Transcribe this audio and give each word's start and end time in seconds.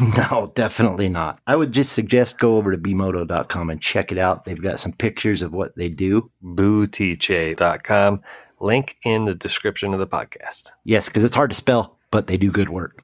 No, 0.00 0.52
definitely 0.54 1.08
not. 1.08 1.40
I 1.46 1.56
would 1.56 1.72
just 1.72 1.92
suggest 1.92 2.38
go 2.38 2.56
over 2.56 2.70
to 2.70 2.76
bmoto.com 2.78 3.70
and 3.70 3.80
check 3.80 4.12
it 4.12 4.18
out. 4.18 4.44
They've 4.44 4.60
got 4.60 4.78
some 4.78 4.92
pictures 4.92 5.40
of 5.40 5.52
what 5.52 5.74
they 5.76 5.88
do. 5.88 6.30
Bootiche.com. 6.44 8.20
Link 8.60 8.96
in 9.04 9.24
the 9.24 9.34
description 9.34 9.94
of 9.94 10.00
the 10.00 10.06
podcast. 10.06 10.72
Yes, 10.84 11.06
because 11.06 11.24
it's 11.24 11.34
hard 11.34 11.50
to 11.50 11.56
spell, 11.56 11.98
but 12.10 12.26
they 12.26 12.36
do 12.36 12.50
good 12.50 12.68
work. 12.68 13.02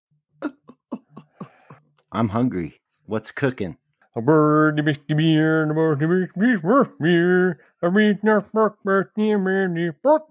I'm 2.13 2.29
hungry. 2.31 2.81
What's 3.07 3.31
cooking? 3.31 3.79
A 4.15 4.21
bird, 4.21 4.77
the 4.77 4.83
misty 4.83 5.15
beer, 5.15 5.67
the 5.67 5.73
bird, 5.75 6.01
the 6.01 6.09
misty 6.09 6.57
work 6.67 6.99
beer. 6.99 7.59
I 7.83 7.89
mean, 7.89 8.19
bark, 8.23 8.53
bark, 8.53 8.79
bark, 8.85 9.15
bark, 9.15 9.49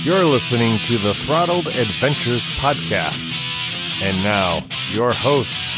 You're 0.03 0.23
listening 0.23 0.79
to 0.85 0.97
the 0.99 1.13
Throttled 1.15 1.67
Adventures 1.67 2.43
podcast. 2.59 3.31
And 4.01 4.23
now, 4.23 4.65
your 4.91 5.11
hosts, 5.11 5.75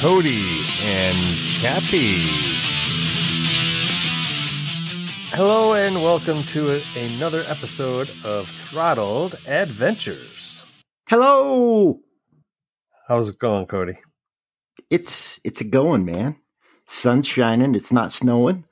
Cody 0.00 0.62
and 0.82 1.16
Chappie. 1.48 2.28
Hello, 5.32 5.74
and 5.74 5.96
welcome 6.02 6.42
to 6.44 6.70
a- 6.72 6.82
another 7.14 7.44
episode 7.46 8.10
of 8.24 8.48
Throttled 8.48 9.38
Adventures. 9.46 10.66
Hello. 11.08 12.00
How's 13.08 13.28
it 13.30 13.38
going, 13.38 13.66
Cody? 13.66 13.94
It's 14.90 15.40
it's 15.44 15.60
a 15.60 15.64
going, 15.64 16.04
man. 16.04 16.36
Sun's 16.86 17.26
shining. 17.28 17.74
It's 17.74 17.92
not 17.92 18.10
snowing. 18.12 18.64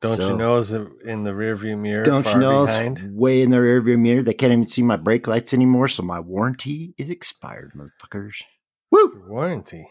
Don't 0.00 0.20
So- 0.20 0.30
you 0.32 0.36
know 0.36 0.58
it's 0.58 0.72
in 0.72 1.22
the 1.24 1.30
rearview 1.32 1.78
mirror? 1.78 2.02
Don't 2.02 2.26
you 2.32 2.38
know 2.38 2.64
way 3.12 3.42
in 3.42 3.50
the 3.50 3.58
rearview 3.58 3.98
mirror? 3.98 4.22
They 4.22 4.34
can't 4.34 4.52
even 4.52 4.66
see 4.66 4.82
my 4.82 4.96
brake 4.96 5.26
lights 5.28 5.54
anymore, 5.54 5.86
so 5.88 6.02
my 6.02 6.18
warranty 6.18 6.94
is 6.98 7.10
expired, 7.10 7.72
motherfuckers. 7.76 8.42
Woo! 8.90 9.24
warranty? 9.28 9.88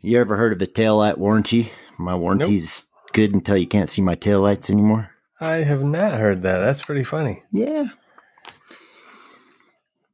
You 0.00 0.20
ever 0.20 0.36
heard 0.36 0.52
of 0.52 0.58
the 0.58 0.66
tail 0.66 0.98
light 0.98 1.16
warranty? 1.16 1.72
My 1.98 2.14
warranty's 2.14 2.84
good 3.14 3.32
until 3.32 3.56
you 3.56 3.66
can't 3.66 3.88
see 3.88 4.02
my 4.02 4.14
tail 4.14 4.40
lights 4.40 4.68
anymore. 4.68 5.10
I 5.40 5.58
have 5.58 5.82
not 5.82 6.14
heard 6.18 6.42
that. 6.42 6.58
That's 6.58 6.82
pretty 6.82 7.04
funny. 7.04 7.42
Yeah. 7.50 7.86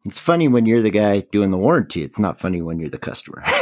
It's 0.04 0.20
funny 0.20 0.46
when 0.48 0.64
you're 0.66 0.82
the 0.82 0.90
guy 0.90 1.20
doing 1.20 1.50
the 1.50 1.58
warranty. 1.58 2.02
It's 2.02 2.18
not 2.18 2.40
funny 2.40 2.62
when 2.62 2.78
you're 2.78 2.90
the 2.90 2.98
customer. 2.98 3.42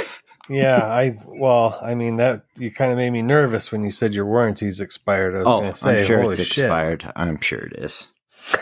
Yeah, 0.50 0.82
I 0.82 1.18
well, 1.26 1.78
I 1.82 1.94
mean 1.94 2.16
that 2.16 2.42
you 2.56 2.70
kind 2.72 2.90
of 2.90 2.96
made 2.96 3.10
me 3.10 3.20
nervous 3.20 3.70
when 3.70 3.84
you 3.84 3.90
said 3.90 4.14
your 4.14 4.24
warranty's 4.24 4.80
expired. 4.80 5.34
I 5.34 5.38
was 5.40 5.46
oh, 5.46 5.60
going 5.60 5.72
to 5.72 5.78
say, 5.78 6.00
I'm 6.00 6.06
sure 6.06 6.22
holy 6.22 6.38
it's 6.38 6.46
shit, 6.46 6.64
expired. 6.64 7.12
I'm 7.14 7.38
sure 7.42 7.58
it 7.58 7.74
is. 7.74 8.10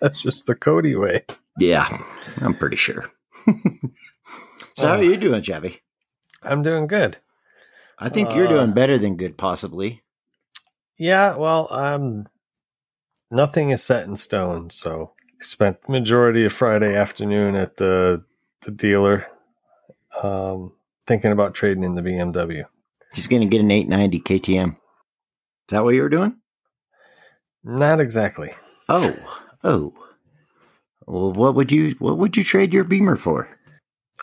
that's 0.00 0.22
just 0.22 0.46
the 0.46 0.54
Cody 0.54 0.94
way. 0.94 1.24
Yeah, 1.58 1.88
I'm 2.40 2.54
pretty 2.54 2.76
sure. 2.76 3.10
so 4.76 4.86
how 4.86 4.94
Oh. 4.94 4.98
are 4.98 5.02
you 5.02 5.16
doing, 5.16 5.42
Chappie? 5.42 5.80
I'm 6.44 6.62
doing 6.62 6.86
good. 6.86 7.18
I 7.98 8.08
think 8.08 8.34
you're 8.34 8.46
Uh, 8.46 8.50
doing 8.50 8.72
better 8.72 8.98
than 8.98 9.16
good, 9.16 9.36
possibly. 9.38 10.02
Yeah, 10.98 11.36
well, 11.36 11.68
um, 11.72 12.26
nothing 13.30 13.70
is 13.70 13.82
set 13.82 14.06
in 14.06 14.16
stone. 14.16 14.70
So 14.70 15.12
spent 15.40 15.88
majority 15.88 16.44
of 16.44 16.52
Friday 16.52 16.94
afternoon 16.96 17.54
at 17.56 17.76
the 17.76 18.24
the 18.62 18.70
dealer, 18.70 19.26
um, 20.22 20.72
thinking 21.06 21.30
about 21.32 21.54
trading 21.54 21.84
in 21.84 21.94
the 21.94 22.02
BMW. 22.02 22.64
He's 23.14 23.28
going 23.28 23.42
to 23.42 23.48
get 23.48 23.60
an 23.60 23.70
890 23.70 24.20
KTM. 24.20 24.70
Is 24.70 24.76
that 25.68 25.84
what 25.84 25.94
you 25.94 26.02
were 26.02 26.08
doing? 26.08 26.36
Not 27.62 28.00
exactly. 28.00 28.50
Oh, 28.88 29.14
oh. 29.64 29.94
Well, 31.06 31.32
what 31.32 31.54
would 31.54 31.70
you 31.70 31.94
what 31.98 32.18
would 32.18 32.36
you 32.36 32.42
trade 32.44 32.72
your 32.72 32.84
Beamer 32.84 33.16
for? 33.16 33.48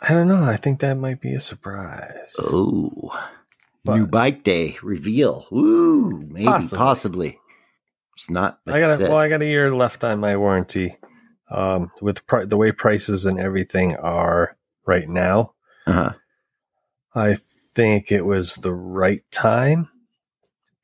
I 0.02 0.14
don't 0.14 0.28
know. 0.28 0.44
I 0.44 0.58
think 0.58 0.80
that 0.80 0.96
might 0.96 1.22
be 1.22 1.34
a 1.34 1.40
surprise. 1.40 2.36
Oh, 2.40 2.92
But- 3.86 3.98
new 3.98 4.08
bike 4.08 4.44
day 4.44 4.78
reveal. 4.82 5.46
Woo, 5.52 6.12
maybe 6.30 6.46
Possibly. 6.46 6.78
possibly. 6.78 7.40
It's 8.16 8.30
not. 8.30 8.60
I 8.68 8.80
got 8.80 9.02
a, 9.02 9.04
well, 9.04 9.18
I 9.18 9.28
got 9.28 9.42
a 9.42 9.46
year 9.46 9.74
left 9.74 10.04
on 10.04 10.20
my 10.20 10.38
warranty. 10.38 10.98
Um, 11.50 11.92
with 12.02 12.26
pri- 12.26 12.46
the 12.46 12.58
way 12.58 12.72
prices 12.72 13.26
and 13.26 13.40
everything 13.40 13.96
are 13.98 14.56
right 14.88 15.08
now, 15.08 15.54
uh-huh. 15.86 16.14
I 17.14 17.36
think 17.76 18.12
it 18.12 18.26
was 18.26 18.56
the 18.56 18.74
right 18.74 19.24
time 19.30 19.90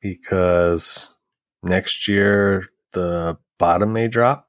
because 0.00 1.08
next 1.62 2.06
year 2.06 2.66
the 2.92 3.36
bottom 3.58 3.92
may 3.92 4.06
drop 4.08 4.48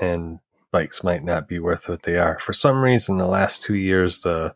and 0.00 0.40
bikes 0.70 1.02
might 1.02 1.24
not 1.24 1.48
be 1.48 1.58
worth 1.58 1.88
what 1.88 2.02
they 2.02 2.18
are. 2.18 2.38
For 2.38 2.52
some 2.52 2.82
reason, 2.82 3.16
the 3.16 3.26
last 3.26 3.62
two 3.62 3.74
years, 3.76 4.20
the 4.20 4.54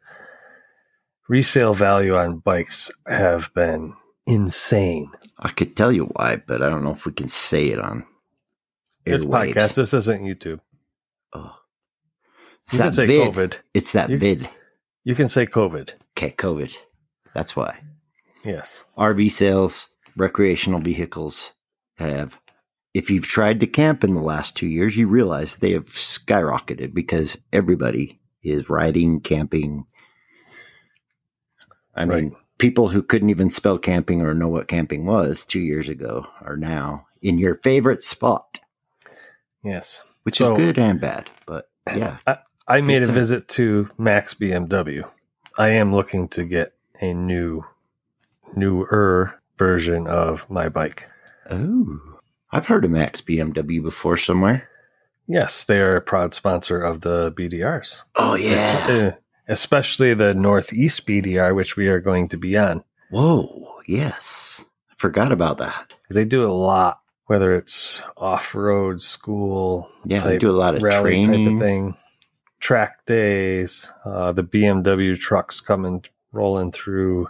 resale 1.31 1.75
value 1.75 2.17
on 2.17 2.39
bikes 2.41 2.91
have 3.07 3.55
been 3.55 3.95
insane. 4.27 5.11
I 5.39 5.51
could 5.51 5.77
tell 5.77 5.93
you 5.93 6.07
why, 6.07 6.37
but 6.37 6.61
I 6.61 6.69
don't 6.69 6.83
know 6.83 6.91
if 6.93 7.07
we 7.07 7.13
can 7.13 7.29
say 7.29 7.67
it 7.69 7.79
on. 7.79 8.05
It's 9.07 9.25
airwaves. 9.25 9.55
podcast. 9.55 9.75
This 9.75 9.95
isn't 9.95 10.23
YouTube. 10.23 10.61
Oh. 11.33 11.55
It's 12.65 12.73
You 12.75 12.79
can 12.81 12.93
say 12.93 13.07
vid. 13.07 13.33
COVID. 13.35 13.59
It's 13.73 13.93
that 13.93 14.11
You- 14.11 14.19
vid. 14.19 14.51
You 15.05 15.15
can 15.15 15.29
say 15.29 15.47
COVID. 15.47 15.93
Okay, 16.17 16.33
COVID. 16.37 16.75
That's 17.35 17.55
why. 17.57 17.79
Yes. 18.45 18.85
RV 18.99 19.31
sales, 19.31 19.89
recreational 20.17 20.81
vehicles 20.81 21.53
have. 21.97 22.39
If 22.93 23.09
you've 23.09 23.27
tried 23.29 23.61
to 23.61 23.67
camp 23.69 24.03
in 24.03 24.15
the 24.15 24.21
last 24.21 24.57
two 24.57 24.67
years, 24.67 24.97
you 24.97 25.07
realize 25.07 25.57
they 25.57 25.73
have 25.73 25.87
skyrocketed 25.91 26.93
because 26.93 27.39
everybody 27.53 28.21
is 28.43 28.69
riding, 28.69 29.21
camping. 29.21 29.87
I 32.01 32.05
mean, 32.05 32.37
people 32.59 32.89
who 32.89 33.03
couldn't 33.03 33.31
even 33.31 33.51
spell 33.51 33.79
camping 33.79 34.21
or 34.23 34.35
know 34.35 34.49
what 34.49 34.69
camping 34.69 35.05
was 35.07 35.45
two 35.47 35.61
years 35.61 35.89
ago 35.89 36.27
are 36.43 36.57
now 36.57 37.07
in 37.23 37.39
your 37.39 37.57
favorite 37.57 38.03
spot, 38.03 38.61
Yes. 39.63 40.05
which 40.23 40.39
So- 40.39 40.53
is 40.53 40.59
good 40.59 40.79
and 40.79 41.01
bad. 41.01 41.29
But 41.47 41.69
yeah, 41.97 42.19
I 42.67 42.81
made 42.81 43.03
a 43.03 43.07
thing. 43.07 43.15
visit 43.15 43.49
to 43.49 43.91
Max 43.99 44.35
BMW. 44.35 45.09
I 45.59 45.69
am 45.71 45.93
looking 45.93 46.29
to 46.29 46.45
get 46.45 46.73
a 47.01 47.13
new, 47.13 47.65
newer 48.57 49.35
version 49.59 50.07
of 50.07 50.49
my 50.49 50.69
bike. 50.69 51.09
oh, 51.51 52.01
I've 52.53 52.67
heard 52.67 52.85
of 52.85 52.91
Max 52.91 53.21
BMW 53.21 53.83
before 53.83 54.17
somewhere. 54.17 54.69
Yes, 55.27 55.65
they 55.65 55.79
are 55.81 55.95
a 55.97 56.01
proud 56.01 56.35
sponsor 56.35 56.81
of 56.81 57.03
the 57.03 57.31
BDRs. 57.33 58.03
Oh 58.17 58.35
Es- 58.35 58.89
uh, 58.91 59.13
especially 59.51 60.15
the 60.15 60.33
Northeast 60.35 61.07
BDR, 61.07 61.55
which 61.55 61.77
we 61.77 61.89
are 61.89 62.01
going 62.01 62.29
to 62.29 62.37
be 62.37 62.57
on. 62.57 62.85
Whoa, 63.11 63.81
yes. 63.87 64.65
I've 64.91 64.99
Forgot 64.99 65.33
about 65.33 65.59
that. 65.59 65.93
because 66.03 66.15
they 66.17 66.25
do 66.25 66.45
a 66.45 66.53
lot, 66.53 67.01
whether 67.27 67.55
it's 67.55 68.03
off 68.17 68.55
road, 68.55 69.01
school, 69.01 69.89
Yeah, 70.05 70.21
they 70.23 70.39
do 70.39 70.51
a 70.51 70.53
lot 70.57 70.75
of 70.75 70.83
rally 70.83 71.23
type 71.23 71.27
training. 71.31 71.55
of 71.57 71.61
thing, 71.61 71.97
track 72.61 73.05
days. 73.07 73.91
Uh, 74.05 74.33
the 74.33 74.45
BMW 74.45 75.19
trucks 75.19 75.61
coming 75.61 76.05
rolling 76.33 76.71
through 76.73 77.29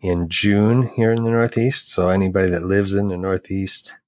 in 0.00 0.28
June 0.28 0.82
here 0.96 1.12
in 1.12 1.24
the 1.24 1.30
Northeast. 1.30 1.88
So 1.90 2.08
anybody 2.08 2.50
that 2.50 2.62
lives 2.64 2.94
in 2.94 3.08
the 3.08 3.16
Northeast, 3.16 3.98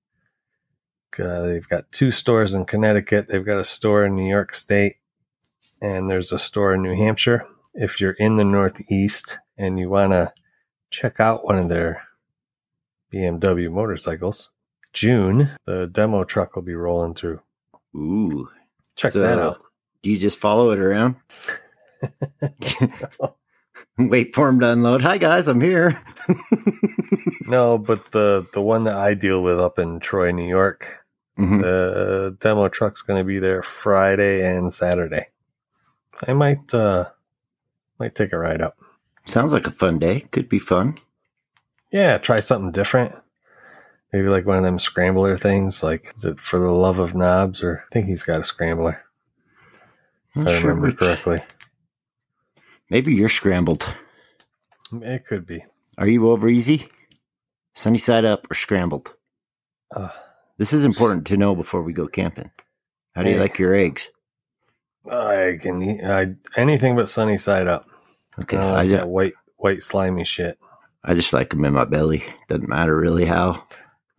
uh, 1.18 1.42
they've 1.42 1.68
got 1.68 1.90
two 1.92 2.10
stores 2.10 2.54
in 2.54 2.64
Connecticut. 2.64 3.26
They've 3.28 3.44
got 3.44 3.58
a 3.58 3.64
store 3.64 4.04
in 4.04 4.14
New 4.14 4.28
York 4.28 4.54
State, 4.54 4.96
and 5.80 6.08
there's 6.08 6.32
a 6.32 6.38
store 6.38 6.74
in 6.74 6.82
New 6.82 6.94
Hampshire. 6.96 7.46
If 7.74 8.00
you're 8.00 8.16
in 8.18 8.36
the 8.36 8.44
Northeast 8.44 9.38
and 9.56 9.78
you 9.78 9.88
want 9.90 10.12
to 10.12 10.32
check 10.90 11.20
out 11.20 11.44
one 11.44 11.56
of 11.58 11.68
their 11.68 12.02
BMW 13.12 13.70
motorcycles, 13.70 14.50
June, 14.92 15.50
the 15.66 15.86
demo 15.86 16.24
truck 16.24 16.54
will 16.56 16.62
be 16.62 16.74
rolling 16.74 17.14
through. 17.14 17.40
Ooh. 17.96 18.48
Check 18.96 19.12
So, 19.12 19.20
that 19.20 19.38
out. 19.38 19.62
Do 20.02 20.10
you 20.10 20.18
just 20.18 20.38
follow 20.38 20.70
it 20.70 20.78
around? 20.78 21.16
Wait 23.98 24.34
for 24.34 24.48
him 24.48 24.60
to 24.60 24.70
unload. 24.70 25.02
Hi 25.02 25.18
guys, 25.18 25.46
I'm 25.48 25.60
here. 25.60 26.00
No, 27.46 27.78
but 27.78 28.12
the 28.12 28.46
the 28.52 28.62
one 28.62 28.84
that 28.84 28.96
I 28.96 29.14
deal 29.14 29.42
with 29.42 29.58
up 29.58 29.80
in 29.80 29.98
Troy, 29.98 30.30
New 30.30 30.46
York, 30.48 31.04
Mhm. 31.36 31.60
the 31.62 32.36
demo 32.38 32.68
truck's 32.68 33.02
going 33.02 33.18
to 33.20 33.24
be 33.26 33.40
there 33.40 33.64
Friday 33.64 34.46
and 34.46 34.72
Saturday. 34.72 35.26
I 36.26 36.32
might 36.32 36.72
uh 36.74 37.06
might 37.98 38.14
take 38.14 38.32
a 38.32 38.38
ride 38.38 38.60
up. 38.62 38.76
Sounds 39.24 39.52
like 39.52 39.66
a 39.66 39.70
fun 39.70 39.98
day. 39.98 40.20
Could 40.32 40.48
be 40.48 40.58
fun. 40.58 40.94
Yeah, 41.92 42.18
try 42.18 42.40
something 42.40 42.70
different. 42.72 43.14
Maybe 44.12 44.28
like 44.28 44.46
one 44.46 44.56
of 44.56 44.64
them 44.64 44.78
scrambler 44.78 45.36
things. 45.36 45.82
Like, 45.82 46.14
is 46.16 46.24
it 46.24 46.40
for 46.40 46.58
the 46.58 46.70
love 46.70 46.98
of 46.98 47.14
knobs? 47.14 47.62
Or 47.62 47.84
I 47.90 47.94
think 47.94 48.06
he's 48.06 48.22
got 48.22 48.40
a 48.40 48.44
scrambler. 48.44 49.02
If 50.34 50.46
I 50.46 50.50
sure 50.58 50.68
remember 50.68 50.88
which- 50.88 50.96
correctly. 50.98 51.38
Maybe 52.88 53.14
you're 53.14 53.28
scrambled. 53.28 53.94
It 54.92 55.24
could 55.24 55.46
be. 55.46 55.64
Are 55.96 56.08
you 56.08 56.28
over 56.30 56.48
easy? 56.48 56.88
Sunny 57.72 57.98
side 57.98 58.24
up 58.24 58.50
or 58.50 58.54
scrambled? 58.54 59.14
Uh, 59.94 60.08
This 60.58 60.72
is 60.72 60.84
important 60.84 61.26
to 61.28 61.36
know 61.36 61.54
before 61.54 61.82
we 61.82 61.92
go 61.92 62.08
camping. 62.08 62.50
How 63.14 63.22
do 63.22 63.30
you 63.30 63.38
like 63.38 63.58
your 63.60 63.74
eggs? 63.74 64.08
I 65.10 65.58
can 65.60 65.82
eat 65.82 66.00
I, 66.04 66.34
anything 66.56 66.96
but 66.96 67.08
sunny 67.08 67.38
side 67.38 67.66
up. 67.66 67.86
Okay, 68.42 68.56
I 68.56 68.62
I, 68.62 68.82
like 68.84 68.88
ju- 68.88 69.06
white 69.06 69.32
white 69.56 69.82
slimy 69.82 70.24
shit. 70.24 70.58
I 71.04 71.14
just 71.14 71.32
like 71.32 71.50
them 71.50 71.64
in 71.64 71.72
my 71.74 71.84
belly. 71.84 72.22
Doesn't 72.48 72.68
matter 72.68 72.96
really 72.96 73.24
how. 73.24 73.66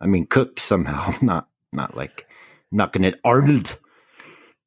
I 0.00 0.06
mean, 0.06 0.26
cooked 0.26 0.58
somehow, 0.60 1.14
not 1.22 1.48
not 1.72 1.96
like 1.96 2.26
knocking 2.70 3.04
it. 3.04 3.20
Arnold, 3.24 3.78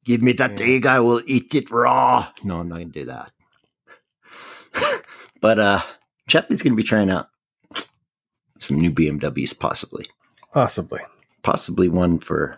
give 0.04 0.22
me 0.22 0.32
that 0.34 0.58
Yeah. 0.60 0.66
egg. 0.66 0.86
I 0.86 1.00
will 1.00 1.22
eat 1.26 1.54
it 1.54 1.70
raw. 1.70 2.26
No, 2.42 2.60
I'm 2.60 2.68
not 2.68 2.78
gonna 2.78 2.86
do 2.86 3.04
that. 3.06 3.32
but 5.40 5.58
uh, 5.58 5.82
Chappie's 6.28 6.62
gonna 6.62 6.76
be 6.76 6.82
trying 6.82 7.10
out 7.10 7.28
some 8.58 8.80
new 8.80 8.90
BMWs, 8.90 9.58
possibly, 9.58 10.06
Possibly. 10.52 11.00
possibly 11.42 11.88
one 11.88 12.18
for 12.18 12.54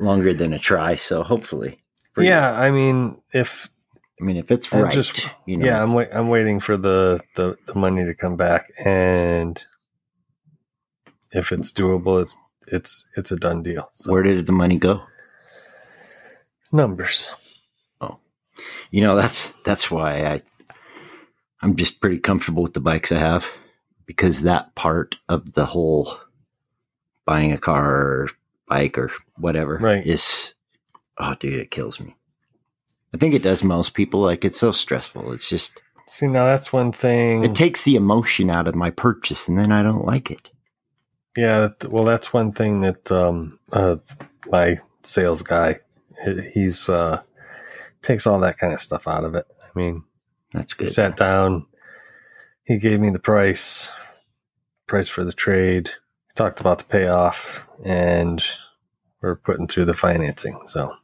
longer 0.00 0.34
than 0.34 0.52
a 0.52 0.58
try. 0.58 0.96
So 0.96 1.22
hopefully. 1.22 1.79
Yeah, 2.18 2.52
I 2.52 2.70
mean, 2.70 3.20
if 3.32 3.70
I 4.20 4.24
mean, 4.24 4.36
if 4.36 4.50
it's 4.50 4.72
right, 4.72 4.92
just- 4.92 5.28
you 5.46 5.56
know, 5.56 5.64
yeah, 5.66 5.82
I'm 5.82 5.94
wait, 5.94 6.08
I'm 6.12 6.28
waiting 6.28 6.60
for 6.60 6.76
the, 6.76 7.20
the 7.36 7.56
the 7.66 7.74
money 7.74 8.04
to 8.04 8.14
come 8.14 8.36
back, 8.36 8.66
and 8.84 9.62
if 11.32 11.52
it's 11.52 11.72
doable, 11.72 12.20
it's 12.20 12.36
it's 12.66 13.06
it's 13.16 13.30
a 13.32 13.36
done 13.36 13.62
deal. 13.62 13.88
So 13.94 14.12
where 14.12 14.22
did 14.22 14.46
the 14.46 14.52
money 14.52 14.78
go? 14.78 15.02
numbers. 16.72 17.32
Oh, 18.00 18.18
you 18.90 19.00
know, 19.00 19.16
that's 19.16 19.52
that's 19.64 19.90
why 19.90 20.24
I 20.24 20.42
I'm 21.62 21.76
just 21.76 22.00
pretty 22.00 22.18
comfortable 22.18 22.62
with 22.62 22.74
the 22.74 22.80
bikes 22.80 23.10
I 23.12 23.18
have 23.18 23.46
because 24.06 24.42
that 24.42 24.74
part 24.74 25.16
of 25.28 25.52
the 25.54 25.66
whole 25.66 26.12
buying 27.24 27.52
a 27.52 27.58
car 27.58 27.90
or 27.90 28.28
bike 28.68 28.98
or 28.98 29.10
whatever 29.36 29.78
Right. 29.78 30.06
is 30.06 30.54
oh 31.20 31.34
dude, 31.38 31.60
it 31.60 31.70
kills 31.70 32.00
me. 32.00 32.16
I 33.14 33.18
think 33.18 33.34
it 33.34 33.42
does 33.42 33.62
most 33.64 33.94
people. 33.94 34.20
Like 34.20 34.44
it's 34.44 34.58
so 34.58 34.72
stressful. 34.72 35.32
It's 35.32 35.48
just 35.48 35.80
See, 36.08 36.26
now 36.26 36.44
that's 36.44 36.72
one 36.72 36.90
thing. 36.92 37.44
it 37.44 37.54
takes 37.54 37.84
the 37.84 37.94
emotion 37.96 38.50
out 38.50 38.66
of 38.66 38.74
my 38.74 38.90
purchase 38.90 39.46
and 39.48 39.58
then 39.58 39.70
I 39.70 39.82
don't 39.82 40.04
like 40.04 40.30
it. 40.30 40.50
yeah, 41.36 41.68
well, 41.88 42.02
that's 42.04 42.32
one 42.32 42.50
thing 42.52 42.80
that 42.80 43.10
um 43.12 43.58
uh 43.72 43.96
my 44.50 44.76
sales 45.02 45.42
guy 45.42 45.76
he's 46.52 46.88
uh 46.88 47.20
takes 48.02 48.26
all 48.26 48.40
that 48.40 48.58
kind 48.58 48.72
of 48.72 48.80
stuff 48.80 49.06
out 49.06 49.24
of 49.24 49.34
it. 49.34 49.46
I 49.62 49.78
mean, 49.78 50.04
That's 50.52 50.74
good. 50.74 50.90
sat 50.92 51.16
down. 51.16 51.66
He 52.64 52.78
gave 52.78 53.00
me 53.00 53.10
the 53.10 53.18
price, 53.20 53.92
price 54.86 55.08
for 55.08 55.24
the 55.24 55.32
trade. 55.32 55.90
Talked 56.34 56.60
about 56.60 56.78
the 56.78 56.84
payoff, 56.84 57.66
and 57.84 58.42
we're 59.20 59.36
putting 59.36 59.66
through 59.66 59.84
the 59.86 59.94
financing. 59.94 60.60
So 60.66 60.94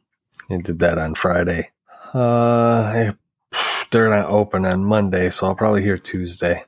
he 0.47 0.57
did 0.57 0.79
that 0.79 0.97
on 0.97 1.15
Friday. 1.15 1.71
Uh, 2.13 3.11
they're 3.91 4.09
not 4.09 4.27
open 4.27 4.65
on 4.65 4.85
Monday, 4.85 5.29
so 5.29 5.47
I'll 5.47 5.55
probably 5.55 5.83
hear 5.83 5.97
Tuesday. 5.97 6.63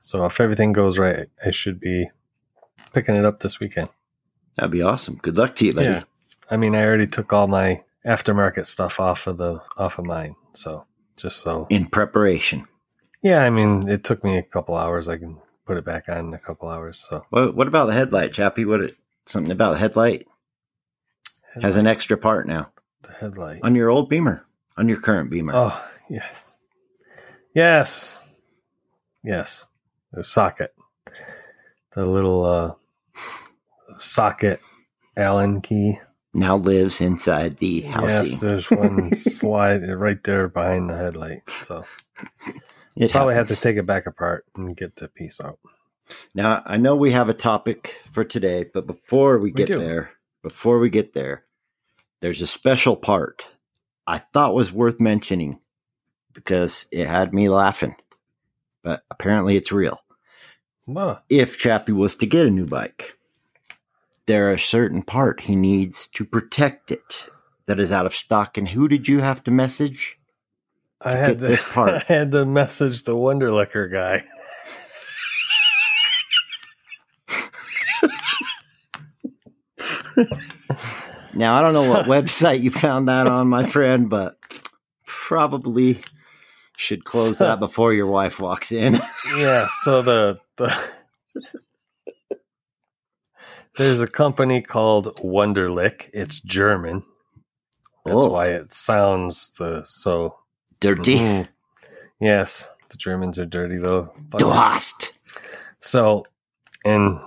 So 0.00 0.24
if 0.26 0.40
everything 0.40 0.72
goes 0.72 0.98
right, 0.98 1.28
I 1.44 1.52
should 1.52 1.80
be 1.80 2.10
picking 2.92 3.16
it 3.16 3.24
up 3.24 3.40
this 3.40 3.60
weekend. 3.60 3.88
That'd 4.56 4.72
be 4.72 4.82
awesome. 4.82 5.18
Good 5.22 5.36
luck 5.36 5.54
to 5.56 5.66
you, 5.66 5.72
buddy. 5.72 5.88
Yeah. 5.88 6.02
I 6.50 6.56
mean, 6.56 6.74
I 6.74 6.84
already 6.84 7.06
took 7.06 7.32
all 7.32 7.46
my 7.46 7.82
aftermarket 8.04 8.66
stuff 8.66 9.00
off 9.00 9.26
of 9.26 9.38
the 9.38 9.62
off 9.76 9.98
of 9.98 10.04
mine, 10.04 10.34
so 10.52 10.86
just 11.16 11.40
so 11.40 11.66
In 11.70 11.86
preparation. 11.86 12.66
Yeah, 13.22 13.44
I 13.44 13.50
mean, 13.50 13.88
it 13.88 14.02
took 14.02 14.24
me 14.24 14.36
a 14.36 14.42
couple 14.42 14.76
hours. 14.76 15.08
I 15.08 15.16
can 15.16 15.38
put 15.64 15.76
it 15.76 15.84
back 15.84 16.08
on 16.08 16.18
in 16.18 16.34
a 16.34 16.38
couple 16.38 16.68
hours. 16.68 17.06
So 17.08 17.24
What, 17.30 17.54
what 17.54 17.68
about 17.68 17.86
the 17.86 17.94
headlight, 17.94 18.32
Chappie? 18.32 18.64
What 18.64 18.80
it, 18.82 18.96
something 19.26 19.52
about 19.52 19.74
the 19.74 19.78
headlight 19.78 20.26
has 21.62 21.76
an 21.76 21.86
extra 21.86 22.16
part 22.16 22.48
now. 22.48 22.71
The 23.02 23.12
headlight. 23.12 23.60
on 23.62 23.74
your 23.74 23.90
old 23.90 24.08
Beamer, 24.08 24.44
on 24.76 24.88
your 24.88 25.00
current 25.00 25.30
Beamer. 25.30 25.52
Oh 25.54 25.84
yes, 26.08 26.56
yes, 27.54 28.26
yes. 29.22 29.66
The 30.12 30.22
socket, 30.22 30.74
the 31.94 32.04
little 32.06 32.44
uh, 32.44 32.74
socket 33.98 34.60
Allen 35.16 35.60
key. 35.60 35.98
Now 36.34 36.56
lives 36.56 37.00
inside 37.00 37.58
the 37.58 37.82
housing. 37.82 38.08
Yes, 38.08 38.40
there's 38.40 38.70
one 38.70 39.12
slide 39.14 39.86
right 39.86 40.22
there 40.24 40.48
behind 40.48 40.88
the 40.88 40.96
headlight. 40.96 41.42
So 41.62 41.84
it 42.96 43.10
probably 43.10 43.34
have 43.34 43.48
to 43.48 43.56
take 43.56 43.76
it 43.76 43.86
back 43.86 44.06
apart 44.06 44.46
and 44.56 44.74
get 44.74 44.96
the 44.96 45.08
piece 45.08 45.40
out. 45.40 45.58
Now 46.34 46.62
I 46.64 46.78
know 46.78 46.96
we 46.96 47.12
have 47.12 47.28
a 47.28 47.34
topic 47.34 47.96
for 48.10 48.24
today, 48.24 48.64
but 48.72 48.86
before 48.86 49.38
we 49.38 49.50
get 49.50 49.68
do. 49.68 49.78
there, 49.78 50.12
before 50.42 50.78
we 50.78 50.88
get 50.88 51.12
there, 51.12 51.44
there's 52.22 52.40
a 52.40 52.46
special 52.46 52.96
part 52.96 53.46
I 54.06 54.18
thought 54.18 54.54
was 54.54 54.72
worth 54.72 55.00
mentioning 55.00 55.58
because 56.32 56.86
it 56.92 57.08
had 57.08 57.34
me 57.34 57.48
laughing. 57.48 57.96
But 58.82 59.02
apparently 59.10 59.56
it's 59.56 59.72
real. 59.72 59.98
Well, 60.86 61.22
If 61.28 61.58
Chappie 61.58 61.92
was 61.92 62.16
to 62.16 62.26
get 62.26 62.46
a 62.46 62.50
new 62.50 62.66
bike, 62.66 63.18
there 64.26 64.48
are 64.48 64.54
a 64.54 64.58
certain 64.58 65.02
part 65.02 65.42
he 65.42 65.56
needs 65.56 66.06
to 66.08 66.24
protect 66.24 66.92
it 66.92 67.26
that 67.66 67.80
is 67.80 67.92
out 67.92 68.06
of 68.06 68.14
stock. 68.14 68.56
And 68.56 68.68
who 68.68 68.86
did 68.88 69.08
you 69.08 69.18
have 69.20 69.42
to 69.44 69.50
message? 69.50 70.16
I 71.00 71.12
had 71.12 71.38
to, 71.40 71.46
this 71.46 71.68
part. 71.72 71.90
I 71.90 72.04
had 72.06 72.30
to 72.32 72.46
message 72.46 73.02
the 73.02 73.14
Wonderlicker 73.16 73.92
guy. 73.92 74.22
Now 81.34 81.56
I 81.56 81.62
don't 81.62 81.72
know 81.74 81.88
what 81.90 82.06
website 82.06 82.62
you 82.62 82.70
found 82.70 83.08
that 83.08 83.26
on, 83.28 83.48
my 83.48 83.64
friend, 83.64 84.08
but 84.10 84.36
probably 85.06 86.00
should 86.76 87.04
close 87.04 87.38
that 87.38 87.58
before 87.60 87.92
your 87.92 88.06
wife 88.06 88.40
walks 88.40 88.72
in. 88.72 88.94
yeah 89.36 89.68
so 89.82 90.02
the 90.02 90.38
the 90.56 90.88
there's 93.76 94.00
a 94.00 94.06
company 94.06 94.60
called 94.60 95.06
Wunderlich 95.18 96.08
it's 96.12 96.40
german 96.40 97.02
that's 98.04 98.16
Oh. 98.16 98.30
why 98.30 98.48
it 98.48 98.72
sounds 98.72 99.50
the 99.58 99.84
so 99.84 100.36
Dirty. 100.80 101.16
Mhm. 101.18 101.46
yes 102.20 102.68
the 102.90 102.96
germans 102.96 103.38
are 103.38 103.46
dirty 103.46 103.76
though 103.78 104.12
Du 104.36 104.50
hast. 104.50 105.16
so 105.80 106.24
and 106.84 107.18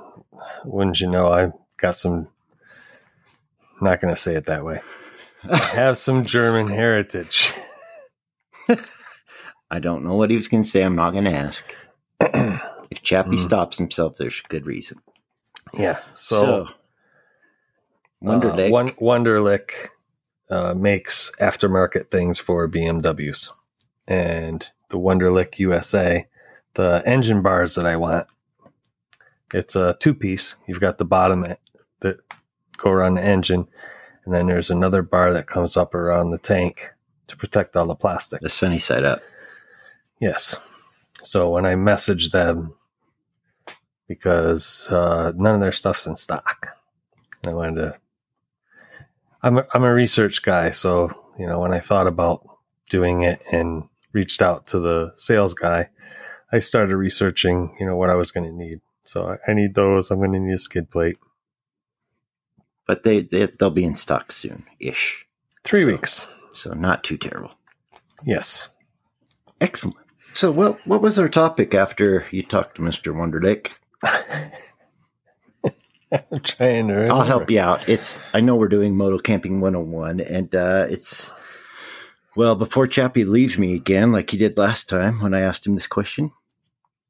wouldn't 0.66 1.00
you 1.00 1.08
know 1.10 1.32
i 1.32 1.52
got 1.78 1.96
some 1.98 2.28
not 3.82 4.02
gonna 4.02 4.16
say 4.16 4.36
it 4.36 4.46
that 4.46 4.64
way 4.66 4.82
i 5.50 5.58
have 5.58 5.98
some 5.98 6.26
german 6.26 6.68
heritage 6.82 7.54
I 9.72 9.80
don't 9.80 10.04
know 10.06 10.16
what 10.16 10.30
he 10.30 10.36
was 10.36 10.48
going 10.48 10.64
to 10.64 10.70
say. 10.70 10.84
I'm 10.84 10.96
not 10.96 11.12
going 11.12 11.26
to 11.26 11.32
ask. 11.34 11.66
If 12.92 13.02
Chappie 13.02 13.32
Mm. 13.36 13.40
stops 13.40 13.78
himself, 13.80 14.16
there's 14.18 14.42
a 14.46 14.48
good 14.48 14.66
reason. 14.68 15.00
Yeah. 15.74 16.00
So, 16.14 16.68
Wunderlich. 18.24 18.68
uh, 18.70 18.72
Won- 18.72 18.92
Wunderlich 18.92 19.72
uh, 20.52 20.76
makes 20.76 21.32
aftermarket 21.42 22.12
things 22.12 22.38
for 22.40 22.70
BMWs, 22.70 23.50
and 24.08 24.70
the 24.92 25.00
Wunderlich 25.00 25.58
USA, 25.60 26.28
the 26.76 27.02
engine 27.08 27.42
bars 27.42 27.74
that 27.76 27.88
I 27.88 27.98
want. 27.98 28.28
It's 29.54 29.76
a 29.76 29.98
two 30.00 30.14
piece. 30.14 30.56
You've 30.68 30.80
got 30.80 31.00
the 31.00 31.06
bottom 31.06 31.44
go 32.78 32.92
around 32.92 33.16
the 33.16 33.24
engine, 33.24 33.68
and 34.26 34.34
then 34.34 34.48
there's 34.48 34.70
another 34.70 35.02
bar 35.02 35.34
that 35.34 35.48
comes 35.48 35.78
up 35.78 35.94
around 35.94 36.32
the 36.32 36.38
tank 36.38 36.92
to 37.28 37.38
protect 37.38 37.76
all 37.76 37.88
the 37.88 37.96
plastic. 37.96 38.42
the 38.42 38.50
sunny 38.50 38.80
side 38.80 39.04
up. 39.04 39.20
Yes. 40.20 40.60
So 41.24 41.50
when 41.50 41.66
I 41.66 41.76
messaged 41.76 42.32
them, 42.32 42.76
because 44.08 44.90
uh, 44.92 45.34
none 45.36 45.56
of 45.56 45.62
their 45.62 45.72
stuff's 45.72 46.06
in 46.06 46.16
stock, 46.16 46.78
I 47.46 47.54
wanted 47.54 47.76
to. 47.76 48.00
I'm 49.42 49.60
a, 49.60 49.68
I'm 49.74 49.84
a 49.84 49.94
research 49.94 50.42
guy, 50.42 50.72
so 50.72 51.10
you 51.38 51.46
know 51.46 51.60
when 51.60 51.74
I 51.74 51.80
thought 51.80 52.08
about 52.08 52.48
doing 52.90 53.24
it 53.24 53.42
and 53.52 53.84
reached 54.14 54.42
out 54.42 54.68
to 54.68 54.80
the 54.80 55.12
sales 55.16 55.54
guy, 55.54 55.90
I 56.52 56.60
started 56.60 56.96
researching, 56.96 57.76
you 57.80 57.86
know, 57.86 57.96
what 57.96 58.10
I 58.10 58.16
was 58.16 58.32
going 58.32 58.46
to 58.46 58.56
need. 58.56 58.80
So 59.04 59.28
I, 59.28 59.52
I 59.52 59.54
need 59.54 59.76
those. 59.76 60.10
I'm 60.10 60.20
going 60.20 60.32
to 60.34 60.40
need 60.40 60.54
a 60.54 60.58
skid 60.58 60.90
plate. 60.90 61.18
But 62.88 63.04
they, 63.04 63.22
they 63.22 63.48
they'll 63.48 63.70
be 63.72 63.84
in 63.84 63.96
stock 63.96 64.32
soon, 64.32 64.64
ish. 64.80 65.26
Three 65.64 65.82
So- 65.82 65.88
weeks. 65.88 66.28
So 66.54 66.74
not 66.74 67.04
too 67.04 67.18
terrible. 67.18 67.52
Yes. 68.26 68.70
Excellent. 69.60 69.98
So 70.34 70.52
what 70.52 70.86
what 70.88 71.02
was 71.02 71.18
our 71.20 71.30
topic 71.30 71.74
after 71.74 72.26
you 72.32 72.44
talked 72.44 72.76
to 72.76 72.82
Mr. 72.82 73.14
Wonderlick? 73.14 73.72
I'm 76.12 76.40
trying 76.42 76.88
to. 76.90 77.08
I'll 77.08 77.24
help 77.24 77.50
you 77.50 77.60
out. 77.60 77.90
It's 77.90 78.18
I 78.34 78.40
know 78.40 78.56
we're 78.56 78.68
doing 78.70 78.96
Moto 78.96 79.18
Camping 79.18 79.60
101 79.60 80.20
and 80.22 80.54
uh 80.56 80.88
it's 80.90 81.34
well 82.36 82.56
before 82.56 82.88
Chappie 82.88 83.26
leaves 83.26 83.58
me 83.58 83.74
again 83.74 84.12
like 84.12 84.30
he 84.30 84.38
did 84.38 84.58
last 84.58 84.88
time 84.88 85.22
when 85.22 85.34
I 85.34 85.42
asked 85.42 85.66
him 85.66 85.74
this 85.76 85.88
question. 85.88 86.32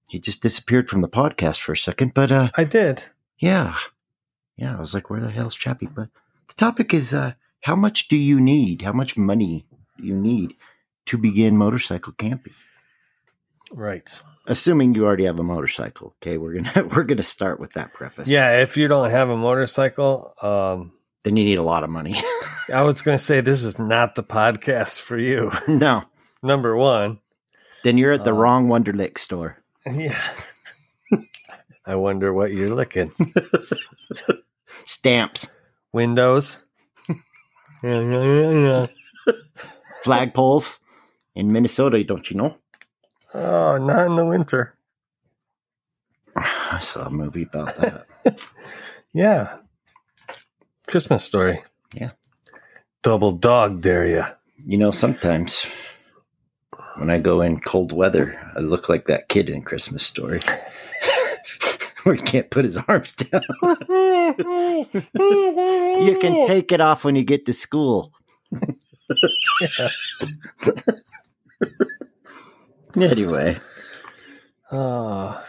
He 0.09 0.19
just 0.19 0.41
disappeared 0.41 0.89
from 0.89 1.01
the 1.01 1.09
podcast 1.09 1.59
for 1.59 1.73
a 1.73 1.77
second, 1.77 2.13
but 2.13 2.31
uh 2.31 2.49
I 2.55 2.63
did. 2.63 3.03
yeah. 3.37 3.75
Yeah, 4.57 4.75
I 4.77 4.79
was 4.79 4.93
like 4.93 5.09
where 5.09 5.19
the 5.19 5.29
hell's 5.31 5.55
Chappie? 5.55 5.87
But 5.93 6.09
the 6.47 6.53
topic 6.55 6.93
is 6.93 7.13
uh 7.13 7.33
how 7.61 7.75
much 7.75 8.07
do 8.07 8.15
you 8.17 8.39
need? 8.39 8.81
How 8.83 8.93
much 8.93 9.17
money 9.17 9.65
do 9.97 10.05
you 10.05 10.15
need 10.15 10.55
to 11.07 11.17
begin 11.17 11.57
motorcycle 11.57 12.13
camping? 12.13 12.53
Right. 13.71 14.17
Assuming 14.47 14.93
you 14.93 15.05
already 15.05 15.25
have 15.25 15.39
a 15.39 15.43
motorcycle. 15.43 16.15
Okay, 16.21 16.37
we're 16.37 16.53
gonna 16.61 16.87
we're 16.95 17.03
gonna 17.03 17.23
start 17.23 17.59
with 17.59 17.73
that 17.73 17.93
preface. 17.93 18.27
Yeah. 18.27 18.61
If 18.61 18.77
you 18.77 18.87
don't 18.87 19.09
have 19.09 19.29
a 19.29 19.37
motorcycle, 19.37 20.33
um, 20.41 20.93
Then 21.23 21.35
you 21.37 21.43
need 21.43 21.57
a 21.57 21.63
lot 21.63 21.83
of 21.83 21.89
money. 21.89 22.15
I 22.73 22.81
was 22.83 23.01
going 23.03 23.15
to 23.17 23.23
say 23.23 23.41
this 23.41 23.63
is 23.63 23.77
not 23.77 24.15
the 24.15 24.23
podcast 24.23 24.99
for 24.99 25.17
you. 25.19 25.51
no. 25.67 26.01
Number 26.41 26.75
one. 26.75 27.19
Then 27.83 27.97
you're 27.99 28.13
at 28.13 28.23
the 28.23 28.31
Uh, 28.31 28.37
wrong 28.37 28.67
Wonderlick 28.67 29.17
store. 29.19 29.57
Yeah. 29.85 30.19
I 31.85 31.95
wonder 31.95 32.33
what 32.33 32.51
you're 32.51 32.73
licking. 32.73 33.11
Stamps, 34.85 35.51
Windows. 35.93 36.63
flagpoles 40.03 40.79
in 41.35 41.51
Minnesota, 41.51 42.03
don't 42.03 42.29
you 42.29 42.37
know? 42.37 42.55
Oh, 43.33 43.77
not 43.77 44.05
in 44.05 44.15
the 44.15 44.25
winter. 44.25 44.75
I 46.35 46.79
saw 46.79 47.05
a 47.05 47.09
movie 47.09 47.43
about 47.43 47.75
that. 47.77 48.39
Yeah. 49.13 49.59
Christmas 50.87 51.23
story. 51.23 51.63
Yeah. 51.93 52.11
Double 53.01 53.31
dog 53.31 53.79
dare 53.79 54.05
you. 54.05 54.25
you 54.65 54.77
know, 54.77 54.91
sometimes 54.91 55.65
when 56.97 57.09
I 57.09 57.19
go 57.19 57.39
in 57.39 57.61
cold 57.61 57.93
weather, 57.93 58.37
I 58.57 58.59
look 58.59 58.89
like 58.89 59.07
that 59.07 59.29
kid 59.29 59.49
in 59.49 59.61
Christmas 59.61 60.03
Story. 60.05 60.41
Where 62.05 62.13
he 62.15 62.21
can't 62.21 62.51
put 62.51 62.65
his 62.65 62.77
arms 62.77 63.13
down. 63.13 63.41
you 65.99 66.17
can 66.21 66.45
take 66.45 66.71
it 66.71 66.79
off 66.79 67.03
when 67.03 67.15
you 67.15 67.23
get 67.23 67.47
to 67.47 67.53
school. 67.53 68.13
anyway, 72.95 73.57
Oh, 74.71 75.43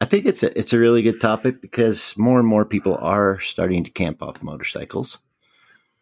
I 0.00 0.04
think 0.04 0.26
it's 0.26 0.42
a 0.42 0.56
it's 0.58 0.72
a 0.72 0.78
really 0.78 1.02
good 1.02 1.20
topic 1.20 1.60
because 1.60 2.16
more 2.16 2.38
and 2.38 2.48
more 2.48 2.64
people 2.64 2.96
are 2.96 3.40
starting 3.40 3.84
to 3.84 3.90
camp 3.90 4.22
off 4.22 4.42
motorcycles. 4.42 5.18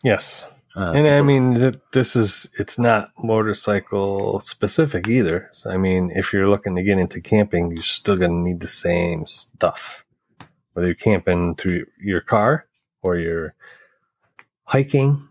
yes. 0.04 0.50
Uh, 0.76 0.92
and 0.94 1.08
I 1.08 1.22
mean, 1.22 1.72
this 1.92 2.14
is, 2.16 2.50
it's 2.58 2.78
not 2.78 3.10
motorcycle 3.18 4.40
specific 4.40 5.08
either. 5.08 5.48
So, 5.52 5.70
I 5.70 5.78
mean, 5.78 6.12
if 6.14 6.34
you're 6.34 6.50
looking 6.50 6.76
to 6.76 6.82
get 6.82 6.98
into 6.98 7.22
camping, 7.22 7.70
you're 7.70 7.82
still 7.82 8.16
going 8.16 8.32
to 8.32 8.36
need 8.36 8.60
the 8.60 8.68
same 8.68 9.24
stuff. 9.24 10.04
Whether 10.74 10.88
you're 10.88 10.94
camping 10.94 11.54
through 11.54 11.86
your 11.98 12.20
car 12.20 12.66
or 13.02 13.16
you're 13.16 13.54
hiking, 14.64 15.26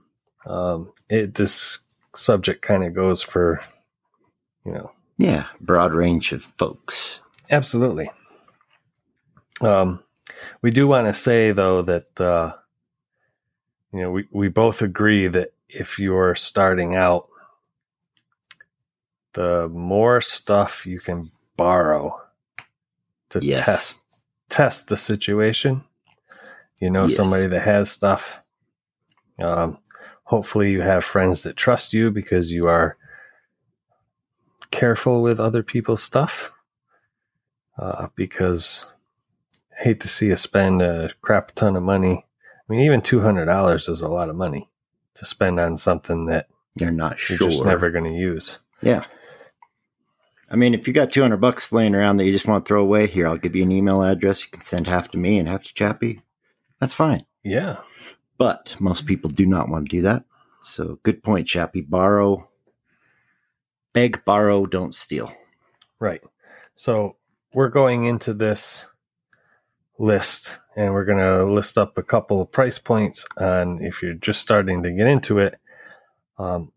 um, 0.48 0.92
it, 1.10 1.36
this 1.36 1.78
subject 2.16 2.64
kind 2.64 2.84
of 2.84 2.96
goes 2.96 3.22
for, 3.22 3.62
you 4.66 4.72
know, 4.72 4.92
yeah, 5.20 5.46
broad 5.62 5.94
range 5.94 6.32
of 6.32 6.44
folks. 6.44 7.20
Absolutely. 7.52 8.10
Um, 9.62 10.04
we 10.64 10.72
do 10.72 10.88
want 10.88 11.08
to 11.08 11.14
say 11.14 11.52
though 11.52 11.84
that 11.84 12.20
uh, 12.20 12.54
you 13.96 14.02
know 14.02 14.12
we 14.12 14.28
we 14.32 14.50
both 14.50 14.82
agree 14.82 15.28
that 15.30 15.54
if 15.70 16.00
you're 16.00 16.36
starting 16.36 16.96
out, 16.96 17.28
the 19.34 19.70
more 19.70 20.22
stuff 20.22 20.86
you 20.86 21.00
can 21.00 21.32
borrow 21.58 22.22
to 23.30 23.42
Yes. 23.42 23.66
test 23.66 24.02
test 24.50 24.90
the 24.90 24.98
situation. 24.98 25.84
You 26.82 26.92
know 26.92 27.08
Yes. 27.08 27.18
somebody 27.18 27.48
that 27.48 27.62
has 27.64 27.90
stuff. 27.90 28.42
Um, 29.40 29.80
hopefully, 30.26 30.72
you 30.72 30.82
have 30.82 31.06
friends 31.06 31.44
that 31.44 31.56
trust 31.58 31.94
you 31.94 32.12
because 32.12 32.52
you 32.52 32.68
are 32.68 32.98
careful 34.72 35.22
with 35.22 35.40
other 35.40 35.64
people's 35.64 36.04
stuff 36.04 36.52
uh, 37.80 38.10
because 38.16 38.86
I 39.80 39.84
hate 39.86 40.02
to 40.02 40.10
see 40.10 40.28
you 40.28 40.36
spend 40.36 40.82
a 40.82 41.12
crap 41.22 41.54
ton 41.54 41.78
of 41.78 41.84
money. 41.84 42.25
I 42.68 42.74
mean, 42.74 42.82
even 42.82 43.02
two 43.02 43.20
hundred 43.22 43.46
dollars 43.46 43.88
is 43.88 44.02
a 44.02 44.08
lot 44.08 44.30
of 44.30 44.36
money 44.36 44.70
to 45.16 45.26
spend 45.26 45.60
on 45.60 45.78
something 45.78 46.26
that 46.28 46.48
You're 46.80 46.92
not 46.92 47.20
sure. 47.20 47.38
you're 47.40 47.50
just 47.50 47.64
never 47.64 47.90
going 47.92 48.04
to 48.06 48.12
use. 48.12 48.60
Yeah. 48.82 49.06
I 50.52 50.56
mean, 50.58 50.74
if 50.76 50.88
you 50.88 50.94
got 50.94 51.12
200 51.12 51.38
bucks 51.38 51.72
laying 51.72 51.96
around 51.96 52.18
that 52.18 52.26
you 52.26 52.32
just 52.32 52.46
want 52.48 52.64
to 52.66 52.68
throw 52.68 52.82
away, 52.82 53.08
here, 53.08 53.26
I'll 53.28 53.38
give 53.38 53.56
you 53.56 53.64
an 53.64 53.72
email 53.72 54.04
address. 54.04 54.44
You 54.46 54.52
can 54.52 54.62
send 54.62 54.86
half 54.88 55.10
to 55.12 55.18
me 55.18 55.40
and 55.40 55.48
half 55.50 55.64
to 55.64 55.74
Chappie. 55.74 56.22
That's 56.80 56.94
fine. 56.94 57.26
Yeah, 57.44 57.78
But 58.38 58.76
most 58.80 59.06
people 59.08 59.30
do 59.32 59.46
not 59.48 59.70
want 59.70 59.90
to 59.90 59.96
do 59.98 60.02
that. 60.04 60.26
So, 60.62 61.00
good 61.04 61.24
point, 61.24 61.48
Chappie. 61.48 61.82
Borrow, 61.82 62.48
beg, 63.94 64.24
borrow, 64.26 64.66
don't 64.66 64.94
steal. 64.94 65.34
right. 66.00 66.22
So 66.76 67.18
we're 67.54 67.70
going 67.70 68.06
into 68.06 68.34
this 68.34 68.88
list 69.98 70.60
and 70.76 70.94
we're 70.94 71.06
going 71.06 71.20
to 71.20 71.46
list 71.46 71.78
up 71.78 71.98
a 71.98 72.04
couple 72.04 72.42
of 72.42 72.52
price 72.52 72.78
points 72.78 73.26
on 73.38 73.82
if 73.82 74.02
you're 74.02 74.14
just 74.14 74.42
starting 74.42 74.84
to 74.84 74.92
get 74.92 75.08
into 75.08 75.40
it. 75.40 75.56
Um, 76.38 76.72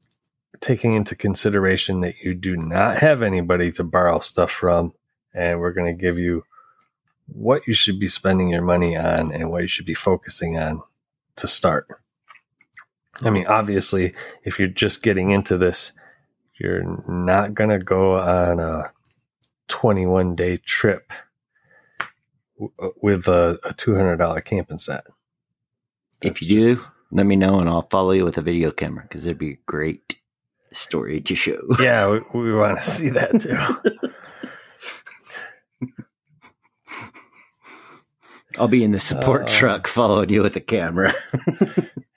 taking 0.60 0.94
into 0.94 1.14
consideration 1.14 2.00
that 2.00 2.18
you 2.22 2.34
do 2.34 2.56
not 2.56 2.98
have 2.98 3.22
anybody 3.22 3.70
to 3.72 3.84
borrow 3.84 4.18
stuff 4.18 4.50
from, 4.50 4.92
and 5.34 5.60
we're 5.60 5.72
going 5.72 5.86
to 5.86 6.00
give 6.00 6.18
you 6.18 6.44
what 7.26 7.66
you 7.66 7.74
should 7.74 8.00
be 8.00 8.08
spending 8.08 8.48
your 8.48 8.62
money 8.62 8.96
on 8.96 9.32
and 9.32 9.50
what 9.50 9.62
you 9.62 9.68
should 9.68 9.86
be 9.86 9.94
focusing 9.94 10.58
on 10.58 10.82
to 11.36 11.46
start. 11.46 11.86
I 13.22 13.30
mean, 13.30 13.46
obviously, 13.46 14.14
if 14.44 14.58
you're 14.58 14.68
just 14.68 15.02
getting 15.02 15.30
into 15.30 15.58
this, 15.58 15.92
you're 16.58 16.84
not 17.08 17.54
going 17.54 17.70
to 17.70 17.78
go 17.78 18.18
on 18.18 18.60
a 18.60 18.92
21 19.68 20.34
day 20.34 20.56
trip 20.58 21.12
with 23.02 23.28
a, 23.28 23.58
a 23.64 23.74
$200 23.74 24.44
camping 24.44 24.78
set. 24.78 25.04
If 26.20 26.34
That's 26.34 26.42
you 26.42 26.74
do, 26.76 26.80
let 27.12 27.26
me 27.26 27.36
know 27.36 27.60
and 27.60 27.68
I'll 27.68 27.88
follow 27.88 28.10
you 28.12 28.24
with 28.24 28.38
a 28.38 28.42
video 28.42 28.70
camera 28.70 29.04
because 29.08 29.24
it'd 29.26 29.38
be 29.38 29.52
a 29.52 29.58
great 29.66 30.16
story 30.72 31.20
to 31.20 31.34
show. 31.34 31.60
yeah, 31.80 32.10
we, 32.10 32.20
we 32.34 32.54
want 32.54 32.78
to 32.78 32.82
see 32.88 33.10
that 33.10 33.40
too. 33.40 33.94
I'll 38.58 38.68
be 38.68 38.82
in 38.82 38.90
the 38.92 38.98
support 39.00 39.42
Uh. 39.44 39.46
truck 39.46 39.86
following 39.86 40.30
you 40.30 40.42
with 40.42 40.56
a 40.56 40.60
camera. 40.60 41.14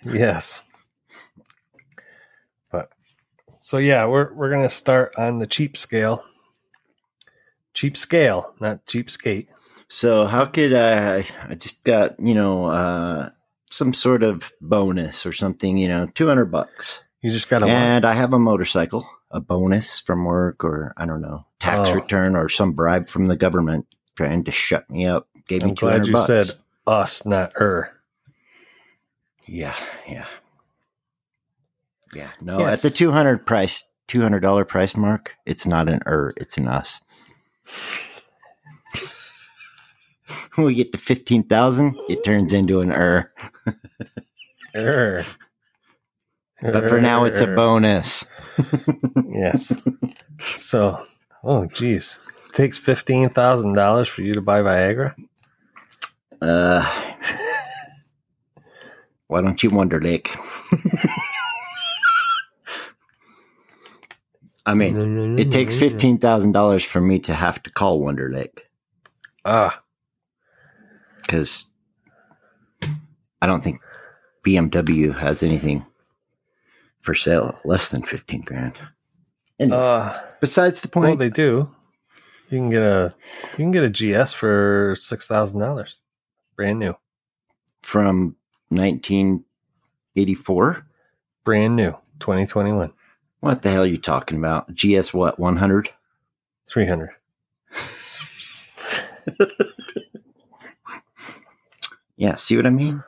Yes. 0.04 0.64
But 2.72 2.90
so 3.60 3.78
yeah, 3.78 4.08
we're 4.08 4.34
we're 4.34 4.50
gonna 4.50 4.68
start 4.68 5.14
on 5.16 5.38
the 5.38 5.46
cheap 5.46 5.78
scale. 5.78 6.26
Cheap 7.76 7.96
scale, 7.96 8.56
not 8.60 8.88
cheap 8.88 9.12
skate. 9.12 9.50
So 9.94 10.26
how 10.26 10.46
could 10.46 10.74
I? 10.74 11.26
I 11.50 11.56
just 11.56 11.84
got 11.84 12.18
you 12.18 12.34
know 12.34 12.66
uh, 12.68 13.30
some 13.70 13.94
sort 13.94 14.24
of 14.24 14.54
bonus 14.62 15.26
or 15.26 15.34
something. 15.34 15.78
You 15.78 15.90
know, 15.90 16.08
two 16.16 16.28
hundred 16.28 16.46
bucks, 16.46 17.02
You 17.22 17.30
just 17.30 17.50
got 17.50 17.62
a 17.62 17.66
and 17.68 18.06
I 18.06 18.14
have 18.14 18.32
a 18.32 18.40
motorcycle, 18.40 19.06
a 19.32 19.42
bonus 19.42 20.00
from 20.00 20.24
work, 20.24 20.64
or 20.64 20.94
I 20.96 21.06
don't 21.06 21.20
know, 21.22 21.46
tax 21.60 21.90
Oh. 21.90 21.94
return, 21.96 22.38
or 22.38 22.48
some 22.48 22.72
bribe 22.72 23.10
from 23.10 23.26
the 23.26 23.36
government 23.36 23.86
trying 24.16 24.46
to 24.46 24.52
shut 24.52 24.90
me 24.90 25.06
up. 25.08 25.28
Gave 25.50 25.64
me 25.64 25.72
I'm 25.72 25.76
two 25.76 25.86
glad 25.88 26.08
you 26.08 26.14
bucks. 26.14 26.28
said 26.28 26.52
us, 26.88 27.26
not 27.26 27.52
her. 27.58 27.92
Yeah, 29.46 29.76
yeah, 30.08 30.28
yeah. 32.16 32.30
No, 32.40 32.60
Yes. 32.60 32.78
at 32.86 32.90
the 32.90 32.96
two 32.98 33.12
hundred 33.12 33.46
price, 33.46 33.84
two 34.08 34.22
hundred 34.22 34.40
dollar 34.40 34.64
price 34.64 34.96
mark, 34.96 35.36
it's 35.46 35.68
not 35.68 35.90
an 35.90 36.00
er, 36.08 36.34
it's 36.38 36.58
an 36.58 36.70
us. 36.70 37.02
when 40.56 40.68
we 40.68 40.76
get 40.76 40.92
to 40.92 40.98
fifteen 40.98 41.44
thousand, 41.44 41.98
it 42.10 42.24
turns 42.24 42.54
into 42.54 42.82
an 42.82 42.92
er. 42.92 43.32
Er. 44.76 45.26
But 46.62 46.88
for 46.88 47.02
now, 47.02 47.26
it's 47.26 47.42
a 47.42 47.48
Er. 47.50 47.56
bonus. 47.56 48.26
Yes. 49.28 49.82
So, 50.56 51.06
oh, 51.44 51.66
geez. 51.68 52.20
It 52.48 52.54
takes 52.54 52.78
$15,000 52.78 54.08
for 54.08 54.22
you 54.22 54.34
to 54.34 54.42
buy 54.42 54.62
Viagra? 54.62 55.16
Uh, 56.42 56.86
why 59.28 59.42
don't 59.42 59.64
you 59.64 59.70
wonder, 59.72 60.00
Lake? 60.02 60.36
I 64.66 64.74
mean, 64.76 65.40
it 65.40 65.52
takes 65.52 65.76
fifteen 65.76 66.18
thousand 66.20 66.52
dollars 66.52 66.84
for 66.84 67.02
me 67.02 67.20
to 67.20 67.34
have 67.34 67.64
to 67.64 67.72
call 67.72 68.00
Wonder 68.00 68.30
Lake 68.32 68.68
Ah, 69.44 69.81
because 71.32 71.66
I 73.42 73.48
don't 73.48 73.64
think 73.64 73.80
BMW 74.46 75.18
has 75.18 75.42
anything 75.44 75.86
for 77.00 77.16
sale 77.16 77.58
less 77.64 77.90
than 77.90 78.04
fifteen 78.04 78.42
grand. 78.42 78.74
Anyway, 79.58 79.78
uh, 79.78 80.18
besides 80.42 80.82
the 80.82 80.90
point, 80.90 81.04
well, 81.04 81.12
point, 81.12 81.20
they 81.20 81.30
do. 81.30 81.74
You 82.50 82.58
can 82.58 82.70
get 82.70 82.84
a 82.84 83.16
you 83.52 83.58
can 83.58 83.72
get 83.72 83.84
a 83.86 83.90
GS 83.90 84.34
for 84.34 84.94
six 84.98 85.26
thousand 85.26 85.60
dollars, 85.62 86.00
brand 86.58 86.80
new, 86.80 86.96
from 87.82 88.36
nineteen 88.70 89.46
eighty 90.18 90.36
four. 90.36 90.86
brand 91.46 91.78
new, 91.78 91.96
twenty 92.20 92.46
twenty 92.46 92.74
one, 92.74 92.92
What 93.40 93.62
the 93.62 93.72
hell 93.72 93.84
are 93.84 93.88
you 93.88 93.98
talking 93.98 94.38
about? 94.38 94.76
GS 94.76 95.14
what 95.14 95.40
one 95.40 95.56
hundred? 95.56 95.90
three 96.70 96.86
hundred. 96.88 97.12
Yeah, 102.22 102.36
see 102.36 102.56
what 102.56 102.68
I 102.68 102.70
mean? 102.70 103.04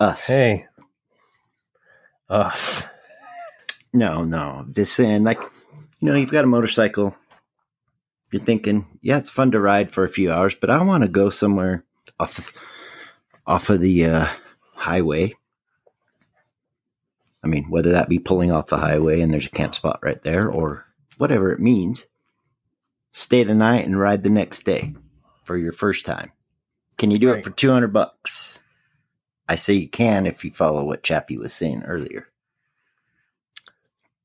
Us. 0.00 0.26
Hey, 0.26 0.66
us. 2.28 2.88
No, 3.92 4.24
no. 4.24 4.66
Just 4.72 4.96
saying, 4.96 5.22
like, 5.22 5.40
you 6.00 6.10
know, 6.10 6.16
you've 6.16 6.32
got 6.32 6.42
a 6.42 6.48
motorcycle. 6.48 7.14
You're 8.32 8.42
thinking, 8.42 8.98
yeah, 9.00 9.18
it's 9.18 9.30
fun 9.30 9.52
to 9.52 9.60
ride 9.60 9.92
for 9.92 10.02
a 10.02 10.08
few 10.08 10.32
hours, 10.32 10.56
but 10.56 10.70
I 10.70 10.82
want 10.82 11.04
to 11.04 11.08
go 11.08 11.30
somewhere 11.30 11.84
off 12.18 12.38
of, 12.38 12.52
off 13.46 13.70
of 13.70 13.80
the 13.80 14.06
uh, 14.06 14.26
highway. 14.74 15.36
I 17.44 17.46
mean, 17.46 17.70
whether 17.70 17.92
that 17.92 18.08
be 18.08 18.18
pulling 18.18 18.50
off 18.50 18.66
the 18.66 18.78
highway 18.78 19.20
and 19.20 19.32
there's 19.32 19.46
a 19.46 19.50
camp 19.50 19.76
spot 19.76 20.00
right 20.02 20.20
there, 20.24 20.50
or 20.50 20.84
whatever 21.18 21.52
it 21.52 21.60
means. 21.60 22.06
Stay 23.12 23.44
the 23.44 23.54
night 23.54 23.86
and 23.86 23.96
ride 23.96 24.24
the 24.24 24.30
next 24.30 24.64
day 24.64 24.96
for 25.44 25.56
your 25.56 25.72
first 25.72 26.04
time. 26.04 26.32
Can 27.00 27.10
you 27.10 27.18
do 27.18 27.30
it 27.30 27.42
for 27.42 27.48
two 27.48 27.70
hundred 27.70 27.94
bucks? 27.94 28.60
I 29.48 29.54
say 29.54 29.72
you 29.72 29.88
can 29.88 30.26
if 30.26 30.44
you 30.44 30.50
follow 30.50 30.84
what 30.84 31.02
Chappie 31.02 31.38
was 31.38 31.54
saying 31.54 31.82
earlier. 31.84 32.28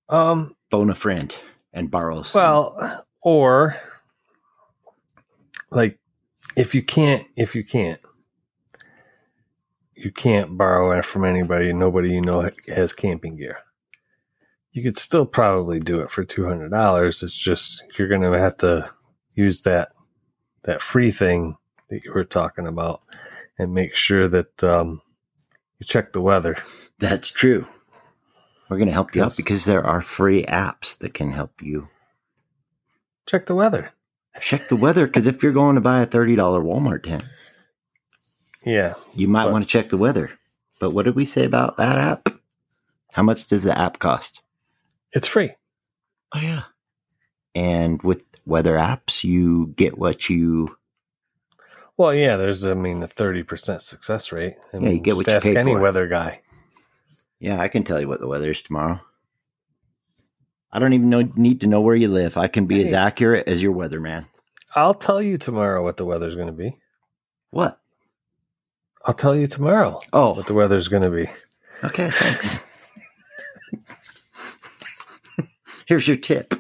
Um, 0.10 0.58
phone 0.70 0.90
a 0.90 0.94
friend 0.94 1.34
and 1.72 1.90
borrow 1.90 2.24
some. 2.24 2.42
Well, 2.42 3.06
or 3.22 3.78
like 5.72 6.00
if 6.58 6.76
you 6.76 6.84
can't, 6.84 7.26
if 7.38 7.56
you 7.56 7.64
can't, 7.64 8.02
you 9.96 10.12
can't 10.12 10.58
borrow 10.58 10.92
it 11.00 11.06
from 11.06 11.24
anybody. 11.24 11.72
Nobody 11.72 12.12
you 12.12 12.20
know 12.20 12.52
has 12.68 12.92
camping 12.92 13.38
gear. 13.38 13.60
You 14.74 14.84
could 14.84 14.98
still 14.98 15.26
probably 15.26 15.80
do 15.80 16.02
it 16.02 16.12
for 16.12 16.26
two 16.26 16.46
hundred 16.46 16.72
dollars. 16.72 17.24
It's 17.24 17.38
just 17.38 17.86
you're 17.98 18.10
going 18.10 18.30
to 18.30 18.38
have 18.38 18.58
to 18.58 18.92
use 19.34 19.62
that 19.62 19.94
that 20.64 20.82
free 20.82 21.12
thing 21.12 21.56
that 21.90 22.04
you 22.04 22.14
were 22.14 22.24
talking 22.26 22.68
about, 22.68 23.02
and 23.58 23.74
make 23.74 23.96
sure 23.96 24.28
that 24.28 24.64
um, 24.64 25.02
you 25.80 25.86
check 25.86 26.14
the 26.14 26.22
weather. 26.22 26.58
that's 27.00 27.30
true. 27.30 27.68
We're 28.70 28.78
going 28.78 28.88
to 28.88 28.94
help 28.94 29.14
you 29.16 29.24
out 29.24 29.38
because 29.38 29.66
there 29.66 29.86
are 29.86 30.02
free 30.02 30.44
apps 30.46 30.98
that 31.00 31.14
can 31.14 31.32
help 31.32 31.62
you 31.62 31.88
Check 33.28 33.46
the 33.48 33.56
weather. 33.56 33.92
check 34.42 34.68
the 34.70 34.76
weather. 34.76 35.06
Because 35.08 35.26
if 35.28 35.42
you're 35.44 35.52
going 35.52 35.76
to 35.76 35.82
buy 35.82 36.02
a 36.02 36.08
$30 36.08 36.36
Walmart 36.38 37.04
tent, 37.04 37.24
Yeah, 38.64 38.96
you 39.16 39.28
might 39.28 39.52
want 39.52 39.64
to 39.64 39.70
check 39.70 39.90
the 39.90 39.98
weather. 39.98 40.32
But 40.80 40.92
what 40.92 41.06
did 41.06 41.16
we 41.16 41.26
say 41.26 41.46
about 41.46 41.78
that 41.78 41.98
app? 41.98 42.30
How 43.14 43.24
much 43.24 43.46
does 43.48 43.64
the 43.64 43.78
app 43.78 44.00
cost? 44.00 44.42
it's 45.12 45.28
free. 45.28 45.52
Oh, 46.34 46.40
yeah. 46.40 46.64
And 47.56 48.02
with 48.04 48.24
weather 48.46 48.74
apps, 48.76 49.24
you 49.24 49.68
get 49.78 49.98
what 49.98 50.30
you. 50.30 50.68
Well, 51.98 52.14
yeah, 52.14 52.36
there's, 52.38 52.66
I 52.66 52.74
mean, 52.74 53.02
a 53.04 53.08
30% 53.08 53.80
success 53.82 54.32
rate. 54.32 54.56
I 54.74 54.78
Yeah, 54.78 54.84
you 54.84 54.90
mean, 54.96 55.04
get 55.04 55.16
what 55.16 55.28
you 55.28 55.34
ask 55.34 55.48
pay 55.48 55.56
any 55.58 55.74
for. 55.74 55.80
weather 55.80 56.08
guy. 56.08 56.42
Yeah, 57.40 57.60
I 57.60 57.68
can 57.70 57.84
tell 57.84 58.02
you 58.02 58.08
what 58.08 58.20
the 58.20 58.28
weather 58.28 58.52
is 58.52 58.62
tomorrow. 58.62 59.00
I 60.72 60.80
don't 60.80 60.92
even 60.94 61.10
know, 61.10 61.22
need 61.36 61.62
to 61.62 61.68
know 61.68 61.80
where 61.82 61.96
you 61.96 62.10
live. 62.10 62.38
I 62.38 62.48
can 62.48 62.66
be 62.66 62.84
as 62.84 62.92
accurate 62.92 63.48
as 63.48 63.62
your 63.62 63.74
weatherman. 63.74 64.26
I'll 64.76 64.94
tell 64.94 65.22
you 65.22 65.38
tomorrow 65.38 65.82
what 65.84 65.96
the 65.96 66.04
weather's 66.06 66.36
going 66.36 66.48
to 66.48 66.54
be. 66.54 66.78
What? 67.52 67.80
I'll 69.06 69.14
tell 69.14 69.36
you 69.36 69.48
tomorrow 69.48 70.02
Oh, 70.12 70.34
what 70.34 70.48
the 70.48 70.54
weather's 70.54 70.90
going 70.90 71.04
to 71.04 71.12
be. 71.12 71.28
Okay, 71.84 72.10
thanks. 72.10 72.90
Here's 75.88 76.08
your 76.08 76.18
tip. 76.18 76.54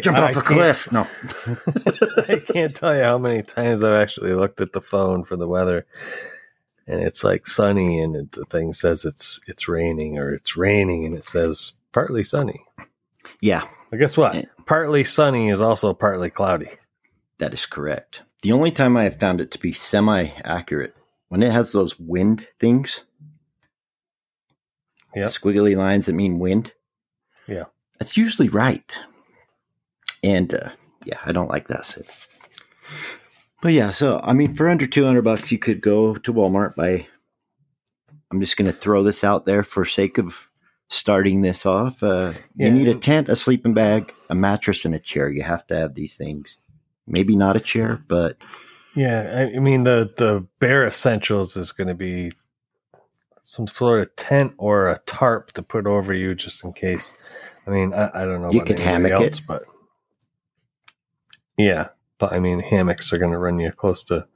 Jump 0.00 0.18
I 0.18 0.30
off 0.30 0.36
a 0.36 0.42
cliff. 0.42 0.90
No. 0.92 1.06
I 2.28 2.40
can't 2.46 2.74
tell 2.74 2.94
you 2.96 3.02
how 3.02 3.18
many 3.18 3.42
times 3.42 3.82
I've 3.82 3.94
actually 4.00 4.32
looked 4.34 4.60
at 4.60 4.72
the 4.72 4.80
phone 4.80 5.24
for 5.24 5.36
the 5.36 5.48
weather, 5.48 5.86
and 6.86 7.02
it's 7.02 7.24
like 7.24 7.46
sunny, 7.46 8.00
and 8.00 8.14
it, 8.14 8.32
the 8.32 8.44
thing 8.44 8.72
says 8.72 9.04
it's 9.04 9.40
it's 9.48 9.68
raining, 9.68 10.18
or 10.18 10.32
it's 10.32 10.56
raining, 10.56 11.04
and 11.04 11.16
it 11.16 11.24
says 11.24 11.72
partly 11.92 12.22
sunny. 12.22 12.60
Yeah, 13.40 13.66
Well, 13.90 13.98
guess 13.98 14.16
what? 14.16 14.34
Yeah. 14.34 14.44
Partly 14.66 15.02
sunny 15.02 15.48
is 15.48 15.60
also 15.60 15.94
partly 15.94 16.30
cloudy. 16.30 16.68
that 17.38 17.52
is 17.54 17.66
correct. 17.66 18.22
The 18.42 18.52
only 18.52 18.70
time 18.70 18.96
I 18.96 19.04
have 19.04 19.18
found 19.18 19.40
it 19.40 19.50
to 19.52 19.58
be 19.58 19.72
semi 19.72 20.28
accurate 20.44 20.94
when 21.28 21.42
it 21.42 21.50
has 21.52 21.72
those 21.72 21.98
wind 21.98 22.46
things, 22.58 23.04
Yep. 25.14 25.28
squiggly 25.30 25.76
lines 25.76 26.06
that 26.06 26.12
mean 26.12 26.38
wind. 26.38 26.72
Yeah. 27.48 27.64
That's 27.98 28.16
usually 28.16 28.48
right. 28.48 28.94
And 30.22 30.54
uh, 30.54 30.70
yeah, 31.04 31.18
I 31.24 31.32
don't 31.32 31.48
like 31.50 31.68
that. 31.68 31.98
But 33.62 33.72
yeah, 33.72 33.90
so 33.90 34.20
I 34.22 34.32
mean, 34.32 34.54
for 34.54 34.68
under 34.68 34.86
two 34.86 35.04
hundred 35.04 35.22
bucks, 35.22 35.52
you 35.52 35.58
could 35.58 35.80
go 35.80 36.14
to 36.14 36.32
Walmart 36.32 36.74
buy. 36.74 37.06
I'm 38.32 38.40
just 38.40 38.56
going 38.56 38.66
to 38.66 38.72
throw 38.72 39.02
this 39.02 39.24
out 39.24 39.44
there 39.44 39.64
for 39.64 39.84
sake 39.84 40.16
of 40.16 40.48
starting 40.88 41.40
this 41.40 41.66
off. 41.66 42.02
Uh, 42.02 42.32
Yeah. 42.54 42.68
You 42.68 42.72
need 42.72 42.88
a 42.88 42.94
tent, 42.94 43.28
a 43.28 43.36
sleeping 43.36 43.74
bag, 43.74 44.14
a 44.28 44.34
mattress, 44.34 44.84
and 44.84 44.94
a 44.94 44.98
chair. 44.98 45.30
You 45.30 45.42
have 45.42 45.66
to 45.68 45.76
have 45.76 45.94
these 45.94 46.16
things. 46.16 46.56
Maybe 47.06 47.34
not 47.34 47.56
a 47.56 47.60
chair, 47.60 48.00
but 48.08 48.36
Yeah, 48.94 49.48
I, 49.54 49.58
mean 49.58 49.84
the 49.84 50.12
the 50.16 50.46
bare 50.58 50.86
essentials 50.86 51.56
is 51.56 51.72
going 51.72 51.88
to 51.88 51.94
be 51.94 52.32
some 53.42 53.66
sort 53.66 54.00
of 54.00 54.14
tent 54.16 54.52
or 54.58 54.88
a 54.88 54.98
tarp 55.06 55.52
to 55.52 55.62
put 55.62 55.86
over 55.86 56.12
you 56.12 56.34
just 56.34 56.64
in 56.64 56.72
case. 56.72 57.12
I 57.66 57.70
mean, 57.70 57.92
I, 57.92 58.10
I 58.14 58.24
don't 58.24 58.42
know. 58.42 58.52
You 58.52 58.62
could 58.62 58.78
hammock 58.78 59.12
else, 59.12 59.38
it. 59.38 59.40
but 59.46 59.62
yeah, 61.64 61.88
but 62.18 62.32
I 62.32 62.40
mean 62.40 62.60
hammocks 62.60 63.12
are 63.12 63.18
going 63.18 63.32
to 63.32 63.38
run 63.38 63.60
you 63.60 63.72
close 63.72 64.02
to 64.04 64.26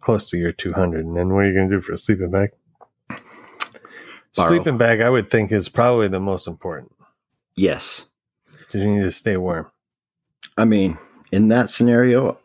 close 0.00 0.30
to 0.30 0.38
your 0.38 0.52
two 0.52 0.72
hundred, 0.72 1.04
and 1.04 1.16
then 1.16 1.30
what 1.30 1.40
are 1.40 1.48
you 1.48 1.54
going 1.54 1.68
to 1.68 1.76
do 1.76 1.80
for 1.82 1.92
a 1.92 1.98
sleeping 1.98 2.30
bag? 2.30 2.50
Borrow. 3.08 4.48
Sleeping 4.48 4.76
bag, 4.76 5.00
I 5.00 5.08
would 5.08 5.30
think, 5.30 5.50
is 5.50 5.68
probably 5.68 6.08
the 6.08 6.20
most 6.20 6.46
important 6.46 6.92
yes. 7.54 8.04
because 8.50 8.82
you 8.82 8.90
need 8.94 9.02
to 9.02 9.10
stay 9.10 9.36
warm. 9.38 9.70
I 10.58 10.66
mean, 10.66 10.98
in 11.32 11.48
that 11.48 11.70
scenario, 11.70 12.38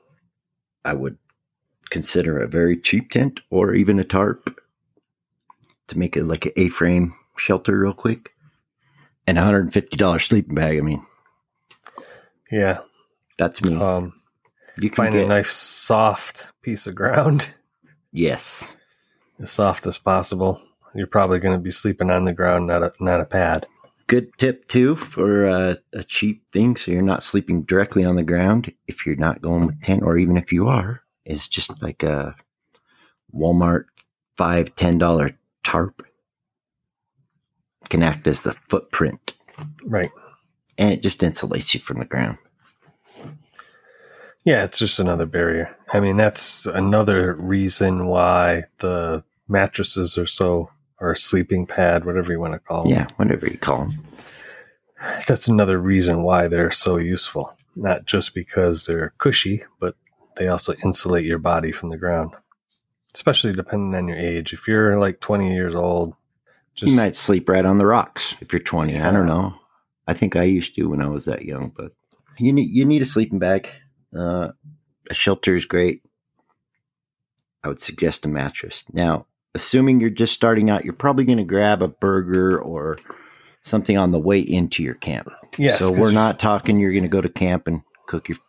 I 0.85 0.93
would 0.93 1.17
consider 1.89 2.39
a 2.39 2.47
very 2.47 2.77
cheap 2.77 3.11
tent 3.11 3.41
or 3.49 3.73
even 3.73 3.99
a 3.99 4.05
tarp 4.05 4.57
to 5.87 5.99
make 5.99 6.15
it 6.15 6.23
like 6.23 6.45
an 6.45 6.53
A-frame 6.55 7.13
shelter 7.37 7.77
real 7.77 7.93
quick. 7.93 8.33
And 9.27 9.37
a 9.37 9.43
hundred 9.43 9.65
and 9.65 9.73
fifty 9.73 9.97
dollars 9.97 10.23
sleeping 10.23 10.55
bag. 10.55 10.77
I 10.77 10.81
mean, 10.81 11.05
Yeah, 12.51 12.79
That's 13.41 13.59
me. 13.63 13.75
Um, 13.75 14.13
you 14.79 14.91
can 14.91 14.97
find 14.97 15.15
a 15.15 15.25
nice 15.25 15.49
soft 15.49 16.51
piece 16.61 16.85
of 16.85 16.93
ground, 16.93 17.49
yes. 18.11 18.77
as 19.39 19.49
soft 19.49 19.87
as 19.87 19.97
possible. 19.97 20.61
You're 20.93 21.07
probably 21.07 21.39
going 21.39 21.57
to 21.57 21.63
be 21.63 21.71
sleeping 21.71 22.11
on 22.11 22.25
the 22.25 22.35
ground, 22.35 22.67
not 22.67 22.83
a 22.83 22.93
not 22.99 23.19
a 23.19 23.25
pad. 23.25 23.65
Good 24.05 24.37
tip 24.37 24.67
too 24.67 24.95
for 24.95 25.47
uh, 25.47 25.75
a 25.91 26.03
cheap 26.03 26.47
thing, 26.51 26.75
so 26.75 26.91
you're 26.91 27.01
not 27.01 27.23
sleeping 27.23 27.63
directly 27.63 28.05
on 28.05 28.15
the 28.15 28.21
ground. 28.23 28.71
If 28.85 29.07
you're 29.07 29.15
not 29.15 29.41
going 29.41 29.65
with 29.65 29.81
tent, 29.81 30.03
or 30.03 30.19
even 30.19 30.37
if 30.37 30.53
you 30.53 30.67
are, 30.67 31.01
is 31.25 31.47
just 31.47 31.81
like 31.81 32.03
a 32.03 32.35
Walmart 33.33 33.85
five 34.37 34.75
ten 34.75 34.99
dollar 34.99 35.31
tarp 35.63 36.05
can 37.89 38.03
act 38.03 38.27
as 38.27 38.43
the 38.43 38.53
footprint, 38.69 39.33
Right. 39.83 40.11
and 40.77 40.93
it 40.93 41.01
just 41.01 41.21
insulates 41.21 41.73
you 41.73 41.79
from 41.79 41.97
the 41.97 42.05
ground. 42.05 42.37
Yeah, 44.43 44.63
it's 44.63 44.79
just 44.79 44.99
another 44.99 45.25
barrier. 45.25 45.75
I 45.93 45.99
mean, 45.99 46.17
that's 46.17 46.65
another 46.65 47.35
reason 47.35 48.07
why 48.07 48.63
the 48.79 49.23
mattresses 49.47 50.17
are 50.17 50.25
so, 50.25 50.71
or 50.99 51.15
sleeping 51.15 51.67
pad, 51.67 52.05
whatever 52.05 52.31
you 52.31 52.39
want 52.39 52.53
to 52.53 52.59
call 52.59 52.83
them. 52.83 52.93
Yeah, 52.93 53.07
whatever 53.17 53.47
you 53.47 53.57
call 53.57 53.85
them. 53.85 54.03
That's 55.27 55.47
another 55.47 55.79
reason 55.79 56.23
why 56.23 56.47
they're 56.47 56.71
so 56.71 56.97
useful. 56.97 57.55
Not 57.75 58.05
just 58.05 58.33
because 58.33 58.85
they're 58.85 59.13
cushy, 59.17 59.63
but 59.79 59.95
they 60.37 60.47
also 60.47 60.73
insulate 60.83 61.25
your 61.25 61.39
body 61.39 61.71
from 61.71 61.89
the 61.89 61.97
ground. 61.97 62.33
Especially 63.13 63.53
depending 63.53 63.95
on 63.95 64.07
your 64.07 64.17
age. 64.17 64.53
If 64.53 64.67
you're 64.67 64.99
like 64.99 65.19
20 65.19 65.53
years 65.53 65.75
old, 65.75 66.15
just 66.73 66.91
you 66.91 66.97
might 66.97 67.15
sleep 67.15 67.49
right 67.49 67.65
on 67.65 67.77
the 67.77 67.85
rocks 67.85 68.35
if 68.41 68.53
you're 68.53 68.61
20. 68.61 68.99
I 68.99 69.11
don't 69.11 69.25
know. 69.25 69.53
I 70.07 70.13
think 70.13 70.35
I 70.35 70.43
used 70.43 70.75
to 70.75 70.85
when 70.85 71.01
I 71.01 71.09
was 71.09 71.25
that 71.25 71.43
young, 71.43 71.71
but 71.75 71.91
you 72.37 72.53
need 72.53 72.69
you 72.71 72.85
need 72.85 73.01
a 73.01 73.05
sleeping 73.05 73.39
bag. 73.39 73.69
Uh, 74.15 74.49
a 75.09 75.13
shelter 75.13 75.55
is 75.55 75.65
great. 75.65 76.03
I 77.63 77.67
would 77.67 77.79
suggest 77.79 78.25
a 78.25 78.29
mattress. 78.29 78.83
Now, 78.91 79.27
assuming 79.53 79.99
you're 80.01 80.09
just 80.09 80.33
starting 80.33 80.69
out, 80.69 80.83
you're 80.83 80.93
probably 80.93 81.25
going 81.25 81.37
to 81.37 81.43
grab 81.43 81.81
a 81.81 81.87
burger 81.87 82.59
or 82.59 82.97
something 83.61 83.97
on 83.97 84.11
the 84.11 84.19
way 84.19 84.39
into 84.39 84.81
your 84.83 84.95
camp. 84.95 85.29
yes, 85.57 85.79
So 85.79 85.91
we're 85.93 86.11
not 86.11 86.39
talking 86.39 86.79
you're 86.79 86.91
going 86.91 87.03
to 87.03 87.09
go 87.09 87.21
to 87.21 87.29
camp 87.29 87.67
and 87.67 87.81
cook 88.07 88.29
your 88.29 88.39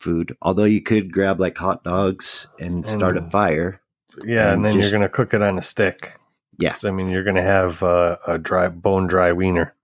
food. 0.00 0.36
Although 0.42 0.64
you 0.64 0.80
could 0.82 1.12
grab 1.12 1.38
like 1.38 1.56
hot 1.56 1.84
dogs 1.84 2.48
and 2.58 2.86
start 2.86 3.16
a 3.16 3.22
fire. 3.30 3.80
Yeah, 4.24 4.46
and 4.48 4.56
and 4.56 4.64
then 4.64 4.72
just- 4.74 4.90
you're 4.90 4.98
going 4.98 5.08
to 5.08 5.14
cook 5.14 5.34
it 5.34 5.42
on 5.42 5.56
a 5.58 5.62
stick. 5.62 6.16
Yeah. 6.58 6.74
So, 6.74 6.88
I 6.88 6.92
mean, 6.92 7.08
you're 7.08 7.24
going 7.24 7.36
to 7.36 7.42
have 7.42 7.82
uh, 7.82 8.16
a 8.26 8.36
dry, 8.36 8.68
bone 8.68 9.06
dry 9.06 9.32
wiener. 9.32 9.74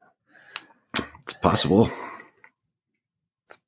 It's 1.23 1.33
possible. 1.35 1.91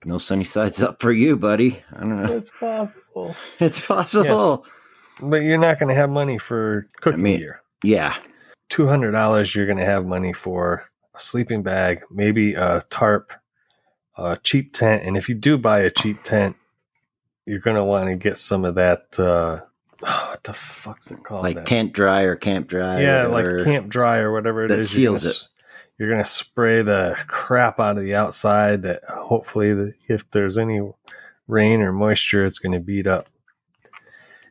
No 0.04 0.18
sunny 0.18 0.44
sides 0.44 0.80
up 0.82 1.00
for 1.02 1.12
you, 1.12 1.36
buddy. 1.36 1.82
I 1.92 2.00
don't 2.00 2.22
know. 2.22 2.32
It's 2.36 2.50
possible. 2.50 3.34
It's 3.60 3.84
possible. 3.84 4.64
But 5.20 5.42
you're 5.42 5.58
not 5.58 5.78
going 5.80 5.88
to 5.88 5.94
have 5.94 6.08
money 6.10 6.38
for 6.38 6.86
cooking 7.00 7.22
mean- 7.22 7.38
gear. 7.38 7.62
Yeah. 7.82 8.16
two 8.68 8.86
hundred 8.86 9.12
dollars, 9.12 9.54
you're 9.54 9.66
going 9.66 9.78
to 9.78 9.84
have 9.84 10.04
money 10.06 10.32
for 10.32 10.88
a 11.14 11.20
sleeping 11.20 11.62
bag, 11.62 12.00
maybe 12.10 12.54
a 12.54 12.82
tarp, 12.90 13.32
a 14.16 14.36
cheap 14.42 14.72
tent, 14.72 15.02
and 15.04 15.16
if 15.16 15.28
you 15.28 15.34
do 15.34 15.58
buy 15.58 15.80
a 15.80 15.90
cheap 15.90 16.22
tent, 16.22 16.54
you're 17.46 17.60
going 17.60 17.76
to 17.76 17.84
want 17.84 18.06
to 18.08 18.16
get 18.16 18.36
some 18.36 18.64
of 18.64 18.74
that. 18.76 19.06
Uh, 19.18 19.60
oh, 20.04 20.26
what 20.30 20.44
the 20.44 20.52
fuck's 20.52 21.10
it 21.10 21.22
called? 21.24 21.42
Like 21.42 21.56
That- 21.56 21.66
tent 21.66 21.92
dry 21.92 22.22
or 22.22 22.36
camp 22.36 22.68
dry. 22.68 23.00
yeah, 23.00 23.26
or 23.26 23.28
like 23.58 23.64
camp 23.64 23.88
dry 23.88 24.18
or 24.18 24.32
whatever 24.32 24.64
it 24.64 24.68
That 24.68 24.78
is. 24.78 24.96
You're 24.98 25.16
seals 25.18 25.26
it. 25.26 25.48
You're 25.98 26.08
going 26.08 26.22
to 26.22 26.30
spray 26.30 26.82
the 26.82 27.16
crap 27.26 27.80
out 27.80 27.98
of 27.98 28.04
the 28.04 28.14
outside. 28.14 28.82
That 28.82 29.02
hopefully, 29.08 29.74
the, 29.74 29.94
if 30.08 30.30
there's 30.30 30.56
any 30.56 30.80
rain 31.48 31.80
or 31.80 31.92
moisture, 31.92 32.46
it's 32.46 32.60
going 32.60 32.72
to 32.72 32.80
beat 32.80 33.06
up. 33.06 33.28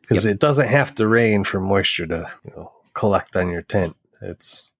Because 0.02 0.26
it 0.26 0.40
doesn't 0.40 0.68
have 0.68 0.94
to 0.96 1.06
rain 1.06 1.44
for 1.44 1.60
moisture 1.60 2.06
to 2.06 2.28
you 2.44 2.52
know, 2.56 2.72
collect 2.94 3.36
on 3.36 3.50
your 3.50 3.62
tent. 3.62 3.96
It's 4.20 4.70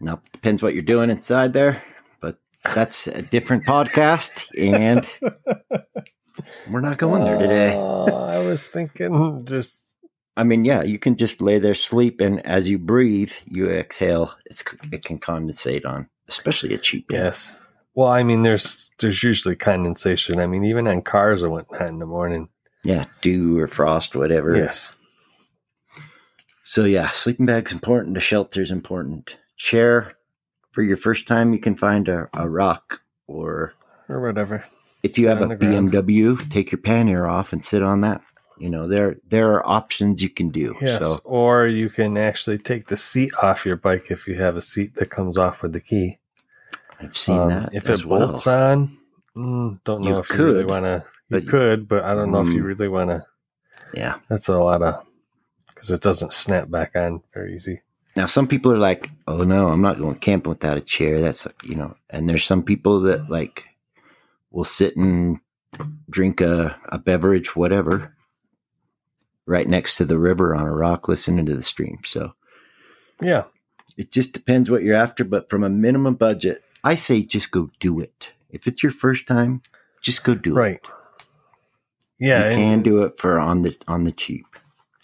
Now, 0.00 0.20
depends 0.32 0.62
what 0.62 0.74
you're 0.74 0.82
doing 0.82 1.10
inside 1.10 1.52
there, 1.52 1.82
but 2.20 2.38
that's 2.74 3.06
a 3.06 3.22
different 3.22 3.64
podcast, 3.64 4.48
and 4.58 5.06
we're 6.70 6.80
not 6.80 6.98
going 6.98 7.22
there 7.24 7.38
today. 7.38 7.76
I 7.76 8.38
was 8.38 8.66
thinking 8.66 9.44
just 9.44 9.85
I 10.36 10.44
mean, 10.44 10.64
yeah, 10.64 10.82
you 10.82 10.98
can 10.98 11.16
just 11.16 11.40
lay 11.40 11.58
there, 11.58 11.74
sleep, 11.74 12.20
and 12.20 12.44
as 12.44 12.68
you 12.68 12.78
breathe, 12.78 13.32
you 13.46 13.70
exhale. 13.70 14.34
It's, 14.44 14.62
mm-hmm. 14.62 14.94
it 14.94 15.04
can 15.04 15.18
condensate 15.18 15.86
on, 15.86 16.08
especially 16.28 16.74
a 16.74 16.78
cheap. 16.78 17.06
yes. 17.10 17.60
Well, 17.94 18.08
I 18.08 18.24
mean, 18.24 18.42
there's 18.42 18.90
there's 18.98 19.22
usually 19.22 19.56
condensation. 19.56 20.38
I 20.38 20.46
mean, 20.46 20.64
even 20.64 20.86
on 20.86 21.00
cars 21.00 21.42
and 21.42 21.50
whatnot 21.52 21.88
in 21.88 21.98
the 21.98 22.04
morning. 22.04 22.50
Yeah, 22.84 23.06
dew 23.22 23.58
or 23.58 23.66
frost, 23.66 24.14
whatever. 24.14 24.54
Yes. 24.54 24.92
So 26.62 26.84
yeah, 26.84 27.08
sleeping 27.12 27.46
bag's 27.46 27.72
important. 27.72 28.18
A 28.18 28.20
shelter's 28.20 28.70
important. 28.70 29.38
Chair 29.56 30.10
for 30.72 30.82
your 30.82 30.98
first 30.98 31.26
time, 31.26 31.54
you 31.54 31.58
can 31.58 31.74
find 31.74 32.06
a, 32.06 32.28
a 32.34 32.46
rock, 32.46 33.00
or 33.26 33.72
Or 34.10 34.20
whatever. 34.20 34.62
if 35.02 35.16
you 35.16 35.24
Sit 35.24 35.38
have 35.38 35.50
a. 35.50 35.56
BMW, 35.56 36.50
take 36.50 36.70
your 36.70 36.80
pannier 36.82 37.26
off 37.26 37.54
and 37.54 37.64
sit 37.64 37.82
on 37.82 38.02
that. 38.02 38.20
You 38.58 38.70
know 38.70 38.88
there 38.88 39.16
there 39.28 39.52
are 39.52 39.66
options 39.66 40.22
you 40.22 40.30
can 40.30 40.48
do. 40.50 40.74
Yes. 40.80 41.00
So 41.00 41.20
Or 41.24 41.66
you 41.66 41.90
can 41.90 42.16
actually 42.16 42.58
take 42.58 42.88
the 42.88 42.96
seat 42.96 43.32
off 43.42 43.66
your 43.66 43.76
bike 43.76 44.06
if 44.10 44.26
you 44.26 44.34
have 44.36 44.56
a 44.56 44.62
seat 44.62 44.94
that 44.94 45.10
comes 45.10 45.36
off 45.36 45.62
with 45.62 45.72
the 45.72 45.80
key. 45.80 46.18
I've 47.00 47.16
seen 47.16 47.38
Um, 47.38 47.48
that. 47.50 47.74
If 47.74 47.90
as 47.90 48.00
it 48.00 48.06
well. 48.06 48.28
bolts 48.28 48.46
on, 48.46 48.96
mm, 49.36 49.78
don't 49.84 50.00
know 50.00 50.08
You 50.08 50.18
if 50.20 50.30
you 50.30 50.36
really 50.36 50.54
could, 50.62 50.70
want 50.70 50.84
to. 50.86 51.04
You 51.28 51.40
but- 51.40 51.48
could, 51.48 51.88
but 51.88 52.04
I 52.04 52.14
don't 52.14 52.30
know 52.32 52.40
if 52.40 52.48
you 52.54 52.62
Mm. 52.62 52.66
really 52.66 52.88
want 52.88 53.10
to. 53.10 53.26
Yeah. 53.92 54.14
That's 54.30 54.48
a 54.48 54.56
lot 54.58 54.80
of 54.82 55.04
because 55.68 55.90
it 55.90 56.00
doesn't 56.00 56.32
snap 56.32 56.70
back 56.70 56.96
on 56.96 57.20
very 57.34 57.54
easy. 57.54 57.82
Now 58.16 58.24
some 58.24 58.48
people 58.48 58.72
are 58.72 58.78
like, 58.78 59.10
"Oh 59.28 59.44
no, 59.44 59.68
I'm 59.68 59.82
not 59.82 59.98
going 59.98 60.14
camping 60.16 60.48
without 60.48 60.78
a 60.78 60.80
chair." 60.80 61.20
That's 61.20 61.46
you 61.62 61.74
know, 61.74 61.94
and 62.08 62.26
there's 62.30 62.44
some 62.44 62.62
people 62.62 63.00
that 63.00 63.28
like 63.28 63.64
will 64.50 64.64
sit 64.64 64.96
and 64.96 65.40
drink 66.08 66.40
a, 66.40 66.80
a 66.88 66.98
beverage, 66.98 67.54
whatever, 67.54 68.15
right 69.46 69.68
next 69.68 69.96
to 69.96 70.04
the 70.04 70.18
river 70.18 70.54
on 70.54 70.66
a 70.66 70.72
rock, 70.74 71.08
listening 71.08 71.46
to 71.46 71.54
the 71.56 71.62
stream. 71.62 72.00
So 72.04 72.34
Yeah. 73.20 73.44
it 73.96 74.10
just 74.12 74.32
depends 74.32 74.70
what 74.70 74.82
you're 74.82 74.96
after. 74.96 75.24
But 75.24 75.48
from 75.48 75.62
a 75.64 75.68
minimum 75.68 76.14
budget, 76.16 76.62
I 76.84 76.96
say 76.96 77.22
just 77.22 77.50
go 77.50 77.70
do 77.80 78.00
it. 78.00 78.30
If 78.50 78.66
it's 78.66 78.82
your 78.82 78.92
first 78.92 79.26
time, 79.26 79.62
just 80.02 80.24
go 80.24 80.34
do 80.34 80.54
Right. 80.54 80.74
it. 80.76 80.88
Right. 80.88 80.92
Yeah. 82.18 82.50
you 82.50 82.56
can 82.56 82.82
do 82.82 83.02
it 83.02 83.18
for 83.18 83.38
on 83.38 83.62
the 83.62 83.76
on 83.86 84.04
the 84.04 84.12
cheap. 84.12 84.46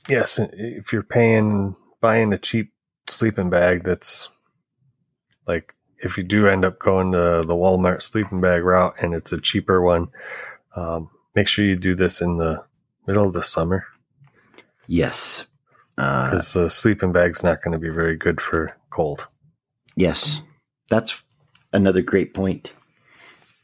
Yes, 0.08 0.40
if 0.52 0.92
you're 0.92 1.02
paying 1.02 1.76
buying 2.00 2.32
a 2.32 2.38
cheap 2.38 2.72
sleeping 3.08 3.50
bag, 3.50 3.84
that's 3.84 4.28
like 5.46 5.74
if 5.98 6.16
you 6.16 6.24
do 6.24 6.48
end 6.48 6.64
up 6.64 6.78
going 6.78 7.12
to 7.12 7.42
the 7.46 7.54
Walmart 7.54 8.02
sleeping 8.02 8.40
bag 8.40 8.64
route 8.64 8.94
and 9.02 9.14
it's 9.14 9.30
a 9.32 9.40
cheaper 9.40 9.80
one, 9.82 10.08
um, 10.74 11.10
make 11.34 11.48
sure 11.48 11.64
you 11.64 11.76
do 11.76 11.94
this 11.94 12.20
in 12.20 12.38
the 12.38 12.64
middle 13.06 13.26
of 13.28 13.34
the 13.34 13.42
summer 13.42 13.84
Yes. 14.92 15.46
Uh, 15.96 16.28
because 16.28 16.52
the 16.52 16.68
sleeping 16.68 17.12
bag's 17.12 17.42
not 17.42 17.62
going 17.62 17.72
to 17.72 17.78
be 17.78 17.88
very 17.88 18.14
good 18.14 18.42
for 18.42 18.76
cold. 18.90 19.26
Yes, 19.96 20.42
that's 20.90 21.22
another 21.72 22.02
great 22.02 22.34
point. 22.34 22.72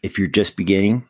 If 0.03 0.19
you're 0.19 0.29
just 0.29 0.57
beginning, 0.57 1.07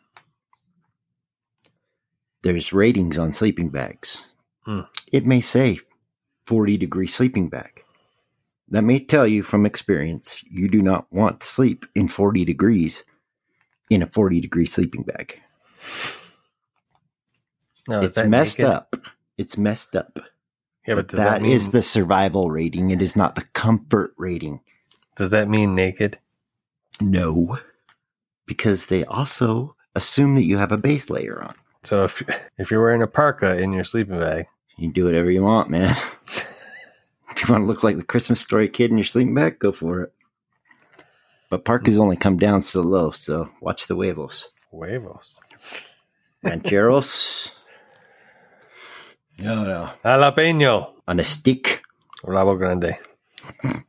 there's 2.42 2.72
ratings 2.72 3.16
on 3.16 3.33
sleeping 3.33 3.68
bags. 3.68 4.33
Hmm. 4.62 4.81
It 5.12 5.24
may 5.24 5.40
say 5.40 5.78
40 6.46 6.76
degree 6.78 7.07
sleeping 7.07 7.48
bag. 7.48 7.85
That 8.70 8.83
may 8.83 8.98
tell 8.98 9.26
you 9.26 9.44
from 9.44 9.64
experience 9.64 10.42
you 10.50 10.66
do 10.66 10.83
not 10.83 11.07
want 11.12 11.42
to 11.42 11.46
sleep 11.46 11.87
in 11.94 12.09
40 12.09 12.44
degrees 12.44 13.04
in 13.88 14.02
a 14.02 14.09
40 14.09 14.40
degree 14.40 14.66
sleeping 14.66 15.04
bag. 15.04 15.40
No, 17.87 18.02
it's 18.02 18.18
messed 18.18 18.59
naked? 18.59 18.74
up. 18.74 18.96
It's 19.38 19.57
messed 19.57 19.96
up. 19.96 20.18
Yeah, 20.87 20.96
but 20.96 21.07
But 21.07 21.09
does 21.09 21.18
that, 21.18 21.31
that 21.31 21.42
mean 21.42 21.53
is 21.53 21.70
the 21.70 21.81
survival 21.83 22.51
rating. 22.51 22.90
It 22.90 23.01
is 23.01 23.16
not 23.16 23.35
the 23.37 23.44
comfort 23.55 24.12
rating. 24.18 24.61
does 25.16 25.31
that 25.31 25.48
mean 25.48 25.74
naked? 25.74 26.18
No, 27.01 27.59
because 28.46 28.87
they 28.87 29.05
also 29.05 29.77
assume 29.94 30.35
that 30.35 30.44
you 30.44 30.59
have 30.59 30.72
a 30.72 30.77
base 30.79 31.09
layer 31.11 31.40
on. 31.42 31.55
So 31.85 32.05
if 32.05 32.22
if 32.59 32.70
you're 32.70 32.83
wearing 32.83 33.03
a 33.03 33.07
parka 33.07 33.57
in 33.59 33.72
your 33.72 33.85
sleeping 33.85 34.18
bag, 34.18 34.46
You 34.77 34.92
do 34.92 35.05
whatever 35.05 35.31
you 35.31 35.42
want, 35.42 35.70
man. 35.70 35.94
if 37.31 37.42
you 37.42 37.53
want 37.53 37.62
to 37.62 37.66
look 37.66 37.83
like 37.85 37.96
the 37.96 38.05
Christmas 38.05 38.40
story 38.40 38.68
kid 38.68 38.90
in 38.90 38.98
your 38.98 39.05
sleeping 39.05 39.35
bag, 39.35 39.59
go 39.59 39.70
for 39.72 40.03
it. 40.03 40.12
But 41.51 41.64
parkas 41.64 41.98
only 41.98 42.16
come 42.16 42.38
down 42.38 42.62
so 42.62 42.81
low, 42.83 43.11
so 43.11 43.48
watch 43.61 43.87
the 43.87 43.94
huevos. 43.94 44.48
huevos, 44.70 45.40
Rancheros. 46.44 47.53
no, 49.38 49.64
no. 49.64 49.90
jalapeno, 50.05 50.92
On 51.07 51.18
a 51.20 51.24
stick. 51.24 51.83
rabo 52.24 52.57
grande. 52.59 52.94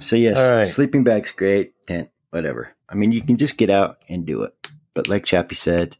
So 0.00 0.16
yes, 0.16 0.40
right. 0.40 0.66
sleeping 0.66 1.04
bag's 1.04 1.30
great, 1.30 1.72
tent, 1.86 2.10
whatever. 2.30 2.74
I 2.88 2.94
mean, 2.94 3.12
you 3.12 3.22
can 3.22 3.36
just 3.36 3.56
get 3.56 3.70
out 3.70 3.98
and 4.08 4.26
do 4.26 4.42
it. 4.42 4.52
But 4.92 5.08
like 5.08 5.24
Chappie 5.24 5.54
said, 5.54 5.96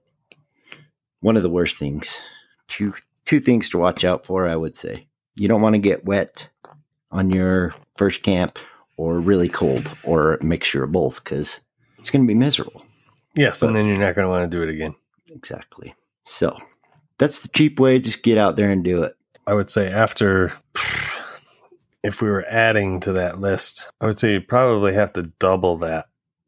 one 1.21 1.37
of 1.37 1.43
the 1.43 1.49
worst 1.49 1.79
things. 1.79 2.19
Two 2.67 2.95
two 3.25 3.41
things 3.41 3.69
to 3.71 3.79
watch 3.79 4.05
out 4.05 4.27
for, 4.27 4.49
I 4.49 4.57
would 4.57 4.75
say. 4.75 5.07
You 5.37 5.49
don't 5.49 5.63
want 5.63 5.75
to 5.75 5.79
get 5.79 6.05
wet 6.05 6.49
on 7.11 7.31
your 7.31 7.73
first 7.97 8.23
camp 8.23 8.59
or 8.97 9.21
really 9.21 9.49
cold 9.49 9.91
or 10.03 10.35
a 10.35 10.45
mixture 10.45 10.83
of 10.85 10.93
both 10.93 11.23
because 11.23 11.61
it's 11.99 12.11
going 12.11 12.25
to 12.25 12.29
be 12.29 12.35
miserable. 12.35 12.85
Yes, 13.37 13.63
and 13.63 13.75
then 13.75 13.87
you're 13.87 13.97
not 13.97 14.15
going 14.17 14.27
to 14.27 14.31
want 14.31 14.51
to 14.51 14.57
do 14.57 14.63
it 14.63 14.69
again. 14.69 14.95
Exactly. 15.31 15.95
So 16.25 16.59
that's 17.19 17.41
the 17.41 17.49
cheap 17.49 17.81
way. 17.81 17.99
Just 17.99 18.23
get 18.23 18.39
out 18.39 18.57
there 18.57 18.71
and 18.71 18.85
do 18.85 19.03
it. 19.03 19.17
I 19.47 19.55
would 19.55 19.71
say 19.71 19.91
after, 19.91 20.53
if 22.03 22.23
we 22.23 22.29
were 22.29 22.47
adding 22.49 23.01
to 23.01 23.13
that 23.13 23.41
list, 23.41 23.91
I 24.01 24.07
would 24.07 24.19
say 24.19 24.35
you 24.35 24.41
probably 24.41 24.95
have 24.95 25.13
to 25.15 25.33
double 25.39 25.77
that 25.79 26.07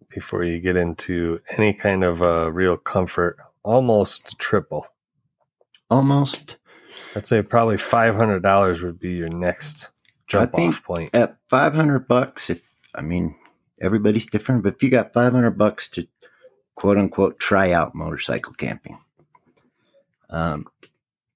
before 0.09 0.45
you 0.45 0.61
get 0.61 0.77
into 0.77 1.41
any 1.59 1.75
kind 1.75 2.03
of 2.03 2.23
uh, 2.23 2.51
real 2.53 2.77
comfort, 2.77 3.37
almost 3.63 4.39
triple. 4.39 4.87
Almost. 5.91 6.57
I'd 7.15 7.27
say 7.27 7.43
probably 7.43 7.77
$500 7.77 8.83
would 8.83 8.99
be 8.99 9.13
your 9.13 9.29
next 9.29 9.91
jump 10.27 10.55
off 10.55 10.83
point. 10.83 11.15
At 11.15 11.37
500 11.49 12.09
bucks, 12.09 12.51
if, 12.51 12.63
I 12.95 13.03
mean, 13.03 13.37
everybody's 13.81 14.27
different, 14.27 14.63
but 14.63 14.75
if 14.75 14.83
you 14.83 14.91
got 14.91 15.13
500 15.13 15.53
bucks 15.53 15.89
to 15.91 16.07
quote 16.75 16.99
unquote 16.99 17.39
try 17.39 17.73
out 17.73 17.95
motorcycle 17.95 18.55
camping, 18.55 18.99
um, 20.31 20.67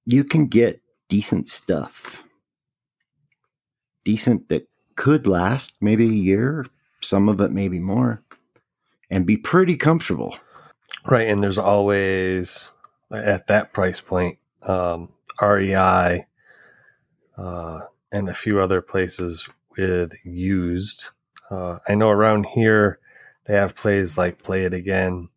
you 0.06 0.24
can 0.24 0.46
get 0.46 0.80
decent 1.08 1.48
stuff. 1.48 2.22
Decent 4.04 4.48
that 4.48 4.68
could 4.96 5.26
last 5.26 5.74
maybe 5.80 6.06
a 6.06 6.12
year, 6.12 6.66
some 7.00 7.28
of 7.28 7.40
it 7.40 7.50
maybe 7.50 7.78
more, 7.78 8.22
and 9.10 9.26
be 9.26 9.36
pretty 9.36 9.76
comfortable. 9.76 10.36
Right. 11.06 11.28
And 11.28 11.42
there's 11.42 11.58
always, 11.58 12.72
at 13.12 13.46
that 13.48 13.72
price 13.72 14.00
point, 14.00 14.38
um, 14.62 15.10
REI 15.40 16.26
uh, 17.38 17.80
and 18.12 18.28
a 18.28 18.34
few 18.34 18.60
other 18.60 18.82
places 18.82 19.48
with 19.76 20.12
used. 20.24 21.10
Uh, 21.50 21.78
I 21.88 21.94
know 21.94 22.10
around 22.10 22.46
here 22.46 22.98
they 23.46 23.54
have 23.54 23.74
plays 23.74 24.18
like 24.18 24.42
Play 24.42 24.64
It 24.64 24.74
Again. 24.74 25.28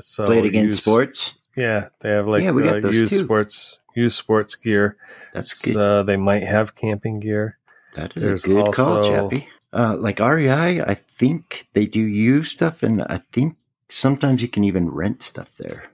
So 0.00 0.26
Play 0.26 0.38
it 0.40 0.44
against 0.46 0.64
used- 0.76 0.82
sports. 0.82 1.34
Yeah, 1.56 1.88
they 2.00 2.10
have 2.10 2.26
like 2.26 2.42
Yeah, 2.42 2.50
we 2.50 2.62
got 2.64 2.84
uh, 2.84 2.88
used 2.88 3.12
too. 3.12 3.24
sports, 3.24 3.80
used 3.94 4.16
sports 4.16 4.54
gear. 4.54 4.96
That's 5.32 5.60
good. 5.62 5.74
So 5.74 6.02
they 6.02 6.16
might 6.16 6.42
have 6.42 6.74
camping 6.74 7.20
gear. 7.20 7.58
That 7.94 8.12
is 8.16 8.22
There's 8.22 8.44
a 8.44 8.48
good 8.48 8.74
call, 8.74 8.98
also- 8.98 9.30
Chappie. 9.30 9.48
Uh, 9.72 9.94
like 9.98 10.20
REI, 10.20 10.80
I 10.80 10.94
think 10.94 11.66
they 11.74 11.86
do 11.86 12.00
use 12.00 12.50
stuff, 12.50 12.82
and 12.82 13.02
I 13.02 13.20
think 13.32 13.56
sometimes 13.90 14.40
you 14.40 14.48
can 14.48 14.64
even 14.64 14.88
rent 14.90 15.22
stuff 15.22 15.50
there. 15.58 15.84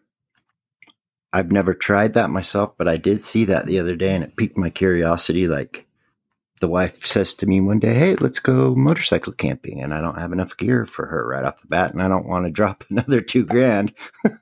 I've 1.33 1.51
never 1.51 1.75
tried 1.75 2.13
that 2.15 2.31
myself, 2.31 2.75
but 2.77 2.87
I 2.87 2.97
did 2.97 3.23
see 3.23 3.45
that 3.47 3.67
the 3.67 3.81
other 3.81 3.97
day, 3.97 4.15
and 4.15 4.23
it 4.23 4.37
piqued 4.37 4.57
my 4.57 4.71
curiosity. 4.71 5.49
Like 5.49 5.87
the 6.61 6.69
wife 6.69 7.05
says 7.07 7.35
to 7.35 7.47
me 7.47 7.61
one 7.61 7.79
day, 7.81 7.95
"Hey, 7.95 8.15
let's 8.17 8.39
go 8.39 8.75
motorcycle 8.75 9.33
camping," 9.33 9.81
and 9.81 9.93
I 9.95 10.01
don't 10.01 10.19
have 10.19 10.33
enough 10.33 10.57
gear 10.57 10.85
for 10.87 11.07
her 11.07 11.27
right 11.27 11.45
off 11.45 11.61
the 11.63 11.67
bat, 11.69 11.93
and 11.93 12.03
I 12.03 12.09
don't 12.09 12.27
want 12.29 12.45
to 12.45 12.51
drop 12.53 12.85
another 12.91 13.21
two 13.21 13.45
grand. 13.47 13.95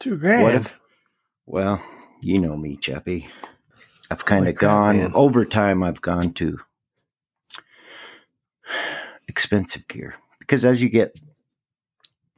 Two 0.00 0.16
grand. 0.16 0.42
What 0.42 0.54
if? 0.54 0.80
Well, 1.46 1.82
you 2.22 2.40
know 2.40 2.56
me, 2.56 2.76
Chappie. 2.76 3.26
I've 4.10 4.24
kind 4.24 4.48
of 4.48 4.56
gone 4.56 4.96
man. 4.96 5.12
over 5.14 5.44
time. 5.44 5.82
I've 5.82 6.00
gone 6.00 6.32
to 6.34 6.58
expensive 9.28 9.86
gear 9.86 10.14
because 10.38 10.64
as 10.64 10.82
you 10.82 10.88
get 10.88 11.20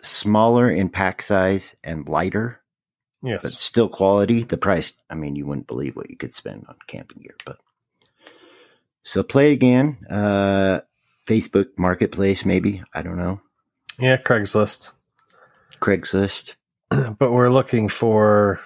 smaller 0.02 0.70
in 0.70 0.88
pack 0.88 1.22
size 1.22 1.74
and 1.82 2.08
lighter, 2.08 2.60
yes. 3.22 3.42
but 3.42 3.52
still 3.52 3.88
quality, 3.88 4.42
the 4.42 4.58
price. 4.58 4.94
I 5.08 5.14
mean, 5.14 5.36
you 5.36 5.46
wouldn't 5.46 5.68
believe 5.68 5.96
what 5.96 6.10
you 6.10 6.16
could 6.16 6.34
spend 6.34 6.66
on 6.68 6.76
camping 6.86 7.22
gear. 7.22 7.36
But 7.46 7.58
so 9.04 9.22
play 9.22 9.52
again. 9.52 9.98
Uh, 10.10 10.80
Facebook 11.26 11.68
Marketplace, 11.76 12.44
maybe 12.44 12.82
I 12.92 13.02
don't 13.02 13.16
know. 13.16 13.40
yeah, 13.98 14.16
Craigslist. 14.16 14.92
Craigslist. 15.80 16.56
but 17.18 17.32
we're 17.32 17.50
looking 17.50 17.88
for 17.88 18.60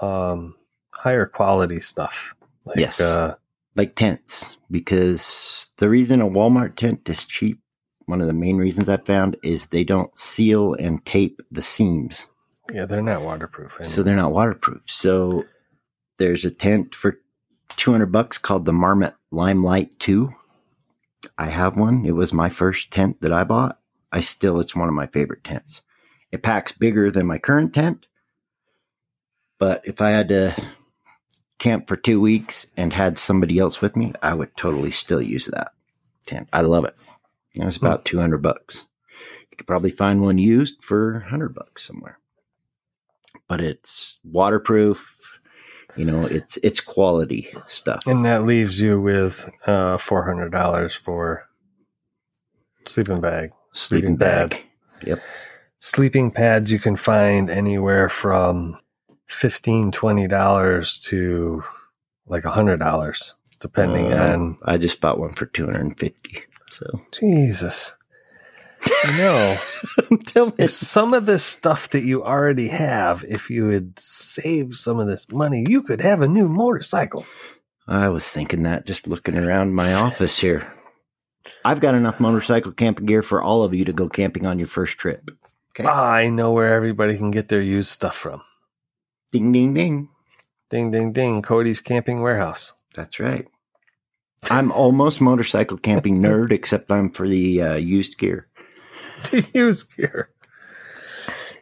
um, 0.00 0.54
higher 0.92 1.26
quality 1.26 1.80
stuff. 1.80 2.34
Like, 2.64 2.78
Yes. 2.78 3.00
Uh, 3.00 3.34
like 3.74 3.94
tents 3.94 4.56
because 4.70 5.70
the 5.76 5.88
reason 5.88 6.20
a 6.20 6.26
Walmart 6.28 6.74
tent 6.74 7.08
is 7.08 7.24
cheap, 7.24 7.60
one 8.06 8.20
of 8.20 8.26
the 8.26 8.32
main 8.32 8.56
reasons 8.56 8.88
I 8.88 8.96
found 8.96 9.36
is 9.42 9.66
they 9.66 9.84
don't 9.84 10.16
seal 10.18 10.74
and 10.74 11.04
tape 11.06 11.40
the 11.50 11.62
seams. 11.62 12.26
yeah, 12.72 12.86
they're 12.86 13.02
not 13.02 13.22
waterproof. 13.22 13.78
So 13.84 14.02
they're 14.02 14.16
not 14.16 14.32
waterproof. 14.32 14.82
So 14.86 15.44
there's 16.18 16.44
a 16.44 16.50
tent 16.50 16.94
for 16.94 17.20
200 17.76 18.06
bucks 18.06 18.36
called 18.36 18.64
the 18.64 18.72
Marmot 18.72 19.14
Limelight 19.30 19.98
2. 20.00 20.34
I 21.36 21.50
have 21.50 21.76
one. 21.76 22.04
It 22.04 22.16
was 22.16 22.32
my 22.32 22.48
first 22.50 22.90
tent 22.90 23.20
that 23.20 23.32
I 23.32 23.44
bought. 23.44 23.78
I 24.10 24.20
still, 24.20 24.58
it's 24.58 24.74
one 24.74 24.88
of 24.88 24.94
my 24.94 25.06
favorite 25.06 25.44
tents. 25.44 25.82
It 26.30 26.42
packs 26.42 26.72
bigger 26.72 27.10
than 27.10 27.26
my 27.26 27.38
current 27.38 27.74
tent. 27.74 28.06
But 29.58 29.82
if 29.84 30.00
I 30.00 30.10
had 30.10 30.28
to 30.28 30.54
camp 31.58 31.88
for 31.88 31.96
two 31.96 32.20
weeks 32.20 32.66
and 32.76 32.92
had 32.92 33.18
somebody 33.18 33.58
else 33.58 33.80
with 33.80 33.96
me, 33.96 34.12
I 34.22 34.34
would 34.34 34.56
totally 34.56 34.90
still 34.90 35.22
use 35.22 35.46
that 35.46 35.72
tent. 36.26 36.48
I 36.52 36.60
love 36.60 36.84
it. 36.84 36.94
It 37.54 37.64
was 37.64 37.76
about 37.76 38.04
200 38.04 38.38
bucks. 38.40 38.84
You 39.50 39.56
could 39.56 39.66
probably 39.66 39.90
find 39.90 40.20
one 40.20 40.38
used 40.38 40.76
for 40.82 41.14
100 41.14 41.54
bucks 41.54 41.84
somewhere. 41.86 42.18
But 43.48 43.60
it's 43.60 44.18
waterproof. 44.22 45.16
You 45.96 46.04
know, 46.04 46.26
it's 46.26 46.58
it's 46.58 46.80
quality 46.82 47.50
stuff. 47.66 48.06
and 48.06 48.22
that 48.26 48.44
leaves 48.44 48.78
you 48.78 49.00
with 49.00 49.48
uh, 49.66 49.96
four 49.96 50.26
hundred 50.26 50.50
dollars 50.50 50.94
for 50.94 51.48
sleeping 52.84 53.22
bag. 53.22 53.52
Sleeping 53.72 54.08
sleeping 54.08 54.16
bag. 54.16 54.50
bag. 54.50 54.62
Yep. 55.04 55.18
Sleeping 55.80 56.30
pads 56.30 56.72
you 56.72 56.78
can 56.78 56.96
find 56.96 57.50
anywhere 57.50 58.08
from 58.08 58.78
fifteen, 59.26 59.90
twenty 59.92 60.26
dollars 60.26 60.98
to 61.00 61.62
like 62.26 62.44
a 62.44 62.50
hundred 62.50 62.78
dollars, 62.78 63.34
depending 63.60 64.12
Uh, 64.12 64.32
on 64.32 64.58
I 64.64 64.76
just 64.78 65.00
bought 65.00 65.18
one 65.20 65.34
for 65.34 65.46
250. 65.46 66.42
So 66.70 67.00
Jesus. 67.12 67.94
I 69.04 69.16
know. 69.18 69.58
Tell 70.26 70.46
me. 70.46 70.52
if 70.58 70.70
some 70.70 71.12
of 71.14 71.26
this 71.26 71.42
stuff 71.44 71.90
that 71.90 72.02
you 72.04 72.22
already 72.24 72.68
have, 72.68 73.24
if 73.28 73.50
you 73.50 73.68
had 73.70 73.98
saved 73.98 74.74
some 74.74 74.98
of 75.00 75.06
this 75.08 75.30
money, 75.32 75.64
you 75.68 75.82
could 75.82 76.00
have 76.00 76.22
a 76.22 76.28
new 76.28 76.48
motorcycle. 76.48 77.26
I 77.88 78.08
was 78.08 78.28
thinking 78.28 78.62
that 78.64 78.86
just 78.86 79.08
looking 79.08 79.36
around 79.38 79.74
my 79.74 79.94
office 79.94 80.38
here. 80.38 80.74
I've 81.64 81.80
got 81.80 81.94
enough 81.94 82.20
motorcycle 82.20 82.72
camping 82.72 83.06
gear 83.06 83.22
for 83.22 83.42
all 83.42 83.62
of 83.64 83.74
you 83.74 83.84
to 83.86 83.92
go 83.92 84.08
camping 84.08 84.46
on 84.46 84.58
your 84.58 84.68
first 84.68 84.98
trip. 84.98 85.30
Okay. 85.78 85.88
I 85.88 86.28
know 86.28 86.52
where 86.52 86.74
everybody 86.74 87.16
can 87.16 87.30
get 87.30 87.48
their 87.48 87.60
used 87.60 87.90
stuff 87.90 88.16
from. 88.16 88.42
Ding 89.30 89.52
ding 89.52 89.74
ding. 89.74 90.08
Ding, 90.70 90.90
ding, 90.90 91.12
ding. 91.12 91.40
Cody's 91.42 91.80
Camping 91.80 92.20
Warehouse. 92.20 92.72
That's 92.94 93.20
right. 93.20 93.46
I'm 94.50 94.72
almost 94.72 95.20
motorcycle 95.20 95.78
camping 95.78 96.18
nerd, 96.22 96.52
except 96.52 96.90
I'm 96.90 97.10
for 97.10 97.28
the 97.28 97.62
uh, 97.62 97.74
used 97.76 98.18
gear. 98.18 98.48
The 99.30 99.48
used 99.52 99.96
gear. 99.96 100.30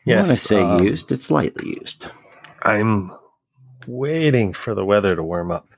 When 0.05 0.19
I 0.19 0.25
say 0.25 0.61
um, 0.61 0.85
used, 0.85 1.11
it's 1.11 1.31
lightly 1.31 1.75
used. 1.81 2.07
I'm 2.63 3.13
waiting 3.87 4.53
for 4.53 4.75
the 4.75 4.85
weather 4.85 5.17
to 5.17 5.23
warm 5.23 5.51
up. 5.51 5.69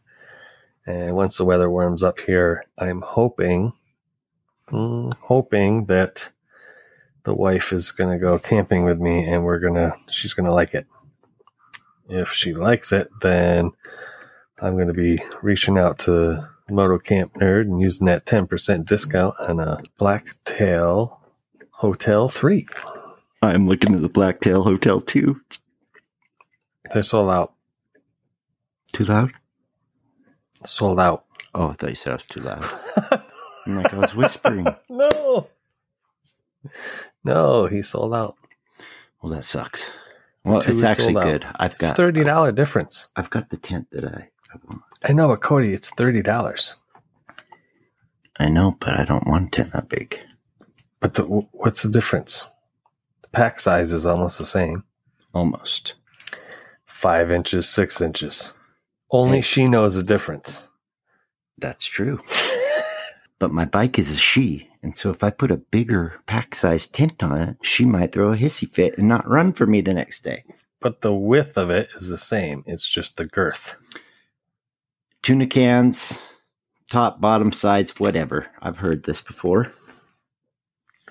And 0.86 1.14
once 1.16 1.38
the 1.38 1.44
weather 1.44 1.70
warms 1.70 2.02
up 2.02 2.20
here, 2.20 2.64
I'm 2.76 3.00
hoping, 3.00 3.72
mm, 4.70 5.14
hoping 5.20 5.86
that 5.86 6.30
the 7.28 7.34
wife 7.34 7.74
is 7.74 7.92
going 7.92 8.08
to 8.08 8.18
go 8.18 8.38
camping 8.38 8.84
with 8.84 8.98
me 8.98 9.22
and 9.22 9.44
we're 9.44 9.58
going 9.58 9.74
to, 9.74 9.94
she's 10.08 10.32
going 10.32 10.46
to 10.46 10.52
like 10.52 10.72
it. 10.72 10.86
If 12.08 12.32
she 12.32 12.54
likes 12.54 12.90
it, 12.90 13.10
then 13.20 13.72
I'm 14.60 14.76
going 14.76 14.88
to 14.88 14.94
be 14.94 15.20
reaching 15.42 15.76
out 15.76 15.98
to 16.00 16.48
Moto 16.70 16.98
Camp 16.98 17.34
Nerd 17.34 17.62
and 17.62 17.82
using 17.82 18.06
that 18.06 18.24
10% 18.24 18.86
discount 18.86 19.34
on 19.40 19.60
a 19.60 19.78
Blacktail 19.98 21.20
Hotel 21.72 22.30
3. 22.30 22.66
I'm 23.42 23.68
looking 23.68 23.94
at 23.94 24.00
the 24.00 24.08
Blacktail 24.08 24.62
Hotel 24.62 24.98
too. 24.98 25.42
They 26.94 27.02
sold 27.02 27.28
out. 27.28 27.52
Too 28.94 29.04
loud? 29.04 29.32
Sold 30.64 30.98
out. 30.98 31.26
Oh, 31.54 31.68
I 31.68 31.72
thought 31.74 31.90
you 31.90 31.94
said 31.94 32.12
I 32.12 32.16
was 32.16 32.24
too 32.24 32.40
loud. 32.40 32.64
I'm 33.66 33.76
like, 33.76 33.92
I 33.92 33.98
was 33.98 34.14
whispering. 34.14 34.66
no. 34.88 35.48
No, 37.28 37.66
he 37.66 37.82
sold 37.82 38.14
out. 38.14 38.36
Well, 39.22 39.32
that 39.34 39.44
sucks. 39.44 39.84
Well, 40.44 40.60
it's 40.60 40.82
actually 40.82 41.12
good. 41.14 41.44
I've 41.56 41.72
It's 41.72 41.80
got 41.82 41.96
thirty 41.96 42.22
dollar 42.24 42.52
difference. 42.52 43.08
I've 43.16 43.28
got 43.30 43.50
the 43.50 43.56
tent 43.58 43.88
that 43.92 44.04
I, 44.04 44.30
I 44.52 44.56
want. 44.68 44.82
I 45.04 45.12
know, 45.12 45.28
but 45.28 45.42
Cody, 45.42 45.74
it's 45.74 45.90
thirty 45.90 46.22
dollars. 46.22 46.76
I 48.40 48.48
know, 48.48 48.76
but 48.80 48.98
I 48.98 49.04
don't 49.04 49.26
want 49.26 49.48
a 49.48 49.50
tent 49.50 49.72
that 49.72 49.88
big. 49.88 50.18
But 51.00 51.14
the, 51.14 51.24
what's 51.24 51.82
the 51.82 51.90
difference? 51.90 52.48
The 53.22 53.28
pack 53.28 53.60
size 53.60 53.92
is 53.92 54.06
almost 54.06 54.38
the 54.38 54.46
same. 54.46 54.84
Almost. 55.34 55.94
Five 56.86 57.30
inches, 57.30 57.68
six 57.68 58.00
inches. 58.00 58.54
Only 59.10 59.38
Hey. 59.38 59.42
she 59.42 59.66
knows 59.66 59.94
the 59.96 60.02
difference. 60.02 60.70
That's 61.58 61.84
true. 61.84 62.20
but 63.38 63.52
my 63.52 63.64
bike 63.64 63.98
is 63.98 64.10
a 64.10 64.16
she, 64.16 64.67
and 64.82 64.94
so 64.96 65.10
if 65.10 65.22
I 65.24 65.30
put 65.30 65.50
a 65.50 65.56
bigger 65.56 66.20
pack 66.26 66.54
size 66.54 66.86
tent 66.86 67.22
on 67.22 67.40
it, 67.40 67.56
she 67.62 67.84
might 67.84 68.12
throw 68.12 68.32
a 68.32 68.36
hissy 68.36 68.68
fit 68.70 68.96
and 68.98 69.08
not 69.08 69.28
run 69.28 69.52
for 69.52 69.66
me 69.66 69.80
the 69.80 69.94
next 69.94 70.22
day. 70.22 70.44
But 70.80 71.00
the 71.00 71.12
width 71.14 71.56
of 71.58 71.70
it 71.70 71.88
is 71.96 72.08
the 72.08 72.16
same. 72.18 72.62
It's 72.66 72.88
just 72.88 73.16
the 73.16 73.26
girth. 73.26 73.76
Tuna 75.22 75.46
cans, 75.46 76.18
top, 76.88 77.20
bottom, 77.20 77.50
sides, 77.52 77.98
whatever. 77.98 78.46
I've 78.62 78.78
heard 78.78 79.02
this 79.02 79.20
before. 79.20 79.72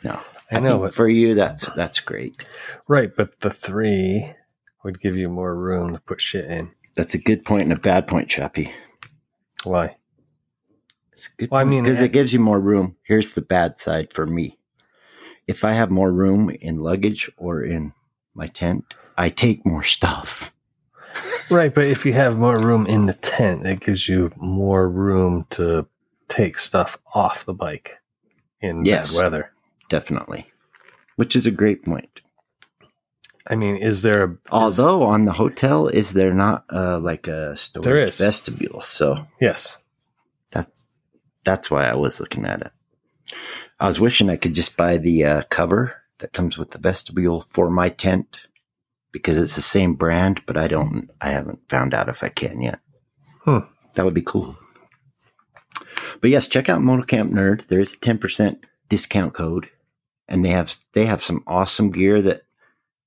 No, 0.04 0.20
I 0.52 0.60
know, 0.60 0.70
think 0.70 0.82
but 0.84 0.94
for 0.96 1.10
you, 1.10 1.36
that's 1.36 1.66
that's 1.76 2.00
great. 2.00 2.46
right, 2.88 3.14
but 3.16 3.40
the 3.42 3.50
three 3.50 4.34
would 4.84 5.02
give 5.02 5.18
you 5.18 5.28
more 5.28 5.56
room 5.56 5.94
to 5.94 6.00
put 6.00 6.22
shit 6.22 6.46
in. 6.46 6.72
That's 6.96 7.14
a 7.14 7.20
good 7.20 7.44
point 7.44 7.64
and 7.64 7.74
a 7.74 7.80
bad 7.80 8.08
point, 8.08 8.30
Chappie. 8.30 8.72
Why? 9.64 9.98
It's 11.18 11.30
good 11.30 11.50
Well, 11.50 11.60
I 11.60 11.64
mean, 11.64 11.84
because 11.84 12.00
it 12.00 12.12
gives 12.12 12.32
you 12.32 12.38
more 12.40 12.60
room. 12.60 12.96
Here's 13.02 13.34
the 13.34 13.42
bad 13.42 13.80
side 13.80 14.14
for 14.14 14.28
me. 14.28 14.60
If 15.48 15.64
I 15.64 15.72
have 15.74 15.90
more 15.90 16.12
room 16.12 16.52
in 16.52 16.78
luggage 16.84 17.28
or 17.38 17.64
in 17.64 17.94
my 18.36 18.46
tent, 18.48 18.94
I 19.18 19.30
take 19.30 19.66
more 19.66 19.84
stuff. 19.84 20.52
Right, 21.50 21.74
but 21.74 21.86
if 21.86 22.06
you 22.06 22.12
have 22.12 22.38
more 22.38 22.60
room 22.60 22.86
in 22.86 23.06
the 23.06 23.14
tent, 23.14 23.66
it 23.66 23.80
gives 23.80 24.10
you 24.10 24.32
more 24.36 24.90
room 24.90 25.46
to 25.52 25.88
take 26.28 26.58
stuff 26.60 26.98
off 27.16 27.46
the 27.46 27.54
bike 27.54 28.00
in 28.60 28.84
Yes. 28.84 29.14
bad 29.14 29.18
weather. 29.24 29.52
Definitely. 29.88 30.52
Which 31.16 31.38
is 31.38 31.46
a 31.46 31.52
great 31.52 31.86
point. 31.86 32.20
I 33.48 33.56
mean, 33.56 33.78
is 33.78 34.02
there 34.02 34.24
a 34.26 34.32
is- 34.32 34.38
Although 34.52 35.04
on 35.04 35.24
the 35.24 35.32
hotel, 35.32 35.88
is 35.88 36.12
there 36.12 36.34
not 36.34 36.66
uh, 36.70 37.00
like 37.00 37.28
a 37.30 37.56
storage 37.56 37.86
There 37.86 37.98
is. 37.98 38.18
vestibule? 38.20 38.82
So 38.82 39.26
yes, 39.40 39.78
that's 40.52 40.86
that's 41.48 41.72
why 41.72 41.88
I 41.88 41.96
was 41.96 42.20
looking 42.20 42.46
at 42.46 42.62
it. 42.62 42.72
I 43.80 43.88
was 43.88 44.02
wishing 44.02 44.30
I 44.30 44.36
could 44.36 44.54
just 44.54 44.76
buy 44.76 44.98
the 44.98 45.24
uh, 45.24 45.42
cover 45.50 45.96
that 46.18 46.34
comes 46.34 46.58
with 46.58 46.72
the 46.72 46.78
vestibule 46.78 47.42
for 47.42 47.70
my 47.70 47.88
tent 47.88 48.42
because 49.14 49.38
it's 49.38 49.56
the 49.56 49.62
same 49.62 49.94
brand, 49.94 50.46
but 50.46 50.58
I 50.58 50.68
don't. 50.68 51.10
I 51.22 51.30
haven't 51.30 51.70
found 51.70 51.94
out 51.94 52.10
if 52.10 52.22
I 52.24 52.30
can 52.30 52.62
yet. 52.62 52.80
Hmm. 53.46 53.60
That 53.96 54.04
would 54.04 54.14
be 54.14 54.22
cool. 54.22 54.58
But 56.20 56.32
yes, 56.32 56.48
check 56.48 56.68
out 56.68 56.82
Motocamp 56.82 57.32
Nerd. 57.32 57.68
There's 57.68 57.94
a 57.94 57.98
ten 57.98 58.18
percent 58.18 58.66
discount 58.90 59.34
code, 59.34 59.70
and 60.28 60.44
they 60.44 60.50
have 60.50 60.78
they 60.92 61.06
have 61.06 61.24
some 61.24 61.44
awesome 61.48 61.92
gear 61.92 62.22
that 62.24 62.44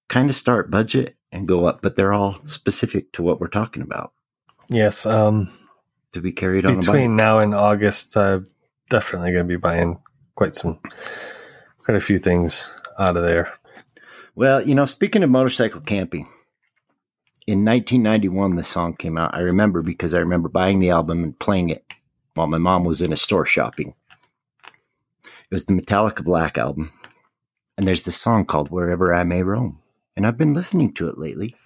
kind 0.09 0.31
of 0.31 0.35
start 0.35 0.71
budget 0.71 1.17
and 1.31 1.47
go 1.47 1.67
up, 1.67 1.83
but 1.83 1.95
they're 1.95 2.13
all 2.15 2.41
specific 2.47 3.13
to 3.13 3.23
what 3.23 3.39
we're 3.39 3.49
talking 3.49 3.83
about 3.83 4.13
yes. 4.71 5.05
Um, 5.05 5.53
to 6.13 6.21
be 6.21 6.33
carried 6.33 6.67
on 6.67 6.77
between 6.77 7.17
now 7.17 7.39
and 7.39 7.55
August, 7.55 8.17
I'm 8.17 8.47
definitely 8.89 9.33
going 9.33 9.45
to 9.45 9.49
be 9.49 9.57
buying 9.57 9.99
quite 10.35 10.57
some, 10.57 10.79
quite 11.85 11.97
a 11.97 12.01
few 12.01 12.19
things 12.19 12.69
out 12.99 13.17
of 13.17 13.23
there. 13.23 13.53
Well, 14.35 14.67
you 14.67 14.75
know, 14.75 14.87
speaking 14.87 15.23
of 15.23 15.31
motorcycle 15.31 15.81
camping, 15.81 16.29
in 17.47 17.65
1991, 17.65 18.57
the 18.57 18.63
song 18.63 18.95
came 18.95 19.19
out. 19.19 19.35
I 19.35 19.41
remember 19.41 19.83
because 19.83 20.15
I 20.15 20.19
remember 20.19 20.49
buying 20.49 20.79
the 20.79 20.91
album 20.91 21.25
and 21.25 21.39
playing 21.39 21.71
it 21.71 21.85
while 22.35 22.47
my 22.47 22.59
mom 22.59 22.85
was 22.85 23.03
in 23.03 23.13
a 23.13 23.17
store 23.17 23.47
shopping. 23.47 23.95
It 25.25 25.55
was 25.55 25.65
the 25.65 25.73
Metallica 25.73 26.25
Black 26.25 26.57
album. 26.59 26.93
And 27.77 27.89
there's 27.89 28.05
this 28.05 28.21
song 28.21 28.45
called 28.45 28.71
Wherever 28.71 29.13
I 29.13 29.25
May 29.25 29.43
Roam. 29.43 29.81
And 30.17 30.27
I've 30.27 30.39
been 30.39 30.55
listening 30.55 30.93
to 30.95 31.09
it 31.09 31.19
lately. 31.19 31.57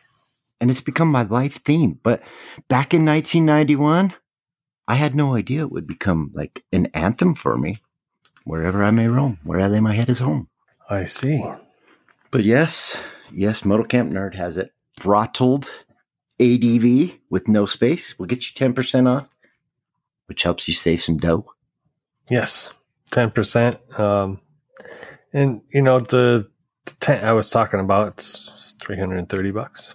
And 0.61 0.71
it's 0.71 0.81
become 0.81 1.09
my 1.09 1.23
life 1.23 1.63
theme. 1.63 1.99
But 2.03 2.23
back 2.69 2.95
in 2.95 3.05
1991, 3.05 4.15
I 4.87 4.95
had 4.97 5.15
no 5.15 5.35
idea 5.35 5.63
it 5.63 5.73
would 5.73 5.87
become 5.87 6.31
like 6.35 6.65
an 6.73 6.87
anthem 6.95 7.35
for 7.35 7.57
me. 7.57 7.79
Wherever 8.45 8.85
I 8.85 8.91
may 8.91 9.09
roam, 9.09 9.39
where 9.43 9.61
I 9.61 9.69
lay 9.69 9.81
my 9.81 9.95
head 9.95 10.11
is 10.11 10.19
home. 10.19 10.49
I 10.91 11.07
see. 11.07 11.43
But 12.31 12.45
yes, 12.45 12.99
yes, 13.33 13.63
Motocamp 13.63 14.13
Nerd 14.13 14.35
has 14.35 14.59
it. 14.59 14.73
Throttled 15.01 15.71
ADV 16.39 17.13
with 17.31 17.49
no 17.49 17.65
space 17.65 18.19
will 18.19 18.27
get 18.27 18.45
you 18.47 18.55
10% 18.55 19.09
off, 19.09 19.29
which 20.27 20.43
helps 20.43 20.69
you 20.69 20.75
save 20.75 21.01
some 21.01 21.17
dough. 21.17 21.55
Yes, 22.31 22.73
ten 23.11 23.31
percent. 23.31 23.77
Um, 23.99 24.41
and 25.33 25.61
you 25.71 25.83
know 25.83 26.01
the, 26.01 26.49
the 26.85 26.95
tent 27.01 27.25
I 27.25 27.33
was 27.33 27.51
talking 27.51 27.81
about, 27.81 28.09
it's 28.09 28.75
three 28.81 28.99
hundred 28.99 29.19
and 29.19 29.29
thirty 29.29 29.51
bucks. 29.51 29.95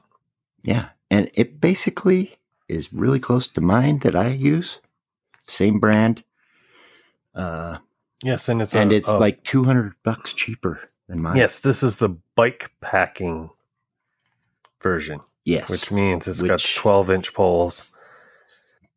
Yeah. 0.63 0.89
And 1.11 1.29
it 1.33 1.59
basically 1.59 2.35
is 2.69 2.93
really 2.93 3.19
close 3.19 3.47
to 3.49 3.61
mine 3.61 3.99
that 3.99 4.15
I 4.15 4.29
use. 4.29 4.79
Same 5.47 5.79
brand. 5.79 6.23
Uh, 7.35 7.79
Yes, 8.23 8.49
and 8.49 8.61
it's 8.61 8.75
and 8.75 8.91
a- 8.91 8.95
it's 8.95 9.07
a- 9.07 9.17
like 9.17 9.43
200 9.43 9.93
bucks 10.03 10.33
cheaper 10.33 10.89
than 11.07 11.21
mine. 11.21 11.37
yes, 11.37 11.61
this 11.61 11.81
is 11.81 11.99
the 11.99 12.17
bike 12.35 12.69
packing 12.81 13.49
version, 14.81 15.21
Yes. 15.45 15.69
which 15.69 15.89
means 15.91 16.27
it's 16.27 16.41
got 16.41 16.59
twelve 16.59 17.09
inch 17.09 17.33
poles. 17.33 17.83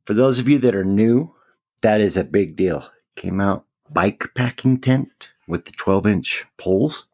For 0.05 0.15
those 0.15 0.41
of 0.41 0.49
you 0.49 0.59
that 0.59 0.75
are 0.75 0.85
new, 0.85 1.35
that 1.83 2.01
is 2.01 2.17
a 2.17 2.25
big 2.25 2.57
deal. 2.57 2.89
Came 3.15 3.41
out 3.41 3.65
bike 3.89 4.31
packing 4.35 4.81
tent 4.81 5.11
with 5.47 5.67
the 5.67 5.73
12 5.73 6.05
inch 6.07 6.45
poles. 6.57 7.05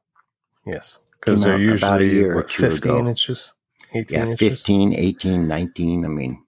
Yes, 0.65 1.01
because 1.13 1.43
they're 1.43 1.55
out 1.55 1.79
about 1.79 2.01
a 2.01 2.05
usually 2.07 2.35
what, 2.35 2.49
two 2.49 2.63
fifteen 2.71 2.93
ago. 2.97 3.09
inches, 3.09 3.53
eighteen 3.93 4.19
yeah, 4.19 4.25
inches. 4.27 4.39
15, 4.39 4.95
18, 4.95 5.47
19. 5.47 6.05
I 6.07 6.09
mean, 6.09 6.43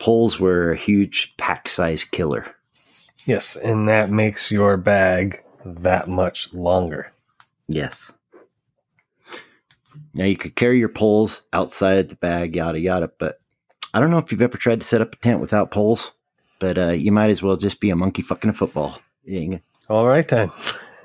poles 0.00 0.40
were 0.40 0.72
a 0.72 0.76
huge 0.76 1.36
pack 1.36 1.68
size 1.68 2.04
killer. 2.04 2.56
Yes, 3.26 3.54
and 3.54 3.88
that 3.88 4.10
makes 4.10 4.50
your 4.50 4.76
bag 4.76 5.42
that 5.64 6.08
much 6.08 6.52
longer. 6.52 7.12
Yes. 7.68 8.12
Now 10.14 10.24
you 10.24 10.36
could 10.36 10.56
carry 10.56 10.78
your 10.78 10.88
poles 10.88 11.42
outside 11.52 11.98
of 11.98 12.08
the 12.08 12.16
bag, 12.16 12.56
yada 12.56 12.80
yada. 12.80 13.12
But 13.18 13.38
I 13.94 14.00
don't 14.00 14.10
know 14.10 14.18
if 14.18 14.32
you've 14.32 14.42
ever 14.42 14.58
tried 14.58 14.80
to 14.80 14.86
set 14.86 15.00
up 15.00 15.14
a 15.14 15.18
tent 15.18 15.40
without 15.40 15.70
poles, 15.70 16.10
but 16.58 16.78
uh, 16.78 16.88
you 16.88 17.12
might 17.12 17.30
as 17.30 17.42
well 17.42 17.56
just 17.56 17.78
be 17.78 17.90
a 17.90 17.96
monkey 17.96 18.22
fucking 18.22 18.50
a 18.50 18.54
football. 18.54 18.98
All 19.88 20.06
right 20.06 20.26
then. 20.26 20.50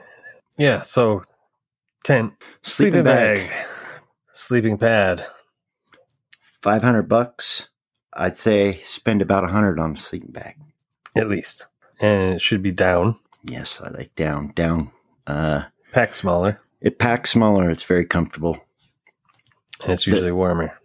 yeah, 0.58 0.82
so 0.84 1.24
tent, 2.04 2.34
sleeping, 2.64 3.04
bag. 3.04 3.52
sleeping 4.34 4.78
pad. 4.78 5.26
five 6.62 6.82
hundred 6.82 7.10
bucks. 7.10 7.70
I'd 8.16 8.36
say 8.36 8.82
spend 8.84 9.22
about 9.22 9.44
a 9.44 9.48
hundred 9.48 9.80
on 9.80 9.96
a 9.96 9.98
sleeping 9.98 10.32
bag. 10.32 10.56
at 11.16 11.28
least, 11.28 11.66
and 12.00 12.36
it 12.36 12.42
should 12.42 12.62
be 12.64 12.72
down, 12.72 13.18
Yes, 13.44 13.80
I 13.80 13.90
like 13.90 14.16
down, 14.16 14.54
down. 14.56 14.92
Uh, 15.28 15.64
pack 15.92 16.14
smaller, 16.16 16.60
it 16.82 16.98
packs 16.98 17.30
smaller. 17.32 17.70
It's 17.70 17.84
very 17.84 18.06
comfortable. 18.06 18.60
and 19.84 19.94
it's 19.94 20.08
usually 20.08 20.32
warmer 20.32 20.80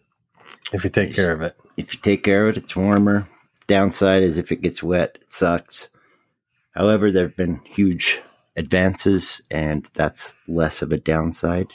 if 0.72 0.84
you 0.84 0.90
take 0.90 1.14
care 1.14 1.32
of 1.32 1.40
it. 1.40 1.56
If 1.76 1.94
you 1.94 2.00
take 2.00 2.22
care 2.22 2.46
of 2.48 2.56
it, 2.56 2.64
it's 2.64 2.76
warmer. 2.76 3.28
Downside 3.66 4.22
is 4.22 4.36
if 4.36 4.52
it 4.52 4.60
gets 4.62 4.82
wet, 4.82 5.18
it 5.22 5.32
sucks. 5.32 5.88
However, 6.72 7.10
there 7.10 7.28
have 7.28 7.36
been 7.36 7.60
huge 7.64 8.20
advances, 8.56 9.40
and 9.50 9.88
that's 9.94 10.34
less 10.46 10.82
of 10.82 10.92
a 10.92 10.98
downside. 10.98 11.68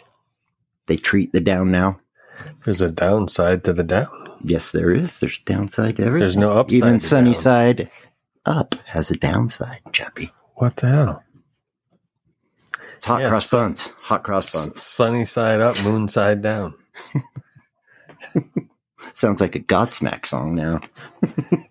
They 0.86 0.98
treat 0.98 1.32
the 1.32 1.39
down 1.41 1.72
now. 1.72 1.98
There's 2.63 2.82
a 2.82 2.91
downside 2.91 3.63
to 3.63 3.74
the 3.74 3.84
down. 3.84 4.24
Yes, 4.43 4.71
there 4.71 4.91
is. 4.91 5.19
There's 5.19 5.39
downside 5.39 5.98
to 5.98 6.04
everything. 6.04 6.19
There's 6.19 6.38
no 6.38 6.52
upside 6.52 6.78
Even 6.78 7.00
sunny 7.00 7.34
down. 7.34 7.41
side 7.41 7.89
up 8.45 8.76
has 8.86 9.10
a 9.12 9.15
downside, 9.17 9.82
Chappie. 9.91 10.32
What 10.56 10.78
the 10.78 10.88
hell? 10.89 11.24
It's 12.95 13.06
hot 13.06 13.21
Yeah, 13.21 13.30
cross 13.30 13.48
sun- 13.48 13.69
buns. 13.69 13.88
Hot 14.04 14.24
cross 14.24 14.53
buns. 14.53 14.82
sunny 14.84 15.26
side 15.26 15.62
up, 15.62 15.82
moon 15.84 16.07
side 16.07 16.41
down. 16.41 16.76
Sounds 19.14 19.39
like 19.41 19.55
a 19.55 19.59
Godsmack 19.59 20.26
song 20.26 20.55
now. 20.55 20.80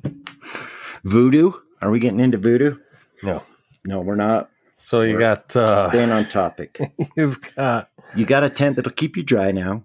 voodoo? 1.04 1.52
Are 1.82 1.90
we 1.90 1.98
getting 1.98 2.20
into 2.20 2.38
voodoo? 2.38 2.76
No. 3.22 3.42
No, 3.84 4.00
we're 4.00 4.16
not. 4.16 4.50
So 4.76 5.02
you 5.02 5.18
got 5.18 5.54
uh 5.56 5.88
Staying 5.90 6.10
on 6.10 6.28
topic. 6.28 6.78
you've 7.16 7.54
got 7.54 7.90
You 8.14 8.24
got 8.26 8.44
a 8.44 8.50
tent 8.50 8.76
that'll 8.76 8.92
keep 8.92 9.16
you 9.16 9.22
dry 9.22 9.52
now, 9.52 9.84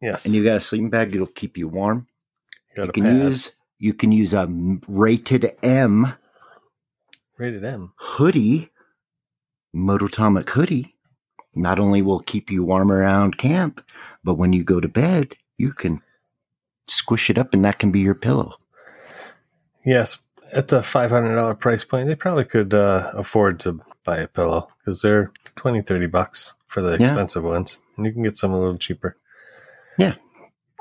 yes. 0.00 0.24
and 0.24 0.34
you 0.34 0.44
got 0.44 0.56
a 0.56 0.60
sleeping 0.60 0.90
bag 0.90 1.10
that'll 1.10 1.26
keep 1.26 1.56
you 1.56 1.68
warm. 1.68 2.06
You 2.76 2.84
got 2.84 2.84
You 2.86 2.90
a 2.90 2.92
can 2.92 3.02
pad. 3.04 3.16
use 3.28 3.52
you 3.78 3.92
can 3.94 4.12
use 4.12 4.32
a 4.32 4.46
rated 4.88 5.56
M 5.62 6.14
rated 7.38 7.64
M. 7.64 7.92
hoodie, 7.96 8.70
Mototomic 9.74 10.48
hoodie. 10.50 10.94
Not 11.54 11.78
only 11.78 12.02
will 12.02 12.20
keep 12.20 12.50
you 12.50 12.64
warm 12.64 12.90
around 12.90 13.38
camp, 13.38 13.84
but 14.24 14.34
when 14.34 14.52
you 14.52 14.64
go 14.64 14.80
to 14.80 14.88
bed, 14.88 15.34
you 15.56 15.72
can 15.72 16.00
squish 16.86 17.30
it 17.30 17.38
up, 17.38 17.54
and 17.54 17.64
that 17.64 17.78
can 17.78 17.90
be 17.92 18.00
your 18.00 18.14
pillow. 18.14 18.54
Yes, 19.84 20.18
at 20.52 20.68
the 20.68 20.82
five 20.82 21.10
hundred 21.10 21.36
dollar 21.36 21.54
price 21.54 21.84
point, 21.84 22.06
they 22.08 22.16
probably 22.16 22.44
could 22.44 22.74
uh, 22.74 23.10
afford 23.14 23.60
to 23.60 23.80
buy 24.04 24.18
a 24.18 24.28
pillow 24.28 24.68
because 24.78 25.00
they're 25.02 25.32
20, 25.56 25.82
30 25.82 26.06
bucks 26.08 26.54
for 26.66 26.82
the 26.82 26.92
Yeah. 26.98 27.06
expensive 27.06 27.44
ones, 27.44 27.78
and 27.96 28.04
you 28.06 28.12
can 28.12 28.22
get 28.22 28.36
some 28.36 28.52
a 28.52 28.58
little 28.60 28.76
cheaper. 28.78 29.16
Yeah. 29.98 30.14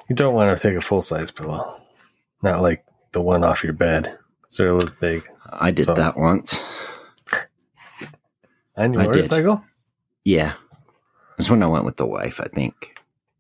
You 0.10 0.16
don't 0.16 0.34
want 0.34 0.56
to 0.58 0.62
take 0.68 0.78
a 0.78 0.82
full 0.82 1.02
size 1.02 1.30
pillow, 1.32 1.80
not 2.44 2.62
like 2.62 2.86
the 3.14 3.22
one 3.22 3.44
off 3.44 3.64
your 3.64 3.74
bed. 3.74 4.18
So 4.50 4.72
a 4.72 4.74
little 4.76 4.96
big. 5.00 5.24
I 5.52 5.72
did 5.72 5.86
So- 5.86 5.94
that 5.96 6.18
once. 6.18 6.62
On 8.76 8.94
your 8.94 9.02
I 9.04 9.06
did. 9.06 9.16
motorcycle? 9.16 9.64
Yeah. 10.24 10.54
That's 11.38 11.50
when 11.50 11.64
I 11.64 11.68
went 11.68 11.86
with 11.86 11.98
the 11.98 12.06
wife, 12.06 12.40
I 12.40 12.48
think. 12.48 13.00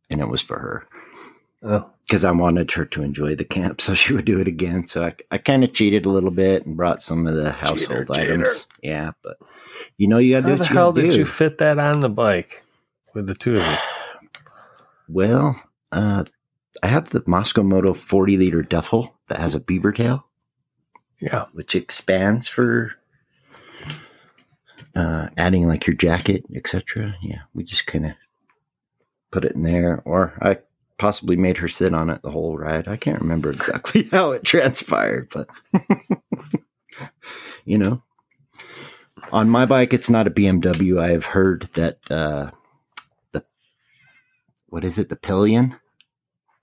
And 0.09 0.21
it 0.21 0.27
was 0.27 0.41
for 0.41 0.59
her. 0.59 0.87
Oh, 1.63 1.89
Because 2.07 2.23
I 2.25 2.31
wanted 2.31 2.71
her 2.73 2.85
to 2.85 3.01
enjoy 3.03 3.35
the 3.35 3.45
camp 3.45 3.81
so 3.81 3.93
she 3.93 4.13
would 4.13 4.25
do 4.25 4.39
it 4.39 4.47
again. 4.47 4.85
So 4.87 5.05
I, 5.05 5.15
I 5.31 5.37
kind 5.39 5.63
of 5.63 5.73
cheated 5.73 6.05
a 6.05 6.09
little 6.09 6.29
bit 6.31 6.65
and 6.65 6.75
brought 6.77 7.01
some 7.01 7.25
of 7.25 7.35
the 7.35 7.51
household 7.51 8.07
cheater. 8.13 8.33
items. 8.33 8.67
Yeah, 8.83 9.11
but 9.23 9.37
you 9.97 10.07
know, 10.07 10.17
you 10.19 10.39
got 10.39 10.47
to 10.47 10.55
do 10.57 10.63
how 10.63 10.63
the 10.63 10.65
hell 10.73 10.91
did 10.93 11.11
do. 11.11 11.17
you 11.19 11.25
fit 11.25 11.57
that 11.59 11.79
on 11.79 11.99
the 12.01 12.09
bike 12.09 12.63
with 13.15 13.25
the 13.27 13.33
two 13.35 13.57
of 13.59 13.65
you? 13.65 13.77
Well, 15.09 15.61
uh, 15.91 16.23
I 16.81 16.87
have 16.87 17.09
the 17.09 17.21
Mosko 17.21 17.63
Moto 17.65 17.93
40 17.93 18.37
liter 18.37 18.61
duffel 18.63 19.15
that 19.27 19.39
has 19.39 19.53
a 19.53 19.59
beaver 19.59 19.91
tail, 19.91 20.25
Yeah. 21.19 21.45
which 21.53 21.75
expands 21.75 22.47
for 22.47 22.93
uh, 24.95 25.29
adding 25.37 25.67
like 25.67 25.85
your 25.87 25.95
jacket, 25.95 26.43
etc. 26.55 27.13
Yeah, 27.21 27.41
we 27.53 27.63
just 27.63 27.85
kind 27.85 28.05
of 28.07 28.13
put 29.31 29.45
it 29.45 29.53
in 29.53 29.61
there, 29.63 30.01
or 30.05 30.37
I 30.41 30.59
possibly 30.97 31.35
made 31.35 31.57
her 31.57 31.67
sit 31.67 31.93
on 31.93 32.09
it 32.09 32.21
the 32.21 32.31
whole 32.31 32.57
ride. 32.57 32.87
I 32.87 32.97
can't 32.97 33.21
remember 33.21 33.49
exactly 33.49 34.03
how 34.11 34.31
it 34.31 34.43
transpired, 34.43 35.29
but 35.31 35.49
you 37.65 37.77
know, 37.77 38.01
on 39.31 39.49
my 39.49 39.65
bike, 39.65 39.93
it's 39.93 40.09
not 40.09 40.27
a 40.27 40.31
BMW. 40.31 41.01
I 41.01 41.09
have 41.11 41.25
heard 41.25 41.63
that 41.73 41.97
uh, 42.11 42.51
the 43.31 43.43
what 44.67 44.83
is 44.83 44.97
it, 44.99 45.09
the 45.09 45.15
pillion? 45.15 45.75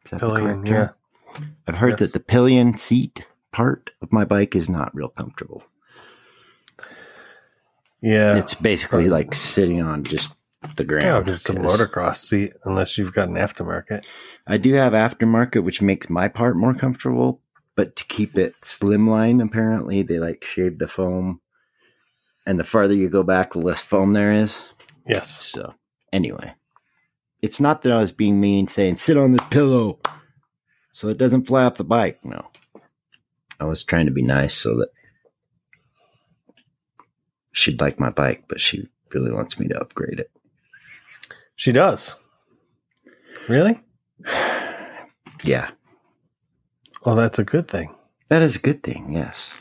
Is 0.05 0.11
that 0.13 0.21
the 0.21 0.27
Pillion, 0.29 0.65
correct 0.65 0.97
yeah. 1.39 1.45
I've 1.67 1.77
heard 1.77 1.91
Yes. 1.91 1.99
that 2.01 2.13
the 2.13 2.21
pillion 2.21 2.75
seat 2.75 3.25
part 3.53 3.91
of 4.03 4.13
my 4.13 4.25
bike 4.25 4.57
is 4.57 4.69
not 4.69 4.95
real 4.95 5.09
comfortable. 5.09 5.63
Yeah. 8.01 8.37
It's 8.37 8.55
basically 8.55 9.09
like 9.09 9.35
sitting 9.35 9.81
on 9.83 10.03
just 10.05 10.31
the 10.77 10.85
ground. 10.85 11.03
yeah, 11.05 11.23
'cause 11.23 11.35
it's 11.35 11.51
a 11.51 11.55
motocross 11.55 12.17
seat, 12.17 12.53
unless 12.65 12.99
you've 12.99 13.13
got 13.15 13.29
an 13.29 13.35
aftermarket. 13.35 14.05
I 14.47 14.57
do 14.57 14.73
have 14.75 14.93
aftermarket, 14.93 15.63
which 15.63 15.81
makes 15.83 16.11
my 16.11 16.29
part 16.29 16.57
more 16.57 16.75
comfortable, 16.75 17.41
but 17.77 17.95
to 17.97 18.05
keep 18.05 18.37
it 18.37 18.55
slimline, 18.63 19.43
apparently 19.43 20.03
they 20.03 20.19
like 20.19 20.45
shave 20.45 20.79
the 20.79 20.89
foam, 20.89 21.41
and 22.47 22.59
the 22.59 22.65
farther 22.65 22.95
you 22.95 23.09
go 23.09 23.23
back, 23.23 23.53
the 23.53 23.59
less 23.61 23.81
foam 23.83 24.13
there 24.15 24.33
is. 24.33 24.65
Yes. 25.07 25.31
So, 25.31 25.75
anyway, 26.13 26.55
it's 27.43 27.61
not 27.61 27.82
that 27.82 27.93
I 27.93 27.99
was 28.01 28.12
being 28.12 28.41
mean, 28.41 28.66
saying 28.66 28.97
sit 28.97 29.16
on 29.16 29.32
this 29.32 29.47
pillow 29.51 29.99
so 30.93 31.09
it 31.09 31.18
doesn't 31.18 31.47
fly 31.47 31.64
off 31.64 31.76
the 31.76 31.84
bike. 31.84 32.18
No, 32.24 32.47
I 33.59 33.64
was 33.64 33.82
trying 33.84 34.07
to 34.07 34.12
be 34.12 34.22
nice 34.22 34.55
so 34.55 34.76
that 34.78 34.88
she'd 37.53 37.80
like 37.80 37.99
my 38.01 38.11
bike, 38.11 38.45
but 38.49 38.61
she 38.61 38.88
really 39.12 39.30
wants 39.32 39.59
me 39.59 39.68
to 39.68 39.80
upgrade 39.80 40.20
it. 40.20 40.30
She 41.57 41.72
does. 41.72 42.16
Really? 43.49 43.80
Yeah, 45.45 45.70
Well, 47.05 47.14
that's 47.16 47.38
a 47.38 47.45
good 47.45 47.66
thing. 47.68 47.95
that 48.28 48.43
is 48.43 48.57
a 48.57 48.61
good 48.61 48.82
thing. 48.82 49.12
Yes, 49.12 49.53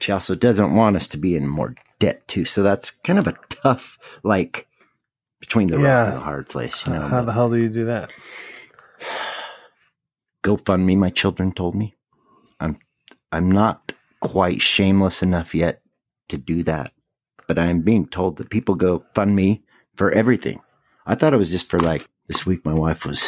she 0.00 0.12
also 0.12 0.34
doesn't 0.34 0.74
want 0.74 0.96
us 0.96 1.08
to 1.08 1.16
be 1.16 1.34
in 1.36 1.48
more 1.48 1.74
debt 1.98 2.26
too. 2.28 2.44
So 2.44 2.62
that's 2.62 2.90
kind 2.90 3.18
of 3.18 3.26
a 3.26 3.38
tough, 3.48 3.98
like 4.22 4.65
between 5.40 5.68
the 5.68 5.78
Yeah. 5.78 5.98
rock 5.98 6.08
and 6.08 6.16
the 6.16 6.20
hard 6.24 6.48
place. 6.48 6.86
You 6.86 6.92
know, 6.94 7.02
How 7.08 7.22
the 7.22 7.32
hell 7.32 7.50
do 7.50 7.56
you 7.56 7.68
do 7.68 7.84
that? 7.86 8.12
GoFundMe, 10.44 10.96
my 10.96 11.10
children 11.10 11.52
told 11.52 11.74
me. 11.74 11.94
I'm 12.60 12.78
I'm 13.32 13.50
not 13.50 13.92
quite 14.20 14.62
shameless 14.62 15.22
enough 15.22 15.54
yet 15.54 15.82
to 16.28 16.38
do 16.38 16.62
that. 16.64 16.92
But 17.48 17.58
I'm 17.58 17.82
being 17.82 18.06
told 18.06 18.36
that 18.38 18.50
people 18.50 18.74
go 18.74 19.04
fund 19.14 19.34
me 19.36 19.62
for 19.96 20.10
everything. 20.10 20.60
I 21.06 21.14
thought 21.14 21.34
it 21.34 21.38
was 21.38 21.50
just 21.50 21.68
for 21.68 21.78
like 21.80 22.08
this 22.28 22.46
week 22.46 22.64
my 22.64 22.74
wife 22.74 23.04
was 23.04 23.22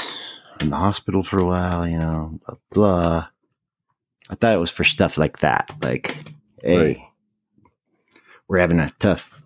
in 0.61 0.71
the 0.71 0.77
hospital 0.77 1.23
for 1.23 1.39
a 1.41 1.45
while, 1.45 1.87
you 1.87 1.99
know, 1.99 2.39
blah 2.47 2.57
blah. 2.73 3.27
I 4.31 4.35
thought 4.35 4.55
it 4.55 4.59
was 4.61 4.71
for 4.71 4.85
stuff 4.85 5.17
like 5.19 5.39
that. 5.39 5.75
Like, 5.83 6.17
hey, 6.63 6.77
Right. 6.79 6.99
we're 8.49 8.59
having 8.59 8.81
a 8.81 8.93
tough 8.99 9.43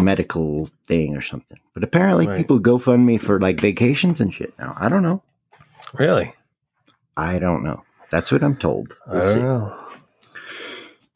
medical 0.00 0.68
thing 0.86 1.16
or 1.16 1.20
something. 1.20 1.58
But 1.74 1.84
apparently 1.84 2.26
Right. 2.26 2.36
people 2.36 2.58
go 2.58 2.78
fund 2.78 3.04
me 3.06 3.18
for 3.18 3.38
like 3.40 3.60
vacations 3.60 4.20
and 4.20 4.32
shit 4.32 4.52
now. 4.58 4.76
I 4.78 4.88
don't 4.88 5.02
know. 5.02 5.22
Really? 5.94 6.34
I 7.16 7.38
don't 7.38 7.62
know. 7.64 7.82
That's 8.10 8.30
what 8.32 8.42
I'm 8.42 8.56
told. 8.56 8.96
I 9.06 9.10
We'll 9.12 9.20
don't 9.22 9.32
see. 9.32 9.38
know. 9.40 9.84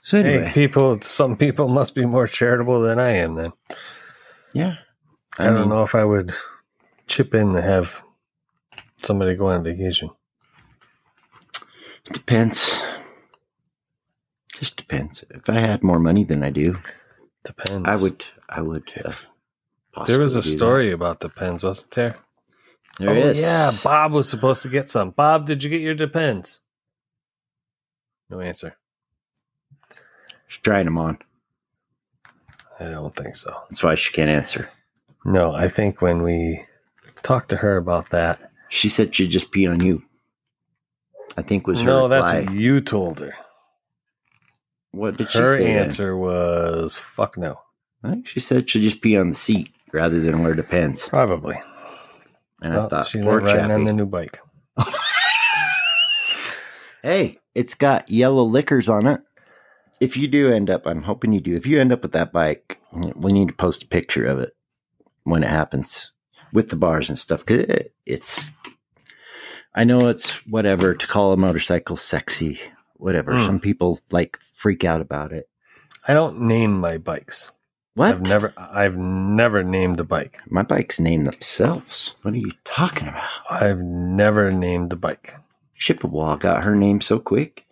So 0.03 0.19
anyway, 0.19 0.47
Hey, 0.47 0.53
people, 0.53 1.01
some 1.01 1.37
people 1.37 1.69
must 1.69 1.95
be 1.95 2.05
more 2.07 2.27
charitable 2.27 2.83
than 2.83 2.99
I 2.99 3.11
am 3.13 3.35
then. 3.37 3.53
yeah. 4.53 4.75
I, 5.39 5.47
don't 5.47 5.69
know 5.71 5.83
if 5.83 5.95
I 5.95 6.05
would 6.05 6.35
chip 7.07 7.35
in 7.35 7.55
to 7.55 7.63
have 7.63 8.03
somebody 8.99 9.35
go 9.35 9.47
on 9.49 9.65
vacation. 9.65 10.11
Depends. 12.13 12.83
Just 14.53 14.77
depends. 14.77 15.25
If 15.31 15.49
I 15.49 15.59
had 15.61 15.83
more 15.83 15.99
money 15.99 16.25
than 16.25 16.43
I 16.43 16.51
do, 16.51 16.75
Depends. 17.45 17.89
I 17.89 17.97
would. 17.97 18.25
I 18.49 18.63
would. 18.63 18.91
Uh, 19.05 19.13
There 20.07 20.19
was 20.21 20.37
a 20.37 20.43
do 20.43 20.51
that. 20.51 20.57
story 20.57 20.93
about 20.93 21.21
Depends, 21.21 21.65
wasn't 21.65 21.91
there? 21.93 22.17
There 22.99 23.11
oh, 23.11 23.15
is. 23.15 23.41
yeah. 23.41 23.71
Bob 23.85 24.13
was 24.13 24.29
supposed 24.29 24.63
to 24.63 24.69
get 24.69 24.89
some. 24.91 25.11
Bob, 25.11 25.47
did 25.47 25.63
you 25.65 25.71
get 25.71 25.81
your 25.81 25.95
Depends? 25.95 26.63
No 28.31 28.41
answer. 28.41 28.77
She's 30.47 30.61
trying 30.63 30.87
them 30.87 30.99
on. 30.99 31.19
I 32.81 32.85
don't 32.87 33.15
think 33.15 33.37
so. 33.37 33.55
That's 33.71 33.83
why 33.83 33.95
she 33.95 34.13
can't 34.13 34.31
answer. 34.31 34.69
No, 35.25 35.55
I 35.55 35.69
think 35.69 36.03
when 36.03 36.23
we 36.23 36.65
talked 37.23 37.49
to 37.51 37.57
her 37.57 37.77
about 37.77 38.11
that, 38.11 38.41
She 38.69 38.89
said 38.89 39.15
she'd 39.15 39.31
just 39.31 39.53
pee 39.53 39.67
on 39.67 39.81
you. 39.85 40.03
I 41.37 41.43
think 41.43 41.67
was 41.67 41.81
her 41.81 41.87
no, 41.87 42.03
reply. 42.05 42.33
that's 42.41 42.47
what 42.51 42.55
you 42.57 42.81
told 42.81 43.21
her. 43.21 43.35
What 44.93 45.17
did 45.17 45.31
she 45.31 45.39
Her 45.39 45.59
say? 45.59 45.65
then? 45.65 45.85
answer 45.85 46.17
was 46.17 46.97
fuck 46.97 47.37
no. 47.37 47.61
I 48.05 48.11
think 48.11 48.29
she 48.29 48.41
said 48.41 48.69
she'd 48.71 48.83
just 48.83 49.01
pee 49.03 49.17
on 49.17 49.29
the 49.31 49.35
seat 49.35 49.71
rather 49.93 50.21
than 50.21 50.43
wear 50.43 50.55
the 50.55 50.63
pants. 50.63 51.09
Probably. 51.09 51.57
And 52.63 52.75
Well, 52.75 52.87
I 52.87 52.89
thought, 52.89 53.07
she's 53.09 53.25
riding 53.25 53.71
on 53.71 53.85
the 53.85 53.93
new 53.93 54.07
bike. 54.07 54.39
Hey, 57.03 57.39
it's 57.55 57.75
got 57.75 58.09
yellow 58.09 58.45
liquors 58.45 58.89
on 58.89 59.07
it. 59.09 59.21
If 60.01 60.17
you 60.17 60.29
do 60.29 60.53
end 60.53 60.71
up, 60.71 60.87
I'm 60.87 61.03
hoping 61.03 61.33
you 61.33 61.41
do. 61.41 61.57
If 61.57 61.67
you 61.67 61.81
end 61.81 61.91
up 61.93 62.03
with 62.03 62.13
that 62.13 62.33
bike, 62.33 62.79
we 62.93 63.33
need 63.33 63.49
to 63.49 63.55
post 63.55 63.83
a 63.83 63.89
picture 63.89 64.25
of 64.27 64.39
it 64.39 64.55
when 65.25 65.43
it 65.43 65.51
happens 65.51 66.13
with 66.53 66.69
the 66.69 66.77
bars 66.77 67.09
and 67.09 67.19
stuff. 67.19 67.45
Cause 67.45 67.59
it, 67.61 67.95
it's, 68.07 68.51
I 69.75 69.83
know 69.85 70.09
it's 70.09 70.47
whatever 70.47 70.95
to 70.95 71.07
call 71.09 71.33
a 71.33 71.37
motorcycle 71.37 71.97
sexy, 71.97 72.61
whatever. 73.03 73.33
Mm. 73.33 73.47
Some 73.47 73.61
people 73.61 73.99
like 74.11 74.39
freak 74.55 74.85
out 74.85 75.01
about 75.01 75.33
it. 75.33 75.49
I 76.07 76.15
don't 76.15 76.43
name 76.43 76.79
my 76.79 76.99
bikes. 76.99 77.53
What? 77.95 78.11
I've 78.11 78.23
never 78.23 78.55
I've 78.57 78.97
never 78.97 79.63
named 79.63 80.01
a 80.01 80.05
bike. 80.05 80.41
My 80.49 80.63
bikes 80.63 80.99
name 80.99 81.25
themselves. 81.25 82.15
What 82.23 82.35
are 82.35 82.39
you 82.39 82.53
talking 82.65 83.09
about? 83.09 83.29
I've 83.51 83.81
never 83.81 84.51
named 84.51 84.93
a 84.93 84.97
bike. 84.97 85.35
Chippewa 85.77 86.37
got 86.37 86.65
her 86.65 86.75
name 86.75 87.01
so 87.01 87.19
quick. 87.19 87.67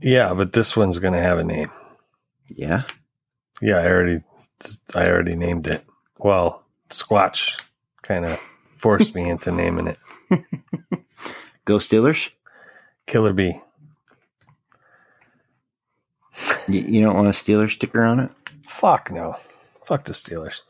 Yeah, 0.00 0.32
but 0.32 0.52
this 0.52 0.76
one's 0.76 0.98
gonna 0.98 1.20
have 1.20 1.38
a 1.38 1.44
name. 1.44 1.70
Yeah. 2.48 2.84
Yeah, 3.60 3.78
I 3.78 3.88
already 3.88 4.20
I 4.94 5.08
already 5.08 5.36
named 5.36 5.66
it. 5.66 5.84
Well, 6.18 6.64
Squatch 6.88 7.62
kind 8.02 8.24
of 8.24 8.40
forced 8.76 9.14
me 9.14 9.28
into 9.28 9.52
naming 9.52 9.88
it. 9.88 9.98
Go 11.64 11.76
Steelers. 11.76 12.30
Killer 13.06 13.32
Bee. 13.32 13.60
You, 16.68 16.80
you 16.80 17.00
don't 17.00 17.14
want 17.16 17.28
a 17.28 17.30
Steeler 17.30 17.70
sticker 17.70 18.02
on 18.04 18.20
it? 18.20 18.30
Fuck 18.66 19.10
no. 19.10 19.36
Fuck 19.84 20.04
the 20.04 20.12
Steelers. 20.12 20.62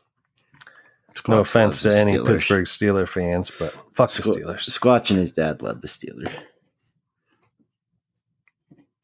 Squatch 1.13 1.29
No 1.29 1.39
offense 1.39 1.81
to 1.81 1.95
any 1.95 2.13
Steelers. 2.13 2.25
Pittsburgh 2.27 2.65
Steeler 2.65 3.07
fans, 3.07 3.51
but 3.57 3.73
fuck 3.93 4.11
the 4.13 4.21
Squ- 4.21 4.37
Steelers. 4.43 4.69
Squatch 4.69 5.09
and 5.09 5.19
his 5.19 5.33
dad 5.33 5.61
love 5.61 5.81
the 5.81 5.87
Steelers. 5.87 6.33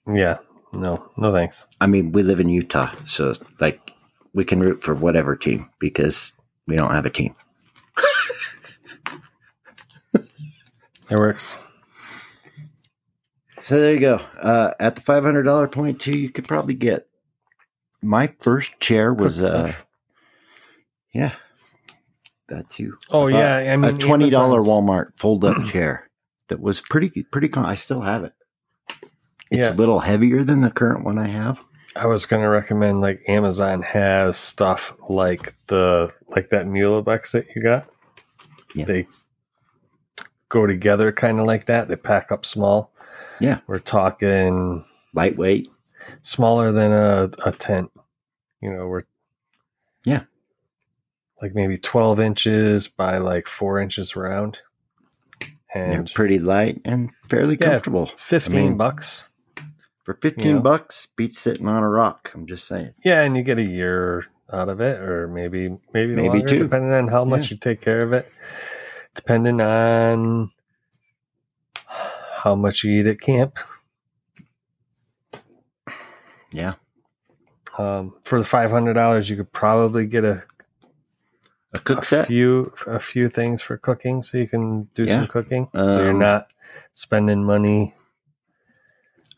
Yeah. 0.08 0.38
No, 0.74 1.10
no 1.18 1.32
thanks. 1.32 1.68
I 1.82 1.88
mean, 1.88 2.12
we 2.12 2.24
live 2.24 2.40
in 2.40 2.50
Utah, 2.50 2.92
so 3.06 3.34
like 3.60 3.92
we 4.34 4.44
can 4.46 4.60
root 4.60 4.82
for 4.82 4.94
whatever 4.94 5.36
team 5.36 5.70
because 5.80 6.32
we 6.68 6.76
don't 6.76 6.92
have 6.92 7.06
a 7.06 7.10
team. 7.10 7.34
It 11.10 11.18
works. 11.18 11.56
So 13.66 13.80
there 13.80 13.94
you 13.94 14.00
go. 14.00 14.22
Uh, 14.40 14.72
at 14.80 14.96
the 14.96 15.02
five 15.02 15.24
hundred 15.24 15.44
dollar 15.44 15.68
point 15.68 16.00
too, 16.00 16.16
you 16.18 16.30
could 16.30 16.48
probably 16.48 16.76
get 16.76 17.08
my 18.02 18.32
first 18.40 18.80
chair 18.80 19.12
was 19.12 19.44
uh, 19.44 19.74
yeah, 21.14 21.32
that 22.50 22.70
too. 22.70 22.98
Oh 23.10 23.24
Uh, 23.26 23.28
yeah, 23.30 23.56
I 23.58 23.76
mean 23.78 23.96
a 23.96 23.98
twenty 23.98 24.30
dollar 24.30 24.62
Walmart 24.62 25.18
fold 25.18 25.44
up 25.44 25.66
chair 25.72 26.10
that 26.50 26.60
was 26.60 26.80
pretty 26.80 27.24
pretty. 27.24 27.48
Con- 27.50 27.66
I 27.66 27.74
still 27.74 28.02
have 28.02 28.24
it. 28.24 28.34
It's 29.50 29.68
Yeah. 29.68 29.74
a 29.74 29.76
little 29.76 30.00
heavier 30.00 30.44
than 30.44 30.62
the 30.62 30.70
current 30.72 31.04
one 31.04 31.18
I 31.18 31.28
have. 31.28 31.64
I 31.96 32.06
was 32.08 32.26
going 32.26 32.42
to 32.42 32.50
recommend 32.50 33.00
like 33.02 33.22
Amazon 33.28 33.82
has 33.82 34.38
stuff 34.38 34.96
like 35.10 35.56
the 35.68 36.14
like 36.28 36.50
that 36.52 36.68
Mulebex 36.68 37.32
that 37.32 37.46
you 37.56 37.62
got. 37.64 37.88
Yeah. 38.76 38.86
They 38.86 39.08
go 40.50 40.68
together 40.68 41.12
kind 41.12 41.40
of 41.40 41.48
like 41.48 41.66
that. 41.66 41.88
They 41.88 41.96
pack 41.96 42.32
up 42.32 42.46
small. 42.46 42.92
Yeah. 43.40 43.60
We're 43.68 43.80
talking 43.80 44.86
Lightweight. 45.14 45.68
smaller 46.22 46.72
than 46.72 46.92
a, 46.92 47.30
a 47.46 47.52
tent. 47.52 47.92
You 48.62 48.72
know, 48.74 48.88
we're 48.88 49.04
Yeah. 50.06 50.24
like 51.42 51.54
maybe 51.56 51.78
12 51.78 52.20
inches 52.20 52.88
by 52.88 53.18
like 53.18 53.48
four 53.48 53.80
inches 53.80 54.16
round. 54.16 54.60
They're 55.74 56.00
And 56.00 56.12
pretty 56.14 56.40
light 56.40 56.82
and 56.86 57.12
fairly 57.30 57.58
Yeah. 57.60 57.72
comfortable. 57.72 58.06
15 58.18 58.58
I 58.60 58.62
mean- 58.70 58.78
bucks. 58.78 59.32
For 60.04 60.14
fifteen 60.22 60.58
Yeah. 60.58 60.62
bucks, 60.62 61.08
beats 61.16 61.40
sitting 61.40 61.68
on 61.68 61.82
a 61.82 61.90
rock. 61.90 62.30
I'm 62.36 62.46
just 62.46 62.68
saying. 62.68 62.92
Yeah, 63.04 63.22
and 63.24 63.36
you 63.36 63.42
get 63.42 63.58
a 63.58 63.64
year 63.64 64.26
out 64.54 64.70
of 64.70 64.80
it, 64.80 65.02
or 65.02 65.28
maybe 65.28 65.80
maybe, 65.96 66.16
Maybe 66.16 66.28
longer, 66.30 66.48
two. 66.48 66.60
depending 66.60 66.92
on 66.94 67.08
how 67.08 67.26
much 67.26 67.50
you 67.50 67.58
take 67.58 67.82
care 67.82 68.04
of 68.04 68.14
it. 68.14 68.32
Depending 69.16 69.60
on 69.62 70.52
how 72.46 72.54
much 72.56 72.84
you 72.84 72.92
eat 73.02 73.08
at 73.08 73.20
camp. 73.20 73.58
Yeah. 76.54 76.76
Um, 77.78 78.14
for 78.24 78.40
the 78.40 78.46
five 78.46 78.70
hundred 78.72 78.94
dollars, 78.94 79.30
you 79.30 79.36
could 79.36 79.52
probably 79.52 80.06
get 80.06 80.24
a, 80.24 80.44
A 81.74 81.80
cook 81.80 82.04
a 82.04 82.06
set. 82.06 82.28
few 82.28 82.72
a 82.88 83.00
few 83.00 83.28
things 83.30 83.62
for 83.64 83.78
cooking, 83.78 84.22
so 84.24 84.38
you 84.38 84.48
can 84.48 84.84
do 84.94 85.04
Yeah. 85.06 85.16
some 85.22 85.28
cooking. 85.28 85.68
so 85.74 86.00
you're 86.02 86.12
Um, 86.12 86.20
not 86.20 86.48
spending 86.94 87.44
money. 87.44 87.96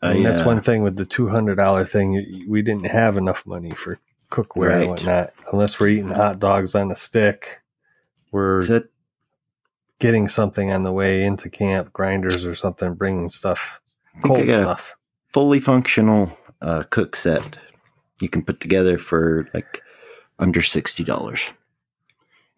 I 0.02 0.12
mean, 0.12 0.22
that's 0.22 0.42
uh, 0.42 0.44
one 0.44 0.60
thing 0.60 0.82
with 0.82 0.96
the 0.96 1.06
two 1.06 1.28
hundred 1.28 1.56
dollar 1.56 1.84
thing. 1.84 2.44
We 2.46 2.60
didn't 2.62 2.86
have 2.86 3.16
enough 3.16 3.44
money 3.46 3.70
for 3.70 3.98
cookware 4.30 4.68
Right. 4.68 4.80
and 4.82 4.90
whatnot, 4.90 5.30
unless 5.50 5.80
we're 5.80 5.88
eating 5.88 6.08
hot 6.08 6.38
dogs 6.38 6.74
on 6.74 6.92
a 6.92 6.94
stick. 6.96 7.62
We're 8.30 8.60
getting 9.98 10.28
something 10.28 10.72
on 10.72 10.82
the 10.82 10.92
way 10.92 11.24
into 11.24 11.50
camp, 11.50 11.92
grinders 11.92 12.44
or 12.44 12.54
something, 12.54 12.94
bringing 12.94 13.30
stuff, 13.30 13.80
I 14.16 14.20
think 14.20 14.34
I 14.34 14.36
cold 14.36 14.50
stuff. 14.50 14.96
fully 15.32 15.60
functional 15.60 16.36
uh, 16.60 16.84
cook 16.90 17.16
set 17.16 17.58
you 18.20 18.28
can 18.28 18.42
put 18.42 18.60
together 18.60 18.98
for 18.98 19.46
like 19.54 19.82
under 20.38 20.62
sixty 20.62 21.04
dollars. 21.04 21.46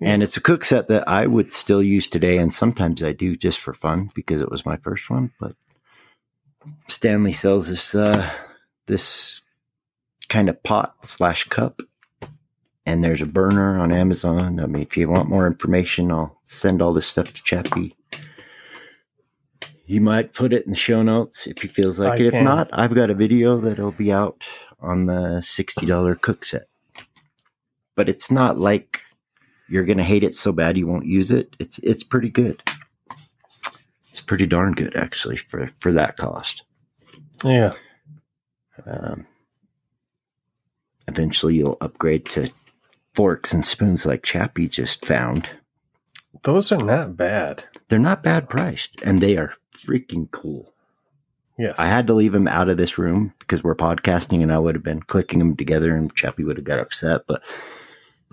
And 0.03 0.23
it's 0.23 0.37
a 0.37 0.43
cook 0.43 0.65
set 0.65 0.89
that 0.89 1.07
I 1.07 1.27
would 1.27 1.53
still 1.53 1.83
use 1.83 2.09
today, 2.09 2.39
and 2.39 2.53
sometimes 2.53 3.03
I 3.03 3.13
do 3.13 3.37
just 3.37 3.59
for 3.59 3.75
fun 3.75 4.11
because 4.15 4.41
it 4.41 4.51
was 4.51 4.65
my 4.65 4.79
first 4.79 5.11
one. 5.11 5.33
But 5.39 5.55
Stanley 6.89 7.35
sells 7.35 7.69
this 7.69 7.95
uh, 7.95 8.31
this 8.87 9.43
kind 10.29 10.49
of 10.49 10.63
pot 10.63 11.05
slash 11.05 11.45
cup, 11.45 11.83
and 12.87 13.03
there's 13.05 13.23
a 13.23 13.27
burner 13.27 13.79
on 13.79 13.93
Amazon. 13.93 14.61
I 14.61 14.67
mean, 14.67 14.83
if 14.83 14.97
you 14.97 15.09
want 15.09 15.29
more 15.29 15.47
information, 15.47 16.11
I'll 16.11 16.41
send 16.45 16.81
all 16.83 16.93
this 16.93 17.07
stuff 17.07 17.33
to 17.33 17.43
Chappie. 17.43 17.97
He 19.85 19.99
might 19.99 20.33
put 20.33 20.53
it 20.53 20.65
in 20.65 20.71
the 20.71 20.77
show 20.77 21.03
notes 21.03 21.47
if 21.47 21.63
he 21.63 21.69
feels 21.69 21.99
like 21.99 22.13
I 22.13 22.17
it. 22.17 22.27
If 22.27 22.33
can. 22.35 22.45
not, 22.45 22.69
I've 22.73 22.95
got 22.95 23.11
a 23.11 23.15
video 23.15 23.57
that'll 23.59 23.91
be 23.93 24.13
out 24.13 24.47
on 24.79 25.07
the 25.07 25.41
sixty 25.41 25.85
dollar 25.85 26.15
cook 26.15 26.45
set. 26.45 26.69
But 27.97 28.09
it's 28.09 28.31
not 28.31 28.59
like 28.59 29.03
you're 29.69 29.85
gonna 29.85 30.05
hate 30.05 30.23
it 30.23 30.35
so 30.35 30.53
bad 30.53 30.77
you 30.79 30.87
won't 30.87 31.07
use 31.07 31.31
it. 31.31 31.57
It's 31.59 31.79
it's 31.81 32.05
pretty 32.05 32.31
good. 32.31 32.63
It's 34.11 34.21
pretty 34.21 34.47
darn 34.47 34.73
good 34.73 34.95
actually 34.97 35.37
for 35.39 35.71
for 35.81 35.93
that 35.93 36.17
cost. 36.17 36.63
Yeah, 37.43 37.73
Um, 38.87 39.27
eventually, 41.09 41.57
you'll 41.57 41.79
upgrade 41.81 42.27
to 42.27 42.51
forks 43.15 43.53
and 43.53 43.65
spoons 43.65 44.07
like 44.07 44.23
Chappie 44.23 44.69
just 44.69 45.05
found. 45.05 45.49
those 46.43 46.73
are 46.73 46.83
not 46.83 47.17
bad. 47.17 47.65
They're 47.89 47.99
not 47.99 48.23
bad 48.23 48.49
priced, 48.49 49.01
and 49.03 49.21
they 49.21 49.37
are 49.37 49.55
freaking 49.77 50.31
cool. 50.31 50.73
Yes, 51.59 51.79
I 51.79 51.87
had 51.87 52.07
to 52.07 52.15
leave 52.15 52.33
them 52.33 52.49
out 52.49 52.69
of 52.71 52.77
this 52.79 52.97
room 52.97 53.35
because 53.39 53.63
we're 53.63 53.75
podcasting, 53.75 54.43
and 54.43 54.53
I 54.53 54.59
would 54.59 54.75
have 54.75 54.85
been 54.85 55.03
clicking 55.03 55.39
them 55.41 55.57
together, 55.57 55.95
and 55.95 56.15
Chappie 56.15 56.45
would 56.45 56.57
have 56.57 56.65
got 56.65 56.79
upset. 56.79 57.23
But 57.27 57.43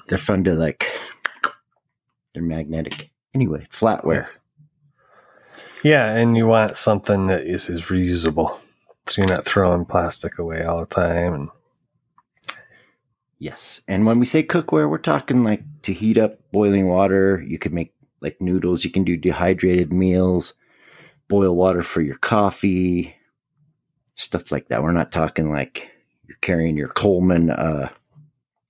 they're 0.08 0.18
fun 0.18 0.44
to 0.46 0.54
like. 0.54 0.90
They're 2.34 2.44
magnetic. 2.44 3.10
Anyway, 3.34 3.68
flatware. 3.72 4.16
Yes. 4.16 4.40
Yeah, 5.84 6.16
and 6.16 6.38
you 6.38 6.48
want 6.48 6.76
something 6.76 7.28
that 7.28 7.42
is, 7.46 7.70
is 7.70 7.84
reusable, 7.84 8.60
so 9.08 9.22
you're 9.22 9.28
not 9.36 9.46
throwing 9.46 9.86
plastic 9.86 10.38
away 10.40 10.64
all 10.64 10.80
the 10.82 10.86
time. 10.86 11.34
And 11.34 11.50
Yes. 13.40 13.82
And 13.88 14.06
when 14.06 14.20
we 14.20 14.26
say 14.26 14.42
cookware, 14.44 14.90
we're 14.90 14.98
talking 14.98 15.44
like 15.44 15.64
to 15.84 15.94
heat 15.94 16.18
up 16.18 16.40
boiling 16.52 16.88
water. 16.88 17.44
You 17.46 17.60
can 17.60 17.74
make 17.74 17.94
like 18.22 18.42
noodles. 18.42 18.84
You 18.84 18.90
can 18.92 19.04
do 19.04 19.16
dehydrated 19.16 19.94
meals, 19.94 20.54
boil 21.28 21.56
water 21.56 21.84
for 21.84 22.02
your 22.02 22.18
coffee, 22.18 23.16
stuff 24.16 24.52
like 24.52 24.70
that. 24.70 24.82
We're 24.82 24.92
not 24.92 25.12
talking 25.12 25.52
like 25.52 25.92
you're 26.28 26.38
carrying 26.42 26.76
your 26.78 26.88
Coleman 26.88 27.52
uh, 27.52 27.90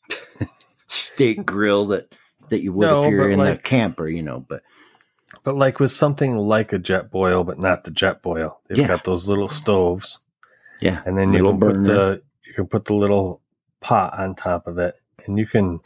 steak 0.87 1.45
grill 1.45 1.87
that, 1.87 2.13
that 2.49 2.61
you 2.61 2.73
would 2.73 2.85
No, 2.87 3.03
if 3.05 3.11
you're 3.11 3.29
in 3.31 3.39
the 3.39 3.45
like- 3.45 3.63
camper, 3.63 4.07
you 4.07 4.21
know. 4.23 4.45
But 4.47 4.63
but 5.43 5.55
like 5.55 5.79
with 5.79 5.91
something 5.91 6.37
like 6.37 6.73
a 6.73 6.79
Jetboil, 6.79 7.45
but 7.45 7.59
not 7.59 7.83
the 7.83 7.91
Jetboil, 7.91 8.55
they've 8.67 8.77
Yeah. 8.79 8.87
got 8.87 9.03
those 9.03 9.27
little 9.27 9.49
stoves, 9.49 10.19
yeah, 10.81 11.01
and 11.05 11.17
then 11.17 11.33
you 11.33 11.43
can 11.43 11.59
put 11.59 11.83
the 11.83 12.21
you 12.45 12.53
can 12.53 12.67
put 12.67 12.85
the 12.85 12.93
little 12.93 13.41
pot 13.81 14.17
on 14.17 14.35
top 14.35 14.67
of 14.67 14.77
it, 14.77 14.95
and 15.25 15.37
you 15.37 15.45
can 15.47 15.79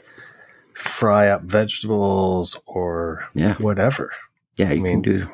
fry 0.74 1.28
up 1.30 1.44
vegetables 1.44 2.60
or 2.66 3.28
yeah, 3.34 3.56
whatever. 3.58 4.12
yeah. 4.58 4.72
You 4.72 4.82
mean, 4.82 5.04
can 5.04 5.12
do 5.14 5.30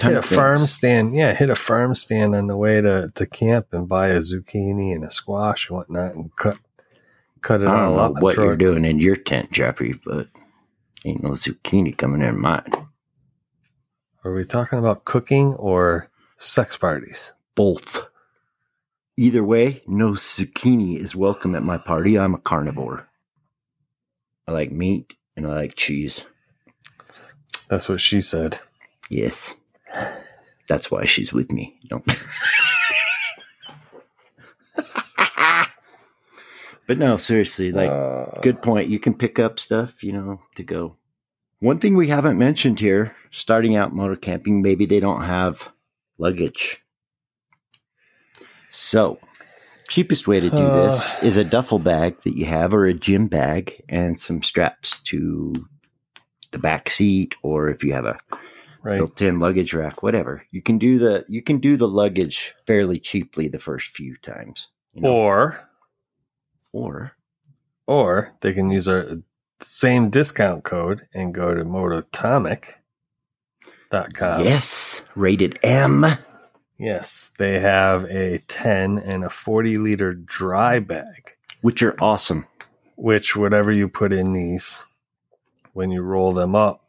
hit 0.00 0.16
a 0.16 0.22
farm 0.22 0.58
things. 0.58 0.72
stand, 0.72 1.14
yeah, 1.16 1.34
hit 1.34 1.50
a 1.50 1.56
farm 1.56 1.94
stand 1.94 2.34
on 2.34 2.46
the 2.46 2.56
way 2.56 2.80
to, 2.80 3.10
to 3.14 3.26
camp 3.26 3.68
and 3.72 3.88
buy 3.88 4.08
a 4.08 4.18
zucchini 4.20 4.94
and 4.94 5.04
a 5.04 5.10
squash 5.10 5.68
and 5.68 5.76
whatnot, 5.76 6.14
and 6.14 6.34
cut 6.36 6.58
cut 7.42 7.62
it 7.62 7.68
I 7.68 7.72
don't 7.84 7.96
up. 7.96 8.12
know 8.14 8.20
what 8.22 8.36
you're 8.36 8.54
it- 8.54 8.58
doing 8.58 8.84
in 8.84 8.98
your 9.00 9.16
tent, 9.16 9.50
Jeffrey, 9.52 9.94
but 10.04 10.28
ain't 11.04 11.22
no 11.22 11.30
zucchini 11.30 11.96
coming 11.96 12.22
in 12.22 12.38
mine. 12.40 12.70
Are 14.24 14.32
we 14.34 14.44
talking 14.44 14.78
about 14.78 15.04
cooking 15.04 15.54
or 15.54 16.08
sex 16.36 16.76
parties? 16.76 17.32
both. 17.54 18.06
Either 19.18 19.42
way, 19.42 19.82
no 19.88 20.10
zucchini 20.10 20.96
is 20.96 21.16
welcome 21.16 21.56
at 21.56 21.64
my 21.64 21.76
party. 21.76 22.16
I'm 22.16 22.34
a 22.34 22.38
carnivore. 22.38 23.08
I 24.46 24.52
like 24.52 24.70
meat 24.70 25.12
and 25.36 25.44
I 25.44 25.56
like 25.56 25.74
cheese. 25.74 26.24
That's 27.68 27.88
what 27.88 28.00
she 28.00 28.20
said. 28.20 28.60
Yes. 29.10 29.56
That's 30.68 30.88
why 30.88 31.04
she's 31.04 31.32
with 31.32 31.50
me. 31.50 31.80
No. 31.90 32.04
but 36.86 36.98
no, 36.98 37.16
seriously, 37.16 37.72
like 37.72 37.90
Uh, 37.90 38.40
good 38.42 38.62
point. 38.62 38.88
You 38.88 39.00
can 39.00 39.14
pick 39.14 39.40
up 39.40 39.58
stuff, 39.58 40.04
you 40.04 40.12
know, 40.12 40.42
to 40.54 40.62
go. 40.62 40.94
One 41.58 41.80
thing 41.80 41.96
we 41.96 42.06
haven't 42.06 42.38
mentioned 42.38 42.78
here, 42.78 43.16
starting 43.32 43.74
out 43.74 43.92
motor 43.92 44.14
camping, 44.14 44.62
maybe 44.62 44.86
they 44.86 45.00
don't 45.00 45.22
have 45.22 45.72
luggage. 46.18 46.84
So, 48.70 49.18
cheapest 49.88 50.28
way 50.28 50.40
to 50.40 50.50
do 50.50 50.56
this 50.56 51.14
Uh. 51.14 51.18
is 51.22 51.36
a 51.36 51.44
duffel 51.44 51.78
bag 51.78 52.20
that 52.22 52.36
you 52.36 52.44
have 52.46 52.74
or 52.74 52.86
a 52.86 52.94
gym 52.94 53.26
bag 53.26 53.82
and 53.88 54.18
some 54.18 54.42
straps 54.42 55.00
to 55.04 55.52
the 56.50 56.58
back 56.58 56.88
seat 56.90 57.34
or 57.42 57.68
if 57.68 57.82
you 57.82 57.92
have 57.92 58.04
a 58.06 58.18
right. 58.82 58.96
built-in 58.98 59.38
luggage 59.38 59.74
rack, 59.74 60.02
whatever. 60.02 60.44
You 60.50 60.62
can 60.62 60.78
do 60.78 60.98
the 60.98 61.24
you 61.28 61.42
can 61.42 61.58
do 61.58 61.76
the 61.76 61.88
luggage 61.88 62.54
fairly 62.66 62.98
cheaply 62.98 63.48
the 63.48 63.58
first 63.58 63.88
few 63.88 64.16
times. 64.18 64.68
You 64.94 65.02
know? 65.02 65.12
Or 65.12 65.60
or 66.72 67.12
or 67.86 68.34
they 68.40 68.52
can 68.52 68.70
use 68.70 68.88
our 68.88 69.18
same 69.60 70.10
discount 70.10 70.64
code 70.64 71.06
and 71.14 71.34
go 71.34 71.54
to 71.54 71.64
mototomic.com. 71.64 74.44
yes, 74.44 75.02
rated 75.16 75.58
M. 75.62 76.04
Yes, 76.78 77.32
they 77.38 77.60
have 77.60 78.04
a 78.04 78.38
10 78.46 78.98
and 78.98 79.24
a 79.24 79.30
40 79.30 79.78
liter 79.78 80.14
dry 80.14 80.78
bag, 80.78 81.36
which 81.60 81.82
are 81.82 81.96
awesome. 82.00 82.46
which 82.96 83.36
whatever 83.36 83.70
you 83.70 83.88
put 83.88 84.12
in 84.12 84.32
these, 84.32 84.84
when 85.72 85.90
you 85.92 86.02
roll 86.02 86.32
them 86.32 86.56
up, 86.56 86.84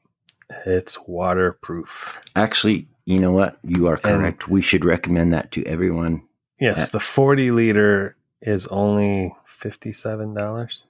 it's 0.66 0.98
waterproof. 1.08 2.20
Actually, 2.36 2.88
you 3.06 3.20
know 3.20 3.32
what? 3.32 3.60
You 3.64 3.88
are 3.88 4.00
And- 4.04 4.22
correct. 4.22 4.48
we 4.48 4.62
should 4.62 4.84
recommend 4.86 5.34
that 5.34 5.52
to 5.52 5.64
everyone. 5.66 6.24
Yes, 6.60 6.78
Yeah. 6.80 6.86
the 6.94 7.00
40 7.00 7.52
liter 7.52 8.16
is 8.42 8.66
only 8.68 9.36
$57. 9.46 10.82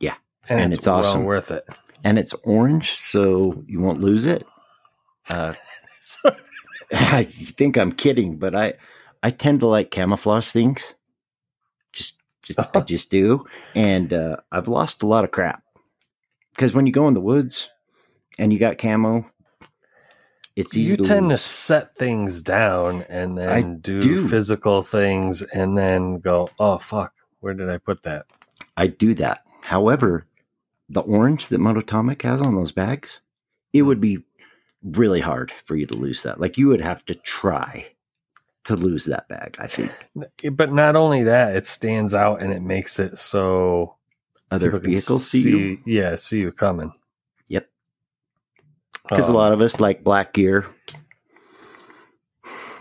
Yeah, 0.00 0.14
And, 0.48 0.60
and 0.60 0.72
it's, 0.72 0.80
it's 0.80 0.86
awesome. 0.86 1.20
well 1.20 1.26
worth 1.28 1.50
it. 1.50 1.64
and 2.04 2.18
it's 2.18 2.32
orange, 2.44 2.92
so 2.92 3.62
you 3.66 3.80
won't 3.80 4.00
lose 4.00 4.24
it. 4.26 4.46
Uh, 5.30 5.52
So- 6.00 6.34
I 6.94 7.24
think 7.24 7.76
I'm 7.76 7.92
kidding, 7.92 8.36
but 8.36 8.54
I 8.54 8.74
I 9.22 9.30
tend 9.30 9.60
to 9.60 9.66
like 9.66 9.90
camouflage 9.90 10.48
things. 10.48 10.94
Just, 11.92 12.16
just 12.44 12.58
I 12.74 12.80
just 12.86 13.10
do, 13.10 13.46
and 13.74 14.12
uh, 14.12 14.36
I've 14.50 14.68
lost 14.68 15.02
a 15.02 15.06
lot 15.06 15.24
of 15.24 15.30
crap 15.30 15.62
because 16.54 16.74
when 16.74 16.86
you 16.86 16.92
go 16.92 17.08
in 17.08 17.14
the 17.14 17.20
woods 17.20 17.70
and 18.38 18.52
you 18.52 18.58
got 18.58 18.78
camo, 18.78 19.26
it's 20.54 20.76
easy 20.76 20.90
you 20.90 20.96
to 20.98 21.04
tend 21.04 21.30
to 21.30 21.38
set 21.38 21.96
things 21.96 22.42
down 22.42 23.02
and 23.08 23.38
then 23.38 23.78
do, 23.78 24.02
do. 24.02 24.28
physical 24.28 24.82
things 24.82 25.42
and 25.42 25.76
then 25.76 26.18
go, 26.18 26.48
oh 26.58 26.78
fuck, 26.78 27.14
where 27.40 27.54
did 27.54 27.70
I 27.70 27.78
put 27.78 28.02
that? 28.02 28.26
I 28.76 28.88
do 28.88 29.14
that. 29.14 29.44
However, 29.62 30.26
the 30.88 31.00
orange 31.00 31.48
that 31.48 31.60
Mototomic 31.60 32.22
has 32.22 32.42
on 32.42 32.54
those 32.54 32.72
bags, 32.72 33.20
it 33.72 33.82
would 33.82 34.00
be 34.00 34.24
really 34.82 35.20
hard 35.20 35.52
for 35.64 35.76
you 35.76 35.86
to 35.86 35.96
lose 35.96 36.22
that. 36.24 36.40
Like 36.40 36.58
you 36.58 36.68
would 36.68 36.80
have 36.80 37.04
to 37.06 37.14
try 37.14 37.86
to 38.64 38.76
lose 38.76 39.04
that 39.06 39.28
bag. 39.28 39.56
I 39.58 39.66
think 39.66 39.92
But 40.52 40.72
not 40.72 40.96
only 40.96 41.24
that, 41.24 41.56
it 41.56 41.66
stands 41.66 42.14
out 42.14 42.42
and 42.42 42.52
it 42.52 42.62
makes 42.62 42.98
it 42.98 43.18
so 43.18 43.96
other 44.50 44.70
vehicles 44.78 45.26
see 45.28 45.42
you. 45.48 45.78
Yeah, 45.86 46.16
see 46.16 46.40
you 46.40 46.52
coming. 46.52 46.92
Yep. 47.48 47.68
Because 49.04 49.26
a 49.26 49.30
Um, 49.30 49.34
lot 49.34 49.52
of 49.52 49.60
us 49.60 49.80
like 49.80 50.04
black 50.04 50.32
gear, 50.32 50.66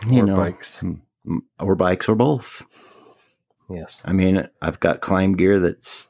you 0.10 0.22
or 0.22 0.26
know, 0.26 0.36
bikes. 0.36 0.84
or 1.60 1.76
bikes 1.76 2.10
or 2.10 2.16
both. 2.16 2.64
Yes. 3.70 4.02
I 4.06 4.12
mean, 4.14 4.48
I've 4.62 4.80
got 4.80 5.02
climb 5.02 5.34
gear 5.34 5.60
that's 5.60 6.10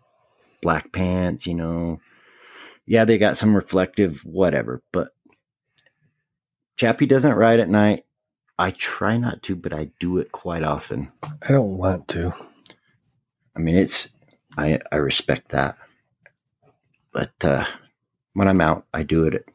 black 0.62 0.92
pants, 0.92 1.46
you 1.46 1.54
know. 1.54 2.00
Yeah, 2.88 3.06
they 3.06 3.18
got 3.18 3.38
some 3.38 3.56
reflective, 3.56 4.20
whatever, 4.26 4.82
but 4.92 5.10
Chappie 6.78 7.06
doesn't 7.06 7.36
ride 7.36 7.60
at 7.60 7.70
night. 7.70 8.06
I 8.58 8.72
try 8.72 9.18
not 9.18 9.42
to, 9.44 9.56
but 9.56 9.74
I 9.74 9.92
do 10.00 10.18
it 10.18 10.32
quite 10.32 10.64
often. 10.64 11.12
I 11.24 11.48
don't 11.50 11.78
want 11.78 12.08
to. 12.10 12.34
I 13.56 13.60
mean, 13.60 13.76
it's, 13.76 14.12
I, 14.58 14.80
I 14.92 14.98
respect 14.98 15.50
that. 15.50 15.78
But 17.12 17.34
uh, 17.44 17.66
when 18.34 18.48
I'm 18.48 18.62
out, 18.62 18.86
I 18.94 19.04
do 19.04 19.26
it 19.26 19.34
at 19.34 19.46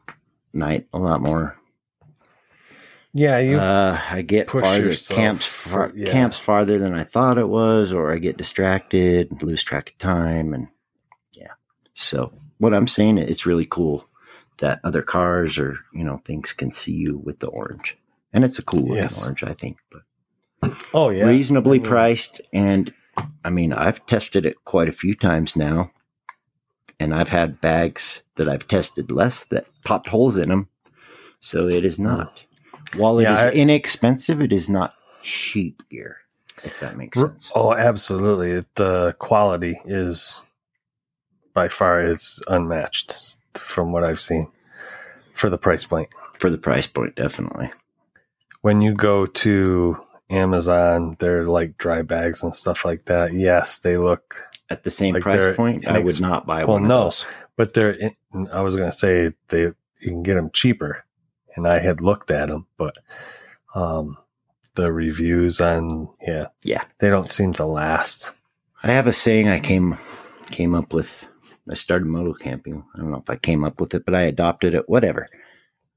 night 0.53 0.87
a 0.93 0.99
lot 0.99 1.21
more. 1.21 1.57
Yeah, 3.13 3.39
you 3.39 3.57
uh, 3.57 3.99
I 4.11 4.21
get 4.21 4.49
farther 4.49 4.85
yourself 4.85 5.17
camps 5.17 5.45
far, 5.45 5.91
yeah. 5.95 6.11
camps 6.11 6.37
farther 6.37 6.77
than 6.77 6.93
I 6.93 7.03
thought 7.03 7.39
it 7.39 7.49
was, 7.49 7.91
or 7.91 8.13
I 8.13 8.19
get 8.19 8.37
distracted, 8.37 9.31
and 9.31 9.41
lose 9.41 9.63
track 9.63 9.89
of 9.89 9.97
time, 9.97 10.53
and 10.53 10.67
yeah. 11.31 11.53
So 11.95 12.31
what 12.59 12.75
I'm 12.75 12.87
saying, 12.87 13.17
it's 13.17 13.47
really 13.47 13.65
cool 13.65 14.07
that 14.59 14.79
other 14.83 15.01
cars 15.01 15.57
or 15.57 15.79
you 15.93 16.03
know 16.03 16.21
things 16.25 16.53
can 16.53 16.71
see 16.71 16.93
you 16.93 17.17
with 17.17 17.39
the 17.39 17.47
orange, 17.47 17.97
and 18.33 18.43
it's 18.43 18.59
a 18.59 18.63
cool 18.63 18.81
looking 18.81 18.95
Yes. 18.95 19.23
orange, 19.23 19.43
I 19.43 19.53
think, 19.53 19.77
but 19.91 20.01
Oh 20.93 21.09
yeah. 21.09 21.25
reasonably 21.25 21.79
mean- 21.79 21.87
priced. 21.87 22.41
And 22.53 22.93
I 23.43 23.49
mean, 23.49 23.73
I've 23.73 24.05
tested 24.05 24.45
it 24.45 24.63
quite 24.65 24.87
a 24.89 24.91
few 24.91 25.13
times 25.15 25.55
now, 25.55 25.91
and 26.99 27.13
I've 27.13 27.29
had 27.29 27.61
bags 27.61 28.21
that 28.35 28.47
I've 28.47 28.67
tested 28.67 29.11
less 29.11 29.45
that 29.45 29.65
popped 29.85 30.07
holes 30.07 30.37
in 30.37 30.49
them. 30.49 30.69
So 31.39 31.67
it 31.67 31.85
is 31.85 31.97
hmm. 31.97 32.03
not. 32.03 32.41
While 32.95 33.19
it 33.19 33.23
is 33.23 33.39
Yeah, 33.39 33.49
I- 33.49 33.51
inexpensive, 33.51 34.41
it 34.41 34.53
is 34.53 34.69
not 34.69 34.93
cheap 35.21 35.83
gear. 35.89 36.17
If 36.63 36.79
that 36.79 36.97
makes 36.97 37.19
sense. 37.19 37.51
Oh, 37.53 37.71
absolutely. 37.73 38.63
The 38.75 38.85
uh, 38.87 39.11
quality 39.13 39.79
is 39.85 40.47
by 41.53 41.67
far 41.67 42.01
it's 42.01 42.41
unmatched 42.47 43.36
from 43.57 43.91
what 43.91 44.03
I've 44.03 44.21
seen 44.21 44.51
for 45.33 45.49
the 45.49 45.57
price 45.57 45.83
point. 45.83 46.13
For 46.39 46.49
the 46.49 46.57
price 46.57 46.87
point, 46.87 47.15
definitely. 47.15 47.71
When 48.61 48.81
you 48.81 48.93
go 48.95 49.25
to 49.25 49.97
Amazon, 50.29 51.15
they're 51.19 51.47
like 51.47 51.77
dry 51.77 52.01
bags 52.01 52.43
and 52.43 52.53
stuff 52.53 52.83
like 52.85 53.05
that. 53.05 53.33
Yes, 53.33 53.79
they 53.79 53.97
look, 53.97 54.35
At 54.69 54.83
the 54.83 54.89
same 54.89 55.13
Like 55.13 55.23
price 55.23 55.55
point, 55.55 55.87
I 55.87 55.99
would 55.99 56.19
not 56.19 56.45
buy 56.45 56.63
Well, 56.63 56.73
one 56.73 56.83
of 56.83 56.89
no. 56.89 57.03
those. 57.05 57.25
but 57.55 57.73
they're. 57.73 57.91
In, 57.91 58.15
I 58.51 58.61
was 58.61 58.75
going 58.75 58.91
to 58.91 58.97
say 58.97 59.33
they 59.49 59.61
you 59.61 59.73
can 60.11 60.21
get 60.23 60.35
them 60.35 60.51
cheaper, 60.51 61.03
and 61.55 61.67
I 61.67 61.79
had 61.79 62.01
looked 62.01 62.29
at 62.29 62.49
them, 62.49 62.67
but 62.77 62.97
um, 63.73 64.17
the 64.75 64.91
reviews 64.91 65.59
on 65.61 66.09
yeah 66.21 66.47
Yeah. 66.63 66.83
they 66.99 67.09
don't 67.09 67.31
seem 67.31 67.53
to 67.53 67.65
last. 67.65 68.31
I 68.83 68.87
have 68.91 69.07
a 69.07 69.13
saying 69.13 69.47
I 69.47 69.59
came 69.59 69.97
came 70.51 70.75
up 70.75 70.93
with. 70.93 71.27
I 71.69 71.73
started 71.73 72.05
moto 72.05 72.33
camping. 72.33 72.83
I 72.95 72.99
don't 72.99 73.11
know 73.11 73.17
if 73.17 73.29
I 73.29 73.35
came 73.35 73.63
up 73.63 73.79
with 73.79 73.93
it, 73.93 74.05
but 74.05 74.15
I 74.15 74.21
adopted 74.21 74.73
it. 74.73 74.87
Whatever. 74.87 75.27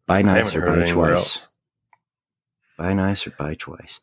Buy 0.07 0.23
nice 0.23 0.55
or 0.55 0.67
buy 0.67 0.87
twice. 0.87 1.13
else. 1.13 1.49
buy 2.77 2.93
nice 2.93 3.27
or 3.27 3.31
buy 3.31 3.55
twice. 3.55 4.01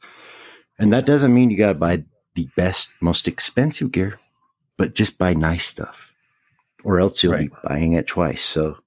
And 0.80 0.93
that 0.93 1.05
doesn't 1.05 1.34
mean 1.34 1.49
you 1.49 1.57
got 1.57 1.68
to 1.68 1.74
buy 1.74 2.03
the 2.36 2.47
best, 2.55 2.89
most 3.01 3.28
expensive 3.28 3.91
gear, 3.91 4.20
but 4.78 4.93
just 4.93 5.18
buy 5.18 5.34
nice 5.34 5.65
stuff, 5.65 6.13
or 6.86 6.99
else 6.99 7.24
you'll 7.24 7.38
be 7.38 7.49
buying 7.63 7.93
it 7.93 8.07
twice. 8.07 8.43
So 8.43 8.78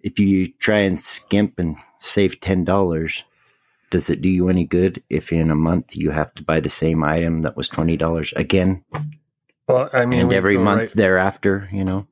if 0.00 0.18
you 0.18 0.52
try 0.52 0.78
and 0.78 1.00
skimp 1.02 1.58
and 1.58 1.76
save 1.98 2.40
ten 2.40 2.64
dollars, 2.64 3.24
does 3.90 4.08
it 4.08 4.22
do 4.22 4.28
you 4.28 4.48
any 4.48 4.64
good 4.64 5.02
if 5.10 5.32
in 5.32 5.50
a 5.50 5.56
month 5.56 5.96
you 5.96 6.10
have 6.10 6.32
to 6.34 6.44
buy 6.44 6.60
the 6.60 6.70
same 6.70 7.02
item 7.02 7.42
that 7.42 7.56
was 7.56 7.68
twenty 7.68 7.96
dollars 7.96 8.32
again, 8.36 8.84
Well, 9.68 9.90
I 9.92 10.06
mean, 10.06 10.20
and 10.20 10.32
every 10.32 10.58
month 10.58 10.80
right- 10.80 10.90
thereafter? 10.92 11.68
You 11.72 11.84
know, 11.84 12.06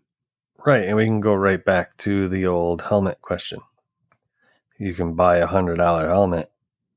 Right, 0.66 0.84
and 0.84 0.96
we 0.96 1.04
can 1.04 1.20
go 1.20 1.34
right 1.34 1.62
back 1.62 1.96
to 1.98 2.26
the 2.28 2.46
old 2.46 2.82
helmet 2.82 3.20
question. 3.20 3.60
You 4.78 4.94
can 4.94 5.14
buy 5.14 5.36
a 5.36 5.46
hundred 5.46 5.76
dollar 5.76 6.08
helmet, 6.08 6.50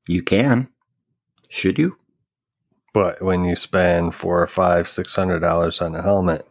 you 0.06 0.22
can. 0.22 0.68
Should 1.48 1.78
you? 1.78 1.96
but 2.94 3.22
when 3.22 3.44
you 3.44 3.54
spend 3.54 4.14
four 4.14 4.42
or 4.42 4.46
five, 4.46 4.88
six 4.88 5.14
hundred 5.14 5.40
dollars 5.40 5.80
on 5.80 5.94
a 5.94 6.02
helmet, 6.02 6.46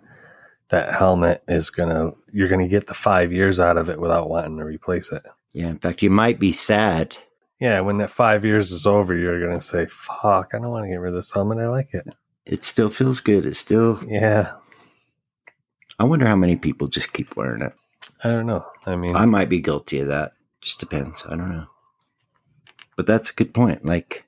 that 0.69 0.93
helmet 0.93 1.43
is 1.47 1.69
gonna 1.69 2.11
you're 2.31 2.47
gonna 2.47 2.67
get 2.67 2.87
the 2.87 2.93
five 2.93 3.33
years 3.33 3.59
out 3.59 3.77
of 3.77 3.89
it 3.89 3.99
without 3.99 4.29
wanting 4.29 4.57
to 4.57 4.63
replace 4.63 5.11
it. 5.11 5.23
Yeah. 5.53 5.67
In 5.69 5.79
fact, 5.79 6.01
you 6.01 6.09
might 6.09 6.39
be 6.39 6.51
sad 6.51 7.17
Yeah, 7.59 7.79
when 7.81 7.97
that 7.97 8.11
five 8.11 8.45
years 8.45 8.71
is 8.71 8.85
over, 8.85 9.15
you're 9.15 9.39
gonna 9.41 9.59
say, 9.59 9.87
"Fuck, 9.87 10.51
I 10.53 10.59
don't 10.59 10.69
want 10.69 10.85
to 10.85 10.91
get 10.91 10.99
rid 10.99 11.09
of 11.09 11.15
this 11.15 11.31
helmet. 11.33 11.57
I 11.57 11.67
like 11.67 11.89
it." 11.93 12.05
It 12.47 12.63
still 12.63 12.89
feels 12.89 13.19
good. 13.19 13.45
It 13.45 13.55
still. 13.55 13.99
Yeah, 14.07 14.53
I 15.99 16.03
wonder 16.05 16.25
how 16.25 16.35
many 16.35 16.55
people 16.55 16.87
just 16.87 17.13
keep 17.13 17.35
wearing 17.35 17.61
it. 17.61 17.73
I 18.23 18.29
don't 18.29 18.45
know. 18.45 18.65
I 18.85 18.95
mean, 18.95 19.15
I 19.15 19.25
might 19.25 19.49
be 19.49 19.61
guilty 19.61 19.99
of 19.99 20.07
that. 20.07 20.33
Just 20.61 20.79
depends. 20.79 21.23
I 21.25 21.31
don't 21.31 21.51
know. 21.51 21.67
But 22.95 23.05
that's 23.05 23.29
a 23.29 23.35
good 23.35 23.53
point. 23.53 23.85
Like, 23.85 24.25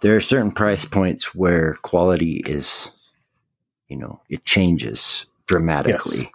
there 0.00 0.16
are 0.16 0.20
certain 0.20 0.52
price 0.52 0.84
points 0.84 1.34
where 1.34 1.74
quality 1.82 2.42
is, 2.46 2.90
you 3.88 3.96
know, 3.96 4.22
it 4.30 4.44
changes 4.44 5.26
dramatically. 5.46 6.18
Yes. 6.22 6.32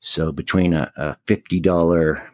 So 0.00 0.30
between 0.30 0.74
a, 0.74 0.92
a 0.96 1.16
fifty 1.26 1.58
dollar 1.58 2.30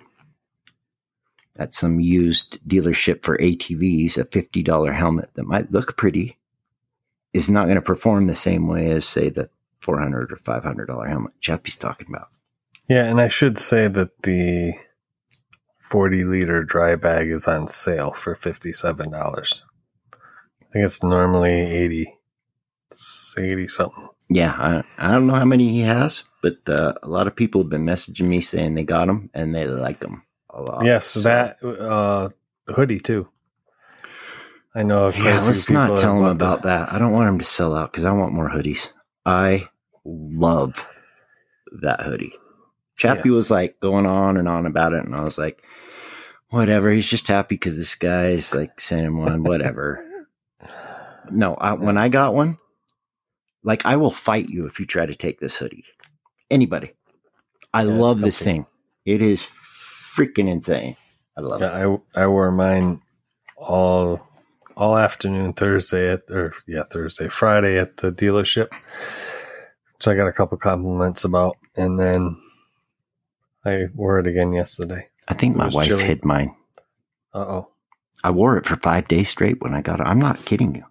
at 1.57 1.73
some 1.73 2.01
used 2.01 2.59
dealership 2.69 3.23
for 3.25 3.39
ATVs, 3.39 4.19
a 4.19 4.25
fifty 4.27 4.63
dollar 4.63 4.93
helmet 4.93 5.31
that 5.35 5.47
might 5.47 5.73
look 5.73 5.97
pretty 5.97 6.37
is 7.35 7.51
not 7.51 7.65
going 7.65 7.75
to 7.77 7.83
perform 7.83 8.27
the 8.27 8.35
same 8.35 8.67
way 8.67 8.91
as 8.91 9.05
say 9.07 9.29
the 9.29 9.51
four 9.81 9.99
hundred 10.01 10.33
or 10.33 10.37
five 10.37 10.63
hundred 10.63 10.87
dollar 10.87 11.07
helmet 11.07 11.33
Chappie's 11.41 11.77
talking 11.77 12.07
about. 12.09 12.29
yeah, 12.89 13.05
and 13.05 13.21
I 13.21 13.29
should 13.29 13.59
say 13.59 13.89
that 13.89 14.23
the 14.23 14.73
forty 15.79 16.25
liter 16.25 16.63
dry 16.65 16.97
bag 16.97 17.29
is 17.29 17.47
on 17.47 17.69
sale 17.69 18.13
for 18.13 18.35
fifty 18.35 18.73
seven 18.73 19.11
dollars. 19.11 19.63
I 20.63 20.67
think 20.73 20.87
it's 20.87 21.03
normally 21.05 21.53
80, 21.53 22.19
80 23.39 23.69
something. 23.69 24.09
Yeah, 24.29 24.51
I, 24.59 24.83
I 24.99 25.13
don't 25.13 25.29
know 25.29 25.35
how 25.35 25.45
many 25.45 25.69
he 25.69 25.83
has, 25.83 26.25
but 26.43 26.57
uh, 26.69 26.95
a 27.01 27.07
lot 27.09 27.29
of 27.29 27.37
people 27.37 27.63
have 27.63 27.71
been 27.71 27.85
messaging 27.85 28.27
me 28.27 28.41
saying 28.41 28.75
they 28.75 28.83
got 28.83 29.07
them 29.07 29.31
and 29.35 29.55
they 29.55 29.69
like 29.69 30.01
them 30.01 30.25
a 30.51 30.63
lot. 30.63 30.85
yes, 30.85 31.07
So, 31.07 31.21
that 31.21 31.63
uh, 31.63 32.31
hoodie 32.73 32.99
too. 32.99 33.29
I 34.75 34.83
know. 34.83 35.11
Yeah, 35.11 35.41
let's 35.41 35.71
not 35.71 35.99
tell 36.01 36.19
him 36.19 36.25
about 36.25 36.63
that. 36.63 36.93
I 36.93 36.99
don't 36.99 37.13
want 37.13 37.29
him 37.29 37.39
to 37.39 37.45
sell 37.45 37.75
out 37.75 37.93
because 37.93 38.05
I 38.05 38.13
want 38.13 38.33
more 38.33 38.51
hoodies. 38.51 38.91
I 39.25 39.69
love 40.05 40.87
that 41.83 42.01
hoodie. 42.01 42.35
Chappie 42.97 43.29
Yes. 43.29 43.37
was 43.37 43.51
like 43.51 43.81
going 43.81 44.07
on 44.07 44.37
and 44.37 44.49
on 44.49 44.67
about 44.67 44.93
it, 44.93 45.05
and 45.05 45.15
I 45.15 45.23
was 45.23 45.39
like, 45.39 45.63
whatever. 46.51 46.91
He's 46.91 47.09
just 47.09 47.27
happy 47.29 47.55
because 47.57 47.77
this 47.77 47.95
guy 47.95 48.31
is 48.31 48.55
like 48.55 48.81
sending 48.81 49.17
one, 49.19 49.45
whatever. 49.45 50.05
no, 51.31 51.55
I, 51.55 51.75
when 51.75 51.99
I 51.99 52.09
got 52.09 52.35
one, 52.35 52.59
like 53.63 53.87
I 53.87 53.97
will 53.97 54.11
fight 54.11 54.49
you 54.49 54.67
if 54.67 54.81
you 54.81 54.87
try 54.87 55.07
to 55.07 55.15
take 55.15 55.41
this 55.41 55.57
hoodie. 55.57 55.85
Anybody. 56.51 56.93
I 57.73 57.83
Yeah, 57.85 57.91
love 58.01 58.21
this 58.21 58.39
thing. 58.41 58.67
It 59.05 59.23
is 59.23 59.43
freaking 59.45 60.49
insane. 60.49 60.97
I 61.37 61.41
love 61.41 61.63
it. 61.63 61.67
I 62.17 62.23
I 62.23 62.27
wore 62.29 62.53
mine 62.53 63.01
all 63.57 64.29
all 64.77 64.97
afternoon 64.99 65.53
Thursday 65.53 66.13
at 66.13 66.23
or 66.31 66.55
yeah 66.67 66.83
Thursday 66.91 67.29
Friday 67.29 67.79
at 67.79 67.99
the 67.99 68.11
dealership. 68.13 68.69
So 70.01 70.11
I 70.13 70.17
got 70.17 70.27
a 70.27 70.33
couple 70.33 70.59
compliments 70.59 71.25
about, 71.25 71.57
and 71.77 71.99
then 71.99 72.37
I 73.65 73.87
wore 73.95 74.19
it 74.19 74.27
again 74.27 74.53
yesterday. 74.53 75.09
I 75.29 75.35
think 75.35 75.55
It 75.55 75.59
my 75.59 75.69
wife 75.69 75.87
chilly. 75.87 76.05
hid 76.05 76.25
mine. 76.25 76.55
Uh 77.33 77.39
oh. 77.39 77.69
I 78.23 78.31
wore 78.31 78.57
it 78.57 78.67
for 78.67 78.77
five 78.77 79.09
days 79.09 79.29
straight 79.29 79.61
when 79.63 79.75
I 79.75 79.81
got 79.83 80.01
it. 80.01 80.07
I'm 80.07 80.19
not 80.19 80.45
kidding 80.45 80.75
you. 80.75 80.85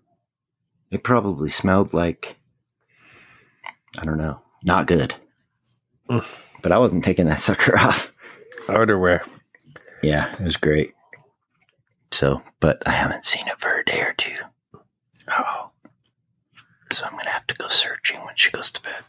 It 0.92 1.04
probably 1.04 1.50
smelled 1.50 1.94
like, 1.94 2.36
I 4.00 4.06
don't 4.06 4.18
know, 4.18 4.42
not 4.64 4.88
good. 4.88 5.16
Mm. 6.10 6.26
But 6.62 6.72
I 6.72 6.78
wasn't 6.78 7.04
taking 7.04 7.26
that 7.28 7.40
sucker 7.40 7.78
off. 7.78 8.12
Outerwear. 8.68 9.26
Yeah, 10.02 10.34
it 10.34 10.42
was 10.42 10.58
great. 10.58 10.94
So, 12.14 12.44
but 12.60 12.82
I 12.88 12.92
haven't 12.92 13.26
seen 13.26 13.48
it 13.48 13.60
for 13.60 13.80
a 13.80 13.84
day 13.86 14.02
or 14.02 14.14
two. 14.14 14.36
Oh. 15.30 15.72
So 16.92 17.06
I'm 17.06 17.14
going 17.14 17.26
to 17.26 17.32
have 17.32 17.48
to 17.48 17.56
go 17.56 17.68
searching 17.70 18.20
when 18.24 18.36
she 18.36 18.52
goes 18.52 18.72
to 18.72 18.82
bed. 18.84 19.04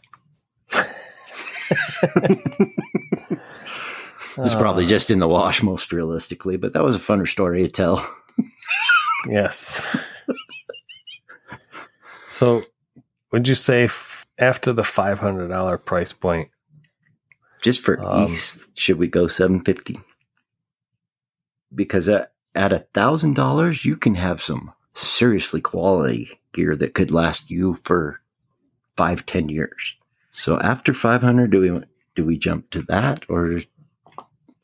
It's 4.37 4.55
probably 4.55 4.83
Uh, 4.85 4.87
just 4.87 5.11
in 5.11 5.19
the 5.19 5.27
wash, 5.27 5.63
most 5.63 5.93
realistically, 5.93 6.57
but 6.57 6.73
that 6.73 6.83
was 6.83 6.95
a 6.95 6.99
funner 6.99 7.27
story 7.27 7.61
to 7.63 7.69
tell. 7.69 8.05
Yes. 9.27 9.81
so, 12.29 12.63
would 13.31 13.47
you 13.47 13.55
say 13.55 13.85
f- 13.85 14.27
after 14.37 14.73
the 14.73 14.83
five 14.83 15.19
hundred 15.19 15.47
dollar 15.47 15.77
price 15.77 16.11
point? 16.11 16.49
Just 17.63 17.81
for 17.81 18.03
Um, 18.03 18.31
East, 18.33 18.69
should 18.77 18.97
we 18.97 19.07
go 19.07 19.27
seven 19.27 19.61
fifty? 19.61 19.97
Because 21.73 22.09
at 22.09 22.33
at 22.55 22.71
a 22.71 22.79
thousand 22.79 23.35
dollars, 23.35 23.85
you 23.85 23.95
can 23.95 24.15
have 24.15 24.41
some 24.41 24.73
seriously 24.93 25.61
quality 25.61 26.39
gear 26.53 26.75
that 26.75 26.93
could 26.93 27.11
last 27.11 27.51
you 27.51 27.75
for 27.83 28.21
five, 28.95 29.25
ten 29.25 29.49
years. 29.49 29.95
So 30.31 30.59
after 30.59 30.93
five 30.93 31.21
hundred, 31.21 31.51
do 31.51 31.59
we 31.59 31.81
do 32.15 32.25
we 32.25 32.37
jump 32.37 32.69
to 32.71 32.81
that, 32.83 33.25
or 33.29 33.61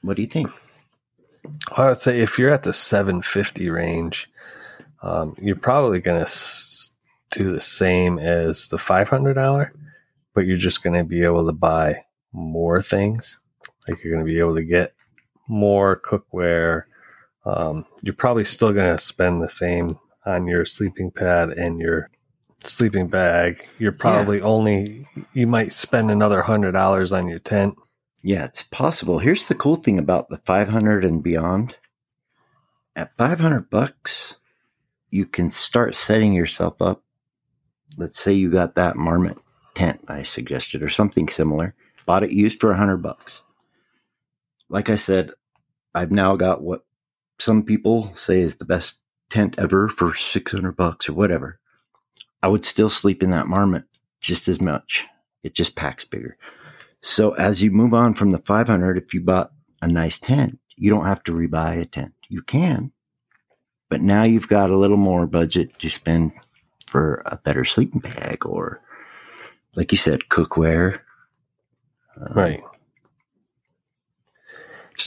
what 0.01 0.15
do 0.15 0.21
you 0.21 0.27
think? 0.27 0.49
Well, 1.77 1.87
I 1.87 1.89
would 1.89 1.97
say 1.97 2.19
if 2.19 2.39
you're 2.39 2.53
at 2.53 2.63
the 2.63 2.73
seven 2.73 3.21
fifty 3.21 3.69
range, 3.69 4.29
um, 5.01 5.35
you're 5.39 5.55
probably 5.55 5.99
going 5.99 6.17
to 6.17 6.23
s- 6.23 6.93
do 7.31 7.51
the 7.51 7.59
same 7.59 8.19
as 8.19 8.69
the 8.69 8.77
five 8.77 9.09
hundred 9.09 9.33
dollar, 9.33 9.73
but 10.33 10.45
you're 10.45 10.57
just 10.57 10.83
going 10.83 10.95
to 10.95 11.03
be 11.03 11.23
able 11.23 11.45
to 11.45 11.53
buy 11.53 12.05
more 12.31 12.81
things. 12.81 13.39
Like 13.87 14.03
you're 14.03 14.13
going 14.13 14.25
to 14.25 14.31
be 14.31 14.39
able 14.39 14.55
to 14.55 14.63
get 14.63 14.93
more 15.47 15.99
cookware. 15.99 16.83
Um, 17.45 17.85
you're 18.01 18.13
probably 18.13 18.43
still 18.43 18.71
going 18.73 18.95
to 18.95 19.01
spend 19.01 19.41
the 19.41 19.49
same 19.49 19.99
on 20.25 20.47
your 20.47 20.65
sleeping 20.65 21.11
pad 21.11 21.49
and 21.49 21.79
your 21.79 22.09
sleeping 22.59 23.07
bag. 23.07 23.67
You're 23.79 23.91
probably 23.91 24.41
only 24.41 25.07
you 25.33 25.47
might 25.47 25.73
spend 25.73 26.11
another 26.11 26.43
hundred 26.43 26.73
dollars 26.73 27.11
on 27.11 27.27
your 27.27 27.39
tent. 27.39 27.75
Yeah, 28.23 28.45
it's 28.45 28.63
possible. 28.63 29.19
Here's 29.19 29.47
the 29.47 29.55
cool 29.55 29.77
thing 29.77 29.97
about 29.97 30.29
the 30.29 30.37
500 30.37 31.03
and 31.03 31.23
beyond. 31.23 31.75
At 32.95 33.17
500 33.17 33.69
bucks, 33.69 34.35
you 35.09 35.25
can 35.25 35.49
start 35.49 35.95
setting 35.95 36.33
yourself 36.33 36.81
up. 36.81 37.03
Let's 37.97 38.19
say 38.19 38.33
you 38.33 38.51
got 38.51 38.75
that 38.75 38.95
marmot 38.95 39.37
tent 39.73 40.01
I 40.07 40.23
suggested 40.23 40.83
or 40.83 40.89
something 40.89 41.27
similar. 41.27 41.73
Bought 42.05 42.23
it 42.23 42.31
used 42.31 42.59
for 42.59 42.69
100 42.69 42.97
bucks. 42.97 43.41
Like 44.69 44.89
I 44.89 44.95
said, 44.95 45.31
I've 45.95 46.11
now 46.11 46.35
got 46.35 46.61
what 46.61 46.85
some 47.41 47.63
people 47.63 48.11
say 48.15 48.39
is 48.39 48.57
the 48.57 48.65
best 48.65 48.99
tent 49.29 49.55
ever 49.57 49.89
for 49.89 50.13
600 50.13 50.71
bucks 50.73 51.09
or 51.09 51.13
whatever. 51.13 51.59
I 52.43 52.47
would 52.47 52.65
still 52.65 52.89
sleep 52.89 53.23
in 53.23 53.31
that 53.31 53.47
marmot 53.47 53.85
just 54.19 54.47
as 54.47 54.61
much. 54.61 55.05
It 55.43 55.55
just 55.55 55.75
packs 55.75 56.05
bigger. 56.05 56.37
So 57.01 57.31
as 57.33 57.61
you 57.61 57.71
move 57.71 57.93
on 57.93 58.13
from 58.13 58.29
the 58.29 58.37
500, 58.37 58.97
if 58.97 59.13
you 59.13 59.21
bought 59.21 59.51
a 59.81 59.87
nice 59.87 60.19
tent, 60.19 60.59
you 60.75 60.89
don't 60.89 61.05
have 61.05 61.23
to 61.23 61.31
rebuy 61.31 61.81
a 61.81 61.85
tent. 61.85 62.13
You 62.29 62.43
can, 62.43 62.91
but 63.89 64.01
now 64.01 64.23
you've 64.23 64.47
got 64.47 64.69
a 64.69 64.77
little 64.77 64.97
more 64.97 65.25
budget 65.25 65.77
to 65.79 65.89
spend 65.89 66.33
for 66.87 67.23
a 67.25 67.37
better 67.37 67.65
sleeping 67.65 68.01
bag 68.01 68.45
or, 68.45 68.81
like 69.75 69.91
you 69.91 69.97
said, 69.97 70.21
cookware. 70.29 70.99
um, 72.17 72.33
Right. 72.33 72.63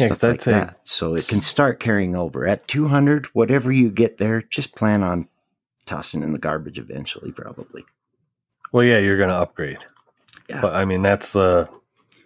Yeah, 0.00 0.06
Stuff 0.14 0.24
I'd 0.24 0.28
like 0.30 0.40
that. 0.42 0.80
So 0.84 1.14
it 1.14 1.26
can 1.28 1.40
start 1.40 1.80
carrying 1.80 2.14
over. 2.16 2.46
At 2.46 2.66
200, 2.68 3.26
whatever 3.26 3.70
you 3.72 3.90
get 3.90 4.18
there, 4.18 4.42
just 4.42 4.74
plan 4.74 5.02
on 5.02 5.28
tossing 5.86 6.22
in 6.22 6.32
the 6.32 6.38
garbage 6.38 6.78
eventually, 6.78 7.32
probably. 7.32 7.84
Well, 8.72 8.84
yeah, 8.84 8.98
you're 8.98 9.16
going 9.18 9.28
to 9.30 9.36
upgrade. 9.36 9.78
Yeah. 10.48 10.60
But 10.60 10.74
I 10.74 10.84
mean, 10.84 11.02
that's 11.02 11.32
the 11.32 11.68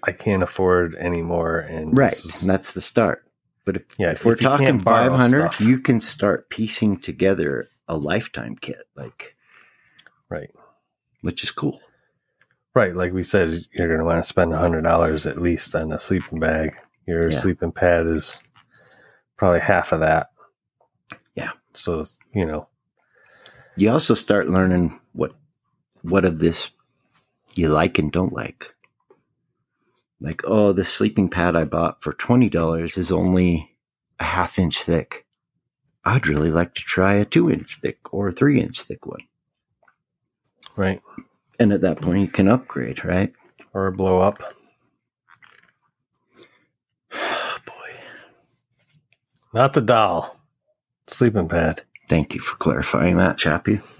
I 0.02 0.12
can't 0.12 0.42
afford 0.42 0.94
anymore, 0.94 1.58
and 1.58 1.96
Right. 1.96 2.12
is- 2.12 2.42
And 2.42 2.50
that's 2.50 2.72
the 2.74 2.80
start. 2.80 3.24
But 3.64 3.76
if, 3.76 3.82
Yeah, 3.98 4.12
if 4.12 4.24
we're 4.24 4.36
talking 4.36 4.78
500, 4.80 5.52
stuff. 5.52 5.60
you 5.60 5.78
can 5.80 6.00
start 6.00 6.48
piecing 6.48 7.00
together 7.00 7.66
a 7.88 7.96
lifetime 7.98 8.56
kit, 8.60 8.88
like, 8.96 9.34
right, 10.30 10.50
which 11.20 11.42
is 11.44 11.50
cool. 11.50 11.80
right. 12.74 12.94
Like 12.94 13.12
we 13.12 13.24
said, 13.24 13.58
you're 13.72 13.88
going 13.88 13.98
to 13.98 14.04
want 14.04 14.22
to 14.22 14.28
spend 14.28 14.52
a 14.54 14.58
hundred 14.58 14.82
dollars 14.84 15.26
at 15.26 15.38
least 15.42 15.74
on 15.74 15.90
a 15.92 15.98
sleeping 15.98 16.38
bag. 16.38 16.70
Your 17.08 17.30
Yeah. 17.30 17.38
sleeping 17.38 17.72
pad 17.72 18.06
is 18.06 18.38
probably 19.38 19.60
half 19.60 19.92
of 19.92 20.00
that. 20.00 20.30
Yeah. 21.34 21.52
So 21.72 22.04
you 22.34 22.44
know, 22.44 22.68
You 23.76 23.90
also 23.90 24.12
start 24.14 24.50
learning 24.50 25.00
what 25.12 25.34
what 26.02 26.24
of 26.26 26.38
this 26.38 26.70
you 27.54 27.68
like 27.70 27.98
and 27.98 28.12
don't 28.12 28.32
like. 28.34 28.74
Like, 30.20 30.42
oh, 30.44 30.72
this 30.72 30.92
sleeping 30.92 31.30
pad 31.30 31.56
I 31.56 31.64
bought 31.64 32.02
for 32.02 32.12
twenty 32.12 32.50
dollars 32.50 32.98
is 32.98 33.10
only 33.10 33.74
a 34.20 34.24
half 34.24 34.58
inch 34.58 34.82
thick. 34.82 35.24
I'd 36.04 36.26
really 36.26 36.50
like 36.50 36.74
to 36.74 36.82
try 36.82 37.14
a 37.14 37.24
two 37.24 37.50
inch 37.50 37.76
thick 37.80 38.12
or 38.12 38.28
a 38.28 38.32
three 38.32 38.60
inch 38.60 38.82
thick 38.82 39.06
one. 39.06 39.22
right, 40.76 41.00
And 41.58 41.72
at 41.72 41.80
that 41.80 42.00
point, 42.02 42.20
you 42.20 42.28
can 42.28 42.48
upgrade, 42.48 43.02
right? 43.04 43.32
or 43.74 43.90
blow 43.90 44.20
up. 44.20 44.42
Oh, 47.12 47.58
boy. 47.66 47.90
Not 49.54 49.72
the 49.72 49.80
doll, 49.80 50.36
sleeping 51.06 51.48
pad. 51.48 51.82
Thank 52.08 52.34
you 52.34 52.40
for 52.40 52.56
clarifying 52.56 53.16
that, 53.16 53.38
Chappie. 53.38 53.80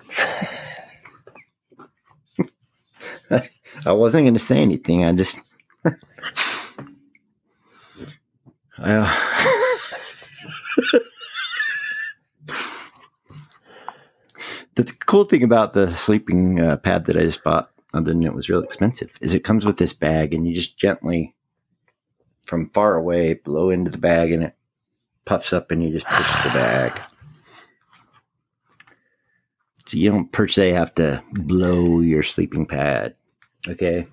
I 3.87 3.93
wasn't 3.93 4.25
going 4.25 4.35
to 4.35 4.41
say 4.41 4.61
anything. 4.61 5.05
I 5.05 5.13
just. 5.13 5.41
I, 8.81 9.45
the 14.75 14.85
cool 15.07 15.25
thing 15.25 15.43
about 15.43 15.73
the 15.73 15.93
sleeping 15.95 16.61
uh, 16.61 16.77
pad 16.77 17.07
that 17.07 17.17
I 17.17 17.23
just 17.23 17.43
bought, 17.43 17.71
other 17.93 18.13
than 18.13 18.23
it 18.25 18.35
was 18.35 18.49
real 18.49 18.63
expensive, 18.63 19.11
is 19.21 19.35
it 19.35 19.45
comes 19.45 19.67
with 19.67 19.79
this 19.79 19.93
bag, 19.93 20.33
and 20.33 20.47
you 20.47 20.55
just 20.55 20.79
gently, 20.79 21.35
from 22.45 22.71
far 22.71 22.95
away, 22.95 23.35
blow 23.35 23.71
into 23.71 23.91
the 23.91 23.99
bag, 23.99 24.31
and 24.33 24.45
it 24.45 24.55
puffs 25.29 25.53
up, 25.53 25.71
and 25.71 25.83
you 25.83 25.91
just 25.91 26.07
push 26.07 26.43
the 26.43 26.49
bag. 26.51 26.99
So 29.87 29.97
you 29.97 30.11
don't 30.11 30.31
per 30.33 30.49
se 30.49 30.71
have 30.73 30.95
to 30.97 31.23
blow 31.33 32.01
your 32.01 32.23
sleeping 32.23 32.67
pad. 32.67 33.15
Okay. 33.67 34.07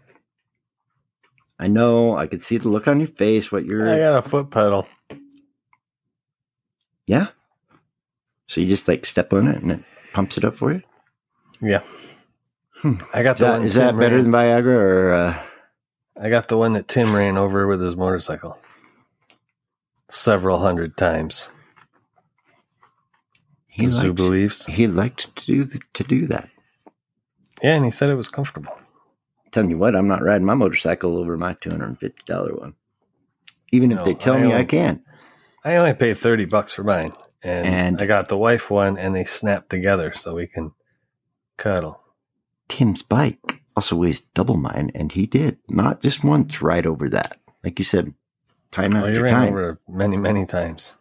I 1.59 1.67
know. 1.67 2.17
I 2.17 2.27
could 2.27 2.41
see 2.41 2.57
the 2.57 2.69
look 2.69 2.87
on 2.87 2.99
your 2.99 3.07
face. 3.09 3.51
What 3.51 3.65
you're. 3.65 3.89
I 3.89 3.97
got 3.97 4.17
a 4.25 4.29
foot 4.29 4.51
pedal. 4.51 4.87
yeah. 7.07 7.27
So 8.47 8.61
you 8.61 8.67
just 8.67 8.87
like 8.87 9.05
step 9.05 9.33
on 9.33 9.47
it 9.47 9.61
and 9.61 9.71
it 9.71 9.79
pumps 10.13 10.37
it 10.37 10.45
up 10.45 10.55
for 10.55 10.71
you. 10.71 10.81
Yeah, 11.61 11.81
Hmm. 12.81 12.95
I 13.13 13.23
got 13.23 13.35
Is 13.35 13.39
the 13.39 13.45
that, 13.45 13.57
one 13.57 13.65
is 13.65 13.73
that 13.75 13.97
better 13.97 14.15
ran- 14.17 14.23
than 14.23 14.31
Viagra 14.33 14.65
or? 14.67 15.13
Uh, 15.13 15.43
I 16.21 16.29
got 16.29 16.47
the 16.49 16.57
one 16.57 16.73
that 16.73 16.87
Tim 16.87 17.15
ran 17.15 17.37
over 17.37 17.65
with 17.65 17.81
his 17.81 17.95
motorcycle 17.95 18.59
several 20.09 20.59
hundred 20.59 20.97
times. 20.97 21.49
he 23.69 23.85
the 23.85 23.91
zoo 23.91 24.07
liked, 24.07 24.15
believes. 24.15 24.65
he 24.65 24.87
liked 24.87 25.35
to 25.35 25.45
do 25.65 25.79
to 25.93 26.03
do 26.03 26.27
that. 26.27 26.49
Yeah, 27.63 27.75
and 27.75 27.85
he 27.85 27.91
said 27.91 28.09
it 28.09 28.15
was 28.15 28.29
comfortable. 28.29 28.73
Telling 29.51 29.69
you 29.69 29.77
what, 29.77 29.95
I'm 29.95 30.07
not 30.07 30.21
riding 30.23 30.45
my 30.45 30.53
motorcycle 30.55 31.17
over 31.17 31.37
my 31.37 31.53
two 31.61 31.69
hundred 31.69 31.87
and 31.87 31.99
fifty 31.99 32.23
dollar 32.25 32.53
one. 32.53 32.75
Even 33.71 33.91
if 33.91 33.97
No, 33.99 34.05
they 34.05 34.13
tell 34.13 34.35
I 34.35 34.39
me 34.41 34.53
I 34.53 34.59
own- 34.59 34.67
can. 34.67 35.01
I 35.63 35.75
only 35.77 35.93
paid 35.93 36.17
thirty 36.17 36.45
bucks 36.45 36.71
for 36.73 36.83
mine, 36.83 37.09
and, 37.41 37.65
And- 37.65 38.01
I 38.01 38.05
got 38.05 38.29
the 38.29 38.37
wife 38.37 38.69
one, 38.69 38.97
and 38.97 39.15
they 39.15 39.23
snap 39.25 39.69
together 39.69 40.13
so 40.13 40.35
we 40.35 40.47
can 40.47 40.71
cuddle. 41.57 42.01
Tim's 42.67 43.01
bike 43.01 43.61
also 43.75 43.95
weighs 43.95 44.21
double 44.21 44.57
mine, 44.57 44.91
and 44.93 45.11
he 45.11 45.25
did 45.25 45.57
not 45.69 46.01
just 46.01 46.23
once 46.23 46.61
ride 46.61 46.85
over 46.85 47.09
that. 47.09 47.39
Like 47.63 47.79
you 47.79 47.85
said, 47.85 48.13
time 48.71 48.95
oh, 48.95 49.01
Well, 49.01 49.09
you 49.09 49.15
after 49.15 49.23
ran 49.23 49.33
time, 49.33 49.49
over 49.49 49.79
many, 49.87 50.17
many 50.17 50.45
times. 50.45 50.95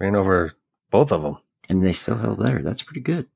Ran 0.00 0.16
over 0.16 0.52
both 0.90 1.12
of 1.12 1.22
them. 1.22 1.38
and 1.68 1.84
they 1.84 1.92
still 1.92 2.18
held 2.18 2.38
there. 2.38 2.60
That's 2.62 2.82
pretty 2.82 3.00
good. 3.00 3.28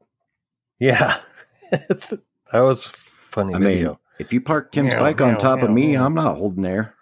Yeah, 0.79 1.19
that 1.71 2.21
was 2.53 2.85
funny 2.87 3.55
I 3.55 3.59
mean, 3.59 3.97
if 4.19 4.33
you 4.33 4.41
park 4.41 4.73
Tim's 4.73 4.95
bike 4.95 5.21
on 5.21 5.39
top 5.39 5.63
of 5.63 5.71
me. 5.71 5.97
I'm 5.97 6.15
not 6.15 6.37
holding 6.37 6.63
there. 6.63 6.95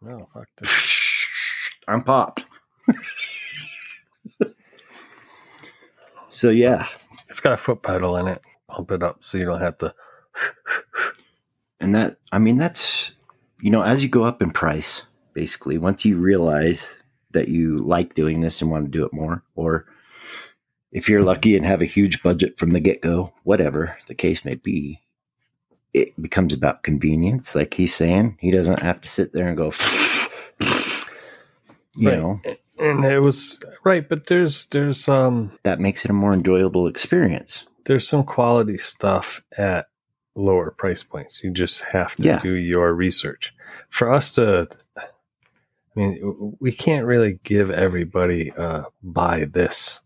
No, 0.00 0.28
fuck 0.32 0.48
this. 0.58 1.26
I'm 1.88 2.02
popped. 2.02 2.44
so 6.28 6.50
yeah, 6.50 6.86
It's 7.28 7.40
got 7.40 7.52
a 7.54 7.56
foot 7.56 7.82
pedal 7.82 8.16
in 8.16 8.28
it. 8.28 8.40
Pump 8.68 8.90
it 8.92 9.02
up 9.02 9.24
so 9.24 9.38
you 9.38 9.44
don't 9.46 9.60
have 9.60 9.78
to. 9.78 9.94
and 11.80 11.94
that 11.94 12.18
I 12.30 12.38
mean 12.38 12.56
that's 12.56 13.12
you 13.60 13.70
know 13.70 13.82
as 13.82 14.02
you 14.02 14.08
go 14.08 14.24
up 14.24 14.42
in 14.42 14.50
price, 14.50 15.02
basically 15.38 15.78
once 15.78 16.04
you 16.04 16.18
realize 16.18 16.98
that 17.32 17.48
you 17.48 17.78
like 17.78 18.14
doing 18.16 18.40
this 18.40 18.60
and 18.62 18.70
want 18.72 18.86
to 18.86 18.90
do 18.90 19.06
it 19.06 19.12
more, 19.12 19.44
or 19.54 19.86
if 20.92 21.08
you're 21.08 21.22
lucky 21.22 21.56
and 21.56 21.66
have 21.66 21.82
a 21.82 21.86
huge 21.86 22.22
budget 22.22 22.58
from 22.58 22.72
the 22.72 22.80
get 22.80 23.02
go, 23.02 23.32
whatever 23.44 23.98
the 24.08 24.14
case 24.14 24.44
may 24.44 24.56
be, 24.56 25.02
it 25.94 26.20
becomes 26.20 26.54
about 26.54 26.82
convenience. 26.84 27.54
Like 27.54 27.74
he's 27.74 27.94
saying, 27.94 28.38
he 28.40 28.50
doesn't 28.50 28.82
have 28.82 29.00
to 29.02 29.08
sit 29.08 29.32
there 29.32 29.48
and 29.48 29.56
go. 29.56 29.72
You 31.96 32.10
Right. 32.10 32.16
know 32.16 32.40
And 32.78 33.04
it 33.04 33.20
was 33.20 33.60
right, 33.84 34.08
but 34.08 34.26
there's 34.26 34.66
there's 34.66 35.08
um 35.08 35.58
that 35.64 35.80
makes 35.80 36.04
it 36.04 36.10
a 36.10 36.14
more 36.14 36.32
enjoyable 36.34 36.86
experience. 36.88 37.64
there's 37.86 38.08
some 38.08 38.24
quality 38.24 38.78
stuff 38.78 39.42
at 39.58 39.88
lower 40.36 40.70
price 40.70 41.02
points. 41.04 41.42
You 41.44 41.52
just 41.52 41.84
have 41.86 42.16
to 42.16 42.22
Yeah. 42.24 42.38
do 42.42 42.52
your 42.54 42.94
research. 42.94 43.54
For 43.90 44.12
us 44.12 44.32
to, 44.36 44.68
I 45.98 46.00
mean, 46.00 46.56
we 46.60 46.70
can't 46.70 47.06
really 47.06 47.40
give 47.42 47.70
everybody 47.70 48.52
uh, 48.52 48.84
buy 49.02 49.46
this 49.46 49.98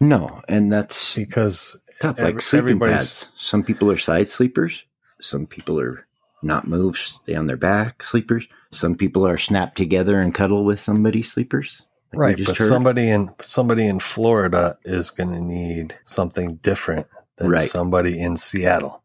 No, 0.00 0.42
and 0.48 0.72
that's 0.72 1.14
because 1.16 1.80
tough. 2.00 2.18
every- 2.18 2.32
Like 2.34 2.42
sleeping 2.42 2.80
pads. 2.80 3.28
Some 3.38 3.62
people 3.62 3.90
are 3.90 3.98
side 3.98 4.26
sleepers. 4.28 4.82
Some 5.20 5.46
people 5.46 5.78
are 5.80 6.06
not 6.42 6.66
move, 6.66 6.96
stay 6.98 7.34
on 7.34 7.46
their 7.46 7.56
back 7.58 8.02
sleepers. 8.02 8.46
Some 8.72 8.94
people 8.94 9.26
are 9.26 9.38
snapped 9.38 9.76
together 9.76 10.18
and 10.20 10.34
cuddle 10.34 10.64
with 10.64 10.80
somebody 10.80 11.22
sleepers. 11.22 11.82
like 12.12 12.18
right, 12.20 12.44
but 12.44 12.56
heard. 12.58 12.68
somebody 12.68 13.10
in 13.10 13.30
somebody 13.42 13.86
in 13.86 14.00
Florida 14.00 14.76
is 14.84 15.10
going 15.10 15.30
to 15.32 15.40
need 15.40 15.96
something 16.04 16.56
different 16.56 17.06
than 17.36 17.50
Right. 17.50 17.68
somebody 17.68 18.20
in 18.20 18.36
Seattle. 18.36 19.02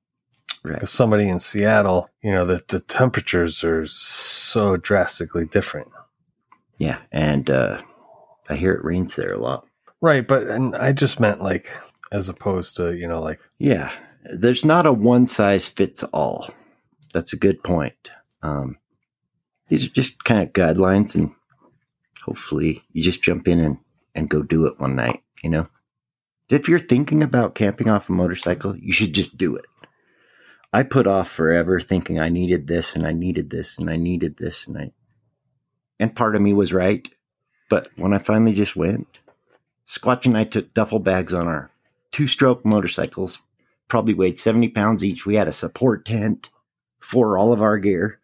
Right. 0.65 0.75
Because 0.75 0.91
somebody 0.91 1.29
in 1.29 1.39
Seattle, 1.39 2.09
you 2.21 2.31
know, 2.31 2.45
the, 2.45 2.61
the 2.67 2.79
temperatures 2.79 3.63
are 3.63 3.85
so 3.85 4.77
drastically 4.77 5.45
different. 5.45 5.89
Yeah, 6.77 6.99
and 7.11 7.49
uh, 7.49 7.81
I 8.49 8.55
hear 8.55 8.73
it 8.73 8.83
rains 8.83 9.15
there 9.15 9.33
a 9.33 9.39
lot. 9.39 9.67
Right, 10.01 10.27
but 10.27 10.43
and 10.43 10.75
I 10.75 10.91
just 10.91 11.19
meant 11.19 11.41
like 11.41 11.67
as 12.11 12.29
opposed 12.29 12.75
to, 12.77 12.95
you 12.95 13.07
know, 13.07 13.21
like 13.21 13.39
Yeah, 13.59 13.91
there's 14.23 14.65
not 14.65 14.85
a 14.85 14.93
one 14.93 15.27
size 15.27 15.67
fits 15.67 16.03
all. 16.03 16.49
That's 17.13 17.33
a 17.33 17.37
good 17.37 17.63
point. 17.63 18.11
Um, 18.41 18.77
these 19.67 19.85
are 19.85 19.89
just 19.89 20.23
kind 20.23 20.43
of 20.43 20.53
guidelines, 20.53 21.15
and 21.15 21.31
hopefully 22.23 22.83
you 22.91 23.01
just 23.01 23.23
jump 23.23 23.47
in 23.47 23.59
and, 23.59 23.77
and 24.13 24.29
go 24.29 24.43
do 24.43 24.65
it 24.67 24.79
one 24.79 24.95
night. 24.95 25.23
You 25.41 25.49
know, 25.49 25.67
if 26.49 26.67
you're 26.67 26.79
thinking 26.79 27.23
about 27.23 27.55
camping 27.55 27.89
off 27.89 28.09
a 28.09 28.11
motorcycle, 28.11 28.75
you 28.77 28.93
should 28.93 29.13
just 29.13 29.37
do 29.37 29.55
it. 29.55 29.65
I 30.75 30.83
put 30.83 31.07
off 31.07 31.29
forever 31.31 31.79
thinking 31.79 32.19
I 32.19 32.27
needed 32.27 32.67
this 32.67 32.97
and 32.97 33.07
I 33.07 33.13
needed 33.13 33.49
this 33.49 33.77
and 33.79 33.89
I 33.89 33.95
needed 33.95 34.35
this 34.35 34.67
and 34.67 34.77
I, 34.77 34.91
and 36.01 36.13
part 36.13 36.35
of 36.35 36.41
me 36.41 36.51
was 36.51 36.73
right, 36.73 37.07
but 37.69 37.87
when 37.95 38.13
I 38.13 38.17
finally 38.17 38.51
just 38.51 38.75
went, 38.75 39.07
Squatch 39.87 40.25
and 40.25 40.37
I 40.37 40.43
took 40.43 40.73
duffel 40.73 40.99
bags 40.99 41.33
on 41.33 41.47
our 41.47 41.71
two 42.11 42.27
stroke 42.27 42.65
motorcycles, 42.65 43.39
probably 43.87 44.13
weighed 44.13 44.37
70 44.37 44.67
pounds 44.67 45.05
each. 45.05 45.25
We 45.25 45.35
had 45.35 45.47
a 45.47 45.53
support 45.53 46.03
tent 46.03 46.49
for 46.99 47.37
all 47.37 47.53
of 47.53 47.61
our 47.61 47.77
gear. 47.77 48.19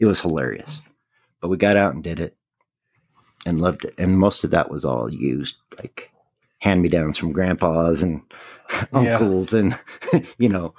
It 0.00 0.06
was 0.06 0.22
hilarious. 0.22 0.80
But 1.40 1.50
we 1.50 1.56
got 1.56 1.76
out 1.76 1.94
and 1.94 2.02
did 2.02 2.18
it 2.18 2.36
and 3.46 3.60
loved 3.60 3.84
it. 3.84 3.94
And 3.96 4.18
most 4.18 4.42
of 4.42 4.50
that 4.50 4.72
was 4.72 4.84
all 4.84 5.08
used, 5.08 5.56
like 5.78 6.10
hand 6.58 6.82
me 6.82 6.88
downs 6.88 7.16
from 7.16 7.30
grandpas 7.30 8.02
and 8.02 8.22
Yeah. 8.92 9.20
uncles. 9.20 9.54
And, 9.54 9.78
you 10.38 10.48
know, 10.48 10.74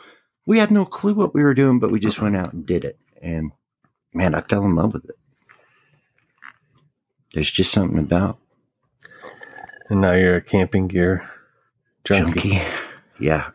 we 0.46 0.60
had 0.60 0.72
no 0.72 0.86
clue 0.86 1.14
what 1.14 1.34
we 1.34 1.44
were 1.44 1.54
doing, 1.54 1.80
but 1.80 1.92
we 1.92 2.00
just 2.00 2.22
went 2.22 2.36
out 2.36 2.54
and 2.54 2.66
did 2.66 2.84
it. 2.86 3.00
And 3.22 3.52
man, 4.14 4.36
I 4.36 4.42
fell 4.42 4.64
in 4.66 4.76
love 4.76 4.94
with 4.94 5.06
it. 5.06 5.18
There's 7.34 7.52
just 7.52 7.72
something 7.72 8.00
about 8.00 8.38
and 9.92 10.00
now 10.00 10.14
you're 10.14 10.38
a 10.38 10.42
camping 10.42 10.88
gear 10.88 11.30
junkie. 12.06 12.52
junkie. 12.52 12.62
Yeah. 13.20 13.52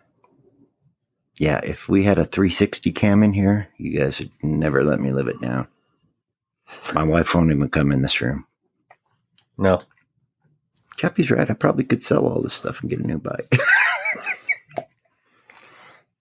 Yeah, 1.39 1.61
if 1.65 1.89
we 1.89 2.05
had 2.05 2.19
a 2.19 2.27
360 2.27 2.93
cam 2.93 3.23
in 3.23 3.33
here, 3.33 3.69
you 3.79 3.99
guys 3.99 4.19
would 4.21 4.31
never 4.43 4.85
let 4.85 5.01
me 5.01 5.13
live 5.13 5.29
it 5.29 5.41
down. 5.41 5.67
My 6.93 7.05
wife 7.05 7.35
won't 7.35 7.53
even 7.53 7.71
come 7.71 7.91
in 7.91 8.03
this 8.03 8.21
room. 8.21 8.47
No. 9.57 9.81
Chappie's 10.99 11.31
right. 11.31 11.51
I 11.51 11.55
probably 11.55 11.85
could 11.85 12.03
sell 12.03 12.27
all 12.27 12.43
this 12.43 12.53
stuff 12.53 12.83
and 12.83 12.91
get 12.91 13.01
a 13.01 13.07
new 13.07 13.19
bike. 13.19 13.51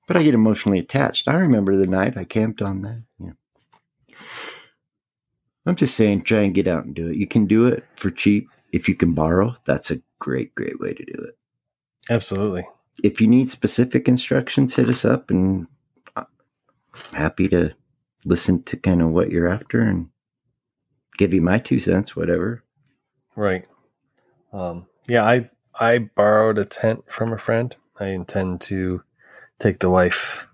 but 0.07 0.17
I 0.17 0.23
get 0.23 0.33
emotionally 0.33 0.79
attached. 0.79 1.27
I 1.27 1.35
remember 1.35 1.75
the 1.75 1.87
night 1.87 2.17
I 2.17 2.23
camped 2.23 2.61
on 2.61 2.81
that. 2.83 3.03
Yeah. 3.19 3.31
I'm 5.65 5.75
just 5.75 5.95
saying, 5.95 6.21
try 6.21 6.41
and 6.41 6.53
get 6.53 6.67
out 6.67 6.85
and 6.85 6.93
do 6.93 7.07
it. 7.07 7.15
You 7.17 7.27
can 7.27 7.47
do 7.47 7.65
it 7.65 7.83
for 7.95 8.11
cheap. 8.11 8.49
If 8.71 8.87
you 8.87 8.95
can 8.95 9.13
borrow, 9.13 9.55
that's 9.65 9.89
a 9.89 10.01
great, 10.19 10.53
great 10.53 10.79
way 10.79 10.93
to 10.93 11.03
do 11.05 11.23
it. 11.27 11.37
Absolutely. 12.09 12.67
if 13.03 13.19
you 13.19 13.27
need 13.27 13.49
specific 13.49 14.07
instructions, 14.07 14.75
hit 14.75 14.89
us 14.89 15.03
up 15.05 15.29
and 15.31 15.67
I'm 16.15 16.25
happy 17.13 17.47
to 17.49 17.73
listen 18.25 18.63
to 18.63 18.77
kind 18.77 19.01
of 19.01 19.09
what 19.09 19.31
you're 19.31 19.47
after 19.47 19.81
and 19.81 20.09
give 21.17 21.33
you 21.33 21.41
my 21.41 21.57
two 21.57 21.79
cents, 21.79 22.15
whatever. 22.15 22.63
Right. 23.35 23.65
Um, 24.53 24.85
yeah, 25.07 25.23
I 25.25 25.49
I 25.77 25.97
borrowed 25.97 26.57
a 26.57 26.65
tent 26.65 27.11
from 27.11 27.33
a 27.33 27.37
friend. 27.37 27.75
I 27.99 28.07
intend 28.07 28.61
to 28.61 29.03
take 29.59 29.79
the 29.79 29.89
wife. 29.89 30.47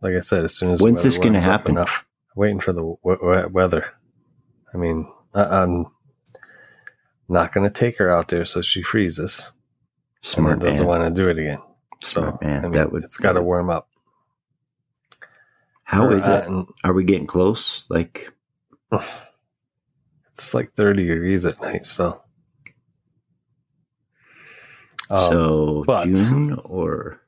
Like 0.00 0.14
I 0.14 0.20
said, 0.20 0.44
as 0.44 0.54
soon 0.54 0.70
as 0.70 0.80
When's 0.80 1.02
this 1.02 1.18
warms 1.18 1.36
up 1.38 1.42
happen? 1.42 1.72
Enough. 1.72 2.04
Waiting 2.36 2.60
for 2.60 2.72
the 2.72 2.80
w- 2.82 2.98
w- 3.04 3.48
weather. 3.48 3.86
I 4.72 4.76
mean, 4.76 5.08
I, 5.34 5.44
I'm 5.62 5.86
not 7.28 7.52
going 7.54 7.64
to 7.66 7.72
take 7.72 7.96
her 7.98 8.10
out 8.10 8.28
there 8.28 8.44
so 8.44 8.60
she 8.60 8.82
freezes 8.82 9.52
Smart 10.22 10.54
and 10.54 10.62
doesn't 10.62 10.86
want 10.86 11.04
to 11.04 11.10
do 11.10 11.28
it 11.28 11.38
again. 11.38 11.60
So 12.02 12.20
Smart 12.22 12.42
man. 12.42 12.58
I 12.58 12.62
mean, 12.62 12.72
That 12.72 12.92
would- 12.92 13.04
it's 13.04 13.16
got 13.16 13.32
to 13.32 13.42
warm 13.42 13.70
up. 13.70 13.88
How 15.84 16.08
We're 16.08 16.16
is 16.18 16.26
it? 16.26 16.66
Are 16.82 16.92
we 16.92 17.04
getting 17.04 17.26
close? 17.26 17.86
Like, 17.90 18.30
It's 20.32 20.52
like 20.52 20.72
30 20.74 21.06
degrees 21.06 21.44
at 21.46 21.60
night 21.62 21.84
still. 21.84 22.24
Um, 25.10 25.30
so 25.30 25.84
but- 25.86 26.06
June 26.06 26.58
or 26.64 27.20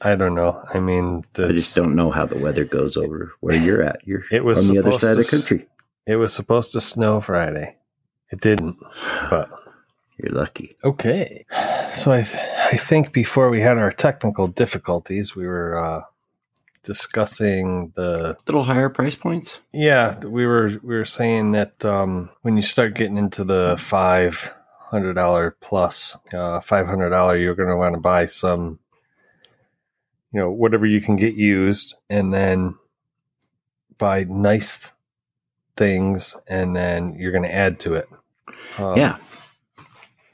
I 0.00 0.14
don't 0.16 0.34
know. 0.34 0.62
I 0.74 0.80
mean, 0.80 1.24
I 1.38 1.48
just 1.52 1.74
don't 1.76 1.94
know 1.94 2.10
how 2.10 2.26
the 2.26 2.36
weather 2.38 2.64
goes 2.64 2.96
over 2.96 3.32
where 3.40 3.56
you're 3.56 3.82
at. 3.82 4.00
You're 4.06 4.24
It 4.30 4.44
was 4.44 4.68
on 4.68 4.74
the 4.74 4.80
other 4.82 4.98
side 4.98 5.12
of 5.12 5.16
the 5.18 5.24
to 5.24 5.30
country. 5.30 5.66
it 6.06 6.16
was 6.16 6.32
supposed 6.34 6.72
to 6.72 6.80
snow 6.80 7.20
Friday. 7.20 7.76
It 8.30 8.40
didn't, 8.40 8.76
but 9.30 9.50
You're 10.18 10.32
lucky. 10.32 10.76
okay. 10.84 11.44
So 11.92 12.12
I, 12.12 12.22
th- 12.22 12.36
I 12.72 12.76
think 12.76 13.12
before 13.12 13.50
we 13.50 13.60
had 13.60 13.78
our 13.78 13.90
technical 13.90 14.46
difficulties, 14.46 15.34
we 15.34 15.46
were 15.46 15.76
uh, 15.76 16.02
discussing 16.82 17.92
the 17.96 18.36
Little 18.46 18.64
higher 18.64 18.88
price 18.90 19.16
points. 19.16 19.58
yeah 19.72 20.18
we 20.20 20.46
were 20.46 20.70
we 20.82 20.94
were 20.96 21.04
saying 21.04 21.52
that 21.52 21.84
um, 21.84 22.30
when 22.42 22.56
you 22.56 22.62
start 22.62 22.94
getting 22.94 23.18
into 23.18 23.42
the 23.44 23.76
five 23.78 24.52
hundred 24.90 25.14
dollar 25.14 25.56
plus 25.60 26.16
uh, 26.32 26.60
five 26.60 26.86
hundred 26.86 27.10
dollar, 27.10 27.36
you're 27.36 27.54
going 27.56 27.68
to 27.70 27.76
want 27.76 27.94
to 27.94 28.00
buy 28.00 28.26
some 28.26 28.78
you 30.34 30.40
know 30.40 30.50
whatever 30.50 30.84
you 30.84 31.00
can 31.00 31.14
get 31.14 31.34
used, 31.34 31.94
and 32.10 32.34
then 32.34 32.76
buy 33.96 34.24
nice 34.24 34.92
things, 35.76 36.36
and 36.48 36.74
then 36.74 37.14
you're 37.14 37.32
going 37.32 37.44
to 37.44 37.54
add 37.54 37.78
to 37.80 37.94
it. 37.94 38.08
Um, 38.76 38.96
yeah. 38.96 39.18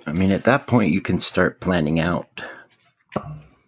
I 0.07 0.13
mean, 0.13 0.33
at 0.33 0.45
that 0.45 0.67
point, 0.67 0.93
you 0.93 1.03
can 1.03 1.21
start 1.21 1.61
planning 1.61 2.01
out 2.01 2.41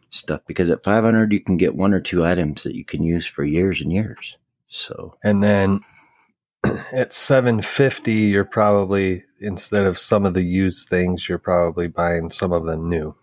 stuff 0.09 0.41
because 0.47 0.71
at 0.71 0.83
500, 0.83 1.33
you 1.33 1.41
can 1.41 1.59
get 1.59 1.75
one 1.75 1.93
or 1.93 2.01
two 2.01 2.25
items 2.25 2.63
that 2.63 2.75
you 2.75 2.85
can 2.85 3.03
use 3.03 3.27
for 3.27 3.45
years 3.45 3.81
and 3.83 3.93
years. 3.93 4.37
So, 4.69 5.19
And 5.23 5.43
then 5.43 5.81
at 6.93 7.13
750 7.13 8.13
you're 8.13 8.45
probably 8.45 9.25
instead 9.39 9.85
of 9.85 9.99
some 9.99 10.25
of 10.25 10.35
the 10.35 10.43
used 10.43 10.89
things 10.89 11.29
you're 11.29 11.39
probably 11.39 11.89
buying 11.89 12.31
some 12.31 12.53
of 12.53 12.65
the 12.65 12.77
new. 12.77 13.15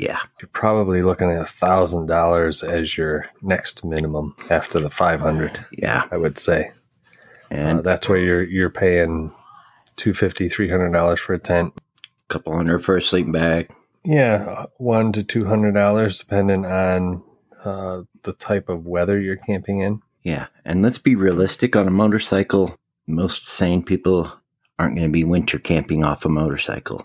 Yeah. 0.00 0.18
You're 0.40 0.48
probably 0.52 1.02
looking 1.02 1.30
at 1.30 1.42
a 1.42 1.46
thousand 1.46 2.06
dollars 2.06 2.62
as 2.62 2.96
your 2.96 3.26
next 3.42 3.84
minimum 3.84 4.34
after 4.48 4.80
the 4.80 4.90
500, 4.90 5.64
Yeah. 5.72 6.06
I 6.10 6.16
would 6.16 6.38
say. 6.38 6.70
And 7.50 7.80
uh, 7.80 7.82
that's 7.82 8.08
where 8.08 8.18
you're 8.18 8.42
you're 8.42 8.70
paying 8.70 9.30
250 9.96 10.48
300 10.48 10.92
dollars 10.92 11.20
for 11.20 11.34
a 11.34 11.38
tent. 11.38 11.74
a 11.76 12.32
couple 12.32 12.54
hundred 12.56 12.84
for 12.84 12.96
a 12.96 13.02
sleeping 13.02 13.32
bag. 13.32 13.70
Yeah, 14.04 14.66
one 14.78 15.12
to 15.12 15.22
two 15.22 15.44
hundred 15.44 15.74
dollars 15.74 16.18
depending 16.18 16.64
on 16.64 17.22
uh, 17.64 18.02
the 18.22 18.32
type 18.32 18.68
of 18.70 18.86
weather 18.86 19.20
you're 19.20 19.36
camping 19.36 19.80
in. 19.80 20.00
Yeah. 20.22 20.46
And 20.64 20.80
let's 20.82 20.98
be 20.98 21.14
realistic 21.16 21.76
on 21.76 21.86
a 21.88 21.90
motorcycle. 21.90 22.76
most 23.06 23.46
sane 23.46 23.82
people 23.82 24.32
aren't 24.78 24.94
going 24.96 25.08
to 25.08 25.12
be 25.12 25.24
winter 25.24 25.58
camping 25.58 26.04
off 26.04 26.24
a 26.24 26.28
motorcycle. 26.28 27.04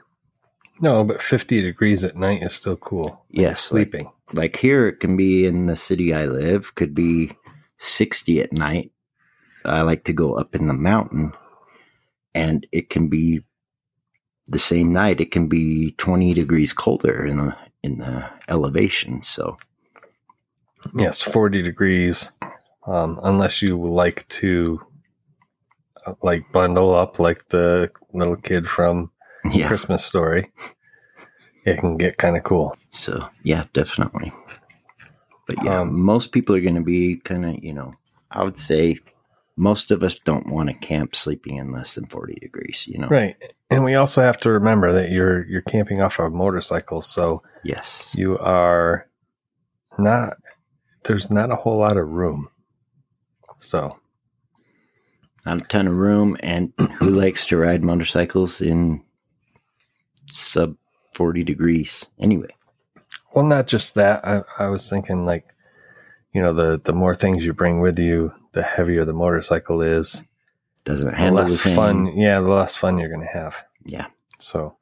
No, 0.80 1.04
but 1.04 1.22
50 1.22 1.58
degrees 1.58 2.04
at 2.04 2.18
night 2.18 2.44
is 2.44 2.54
still 2.54 2.76
cool. 2.76 3.26
Yes, 3.30 3.72
like, 3.72 3.92
Sleeping. 3.92 4.12
like 4.34 4.58
here 4.58 4.88
it 4.88 5.00
can 5.00 5.16
be 5.16 5.46
in 5.46 5.68
the 5.68 5.76
city 5.76 6.14
I 6.14 6.26
live, 6.26 6.76
could 6.76 6.94
be 6.94 7.32
60 7.78 8.42
at 8.42 8.52
night. 8.52 8.92
I 9.64 9.82
like 9.82 10.04
to 10.06 10.14
go 10.14 10.34
up 10.36 10.54
in 10.54 10.68
the 10.68 10.74
mountain 10.74 11.34
and 12.34 12.68
it 12.72 12.90
can 12.90 13.08
be 13.08 13.42
the 14.48 14.60
same 14.60 14.94
night 14.94 15.20
it 15.20 15.32
can 15.32 15.48
be 15.48 15.94
20 15.98 16.36
degrees 16.36 16.72
colder 16.72 17.26
in 17.26 17.38
the 17.38 17.58
in 17.82 17.98
the 17.98 18.30
elevation 18.48 19.24
so 19.24 19.58
Yes, 20.94 21.22
40 21.22 21.62
degrees. 21.62 22.32
Um, 22.86 23.20
unless 23.24 23.62
you 23.62 23.82
like 23.82 24.28
to 24.28 24.80
uh, 26.06 26.14
like 26.22 26.52
bundle 26.52 26.94
up 26.94 27.18
like 27.18 27.48
the 27.50 27.90
little 28.14 28.36
kid 28.36 28.68
from 28.68 29.12
yeah 29.52 29.68
Christmas 29.68 30.04
story, 30.06 30.52
it 31.66 31.80
can 31.80 31.98
get 31.98 32.18
kind 32.18 32.38
of 32.38 32.44
cool. 32.44 32.76
so 32.92 33.28
yeah 33.44 33.66
definitely 33.74 34.32
but 35.48 35.64
yeah 35.64 35.82
Um, 35.82 36.00
most 36.00 36.32
people 36.32 36.56
are 36.56 36.62
going 36.62 36.76
to 36.76 36.82
be 36.82 37.18
kind 37.18 37.46
of 37.46 37.64
you 37.64 37.74
know 37.74 37.94
i 38.32 38.44
would 38.44 38.58
say 38.58 38.98
most 39.58 39.92
of 39.92 40.04
us 40.04 40.18
don't 40.18 40.48
want 40.48 40.70
to 40.70 40.76
camp 40.76 41.16
sleeping 41.16 41.58
in 41.58 41.72
less 41.72 41.96
than 41.96 42.06
40 42.08 42.36
degrees 42.36 42.86
you 42.88 42.98
know 43.00 43.08
Right. 43.08 43.36
And 43.70 43.84
we 43.84 43.96
also 43.96 44.22
have 44.22 44.38
to 44.40 44.52
remember 44.52 44.92
that 44.94 45.10
you're 45.12 45.46
you're 45.48 45.62
camping 45.62 46.02
off 46.02 46.20
a 46.20 46.30
motorcycle, 46.30 47.02
so 47.02 47.42
yes 47.64 48.14
you 48.16 48.38
are 48.38 49.08
not 49.98 50.34
there's 51.06 51.30
not 51.32 51.52
a 51.52 51.56
whole 51.56 51.78
lot 51.80 51.98
of 51.98 52.08
room. 52.10 52.50
So, 53.60 53.98
not 55.46 55.62
a 55.62 55.66
ton 55.66 55.88
of 55.88 55.96
room 55.96 56.36
and 56.42 56.74
who 57.00 57.10
likes 57.24 57.46
to 57.48 57.58
ride 57.58 57.84
motorcycles 57.84 58.62
in 58.62 59.04
sub 60.38 60.76
40 61.14 61.44
degrees 61.44 62.06
anyway 62.20 62.50
well 63.34 63.46
not 63.46 63.68
just 63.68 63.96
that. 63.96 64.26
I 64.26 64.44
I 64.58 64.68
was 64.70 64.90
thinking 64.90 65.26
like 65.26 65.56
you 66.36 66.42
know, 66.42 66.54
the 66.54 66.82
the 66.84 66.92
more 66.92 67.16
things 67.16 67.46
you 67.46 67.54
bring 67.54 67.80
with 67.80 67.98
you, 67.98 68.34
the 68.52 68.62
heavier 68.62 69.06
the 69.06 69.14
motorcycle 69.14 69.82
is, 69.82 70.22
doesn't 70.84 71.14
handle 71.14 71.46
the 71.46 71.52
less 71.52 71.62
same 71.62 71.76
fun, 71.76 72.08
yeah, 72.18 72.42
the 72.42 72.50
less 72.50 72.76
fun 72.76 72.98
you're 72.98 73.08
going 73.08 73.26
to 73.26 73.40
have. 73.40 73.64
yeah 73.86 74.08
So, 74.38 74.76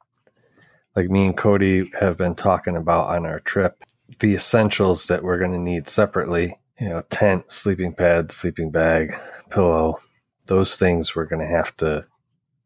like 0.96 1.08
me 1.08 1.26
and 1.26 1.36
Cody 1.36 1.92
have 2.00 2.16
been 2.16 2.34
talking 2.34 2.76
about 2.76 3.06
on 3.06 3.24
our 3.24 3.38
trip, 3.38 3.84
the 4.18 4.34
essentials 4.34 5.06
that 5.06 5.22
we're 5.22 5.38
going 5.38 5.52
to 5.52 5.58
need 5.58 5.88
separately, 5.88 6.58
you 6.80 6.88
know, 6.88 7.02
tent, 7.08 7.52
sleeping 7.52 7.94
pad, 7.94 8.32
sleeping 8.32 8.72
bag, 8.72 9.14
pillow, 9.48 10.00
those 10.46 10.76
things 10.76 11.14
we're 11.14 11.24
going 11.24 11.40
to 11.40 11.56
have 11.56 11.76
to 11.76 12.04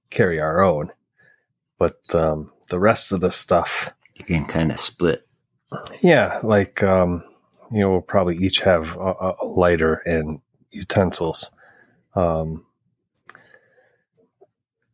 carry 0.09 0.41
our 0.41 0.63
own. 0.63 0.93
But 1.79 2.01
um, 2.15 2.53
the 2.69 2.79
rest 2.79 3.13
of 3.13 3.21
the 3.21 3.31
stuff, 3.31 3.91
you 4.15 4.25
can 4.25 4.45
kind 4.45 4.73
of 4.73 4.81
split 4.81 5.29
yeah, 6.03 6.41
like, 6.43 6.83
um, 6.83 7.23
you 7.71 7.81
know, 7.81 7.91
we'll 7.91 8.01
probably 8.01 8.37
each 8.37 8.61
have 8.61 8.97
a, 8.97 9.35
a 9.43 9.45
lighter 9.45 9.97
and 10.07 10.41
utensils. 10.71 11.51
Um, 12.15 12.65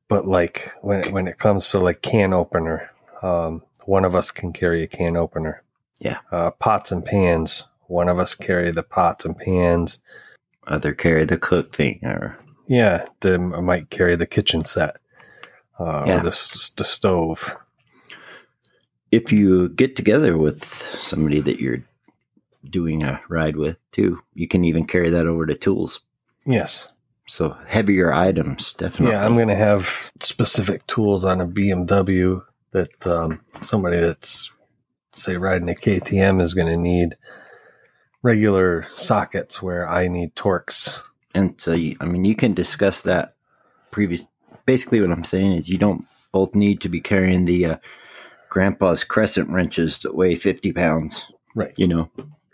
but 0.09 0.27
like 0.27 0.73
when 0.83 1.01
it, 1.01 1.13
when 1.13 1.29
it 1.29 1.39
comes 1.39 1.71
to 1.71 1.79
like 1.79 2.03
can 2.03 2.33
opener, 2.33 2.91
um, 3.23 3.63
one 3.85 4.05
of 4.05 4.15
us 4.15 4.31
can 4.31 4.53
carry 4.53 4.83
a 4.83 4.87
can 4.87 5.17
opener. 5.17 5.63
Yeah. 6.01 6.19
Uh, 6.33 6.51
pots 6.51 6.91
and 6.91 7.05
pans. 7.05 7.65
One 7.87 8.09
of 8.09 8.19
us 8.19 8.35
carry 8.35 8.71
the 8.71 8.83
pots 8.83 9.25
and 9.25 9.37
pans. 9.37 9.99
other 10.67 10.93
carry 10.93 11.25
the 11.25 11.39
cook 11.39 11.75
thing 11.75 12.01
or 12.05 12.39
Yeah, 12.67 13.05
the 13.21 13.35
I 13.35 13.61
might 13.61 13.91
carry 13.91 14.17
the 14.17 14.27
kitchen 14.27 14.65
set. 14.65 14.97
Uh, 15.79 16.05
Yeah. 16.07 16.21
or 16.21 16.23
the, 16.25 16.73
the 16.77 16.85
stove. 16.85 17.57
If 19.15 19.33
you 19.33 19.69
get 19.71 19.97
together 19.97 20.37
with 20.37 20.65
somebody 21.11 21.41
that 21.41 21.61
you're 21.61 21.83
doing 22.69 23.03
a 23.03 23.21
ride 23.29 23.57
with 23.57 23.77
too 23.93 24.21
you 24.35 24.47
can 24.49 24.65
even 24.65 24.85
carry 24.87 25.11
that 25.11 25.27
over 25.27 25.47
to 25.47 25.55
tools 25.55 26.01
Yes. 26.47 26.89
so 27.27 27.57
heavier 27.67 28.13
items 28.13 28.73
definitely 28.75 29.13
Yeah, 29.15 29.25
I'm 29.25 29.37
going 29.37 29.49
to 29.49 29.57
have 29.69 30.11
specific 30.21 30.87
tools 30.87 31.25
on 31.25 31.41
a 31.41 31.47
BMW 31.47 32.43
that 32.73 33.07
um, 33.07 33.41
somebody 33.63 33.99
that's, 34.01 34.51
say, 35.15 35.37
riding 35.37 35.69
a 35.71 35.75
KTM 35.75 36.43
is 36.43 36.55
going 36.55 36.67
to 36.67 36.77
need 36.77 37.17
regular 38.23 38.85
sockets 38.89 39.63
where 39.63 39.89
I 39.89 40.09
need 40.09 40.35
Torx. 40.35 41.01
and 41.35 41.61
so 41.61 41.73
you, 41.73 41.97
i 42.01 42.05
mean 42.05 42.25
you 42.25 42.35
can 42.35 42.55
discuss 42.55 43.03
that 43.03 43.35
previous 43.91 44.27
basically 44.67 45.01
what 45.01 45.11
i'm 45.11 45.25
saying 45.25 45.53
is 45.53 45.69
you 45.69 45.79
don't 45.79 46.07
both 46.33 46.55
need 46.55 46.81
to 46.81 46.89
be 46.89 47.01
carrying 47.01 47.45
the 47.45 47.67
uh, 47.67 47.77
grandpa's 48.55 49.03
crescent 49.03 49.51
wrenches 49.51 49.99
that 49.99 50.15
weigh 50.15 50.37
50 50.37 50.73
pounds 50.73 51.27
Right. 51.57 51.75
you 51.77 51.89
know 51.89 52.09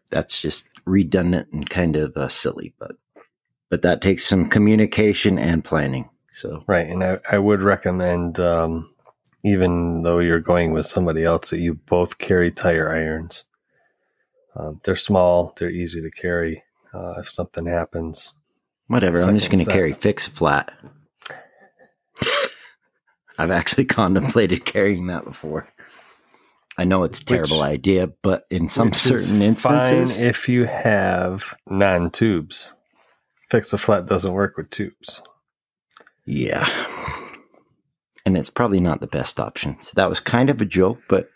that's 0.09 0.41
just 0.41 0.69
redundant 0.87 1.49
and 1.53 1.69
kind 1.69 1.95
of 1.95 2.17
uh, 2.17 2.29
silly 2.29 2.73
but 2.79 2.93
but 3.69 3.83
that 3.83 4.01
takes 4.01 4.25
some 4.25 4.49
communication 4.49 5.39
and 5.39 5.63
planning 5.63 6.09
so 6.33 6.65
Right. 6.67 6.87
And 6.87 7.03
I, 7.03 7.19
I 7.31 7.39
would 7.39 7.61
recommend, 7.61 8.39
um, 8.39 8.95
even 9.45 10.03
though 10.05 10.21
you're 10.21 10.41
going 10.41 10.73
with 10.73 10.87
somebody 10.87 11.25
else, 11.25 11.51
that 11.51 11.59
you 11.59 11.75
both 11.75 12.19
carry 12.19 12.53
tire 12.53 12.89
irons. 12.89 13.45
Um, 14.55 14.81
they're 14.85 14.95
small, 14.97 15.53
they're 15.59 15.71
easy 15.71 16.01
to 16.01 16.11
carry. 16.11 16.63
Uh, 16.95 17.15
if 17.19 17.29
something 17.29 17.67
happens, 17.67 18.35
Whatever. 18.87 19.21
I'm 19.23 19.37
just 19.39 19.51
going 19.51 19.65
to 19.65 19.71
carry 19.71 19.93
fix 19.93 20.27
flat. 20.27 20.73
I've 23.39 23.51
actually 23.51 23.85
contemplated 24.01 24.65
carrying 24.65 25.07
that 25.09 25.25
before. 25.25 25.69
I 26.81 26.85
know 26.85 27.03
it's 27.03 27.20
a 27.20 27.24
terrible 27.26 27.59
Which- 27.59 27.66
idea, 27.68 28.07
but 28.22 28.47
in 28.51 28.70
some 28.70 28.95
certain 28.95 29.43
instances, 29.43 30.16
fine 30.16 30.26
if 30.26 30.49
you 30.49 30.64
have 30.64 31.55
non 31.68 32.11
tubes. 32.11 32.74
Fix 33.51 33.74
a 33.74 33.78
flat 33.78 34.07
doesn't 34.07 34.33
work 34.33 34.57
with 34.57 34.70
tubes. 34.70 35.20
yeah. 36.24 36.66
And 38.24 38.37
it's 38.37 38.49
probably 38.51 38.81
not 38.81 39.01
the 39.01 39.07
best 39.07 39.39
option. 39.41 39.78
So 39.81 39.93
that 39.97 40.09
was 40.09 40.20
kind 40.20 40.49
of 40.49 40.61
a 40.61 40.64
joke, 40.64 41.01
but 41.09 41.28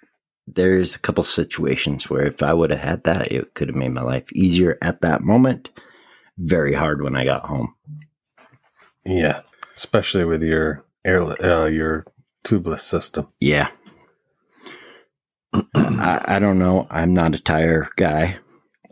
there's 0.47 0.95
a 0.95 0.99
couple 0.99 1.25
situations 1.25 2.09
where 2.09 2.27
if 2.27 2.43
I 2.43 2.55
would 2.55 2.71
have 2.71 2.81
had 2.81 3.05
that, 3.05 3.31
it 3.33 3.53
could 3.55 3.69
have 3.69 3.77
made 3.77 3.91
my 3.93 4.03
life 4.03 4.33
easier 4.33 4.79
at 4.81 5.01
that 5.03 5.23
moment. 5.23 5.69
Very 6.39 6.73
hard 6.75 7.03
when 7.03 7.17
I 7.17 7.25
got 7.25 7.47
home. 7.47 7.75
Yeah, 9.05 9.41
especially 9.75 10.25
with 10.25 10.43
your 10.43 10.85
air, 11.05 11.21
uh, 11.23 11.67
your 11.67 12.07
tubeless 12.45 12.81
system. 12.81 13.29
Yeah. 13.41 13.69
I, 15.75 16.25
I 16.27 16.39
don't 16.39 16.59
know. 16.59 16.87
I'm 16.91 17.15
not 17.15 17.35
a 17.35 17.41
tire 17.41 17.89
guy. 17.97 18.39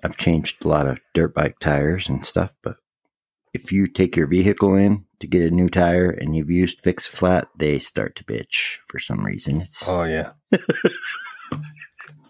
I've 0.04 0.16
changed 0.16 0.64
a 0.64 0.68
lot 0.68 0.86
of 0.88 0.98
dirt 1.14 1.34
bike 1.34 1.58
tires 1.60 2.08
and 2.08 2.24
stuff, 2.24 2.52
but 2.62 2.76
if 3.54 3.70
you 3.70 3.86
take 3.86 4.16
your 4.16 4.26
vehicle 4.26 4.74
in 4.74 5.04
to 5.20 5.26
get 5.26 5.42
a 5.42 5.50
new 5.50 5.68
tire 5.68 6.10
and 6.10 6.34
you've 6.34 6.50
used 6.50 6.80
fix 6.80 7.06
flat, 7.06 7.48
they 7.56 7.78
start 7.78 8.16
to 8.16 8.24
bitch 8.24 8.78
for 8.88 8.98
some 8.98 9.24
reason. 9.24 9.60
It's 9.60 9.86
Oh 9.86 10.02
yeah. 10.04 10.30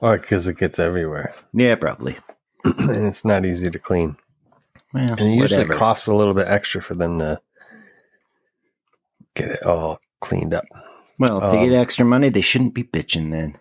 oh, 0.02 0.16
because 0.18 0.46
it 0.46 0.58
gets 0.58 0.78
everywhere, 0.78 1.34
yeah, 1.52 1.74
probably. 1.76 2.18
and 2.64 3.06
it's 3.06 3.24
not 3.24 3.46
easy 3.46 3.70
to 3.70 3.78
clean. 3.78 4.16
Well, 4.92 5.12
And 5.12 5.20
it 5.20 5.34
usually 5.34 5.60
whatever. 5.60 5.72
costs 5.78 6.06
a 6.06 6.14
little 6.14 6.34
bit 6.34 6.48
extra 6.48 6.82
for 6.82 6.94
them 6.94 7.18
to 7.18 7.40
get 9.34 9.50
it 9.50 9.62
all 9.64 9.98
cleaned 10.20 10.52
up. 10.54 10.64
well, 11.18 11.42
if 11.42 11.50
they 11.50 11.58
um, 11.58 11.70
get 11.70 11.78
extra 11.78 12.04
money, 12.04 12.28
they 12.28 12.42
shouldn't 12.42 12.74
be 12.74 12.84
bitching 12.84 13.30
then. 13.30 13.58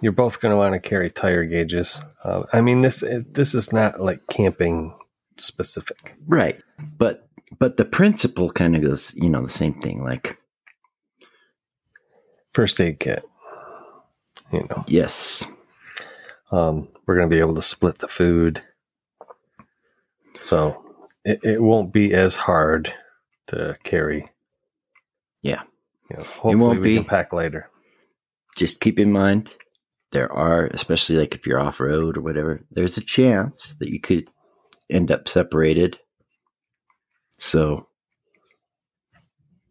You're 0.00 0.12
both 0.12 0.40
going 0.40 0.50
to 0.50 0.56
want 0.56 0.74
to 0.74 0.80
carry 0.80 1.10
tire 1.10 1.44
gauges. 1.44 2.00
Uh, 2.22 2.44
I 2.52 2.60
mean 2.60 2.82
this 2.82 3.00
this 3.00 3.54
is 3.54 3.72
not 3.72 4.00
like 4.00 4.26
camping 4.28 4.94
specific. 5.38 6.14
Right. 6.26 6.62
But 6.98 7.28
but 7.58 7.76
the 7.76 7.84
principle 7.84 8.50
kind 8.50 8.76
of 8.76 8.82
goes, 8.82 9.14
you 9.14 9.28
know, 9.28 9.42
the 9.42 9.48
same 9.48 9.80
thing. 9.80 10.02
Like, 10.04 10.38
First 12.52 12.80
aid 12.80 13.00
kit. 13.00 13.22
You 14.52 14.66
know, 14.70 14.84
yes, 14.86 15.44
um, 16.50 16.88
we're 17.04 17.16
going 17.16 17.28
to 17.28 17.34
be 17.34 17.40
able 17.40 17.56
to 17.56 17.62
split 17.62 17.98
the 17.98 18.08
food, 18.08 18.62
so 20.40 20.84
it, 21.24 21.40
it 21.42 21.62
won't 21.62 21.92
be 21.92 22.14
as 22.14 22.36
hard 22.36 22.94
to 23.48 23.76
carry. 23.82 24.26
Yeah. 25.42 25.62
You 26.10 26.18
know, 26.18 26.22
hopefully 26.22 26.54
won't 26.56 26.80
we 26.80 26.88
be. 26.90 26.96
can 26.96 27.04
pack 27.04 27.32
later. 27.32 27.68
just 28.56 28.80
keep 28.80 28.98
in 29.00 29.10
mind 29.12 29.50
there 30.16 30.32
are 30.32 30.66
especially 30.68 31.16
like 31.16 31.34
if 31.34 31.46
you're 31.46 31.60
off 31.60 31.78
road 31.78 32.16
or 32.16 32.22
whatever 32.22 32.60
there's 32.70 32.96
a 32.96 33.02
chance 33.02 33.74
that 33.80 33.90
you 33.90 34.00
could 34.00 34.28
end 34.90 35.10
up 35.10 35.28
separated. 35.28 35.98
So 37.38 37.86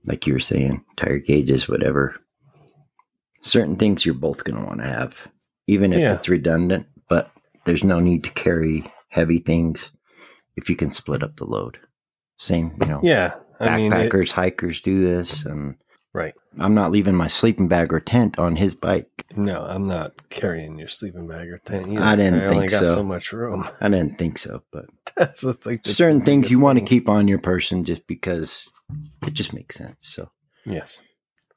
like 0.06 0.28
you 0.28 0.34
were 0.34 0.40
saying 0.40 0.84
tire 0.98 1.20
gauges 1.20 1.68
whatever. 1.68 2.16
Certain 3.42 3.76
things 3.76 4.06
you're 4.06 4.14
both 4.16 4.44
going 4.44 4.60
to 4.60 4.66
want 4.66 4.82
to 4.82 4.88
have 4.88 5.28
even 5.68 5.94
if 5.94 6.00
Yeah. 6.00 6.14
it's 6.14 6.30
redundant 6.30 6.86
but 7.10 7.32
there's 7.66 7.84
no 7.84 8.00
need 8.00 8.24
to 8.26 8.32
carry 8.32 8.84
heavy 9.10 9.40
things 9.40 9.90
if 10.56 10.70
you 10.70 10.76
can 10.76 10.92
split 10.92 11.24
up 11.24 11.36
the 11.38 11.46
load. 11.46 11.80
Same 12.38 12.72
you 12.80 12.88
know 12.88 13.00
Yeah, 13.02 13.34
I 13.60 13.78
mean, 13.78 13.92
it- 13.94 14.12
backpackers, 14.12 14.32
hikers 14.32 14.82
do 14.82 15.00
this, 15.00 15.46
and 15.46 15.76
right. 16.16 16.34
I'm 16.60 16.74
not 16.74 16.92
leaving 16.92 17.16
my 17.16 17.28
sleeping 17.28 17.68
bag 17.68 17.92
or 17.94 18.00
tent 18.00 18.40
on 18.40 18.56
his 18.56 18.74
bike. 18.74 19.26
No, 19.36 19.64
I'm 19.64 19.88
not 19.88 20.30
carrying 20.30 20.80
your 20.80 20.88
sleeping 20.88 21.28
bag 21.28 21.50
or 21.50 21.58
tent 21.60 21.88
either. 21.88 22.02
I 22.02 22.16
didn't 22.16 22.42
I 22.42 22.50
think 22.50 22.72
so. 22.72 22.84
so 22.86 23.04
much 23.04 23.34
room. 23.34 23.68
I 23.82 23.90
didn't 23.90 24.18
think 24.18 24.38
so, 24.38 24.64
but 24.72 24.86
That's 25.18 25.42
the 25.42 25.54
thing. 25.54 25.82
that's 25.84 25.96
certain 25.96 26.22
things 26.22 26.50
you 26.50 26.60
want 26.60 26.80
to 26.80 26.86
keep 26.86 27.10
on 27.10 27.28
your 27.28 27.40
person 27.40 27.84
just 27.84 28.08
because 28.08 28.72
it 29.28 29.34
just 29.34 29.54
makes 29.54 29.76
sense. 29.76 29.98
So 30.00 30.32
Yes. 30.66 31.02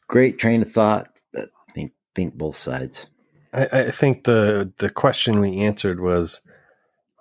great 0.09 0.39
train 0.39 0.63
of 0.63 0.71
thought. 0.73 1.09
But 1.33 1.51
think 1.75 1.93
think 2.15 2.35
both 2.35 2.57
sides. 2.57 3.07
I, 3.53 3.67
I 3.67 3.91
think 3.91 4.25
the 4.25 4.73
the 4.79 4.91
question 4.91 5.41
we 5.41 5.59
answered 5.61 6.01
was 6.01 6.41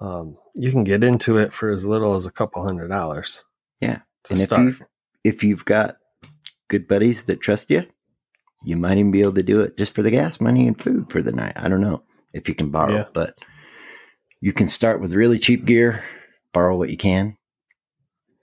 um, 0.01 0.37
you 0.55 0.71
can 0.71 0.83
get 0.83 1.03
into 1.03 1.37
it 1.37 1.53
for 1.53 1.69
as 1.71 1.85
little 1.85 2.15
as 2.15 2.25
a 2.25 2.31
couple 2.31 2.63
hundred 2.63 2.87
dollars. 2.89 3.43
Yeah. 3.79 3.99
And 4.29 4.39
if 4.41 4.51
you 4.51 4.75
if 5.23 5.43
you've 5.43 5.65
got 5.65 5.97
good 6.67 6.87
buddies 6.87 7.23
that 7.25 7.41
trust 7.41 7.69
you, 7.69 7.85
you 8.63 8.75
might 8.75 8.97
even 8.97 9.11
be 9.11 9.21
able 9.21 9.33
to 9.33 9.43
do 9.43 9.61
it 9.61 9.77
just 9.77 9.93
for 9.95 10.01
the 10.01 10.11
gas 10.11 10.41
money 10.41 10.67
and 10.67 10.79
food 10.81 11.11
for 11.11 11.21
the 11.21 11.31
night. 11.31 11.53
I 11.55 11.67
don't 11.69 11.81
know 11.81 12.03
if 12.33 12.47
you 12.49 12.55
can 12.55 12.69
borrow, 12.69 12.93
Yeah. 12.97 13.05
but 13.13 13.37
you 14.41 14.53
can 14.53 14.67
start 14.67 15.01
with 15.01 15.13
really 15.13 15.39
cheap 15.39 15.65
gear, 15.65 16.03
borrow 16.53 16.77
what 16.77 16.89
you 16.89 16.97
can. 16.97 17.37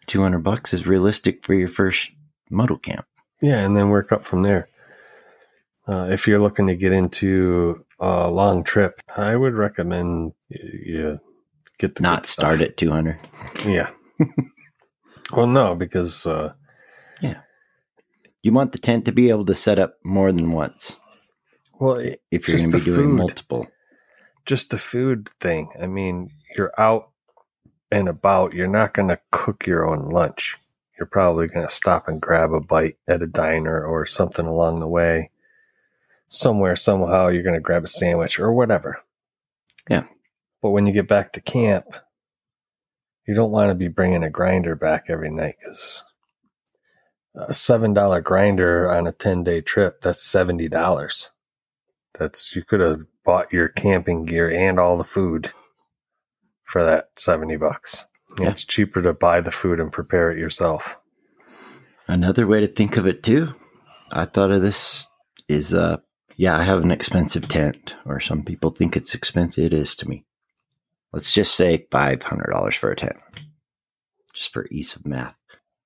Two 0.07 0.21
hundred 0.23 0.41
bucks 0.45 0.75
is 0.75 0.87
realistic 0.87 1.45
for 1.45 1.55
your 1.55 1.69
first 1.69 2.11
moto 2.51 2.77
camp. 2.77 3.07
Yeah, 3.41 3.59
and 3.59 3.77
then 3.77 3.89
work 3.89 4.13
up 4.13 4.25
from 4.25 4.43
there. 4.43 4.69
Uh, 5.87 6.09
if 6.11 6.27
you're 6.27 6.41
looking 6.41 6.67
to 6.69 6.77
get 6.77 6.93
into 6.93 7.85
a 7.99 8.31
long 8.31 8.65
trip, 8.65 9.01
I 9.17 9.37
would 9.37 9.55
recommend 9.55 10.33
you, 10.49 11.21
get 11.79 11.95
the 11.97 12.03
Not 12.03 12.27
start 12.27 12.57
stuff. 12.57 12.69
at 12.69 12.77
two 12.77 12.91
hundred. 12.91 13.19
Yeah. 13.67 13.91
well, 15.33 15.47
no, 15.47 15.75
because 15.75 16.27
uh, 16.27 16.53
You 18.45 18.53
want 18.53 18.73
the 18.73 18.79
tent 18.79 19.07
to 19.07 19.13
be 19.13 19.31
able 19.31 19.47
to 19.47 19.55
set 19.55 19.79
up 19.79 19.95
more 20.05 20.31
than 20.31 20.53
once 20.53 20.97
well, 21.81 21.95
it, 21.95 22.21
if 22.31 22.47
you're 22.47 22.59
going 22.59 22.73
to 22.73 22.77
be 22.77 22.85
doing 22.85 22.97
food. 22.97 23.17
multiple. 23.17 23.67
just 24.45 24.69
the 24.69 24.77
food 24.77 25.31
thing. 25.41 25.71
I 25.81 25.87
mean, 25.87 26.31
you're 26.55 26.73
out 26.79 27.11
and 27.91 28.07
about. 28.07 28.53
You're 28.53 28.67
not 28.67 28.93
going 28.93 29.09
to 29.09 29.19
cook 29.31 29.67
your 29.67 29.89
own 29.89 30.11
lunch. 30.11 30.59
You're 30.99 31.07
probably 31.07 31.47
going 31.47 31.67
to 31.67 31.73
stop 31.73 32.07
and 32.07 32.21
grab 32.21 32.53
a 32.53 32.61
bite 32.61 32.99
at 33.09 33.23
a 33.23 33.27
diner 33.27 33.83
or 33.83 34.05
something 34.05 34.47
along 34.47 34.81
the 34.81 34.89
way. 34.89 35.31
Somewhere, 36.29 36.77
somehow, 36.77 37.29
you're 37.29 37.43
going 37.43 37.55
to 37.55 37.61
grab 37.61 37.85
a 37.85 37.89
sandwich 37.89 38.39
or 38.39 38.53
whatever. 38.53 39.01
Yeah. 39.89 40.05
But 40.61 40.71
when 40.71 40.87
you 40.87 40.93
get 40.93 41.09
back 41.09 41.33
to 41.33 41.41
camp, 41.41 41.97
you 43.27 43.35
don't 43.35 43.53
want 43.53 43.71
to 43.71 43.75
be 43.75 43.89
bringing 43.89 44.23
a 44.23 44.29
grinder 44.29 44.77
back 44.77 45.07
every 45.09 45.31
night 45.31 45.55
because 45.59 46.05
a 47.35 47.53
$7 47.53 48.23
grinder 48.23 48.91
on 48.91 49.07
a 49.07 49.13
10 49.13 49.45
day 49.45 49.61
trip, 49.61 50.01
that's 50.01 50.23
$70. 50.23 51.29
That's, 52.19 52.55
you 52.55 52.63
could 52.63 52.81
have 52.81 53.01
bought 53.25 53.53
your 53.53 53.69
camping 53.69 54.25
gear 54.25 54.51
and 54.51 54.79
all 54.79 54.97
the 54.97 55.05
food 55.05 55.53
for 56.65 56.85
that 56.85 57.11
70 57.17 57.57
bucks. 57.57 58.05
Yeah. 58.39 58.51
It's 58.51 58.65
cheaper 58.65 59.03
to 59.03 59.15
buy 59.15 59.41
the 59.41 59.53
food 59.53 59.81
and 59.81 59.93
prepare 59.93 60.31
it 60.31 60.39
yourself. 60.39 60.97
Another 62.07 62.47
way 62.47 62.61
to 62.61 62.67
think 62.67 62.97
of 62.97 63.07
it 63.07 63.23
too, 63.23 63.55
I 64.13 64.27
thought 64.27 64.51
of 64.51 64.63
this 64.63 65.07
is 65.49 65.73
uh 65.73 65.99
yeah, 66.37 66.59
I 66.59 66.65
have 66.65 66.83
an 66.83 66.91
expensive 66.91 67.47
tent, 67.49 67.95
or 68.05 68.19
some 68.19 68.43
people 68.43 68.71
think 68.71 68.97
it's 68.97 69.15
expensive. 69.15 69.65
It 69.65 69.73
is 69.73 69.95
to 69.97 70.09
me. 70.09 70.25
Let's 71.13 71.33
just 71.33 71.55
say 71.55 71.87
five 71.91 72.25
hundred 72.25 72.51
dollars 72.53 72.75
for 72.75 72.91
a 72.91 72.97
tent. 72.97 73.17
Just 74.33 74.53
for 74.53 74.67
ease 74.71 74.97
of 74.97 75.07
math. 75.07 75.37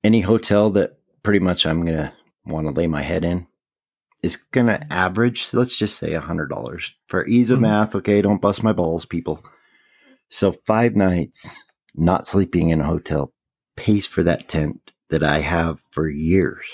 Any 0.02 0.22
hotel 0.22 0.70
that 0.70 0.97
pretty 1.28 1.40
much 1.44 1.66
I'm 1.66 1.84
gonna 1.84 2.14
want 2.46 2.66
to 2.66 2.72
lay 2.72 2.86
my 2.86 3.02
head 3.02 3.22
in 3.22 3.46
is 4.22 4.36
gonna 4.36 4.82
average, 4.88 5.52
let's 5.52 5.76
just 5.76 5.98
say 5.98 6.14
a 6.14 6.22
hundred 6.22 6.46
dollars. 6.48 6.94
For 7.06 7.26
ease 7.26 7.50
of 7.50 7.58
Mhm. 7.58 7.62
math, 7.62 7.94
okay, 7.94 8.22
don't 8.22 8.40
bust 8.40 8.62
my 8.62 8.72
balls, 8.72 9.04
people. 9.04 9.44
So 10.30 10.52
five 10.64 10.96
nights 10.96 11.54
not 11.94 12.26
sleeping 12.26 12.70
in 12.70 12.80
a 12.80 12.84
hotel 12.86 13.34
pays 13.76 14.06
for 14.06 14.22
that 14.22 14.48
tent 14.48 14.90
that 15.10 15.22
I 15.22 15.40
have 15.40 15.82
for 15.90 16.08
years. 16.08 16.64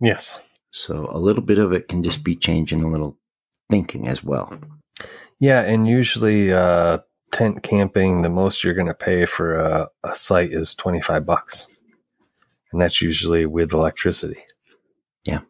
Yes. 0.00 0.40
So 0.70 1.06
a 1.10 1.18
little 1.18 1.42
bit 1.42 1.58
of 1.58 1.70
it 1.74 1.88
can 1.88 2.02
just 2.02 2.24
be 2.24 2.36
changing 2.36 2.82
a 2.82 2.88
little 2.88 3.18
thinking 3.70 4.08
as 4.08 4.24
well. 4.24 4.58
Yeah. 5.38 5.60
And 5.60 5.86
usually, 5.86 6.54
uh, 6.54 7.00
tent 7.32 7.62
camping, 7.62 8.22
the 8.22 8.30
most 8.30 8.64
you're 8.64 8.72
going 8.72 8.86
to 8.86 8.94
pay 8.94 9.26
for 9.26 9.56
a, 9.56 9.88
a 10.04 10.14
site 10.14 10.52
is 10.52 10.74
25 10.74 11.26
bucks. 11.26 11.68
And 12.72 12.80
that's 12.80 13.00
usually 13.00 13.46
with 13.46 13.72
electricity. 13.72 14.40
Yeah. 15.24 15.40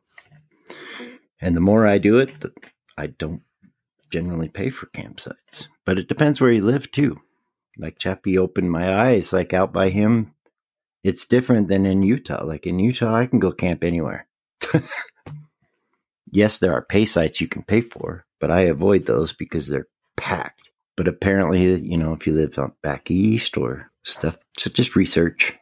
And 1.40 1.56
the 1.56 1.60
more 1.60 1.86
I 1.86 1.98
do 1.98 2.18
it, 2.18 2.30
I 2.96 3.08
don't 3.08 3.42
generally 4.10 4.48
pay 4.48 4.70
for 4.70 4.86
campsites. 4.86 5.68
But 5.84 5.98
it 5.98 6.08
depends 6.08 6.40
where 6.40 6.52
you 6.52 6.64
live 6.64 6.90
too. 6.90 7.20
Like 7.76 7.98
Chappie 7.98 8.38
opened 8.38 8.70
my 8.70 8.92
eyes, 8.92 9.32
like 9.32 9.52
out 9.52 9.72
by 9.72 9.90
him, 9.90 10.34
it's 11.04 11.26
different 11.26 11.68
than 11.68 11.86
in 11.86 12.02
Utah. 12.02 12.44
Like 12.44 12.66
in 12.66 12.78
Utah, 12.78 13.14
I 13.14 13.26
can 13.26 13.38
go 13.38 13.52
camp 13.52 13.84
anywhere. 13.84 14.26
yes, 16.30 16.58
there 16.58 16.72
are 16.72 16.82
pay 16.82 17.04
sites 17.04 17.40
you 17.40 17.48
can 17.48 17.62
pay 17.62 17.80
for, 17.80 18.26
but 18.40 18.50
I 18.50 18.62
avoid 18.62 19.06
those 19.06 19.32
because 19.32 19.68
they're 19.68 19.88
packed. 20.16 20.70
But 20.96 21.06
apparently, 21.06 21.80
you 21.80 21.96
know, 21.96 22.12
if 22.12 22.26
you 22.26 22.32
live 22.32 22.58
back 22.82 23.10
east 23.10 23.56
or 23.56 23.90
stuff, 24.02 24.36
so 24.56 24.70
just 24.70 24.96
research. 24.96 25.54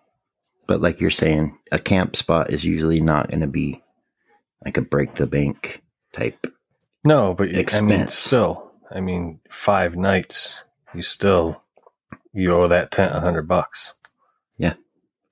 But 0.66 0.80
like 0.80 1.00
you're 1.00 1.10
saying, 1.10 1.58
a 1.70 1.78
camp 1.78 2.16
spot 2.16 2.50
is 2.52 2.64
usually 2.64 3.00
not 3.00 3.28
going 3.30 3.40
to 3.40 3.46
be 3.46 3.82
like 4.64 4.76
a 4.76 4.82
break 4.82 5.14
the 5.14 5.26
bank 5.26 5.82
type. 6.16 6.46
No, 7.04 7.34
but 7.34 7.48
you- 7.50 7.54
I 7.54 7.80
mean, 7.80 7.92
Expense. 8.00 8.14
still, 8.14 8.72
I 8.90 9.00
mean, 9.00 9.40
five 9.50 9.96
nights, 9.96 10.64
you 10.94 11.02
still, 11.02 11.62
you 12.32 12.52
owe 12.52 12.68
that 12.68 12.90
tent 12.90 13.14
a 13.14 13.20
hundred 13.20 13.46
bucks. 13.46 13.94
Yeah. 14.58 14.74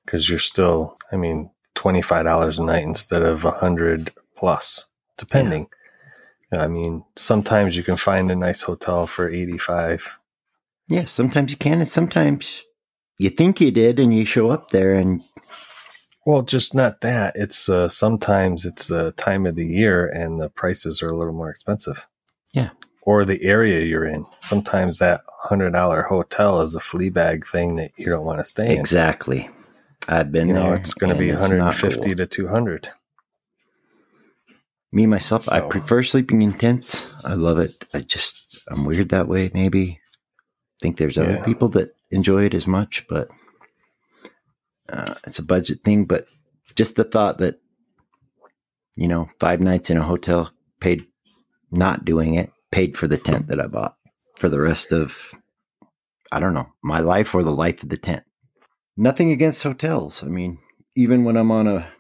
Cause 0.07 0.29
you're 0.29 0.39
still, 0.39 0.99
I 1.11 1.17
mean, 1.17 1.51
$25 1.75 2.59
a 2.59 2.63
night 2.63 2.85
instead 2.85 3.23
of 3.23 3.45
a 3.45 3.51
hundred 3.51 4.13
plus, 4.37 4.87
depending. 5.17 5.69
I 6.57 6.69
mean, 6.69 7.05
sometimes 7.17 7.77
you 7.77 7.83
can 7.83 7.97
find 7.97 8.31
a 8.31 8.37
nice 8.37 8.63
hotel 8.63 9.07
for 9.09 9.29
85. 9.29 10.19
Yeah, 10.87 11.07
sometimes 11.07 11.51
you 11.51 11.57
can, 11.57 11.81
and 11.81 11.91
sometimes 11.91 12.65
you 13.19 13.31
think 13.31 13.61
you 13.61 13.71
did, 13.71 13.99
and 13.99 14.15
you 14.15 14.25
show 14.25 14.51
up 14.51 14.71
there, 14.71 14.95
and 14.95 15.23
Well, 16.27 16.43
just 16.43 16.75
not 16.75 17.01
that. 17.03 17.35
It's, 17.37 17.69
uh, 17.69 17.89
sometimes 17.89 18.65
it's 18.65 18.89
the 18.89 19.13
time 19.13 19.45
of 19.47 19.57
the 19.57 19.67
year 19.67 20.07
and 20.07 20.41
the 20.41 20.49
prices 20.49 21.03
are 21.03 21.11
a 21.11 21.17
little 21.17 21.35
more 21.35 21.51
expensive. 21.51 22.09
Yeah. 22.55 22.71
Or 23.03 23.27
the 23.27 23.43
area 23.45 23.85
you're 23.85 24.07
in. 24.07 24.25
Sometimes 24.41 24.99
that 25.01 25.21
hundred 25.43 25.73
dollar 25.73 26.03
hotel 26.05 26.63
is 26.63 26.75
a 26.75 26.81
flea 26.81 27.11
bag 27.11 27.47
thing 27.47 27.77
that 27.77 27.91
you 27.99 28.07
don't 28.07 28.25
want 28.25 28.39
to 28.39 28.45
stay 28.45 28.73
in. 28.73 28.81
exactly. 28.81 29.51
I've 30.09 30.33
been 30.33 30.49
you 30.49 30.55
know, 30.55 30.63
there. 30.71 30.75
it's 30.77 30.95
going 30.95 31.13
to 31.13 31.19
be 31.19 31.31
150 31.31 32.01
cool. 32.09 32.17
to 32.17 32.27
200. 32.27 32.89
Me 34.93 35.07
myself, 35.07 35.49
I 35.53 35.61
prefer 35.69 36.03
sleeping 36.05 36.41
in 36.41 36.53
tents. 36.53 37.13
I 37.25 37.35
love 37.35 37.59
it. 37.59 37.85
I 37.93 38.01
just 38.01 38.65
I'm 38.69 38.85
weird 38.85 39.09
that 39.11 39.29
way. 39.29 39.51
Maybe 39.53 40.01
think 40.81 40.97
there's 40.97 41.19
other 41.19 41.33
Yeah. 41.33 41.43
people 41.45 41.69
that 41.71 41.94
enjoy 42.11 42.45
it 42.45 42.55
as 42.55 42.67
much, 42.67 43.07
but 43.09 43.29
uh, 44.89 45.15
it's 45.27 45.39
a 45.39 45.43
budget 45.43 45.83
thing. 45.83 46.05
But 46.05 46.29
just 46.75 46.97
the 46.97 47.05
thought 47.05 47.39
that 47.39 47.61
you 48.97 49.09
know, 49.09 49.29
five 49.41 49.61
nights 49.61 49.91
in 49.91 49.97
a 49.97 50.03
hotel, 50.03 50.53
paid 50.81 51.07
not 51.71 52.05
doing 52.05 52.35
it, 52.35 52.51
paid 52.71 52.97
for 52.97 53.09
the 53.09 53.19
tent 53.19 53.49
that 53.49 53.61
I 53.61 53.67
bought 53.67 53.97
for 54.37 54.49
the 54.49 54.61
rest 54.61 54.93
of 54.93 55.33
I 56.33 56.41
don't 56.41 56.55
know 56.55 56.69
my 56.83 57.01
life 57.01 57.35
or 57.35 57.43
the 57.43 57.53
life 57.53 57.83
of 57.83 57.89
the 57.89 57.97
tent. 57.97 58.25
Nothing 58.97 59.31
against 59.31 59.63
hotels. 59.63 60.23
I 60.23 60.27
mean, 60.27 60.59
even 60.97 61.25
when 61.25 61.37
I'm 61.37 61.51
on 61.51 61.67
a 61.67 61.93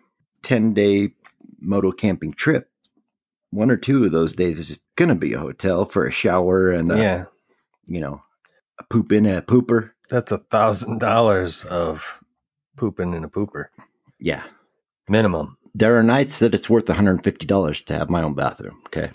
ten 0.43 0.75
day 0.75 1.15
moto 1.61 1.91
camping 1.91 2.33
trip, 2.33 2.69
one 3.51 3.71
or 3.71 3.77
two 3.77 4.05
of 4.05 4.13
those 4.13 4.35
days 4.35 4.59
is 4.59 4.79
going 4.97 5.09
to 5.09 5.15
be 5.15 5.33
a 5.33 5.41
hotel 5.41 5.85
for 5.85 6.07
a 6.07 6.13
shower 6.13 6.71
and 6.71 6.91
a, 6.93 6.97
yeah. 6.97 7.25
you 7.87 8.01
know 8.01 8.23
a 8.79 8.85
poop 8.85 9.13
in 9.13 9.27
a 9.27 9.43
pooper. 9.43 9.91
That's 10.11 10.33
a 10.33 10.39
thousand 10.39 10.99
dollars 10.99 11.65
of 11.65 12.21
pooping 12.77 13.15
in 13.15 13.25
a 13.25 13.29
pooper 13.29 13.67
Yeah, 14.19 14.45
minimum. 15.09 15.57
there 15.75 15.97
are 15.99 16.03
nights 16.03 16.39
that 16.41 16.55
it's 16.55 16.69
worth 16.71 16.89
one 16.89 16.97
hundred 16.97 17.13
and 17.13 17.25
fifty 17.25 17.47
dollars 17.47 17.81
to 17.83 17.95
have 17.95 18.11
my 18.11 18.23
own 18.23 18.35
bathroom. 18.35 18.83
Okay, 18.87 19.11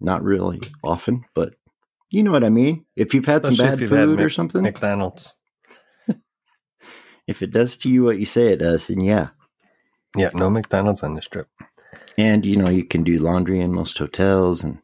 not 0.00 0.22
really 0.22 0.60
often, 0.82 1.24
but 1.34 1.54
you 2.10 2.22
know 2.22 2.30
what 2.32 2.44
I 2.44 2.50
mean. 2.50 2.84
If 2.96 3.14
you've 3.14 3.26
had 3.26 3.44
some 3.44 3.56
bad 3.56 3.74
if 3.74 3.80
you've 3.80 3.90
had 3.90 4.04
food 4.06 4.20
or 4.20 4.24
Mc- 4.24 4.32
something, 4.32 4.62
McDonald's. 4.62 5.34
if 7.26 7.42
it 7.42 7.50
does 7.50 7.76
to 7.78 7.88
you 7.88 8.04
what 8.04 8.18
you 8.18 8.26
say 8.26 8.52
it 8.52 8.58
does, 8.58 8.86
then 8.88 9.00
yeah. 9.00 9.28
Yeah, 10.16 10.30
no 10.34 10.48
McDonald's 10.50 11.02
on 11.02 11.14
this 11.14 11.26
trip. 11.26 11.48
And 12.16 12.44
you 12.46 12.56
know 12.56 12.68
you 12.68 12.84
can 12.84 13.02
do 13.02 13.16
laundry 13.16 13.60
in 13.60 13.72
most 13.72 13.98
hotels, 13.98 14.62
and 14.62 14.78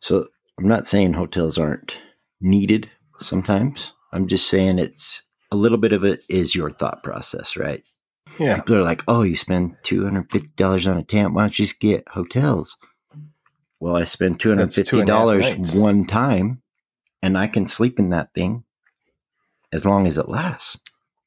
so 0.00 0.28
I'm 0.58 0.68
not 0.68 0.86
saying 0.86 1.12
hotels 1.14 1.58
aren't 1.58 1.98
needed 2.40 2.90
sometimes. 3.18 3.92
I'm 4.12 4.28
just 4.28 4.48
saying 4.48 4.78
it's 4.78 5.22
a 5.50 5.56
little 5.56 5.78
bit 5.78 5.92
of 5.92 6.04
it 6.04 6.24
is 6.28 6.54
your 6.54 6.70
thought 6.70 7.02
process, 7.02 7.56
right? 7.56 7.82
Yeah. 8.38 8.56
People 8.56 8.76
are 8.76 8.82
like, 8.82 9.02
"Oh, 9.08 9.22
you 9.22 9.36
spend 9.36 9.76
two 9.82 10.04
hundred 10.04 10.30
fifty 10.30 10.50
dollars 10.56 10.86
on 10.86 10.96
a 10.96 11.02
tent. 11.02 11.34
Why 11.34 11.42
don't 11.42 11.58
you 11.58 11.66
just 11.66 11.80
get 11.80 12.08
hotels?" 12.08 12.76
Well, 13.80 13.96
I 13.96 14.04
spend 14.04 14.40
two 14.40 14.50
hundred 14.50 14.70
two 14.70 14.82
fifty 14.82 15.00
and 15.00 15.06
dollars 15.06 15.78
one 15.78 16.06
time, 16.06 16.62
and 17.22 17.36
I 17.36 17.46
can 17.46 17.66
sleep 17.66 17.98
in 17.98 18.10
that 18.10 18.32
thing 18.34 18.64
as 19.72 19.84
long 19.84 20.06
as 20.06 20.18
it 20.18 20.28
lasts. 20.28 20.78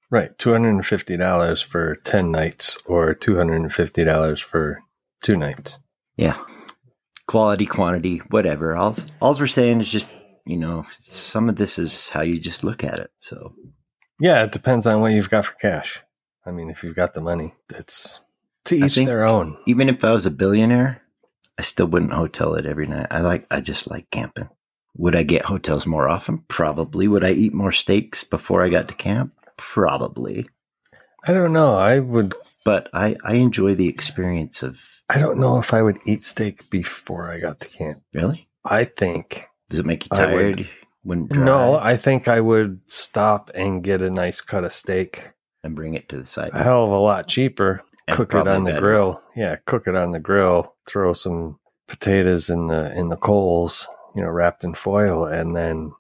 Right. 0.10 0.38
$250 0.38 1.64
for 1.66 1.96
10 1.96 2.32
nights 2.32 2.78
or 2.86 3.16
$250 3.16 4.44
for 4.44 4.84
two 5.22 5.36
nights. 5.36 5.80
Yeah, 6.16 6.38
quality, 7.28 7.66
quantity, 7.66 8.20
whatever. 8.30 8.78
All 8.78 8.96
all 9.22 9.38
we're 9.38 9.48
saying 9.48 9.82
is 9.82 9.90
just 9.90 10.12
you 10.46 10.58
know 10.58 10.86
some 11.00 11.50
of 11.50 11.56
this 11.56 11.80
is 11.80 12.10
how 12.10 12.22
you 12.22 12.40
just 12.40 12.64
look 12.64 12.84
at 12.84 13.00
it. 13.00 13.12
So 13.20 13.54
Yeah, 14.20 14.44
it 14.44 14.52
depends 14.52 14.86
on 14.86 15.02
what 15.02 15.12
you've 15.12 15.30
got 15.30 15.46
for 15.46 15.56
cash. 15.56 16.02
I 16.46 16.52
mean, 16.52 16.70
if 16.70 16.84
you've 16.84 16.96
got 16.96 17.14
the 17.14 17.22
money, 17.22 17.54
it's 17.70 18.20
to 18.66 18.76
each 18.76 18.96
their 18.96 19.26
own. 19.26 19.58
even 19.66 19.90
if 19.90 20.04
I 20.04 20.12
was 20.12 20.26
a 20.26 20.32
billionaire, 20.32 21.02
I 21.58 21.62
still 21.62 21.88
wouldn't 21.88 22.14
hotel 22.14 22.56
it 22.56 22.66
every 22.66 22.88
night. 22.88 23.08
I 23.10 23.22
like 23.22 23.46
I 23.50 23.62
just 23.62 23.90
like 23.90 24.10
camping. 24.12 24.50
Would 24.98 25.16
I 25.16 25.24
get 25.24 25.46
hotels 25.46 25.86
more 25.86 26.08
often? 26.08 26.44
Probably. 26.48 27.08
Would 27.08 27.24
I 27.24 27.32
eat 27.32 27.54
more 27.54 27.72
steaks 27.74 28.24
before 28.24 28.64
I 28.64 28.70
got 28.70 28.88
to 28.88 28.94
camp? 28.94 29.34
Probably. 29.58 30.48
I 31.28 31.34
don't 31.34 31.54
know. 31.54 31.76
I 31.76 32.00
would 32.00 32.34
But 32.64 32.90
I, 32.94 33.18
I 33.24 33.36
enjoy 33.36 33.76
the 33.76 33.90
experience 33.90 34.64
of 34.64 34.80
I 35.10 35.18
don't 35.18 35.40
know 35.40 35.60
if 35.60 35.74
I 35.74 35.82
would 35.82 36.00
eat 36.06 36.22
steak 36.22 36.70
before 36.70 37.32
I 37.32 37.40
got 37.40 37.60
to 37.62 37.68
camp. 37.68 38.04
really? 38.14 38.48
I 38.64 38.86
think 38.86 39.48
Does 39.76 39.80
it 39.80 39.86
make 39.86 40.06
you 40.06 40.10
I 40.12 40.18
tired? 40.26 40.70
When 41.04 41.28
no, 41.30 41.78
I 41.78 41.98
think 41.98 42.28
I 42.28 42.40
would 42.40 42.80
stop 42.88 43.52
and 43.54 43.84
get 43.84 44.02
a 44.02 44.10
nice 44.10 44.42
cut 44.42 44.64
of 44.64 44.72
steak. 44.74 45.32
and 45.64 45.76
bring 45.76 45.94
it 45.94 46.08
to 46.10 46.18
the 46.18 46.26
side. 46.26 46.52
A 46.54 46.64
hell 46.64 46.86
of 46.86 46.92
a 46.92 46.98
lot 46.98 47.28
cheaper. 47.28 47.84
And 48.08 48.16
cook 48.18 48.34
it 48.34 48.48
on 48.48 48.64
the 48.64 48.72
better. 48.72 48.82
grill. 48.82 49.24
Yeah, 49.36 49.58
cook 49.66 49.88
it 49.88 49.96
on 49.96 50.12
the 50.12 50.20
grill. 50.20 50.76
Throw 50.88 51.14
some 51.14 51.60
potatoes 51.88 52.50
in 52.50 52.68
the 52.68 52.92
in 52.98 53.10
the 53.10 53.18
coals, 53.18 53.88
you 54.16 54.22
know, 54.24 54.30
wrapped 54.30 54.64
in 54.64 54.74
foil, 54.76 55.26
and 55.26 55.56
then 55.56 55.92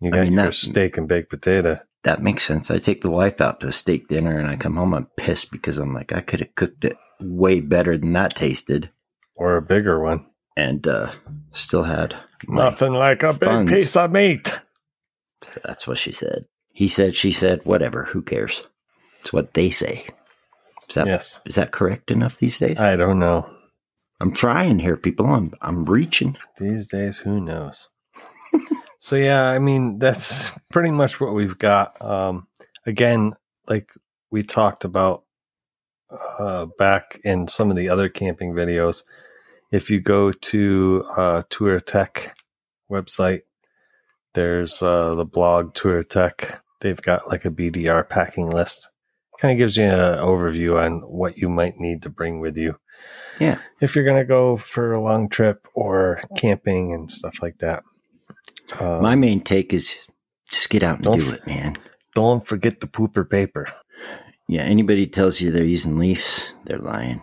you 0.00 0.08
I 0.08 0.16
got 0.16 0.20
mean, 0.24 0.32
your 0.34 0.44
that- 0.46 0.54
steak 0.54 0.96
and 0.96 1.06
baked 1.08 1.30
potato. 1.30 1.78
That 2.04 2.22
makes 2.22 2.44
sense. 2.44 2.70
I 2.70 2.78
take 2.78 3.00
the 3.00 3.10
wife 3.10 3.40
out 3.40 3.60
to 3.60 3.68
a 3.68 3.72
steak 3.72 4.08
dinner 4.08 4.38
and 4.38 4.46
I 4.48 4.56
come 4.56 4.76
home 4.76 4.92
I'm 4.92 5.06
pissed 5.16 5.50
because 5.50 5.78
I'm 5.78 5.94
like 5.94 6.12
I 6.12 6.20
could 6.20 6.40
have 6.40 6.54
cooked 6.54 6.84
it 6.84 6.96
way 7.20 7.60
better 7.60 7.96
than 7.96 8.12
that 8.12 8.36
tasted 8.36 8.90
Or 9.36 9.56
a 9.56 9.62
bigger 9.62 9.98
one. 10.02 10.26
And 10.56 10.86
uh 10.86 11.12
still 11.52 11.82
had 11.84 12.16
Nothing 12.48 12.92
like 12.92 13.22
a 13.22 13.32
big 13.32 13.68
piece 13.68 13.96
of 13.96 14.10
meat. 14.12 14.60
That's 15.64 15.86
what 15.86 15.98
she 15.98 16.12
said. 16.12 16.44
He 16.72 16.88
said, 16.88 17.16
she 17.16 17.32
said, 17.32 17.60
whatever, 17.64 18.04
who 18.04 18.22
cares? 18.22 18.64
It's 19.20 19.32
what 19.32 19.54
they 19.54 19.70
say. 19.70 20.06
Is 20.88 20.94
that, 20.96 21.06
Yes. 21.06 21.40
is 21.46 21.54
that 21.54 21.70
correct 21.72 22.10
enough 22.10 22.38
these 22.38 22.58
days? 22.58 22.78
I 22.78 22.96
don't 22.96 23.18
know. 23.18 23.48
I'm 24.20 24.32
trying 24.32 24.78
here, 24.80 24.96
people. 24.96 25.26
I'm, 25.26 25.54
I'm 25.62 25.84
reaching. 25.84 26.36
These 26.58 26.88
days, 26.88 27.18
who 27.18 27.40
knows? 27.40 27.88
so 28.98 29.16
yeah, 29.16 29.44
I 29.44 29.58
mean 29.58 29.98
that's 29.98 30.50
pretty 30.70 30.90
much 30.90 31.20
what 31.20 31.34
we've 31.34 31.58
got. 31.58 32.00
Um, 32.02 32.46
again, 32.86 33.34
like 33.68 33.92
we 34.30 34.42
talked 34.42 34.84
about 34.84 35.24
uh, 36.38 36.66
back 36.78 37.20
in 37.24 37.48
some 37.48 37.70
of 37.70 37.76
the 37.76 37.88
other 37.88 38.08
camping 38.08 38.52
videos, 38.52 39.02
if 39.74 39.90
you 39.90 40.00
go 40.00 40.30
to 40.30 41.04
uh, 41.16 41.42
Touratech 41.50 42.30
website, 42.90 43.40
there's 44.34 44.82
uh, 44.82 45.14
the 45.16 45.24
blog 45.24 45.74
Touratech. 45.74 46.60
They've 46.80 47.00
got 47.00 47.28
like 47.28 47.44
a 47.44 47.50
BDR 47.50 48.08
packing 48.08 48.50
list. 48.50 48.88
Kind 49.40 49.52
of 49.52 49.58
gives 49.58 49.76
you 49.76 49.84
an 49.84 50.18
overview 50.18 50.82
on 50.84 51.00
what 51.00 51.36
you 51.36 51.48
might 51.48 51.78
need 51.78 52.02
to 52.02 52.08
bring 52.08 52.38
with 52.40 52.56
you 52.56 52.76
Yeah. 53.40 53.58
if 53.80 53.94
you're 53.96 54.04
gonna 54.04 54.24
go 54.24 54.56
for 54.56 54.92
a 54.92 55.00
long 55.00 55.28
trip 55.28 55.66
or 55.74 56.20
camping 56.36 56.92
and 56.92 57.10
stuff 57.10 57.42
like 57.42 57.58
that. 57.58 57.82
Um, 58.80 59.02
My 59.02 59.16
main 59.16 59.40
take 59.42 59.72
is 59.74 60.06
just 60.50 60.70
get 60.70 60.82
out 60.84 61.04
and 61.04 61.18
do 61.20 61.32
it, 61.32 61.46
man. 61.46 61.76
don't 62.14 62.46
forget 62.46 62.78
the 62.80 62.86
pooper 62.86 63.28
paper. 63.28 63.66
Yeah. 64.48 64.62
Anybody 64.62 65.06
tells 65.08 65.40
you 65.40 65.50
they're 65.50 65.64
using 65.64 65.98
leaves, 65.98 66.52
they're 66.64 66.78
lying. 66.78 67.22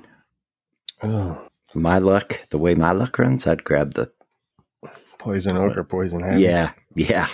Oh, 1.02 1.48
My 1.74 2.00
luck, 2.00 2.40
the 2.50 2.58
way 2.58 2.76
my 2.76 2.92
luck 2.92 3.18
runs, 3.20 3.48
I'd 3.48 3.64
grab 3.64 3.94
the. 3.94 4.12
poison 5.18 5.58
oak 5.58 5.78
or 5.78 5.84
poison 5.84 6.24
ivy. 6.24 6.44
Yeah. 6.44 6.72
Yeah. 6.96 7.28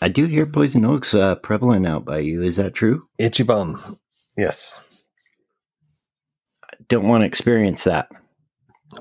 I 0.00 0.08
do 0.08 0.26
hear 0.26 0.46
poison 0.46 0.84
oak's 0.84 1.14
uh, 1.14 1.34
prevalent 1.36 1.86
out 1.86 2.04
by 2.04 2.18
you. 2.18 2.42
Is 2.42 2.56
that 2.56 2.74
true? 2.74 3.06
itchy 3.18 3.42
bum. 3.42 3.98
Yes, 4.36 4.80
I 6.64 6.76
Don't 6.88 7.06
want 7.08 7.22
to 7.22 7.26
experience 7.26 7.84
that. 7.84 8.08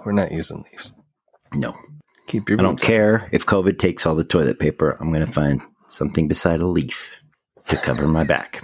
we're 0.06 0.12
not 0.12 0.32
using 0.32 0.64
leaves. 0.70 0.92
No. 1.54 1.76
Keep 2.28 2.50
your. 2.50 2.60
I 2.60 2.64
don't 2.64 2.82
care 2.82 3.30
if 3.32 3.46
COVID 3.46 3.80
takes 3.80 4.06
all 4.06 4.16
the 4.16 4.24
toilet 4.26 4.60
paper. 4.60 4.98
I'm 5.00 5.14
going 5.14 5.26
to 5.26 5.32
find 5.32 5.62
something 5.88 6.28
beside 6.28 6.60
a 6.60 6.68
leaf 6.68 7.20
to 7.68 7.78
cover 7.78 8.08
my 8.08 8.24
back. 8.24 8.64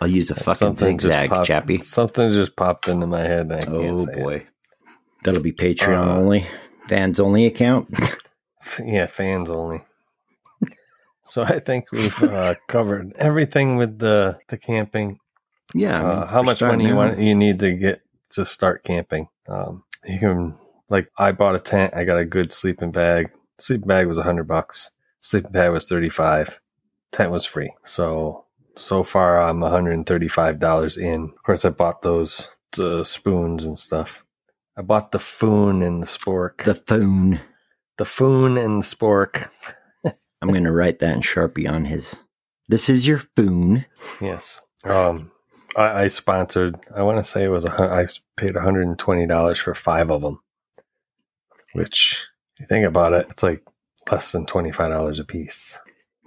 I'll 0.00 0.08
use 0.08 0.30
a 0.30 0.34
fucking 0.34 0.54
Something 0.54 0.98
zigzag, 1.00 1.30
popped- 1.30 1.46
Chappie. 1.46 1.80
Something 1.80 2.30
just 2.30 2.54
popped 2.56 2.88
into 2.88 3.06
my 3.06 3.20
head. 3.20 3.40
And 3.42 3.54
I 3.54 3.60
can't 3.60 3.74
Oh 3.74 3.96
say 3.96 4.12
it. 4.12 4.18
boy, 4.22 4.46
that'll 5.24 5.42
be 5.42 5.52
Patreon 5.52 6.06
Uh, 6.08 6.16
only, 6.16 6.46
fans 6.88 7.18
only 7.20 7.46
account. 7.46 7.88
Yeah, 8.84 9.06
fans 9.06 9.48
only. 9.48 9.80
so 11.24 11.42
I 11.42 11.58
think 11.58 11.90
we've 11.90 12.22
uh, 12.22 12.54
covered 12.66 13.14
everything 13.16 13.76
with 13.76 13.98
the 13.98 14.38
the 14.48 14.58
camping. 14.58 15.20
yeah, 15.74 15.98
I 15.98 16.02
mean, 16.02 16.18
uh, 16.18 16.26
how 16.26 16.42
much 16.42 16.60
money 16.60 16.86
you 16.86 16.94
want 16.94 17.18
you 17.18 17.34
need 17.34 17.60
to 17.60 17.72
get 17.72 18.02
to 18.30 18.44
start 18.44 18.84
camping. 18.84 19.28
Um, 19.48 19.84
you 20.04 20.18
can 20.18 20.54
like 20.90 21.10
I 21.18 21.32
bought 21.32 21.54
a 21.54 21.60
tent. 21.60 21.94
I 21.94 22.04
got 22.04 22.18
a 22.18 22.26
good 22.26 22.52
sleeping 22.52 22.90
bag. 22.92 23.30
Sleeping 23.58 23.88
bag 23.88 24.06
was 24.06 24.18
a 24.18 24.22
hundred 24.22 24.44
bucks. 24.48 24.90
Sleeping 25.20 25.52
bag 25.52 25.72
was 25.72 25.88
thirty 25.88 26.10
five. 26.10 26.60
Tent 27.10 27.30
was 27.30 27.46
free. 27.46 27.72
So 27.84 28.44
so 28.78 29.02
far 29.02 29.40
I'm 29.40 29.60
one 29.60 29.70
hundred 29.70 29.92
and 29.92 30.06
thirty 30.06 30.28
five 30.28 30.58
dollars 30.58 30.96
in. 30.96 31.24
Of 31.24 31.42
course, 31.42 31.64
I 31.64 31.70
bought 31.70 32.02
those 32.02 32.48
uh, 32.78 33.04
spoons 33.04 33.64
and 33.64 33.78
stuff. 33.78 34.24
I 34.76 34.82
bought 34.82 35.12
the 35.12 35.18
foon 35.18 35.82
and 35.82 36.02
the 36.02 36.06
spork. 36.06 36.64
The 36.64 36.74
foon. 36.74 37.40
the 37.96 38.04
foon 38.04 38.56
and 38.56 38.82
the 38.82 38.86
spork. 38.86 39.48
I'm 40.40 40.48
going 40.48 40.64
to 40.64 40.72
write 40.72 41.00
that 41.00 41.16
in 41.16 41.22
Sharpie 41.22 41.68
on 41.68 41.86
his. 41.86 42.14
This 42.68 42.88
is 42.88 43.06
your 43.06 43.18
foon. 43.34 43.86
Yes. 44.20 44.62
Um, 44.84 45.32
I, 45.76 46.02
I 46.04 46.08
sponsored. 46.08 46.78
I 46.94 47.02
want 47.02 47.18
to 47.18 47.24
say 47.24 47.44
it 47.44 47.48
was 47.48 47.64
a. 47.64 47.72
I 47.72 48.06
paid 48.36 48.54
one 48.54 48.64
hundred 48.64 48.86
and 48.86 48.98
twenty 48.98 49.26
dollars 49.26 49.58
for 49.58 49.74
five 49.74 50.10
of 50.10 50.22
them, 50.22 50.40
which, 51.72 52.26
you 52.60 52.66
think 52.66 52.86
about 52.86 53.12
it, 53.12 53.26
it's 53.30 53.42
like 53.42 53.64
less 54.12 54.30
than 54.32 54.46
twenty 54.46 54.70
five 54.70 54.90
dollars 54.90 55.18
a 55.18 55.24
piece, 55.24 55.78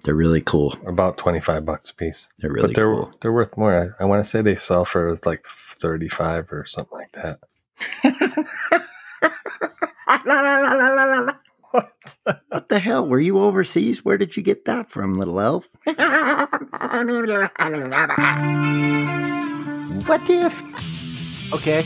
They're 0.03 0.15
really 0.15 0.41
cool. 0.41 0.75
about 0.85 1.17
twenty 1.17 1.39
five 1.39 1.65
bucks 1.65 1.89
a 1.89 1.95
piece. 1.95 2.27
They're 2.39 2.51
really 2.51 2.67
but 2.67 2.75
they're 2.75 2.93
cool. 2.93 3.13
they're 3.21 3.31
worth 3.33 3.55
more. 3.57 3.95
I, 3.99 4.03
I 4.03 4.05
want 4.05 4.23
to 4.23 4.29
say 4.29 4.41
they 4.41 4.55
sell 4.55 4.85
for 4.85 5.19
like 5.25 5.45
thirty 5.45 6.09
five 6.09 6.51
or 6.51 6.65
something 6.65 6.97
like 6.97 7.11
that. 7.13 7.39
What 12.49 12.67
the 12.67 12.79
hell? 12.79 13.07
Were 13.07 13.19
you 13.19 13.39
overseas? 13.39 14.03
Where 14.03 14.17
did 14.17 14.35
you 14.35 14.43
get 14.43 14.65
that 14.65 14.89
from, 14.89 15.15
little 15.15 15.39
elf? 15.39 15.69
What 15.85 15.95
if? 20.29 20.61
Okay, 21.53 21.83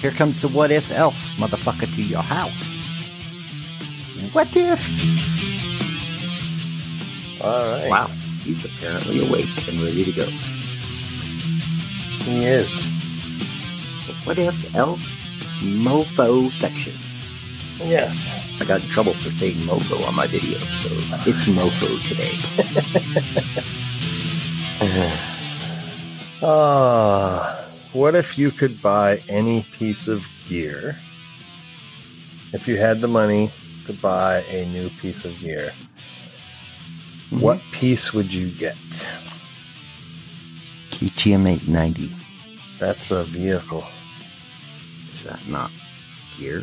here 0.00 0.10
comes 0.10 0.40
the 0.40 0.48
what 0.48 0.70
if 0.70 0.90
elf 0.90 1.14
motherfucker 1.36 1.94
to 1.94 2.02
your 2.02 2.22
house. 2.22 2.52
What 4.32 4.54
if? 4.54 4.86
All 7.42 7.66
right. 7.70 7.88
Wow, 7.88 8.06
he's 8.44 8.64
apparently 8.64 9.26
awake 9.26 9.68
and 9.68 9.82
ready 9.82 10.04
to 10.04 10.12
go. 10.12 10.26
He 12.24 12.44
is. 12.44 12.88
What 14.24 14.38
if 14.38 14.74
elf 14.74 15.00
mofo 15.60 16.52
section? 16.52 16.94
Yes. 17.78 18.38
I 18.60 18.64
got 18.64 18.82
in 18.82 18.88
trouble 18.88 19.14
for 19.14 19.30
saying 19.30 19.56
mofo 19.66 20.06
on 20.06 20.14
my 20.14 20.26
video, 20.28 20.58
so 20.58 20.88
it's 21.26 21.44
mofo 21.46 22.00
today. 22.06 22.32
Ah, 26.44 27.68
what 27.92 28.16
if 28.16 28.36
you 28.36 28.50
could 28.50 28.82
buy 28.82 29.22
any 29.28 29.62
piece 29.78 30.08
of 30.08 30.26
gear? 30.48 30.98
If 32.52 32.66
you 32.66 32.76
had 32.76 33.00
the 33.00 33.06
money 33.06 33.52
to 33.86 33.92
buy 33.92 34.40
a 34.50 34.66
new 34.66 34.90
piece 34.90 35.24
of 35.24 35.38
gear, 35.38 35.70
Mm-hmm. 37.32 37.40
what 37.40 37.60
piece 37.72 38.12
would 38.12 38.32
you 38.34 38.50
get? 38.50 38.76
KTM 40.90 41.48
890. 41.48 42.14
That's 42.78 43.10
a 43.10 43.24
vehicle. 43.24 43.84
Is 45.10 45.22
that 45.24 45.40
not 45.48 45.70
gear? 46.38 46.62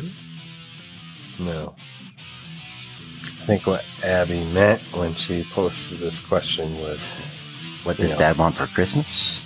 No. 1.40 1.74
I 3.42 3.46
think 3.46 3.66
what 3.66 3.84
Abby 4.04 4.44
meant 4.44 4.80
when 4.94 5.14
she 5.16 5.42
posted 5.52 5.98
this 5.98 6.20
question 6.20 6.78
was 6.80 7.10
What 7.82 7.96
does 7.96 8.12
Yeah. 8.12 8.18
Dad 8.18 8.38
want 8.38 8.56
for 8.56 8.68
Christmas? 8.68 9.40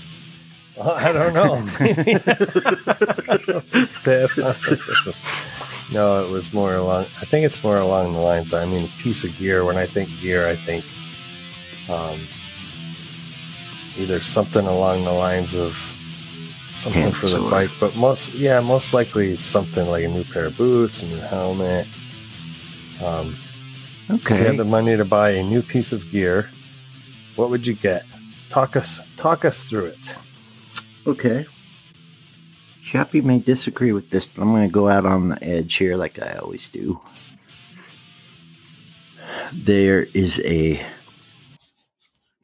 I 0.80 1.10
don't 1.12 1.32
know. 1.32 1.64
No, 5.92 6.24
it 6.24 6.30
was 6.30 6.52
more 6.52 6.74
along. 6.74 7.06
I 7.20 7.26
think 7.26 7.44
it's 7.44 7.62
more 7.62 7.76
along 7.78 8.14
the 8.14 8.18
lines. 8.18 8.54
I 8.54 8.64
mean, 8.64 8.84
a 8.86 9.02
piece 9.02 9.22
of 9.22 9.36
gear. 9.36 9.64
When 9.64 9.76
I 9.76 9.86
think 9.86 10.08
gear, 10.20 10.48
I 10.48 10.56
think 10.56 10.84
um, 11.88 12.26
either 13.96 14.20
something 14.22 14.66
along 14.66 15.04
the 15.04 15.12
lines 15.12 15.54
of 15.54 15.76
something 16.72 17.02
Camp 17.02 17.16
for 17.16 17.26
the 17.26 17.38
sword. 17.38 17.50
bike, 17.50 17.70
but 17.78 17.94
most, 17.96 18.32
yeah, 18.34 18.60
most 18.60 18.92
likely 18.94 19.32
it's 19.32 19.44
something 19.44 19.86
like 19.86 20.04
a 20.04 20.08
new 20.08 20.24
pair 20.24 20.46
of 20.46 20.56
boots, 20.56 21.02
a 21.02 21.06
new 21.06 21.18
helmet. 21.18 21.86
Um, 23.02 23.36
If 24.08 24.28
you 24.28 24.36
had 24.36 24.56
the 24.56 24.64
money 24.64 24.96
to 24.96 25.04
buy 25.04 25.30
a 25.30 25.42
new 25.42 25.62
piece 25.62 25.92
of 25.92 26.10
gear, 26.10 26.50
what 27.36 27.50
would 27.50 27.66
you 27.66 27.74
get? 27.74 28.04
Talk 28.48 28.76
us, 28.76 29.00
talk 29.16 29.44
us 29.44 29.64
through 29.64 29.86
it. 29.86 30.16
Okay. 31.06 31.46
Chappie 32.82 33.20
may 33.22 33.38
disagree 33.38 33.92
with 33.92 34.10
this, 34.10 34.26
but 34.26 34.42
I'm 34.42 34.50
going 34.50 34.68
to 34.68 34.72
go 34.72 34.88
out 34.88 35.06
on 35.06 35.30
the 35.30 35.42
edge 35.42 35.74
here 35.76 35.96
like 35.96 36.20
I 36.20 36.34
always 36.34 36.68
do. 36.68 37.00
There 39.52 40.04
is 40.14 40.40
a 40.44 40.84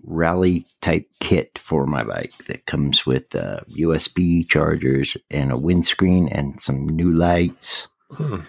rally 0.05 0.67
type 0.81 1.09
kit 1.21 1.59
for 1.59 1.87
my 1.87 2.03
bike 2.03 2.37
that 2.47 2.67
comes 2.67 3.05
with 3.07 3.35
uh, 3.35 3.61
USB 3.71 4.49
chargers 4.49 5.17
and 5.31 5.53
a 5.53 5.59
windscreen 5.59 6.29
and 6.29 6.61
some 6.61 6.89
new 6.89 7.13
lights. 7.13 7.89
Hmm. 8.11 8.41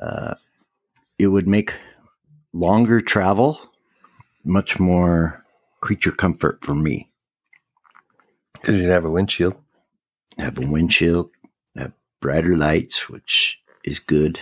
Uh, 0.00 0.34
it 1.18 1.28
would 1.28 1.46
make 1.46 1.72
longer 2.52 3.00
travel 3.00 3.60
much 4.44 4.78
more 4.78 5.42
creature 5.80 6.12
comfort 6.12 6.58
for 6.62 6.74
me. 6.74 7.10
Because 8.54 8.80
you'd 8.80 8.90
have 8.90 9.04
a 9.04 9.10
windshield. 9.10 9.54
have 10.38 10.58
a 10.58 10.66
windshield, 10.66 11.30
have 11.76 11.92
brighter 12.20 12.56
lights, 12.56 13.08
which 13.08 13.58
is 13.84 13.98
good, 13.98 14.40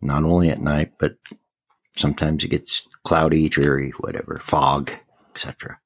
not 0.00 0.24
only 0.24 0.48
at 0.48 0.60
night, 0.60 0.92
but 0.98 1.16
sometimes 1.96 2.44
it 2.44 2.48
gets 2.48 2.88
cloudy, 3.04 3.48
dreary, 3.48 3.90
whatever, 3.98 4.40
fog, 4.42 4.90
etc. 5.34 5.78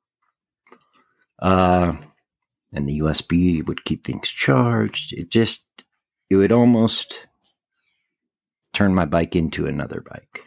Uh, 1.40 1.94
and 2.72 2.88
the 2.88 3.00
USB 3.00 3.64
would 3.66 3.84
keep 3.84 4.04
things 4.04 4.28
charged. 4.28 5.12
It 5.12 5.30
just, 5.30 5.64
it 6.30 6.36
would 6.36 6.52
almost 6.52 7.20
turn 8.72 8.94
my 8.94 9.04
bike 9.04 9.36
into 9.36 9.66
another 9.66 10.00
bike. 10.00 10.44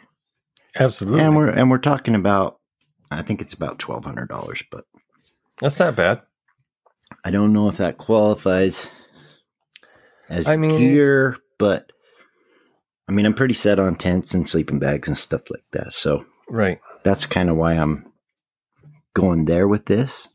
Absolutely. 0.78 1.20
And 1.20 1.34
we're 1.36 1.48
and 1.48 1.70
we're 1.70 1.78
talking 1.78 2.14
about, 2.14 2.58
I 3.10 3.22
think 3.22 3.40
it's 3.40 3.54
about 3.54 3.78
twelve 3.78 4.04
hundred 4.04 4.28
dollars, 4.28 4.62
but 4.70 4.84
That's 5.60 5.78
not 5.80 5.96
bad. 5.96 6.20
I 7.24 7.30
don't 7.30 7.52
know 7.54 7.68
if 7.68 7.78
that 7.78 7.96
qualifies 7.98 8.86
as 10.28 10.48
I 10.48 10.56
mean- 10.56 10.78
gear, 10.78 11.36
but 11.58 11.90
I 13.08 13.12
mean, 13.12 13.24
I'm 13.24 13.34
pretty 13.34 13.54
set 13.54 13.78
on 13.78 13.96
tents 13.96 14.34
and 14.34 14.46
sleeping 14.46 14.78
bags 14.78 15.08
and 15.08 15.16
stuff 15.16 15.50
like 15.50 15.64
that. 15.72 15.92
So 15.92 16.26
Right. 16.50 16.78
that's 17.04 17.24
kind 17.24 17.48
of 17.48 17.56
why 17.56 17.72
I'm 17.72 18.12
going 19.20 19.44
there 19.46 19.66
with 19.68 19.86
this. 19.86 20.28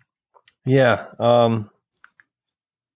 Yeah. 0.65 1.07
Um, 1.19 1.69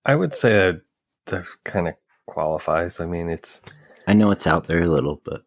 I 0.06 0.16
would 0.16 0.34
say 0.36 0.52
that 0.54 0.82
that 1.28 1.46
kind 1.66 1.88
of 1.88 1.96
qualifies. 2.28 3.00
I 3.00 3.06
mean, 3.06 3.30
it's 3.30 3.62
I 4.08 4.14
know 4.14 4.32
it's 4.32 4.48
out 4.48 4.68
there 4.68 4.84
a 4.84 4.88
little, 4.88 5.22
but 5.26 5.42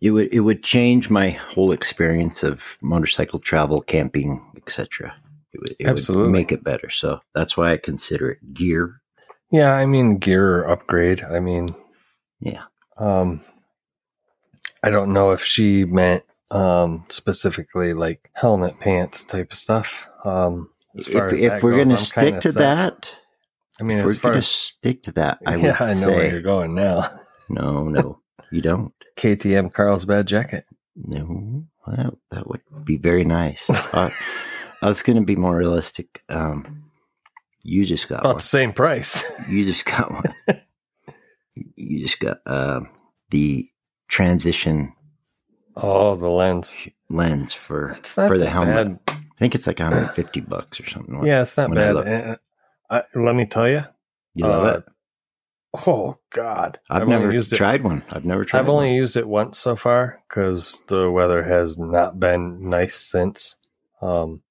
it 0.00 0.10
would 0.10 0.32
it 0.32 0.40
would 0.40 0.62
change 0.62 1.10
my 1.10 1.30
whole 1.30 1.72
experience 1.72 2.42
of 2.42 2.62
motorcycle 2.80 3.38
travel, 3.38 3.80
camping, 3.80 4.40
etc. 4.56 5.14
It 5.52 5.60
would 5.60 5.76
it 5.78 5.86
Absolutely. 5.86 6.24
would 6.24 6.32
make 6.32 6.52
it 6.52 6.64
better. 6.64 6.90
So 6.90 7.20
that's 7.34 7.56
why 7.56 7.72
I 7.72 7.76
consider 7.78 8.30
it 8.30 8.54
gear. 8.54 9.00
yeah. 9.50 9.72
I 9.72 9.86
mean, 9.86 10.18
gear 10.18 10.64
upgrade. 10.64 11.22
I 11.22 11.40
mean, 11.40 11.74
Yeah. 12.40 12.64
um, 12.98 13.40
I 14.82 14.90
don't 14.90 15.12
know 15.12 15.32
if 15.32 15.42
she 15.42 15.84
meant 15.84 16.24
um 16.50 17.04
specifically 17.08 17.92
like 17.94 18.30
helmet 18.34 18.78
pants 18.80 19.24
type 19.24 19.52
of 19.52 19.58
stuff. 19.58 20.06
Um, 20.24 20.70
as 20.96 21.06
far 21.06 21.28
If, 21.28 21.34
as 21.34 21.42
if 21.42 21.62
we're 21.62 21.76
gonna 21.84 21.98
stick 21.98 22.40
to 22.40 22.52
set. 22.52 22.58
that, 22.60 23.10
I 23.80 23.84
mean, 23.84 23.98
if 23.98 24.06
we're 24.06 24.14
gonna 24.30 24.42
stick 24.42 25.02
to 25.04 25.12
that, 25.12 25.38
I 25.46 25.56
yeah, 25.56 25.76
I 25.78 25.94
know 25.94 26.08
where 26.08 26.30
you're 26.30 26.42
going 26.42 26.74
now. 26.74 27.08
no, 27.48 27.88
no, 27.88 28.20
you 28.50 28.60
don't. 28.60 28.92
KTM 29.16 29.72
Carlsbad 29.72 30.26
jacket. 30.26 30.64
No, 30.94 31.64
that 31.86 32.14
that 32.30 32.48
would 32.48 32.62
be 32.84 32.96
very 32.96 33.24
nice. 33.24 33.66
I, 33.68 34.12
I 34.82 34.88
was 34.88 35.02
going 35.02 35.16
to 35.18 35.24
be 35.24 35.36
more 35.36 35.56
realistic. 35.56 36.22
Um, 36.28 36.84
you 37.62 37.84
just 37.84 38.08
got 38.08 38.20
About 38.20 38.28
one. 38.28 38.36
the 38.36 38.42
same 38.42 38.72
price. 38.72 39.48
You 39.50 39.64
just 39.64 39.84
got 39.84 40.10
one. 40.12 40.34
you 41.54 42.00
just 42.00 42.20
got 42.20 42.38
um, 42.46 42.88
the 43.30 43.68
transition 44.08 44.94
oh, 45.76 46.16
the 46.16 46.28
lens. 46.28 46.76
lens 47.08 47.54
for 47.54 47.90
It's 47.92 48.16
not 48.16 48.28
for 48.28 48.38
the 48.38 48.48
helmet. 48.48 49.04
bad. 49.04 49.16
I 49.36 49.38
think 49.38 49.54
it's 49.54 49.66
like 49.66 49.78
150 49.78 50.40
bucks 50.40 50.80
or 50.80 50.86
something. 50.86 51.24
Yeah, 51.24 51.42
it's 51.42 51.56
not 51.56 51.68
when 51.68 51.78
I 51.78 51.92
bad. 51.92 52.30
uh, 52.30 52.36
I, 52.88 53.02
let 53.18 53.36
me 53.36 53.46
tell 53.46 53.68
you. 53.68 53.82
you 54.34 54.46
love 54.46 54.64
uh, 54.64 54.78
it. 54.78 54.84
Oh 55.86 56.18
God, 56.30 56.78
I've, 56.88 57.02
only 57.02 57.14
never 57.16 57.32
used 57.32 57.52
it. 57.52 57.56
tried 57.56 57.84
one. 57.84 58.02
I've 58.08 58.24
never 58.24 58.44
tried. 58.44 58.60
I've 58.60 58.68
only 58.68 58.88
one. 58.88 58.96
used 58.96 59.16
it 59.16 59.28
once 59.28 59.58
so 59.58 59.76
far 59.76 60.22
because 60.26 60.82
the 60.88 61.10
weather 61.10 61.42
has 61.42 61.76
not 61.76 62.18
been 62.18 62.70
nice 62.70 62.94
since. 62.94 63.56
Um, 64.00 64.42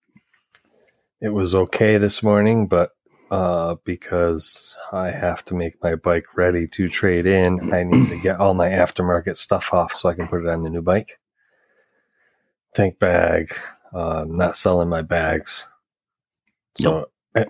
it 1.20 1.30
was 1.30 1.56
okay 1.56 1.98
this 1.98 2.22
morning, 2.22 2.68
but 2.68 2.92
uh, 3.32 3.76
because 3.84 4.78
I 4.92 5.12
have 5.12 5.44
to 5.46 5.56
make 5.56 5.82
my 5.84 5.96
bike 5.96 6.26
ready 6.36 6.68
to 6.68 6.90
trade 6.90 7.26
in, 7.26 7.74
I 7.74 7.84
need 7.84 8.10
to 8.10 8.20
get 8.20 8.40
all 8.40 8.54
my 8.54 8.70
aftermarket 8.70 9.38
stuff 9.38 9.74
off 9.74 9.94
so 9.94 10.10
I 10.10 10.14
can 10.14 10.28
put 10.28 10.44
it 10.44 10.50
on 10.50 10.62
the 10.62 10.70
new 10.70 10.82
bike. 10.82 11.20
Tank 12.74 13.00
bag, 13.00 13.56
uh, 13.94 14.26
not 14.28 14.56
selling 14.56 14.90
my 14.90 15.02
bags. 15.02 15.66
So 16.78 17.10
eh, 17.36 17.46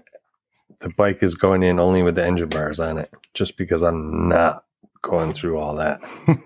the 0.79 0.89
bike 0.97 1.23
is 1.23 1.35
going 1.35 1.63
in 1.63 1.79
only 1.79 2.03
with 2.03 2.15
the 2.15 2.25
engine 2.25 2.49
bars 2.49 2.79
on 2.79 2.97
it, 2.97 3.11
just 3.33 3.57
because 3.57 3.81
I'm 3.81 4.29
not 4.29 4.65
going 5.01 5.33
through 5.33 5.57
all 5.57 5.75
that. 5.75 6.01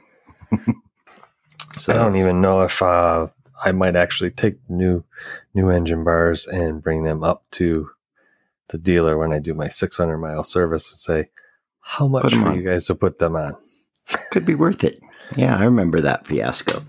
So 1.80 1.93
I 1.93 1.97
don't 1.97 2.18
even 2.18 2.41
know 2.41 2.61
if 2.61 2.81
uh, 2.81 3.27
I 3.64 3.72
might 3.72 3.95
actually 3.95 4.31
take 4.31 4.57
new 4.69 5.03
new 5.53 5.69
engine 5.69 6.03
bars 6.03 6.45
and 6.45 6.84
bring 6.84 7.03
them 7.03 7.23
up 7.23 7.45
to 7.51 7.89
the 8.69 8.77
dealer 8.77 9.17
when 9.17 9.33
I 9.33 9.39
do 9.39 9.53
my 9.53 9.67
600 9.69 10.17
mile 10.17 10.43
service 10.43 10.91
and 10.91 10.99
say, 10.99 11.29
"How 11.81 12.07
much 12.07 12.33
for 12.33 12.49
on. 12.49 12.55
you 12.55 12.63
guys 12.63 12.87
to 12.87 12.95
put 12.95 13.19
them 13.19 13.35
on?" 13.35 13.55
could 14.31 14.45
be 14.45 14.55
worth 14.55 14.83
it. 14.83 14.99
Yeah, 15.35 15.55
I 15.57 15.63
remember 15.65 16.01
that 16.01 16.25
fiasco. 16.25 16.83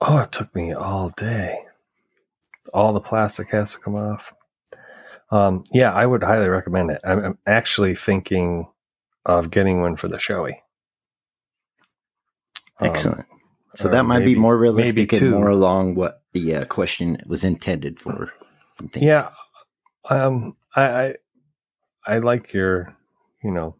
Oh, 0.00 0.18
it 0.20 0.32
took 0.32 0.54
me 0.54 0.72
all 0.72 1.10
day. 1.10 1.58
All 2.74 2.92
the 2.92 3.00
plastic 3.00 3.50
has 3.50 3.74
to 3.74 3.80
come 3.80 3.94
off. 3.94 4.32
Um, 5.30 5.64
yeah, 5.72 5.92
I 5.92 6.04
would 6.06 6.22
highly 6.22 6.48
recommend 6.48 6.90
it. 6.90 7.00
I'm, 7.04 7.24
I'm 7.24 7.38
actually 7.46 7.94
thinking 7.94 8.66
of 9.24 9.50
getting 9.50 9.80
one 9.80 9.96
for 9.96 10.08
the 10.08 10.16
Shoei. 10.18 10.54
Um, 12.80 12.88
Excellent. 12.90 13.26
So 13.74 13.88
that 13.88 14.04
might 14.04 14.20
maybe- 14.20 14.34
be 14.34 14.40
more 14.40 14.56
maybe 14.58 14.62
realistic 14.82 15.12
and 15.14 15.30
more 15.30 15.48
along 15.48 15.94
what 15.94 16.22
the 16.32 16.56
uh, 16.56 16.64
question 16.66 17.16
was 17.26 17.44
intended 17.44 17.98
for. 18.00 18.32
Yeah. 18.94 19.30
Um 20.10 20.56
I, 20.74 20.82
I 20.84 21.14
I 22.06 22.18
like 22.18 22.52
your 22.52 22.96
you 23.42 23.50
know 23.50 23.76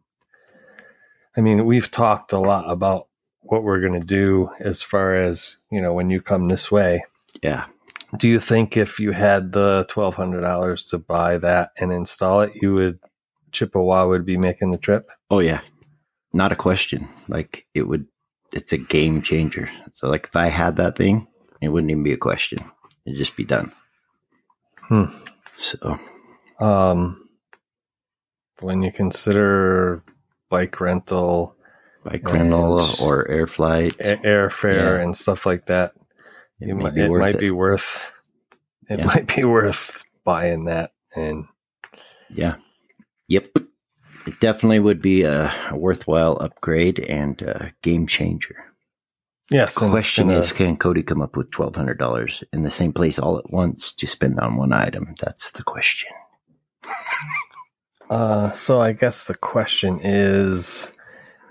I 1.37 1.41
mean 1.41 1.65
we've 1.65 1.91
talked 1.91 2.33
a 2.33 2.39
lot 2.39 2.71
about 2.71 3.09
what 3.43 3.65
we're 3.65 3.81
gonna 3.81 4.01
do 4.01 4.51
as 4.61 4.83
far 4.83 5.15
as, 5.15 5.59
you 5.71 5.81
know, 5.81 5.93
when 5.93 6.11
you 6.11 6.21
come 6.21 6.49
this 6.49 6.71
way. 6.71 7.03
Yeah. 7.43 7.67
Do 8.17 8.29
you 8.29 8.39
think 8.39 8.77
if 8.77 9.01
you 9.01 9.13
had 9.13 9.53
the 9.53 9.85
twelve 9.89 10.15
hundred 10.15 10.43
dollars 10.43 10.85
to 10.85 10.99
buy 10.99 11.39
that 11.39 11.71
and 11.79 11.93
install 11.93 12.43
it, 12.43 12.53
you 12.61 12.75
would 12.75 12.99
Chippewa 13.53 14.07
would 14.07 14.25
be 14.25 14.37
making 14.37 14.71
the 14.71 14.79
trip? 14.79 15.11
Oh 15.31 15.41
yeah. 15.41 15.61
Not 16.33 16.53
a 16.53 16.57
question. 16.57 17.09
Like 17.29 17.67
it 17.75 17.83
would 17.83 18.07
it's 18.53 18.73
a 18.73 18.79
game 18.79 19.23
changer. 19.23 19.71
So 19.95 20.09
like 20.09 20.27
if 20.27 20.37
I 20.37 20.47
had 20.47 20.77
that 20.77 20.97
thing, 20.97 21.27
it 21.61 21.69
wouldn't 21.71 21.91
even 21.91 22.03
be 22.03 22.13
a 22.13 22.19
question. 22.19 22.59
It'd 23.05 23.19
just 23.19 23.37
be 23.37 23.45
done. 23.45 23.73
Hmm. 24.83 25.07
So 25.59 25.99
Um 26.63 27.29
when 28.61 28.83
you 28.83 28.93
consider 28.93 30.03
bike 30.49 30.81
rental, 30.81 31.57
bike 32.05 32.25
rental 32.25 32.81
or 33.01 33.29
air 33.29 33.47
flight. 33.47 33.95
a- 34.01 34.19
airfare, 34.19 34.99
Yeah. 34.99 35.03
and 35.03 35.17
stuff 35.17 35.45
like 35.47 35.67
that, 35.67 35.93
It 36.61 36.69
you 36.69 36.75
might, 36.77 36.95
be 36.95 37.01
it 37.03 37.11
worth 37.11 37.21
might 37.21 37.35
it. 37.37 37.41
be 37.41 37.51
worth 37.51 38.13
it 38.89 38.99
Yeah. 39.01 39.07
might 39.07 39.35
be 39.35 39.45
worth 39.45 40.05
buying 40.25 40.67
that 40.67 40.93
and 41.17 41.47
Yeah. 42.31 42.57
Yep. 43.29 43.49
It 44.27 44.39
definitely 44.39 44.79
would 44.79 45.03
be 45.03 45.23
a, 45.25 45.53
a 45.71 45.77
worthwhile 45.77 46.37
upgrade 46.41 47.01
and 47.01 47.43
a 47.43 47.73
game 47.83 48.07
changer. 48.07 48.57
yes 49.51 49.75
The 49.77 49.87
and 49.87 49.93
question 49.93 50.29
gonna- 50.29 50.39
is 50.39 50.53
can 50.53 50.77
Cody 50.77 51.03
come 51.03 51.21
up 51.21 51.37
with 51.37 51.51
$1,200 51.51 52.45
in 52.53 52.63
the 52.63 52.71
same 52.71 52.93
place 52.93 53.19
all 53.19 53.39
at 53.39 53.51
once 53.51 53.93
to 53.95 54.07
spend 54.07 54.39
on 54.39 54.57
one 54.57 54.73
item? 54.73 55.15
That's 55.21 55.51
the 55.51 55.65
question. 55.65 56.11
Uh, 58.11 58.53
so 58.53 58.81
I 58.81 58.93
guess 58.93 59.27
the 59.27 59.35
question 59.35 59.99
is, 60.03 60.93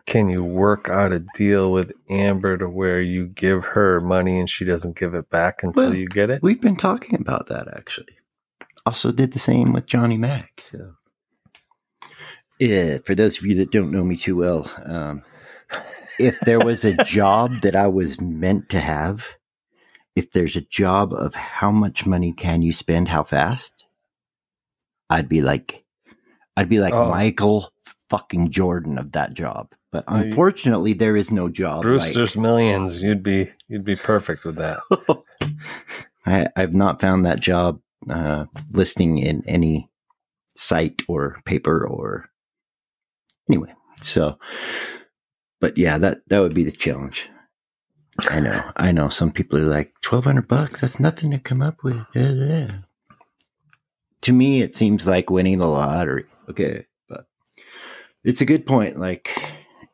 can 0.05 0.29
you 0.29 0.43
work 0.43 0.89
out 0.89 1.11
a 1.11 1.25
deal 1.35 1.71
with 1.71 1.91
Amber 2.09 2.57
to 2.57 2.69
where 2.69 3.01
you 3.01 3.27
give 3.27 3.65
her 3.65 3.99
money 3.99 4.39
and 4.39 4.49
she 4.49 4.65
doesn't 4.65 4.97
give 4.97 5.13
it 5.13 5.29
back 5.29 5.63
until 5.63 5.85
Well, 5.85 5.95
you 5.95 6.07
get 6.07 6.29
it? 6.29 6.43
We've 6.43 6.61
been 6.61 6.75
talking 6.75 7.19
about 7.19 7.47
that 7.47 7.67
actually. 7.67 8.17
Also, 8.85 9.11
did 9.11 9.33
the 9.33 9.39
same 9.39 9.73
with 9.73 9.85
Johnny 9.85 10.17
Mac. 10.17 10.61
So, 10.69 10.93
yeah, 12.59 12.99
for 13.05 13.15
those 13.15 13.39
of 13.39 13.45
you 13.45 13.55
that 13.55 13.71
don't 13.71 13.91
know 13.91 14.03
me 14.03 14.15
too 14.15 14.35
well, 14.35 14.69
um, 14.85 15.23
if 16.19 16.39
there 16.41 16.59
was 16.59 16.85
a 16.85 17.03
job 17.05 17.51
that 17.61 17.75
I 17.75 17.87
was 17.87 18.19
meant 18.19 18.69
to 18.69 18.79
have, 18.79 19.35
if 20.15 20.31
there's 20.31 20.55
a 20.55 20.61
job 20.61 21.13
of 21.13 21.35
how 21.35 21.71
much 21.71 22.05
money 22.05 22.33
can 22.33 22.61
you 22.61 22.73
spend, 22.73 23.07
how 23.07 23.23
fast, 23.23 23.80
I'd 25.11 25.29
be 25.29 25.41
like, 25.41 25.83
I'd 26.57 26.69
be 26.69 26.79
like 26.79 26.93
Oh. 26.93 27.09
Michael 27.09 27.71
fucking 28.09 28.49
Jordan 28.51 28.97
of 28.97 29.11
that 29.11 29.33
job. 29.33 29.71
But 29.91 30.05
unfortunately, 30.07 30.93
there 30.93 31.17
is 31.17 31.31
no 31.31 31.49
job. 31.49 31.81
Bruce, 31.81 32.03
like- 32.05 32.13
there's 32.13 32.37
millions. 32.37 33.01
You'd 33.01 33.23
be 33.23 33.51
you'd 33.67 33.83
be 33.85 33.95
perfect 33.97 34.45
with 34.45 34.55
that. 34.55 34.79
I, 36.25 36.47
I've 36.55 36.73
not 36.73 37.01
found 37.01 37.25
that 37.25 37.39
job 37.41 37.81
uh, 38.09 38.45
listing 38.73 39.17
in 39.17 39.43
any 39.47 39.89
site 40.55 41.01
or 41.07 41.37
paper 41.45 41.85
or 41.85 42.29
anyway. 43.49 43.73
So, 44.01 44.37
but 45.59 45.77
yeah, 45.77 45.97
that 45.97 46.21
that 46.27 46.39
would 46.39 46.53
be 46.53 46.63
the 46.63 46.71
challenge. 46.71 47.27
I 48.29 48.39
know, 48.39 48.71
I 48.77 48.91
know. 48.91 49.09
Some 49.09 49.31
people 49.31 49.59
are 49.59 49.63
like 49.63 49.93
twelve 50.01 50.23
hundred 50.25 50.47
bucks. 50.47 50.81
That's 50.81 50.99
nothing 50.99 51.31
to 51.31 51.39
come 51.39 51.61
up 51.61 51.83
with. 51.83 51.97
To 54.23 54.33
me, 54.33 54.61
it 54.61 54.75
seems 54.75 55.07
like 55.07 55.29
winning 55.29 55.57
the 55.59 55.67
lottery. 55.67 56.25
Okay, 56.49 56.85
but 57.09 57.25
it's 58.23 58.41
a 58.41 58.45
good 58.45 58.65
point. 58.65 58.99
Like 58.99 59.51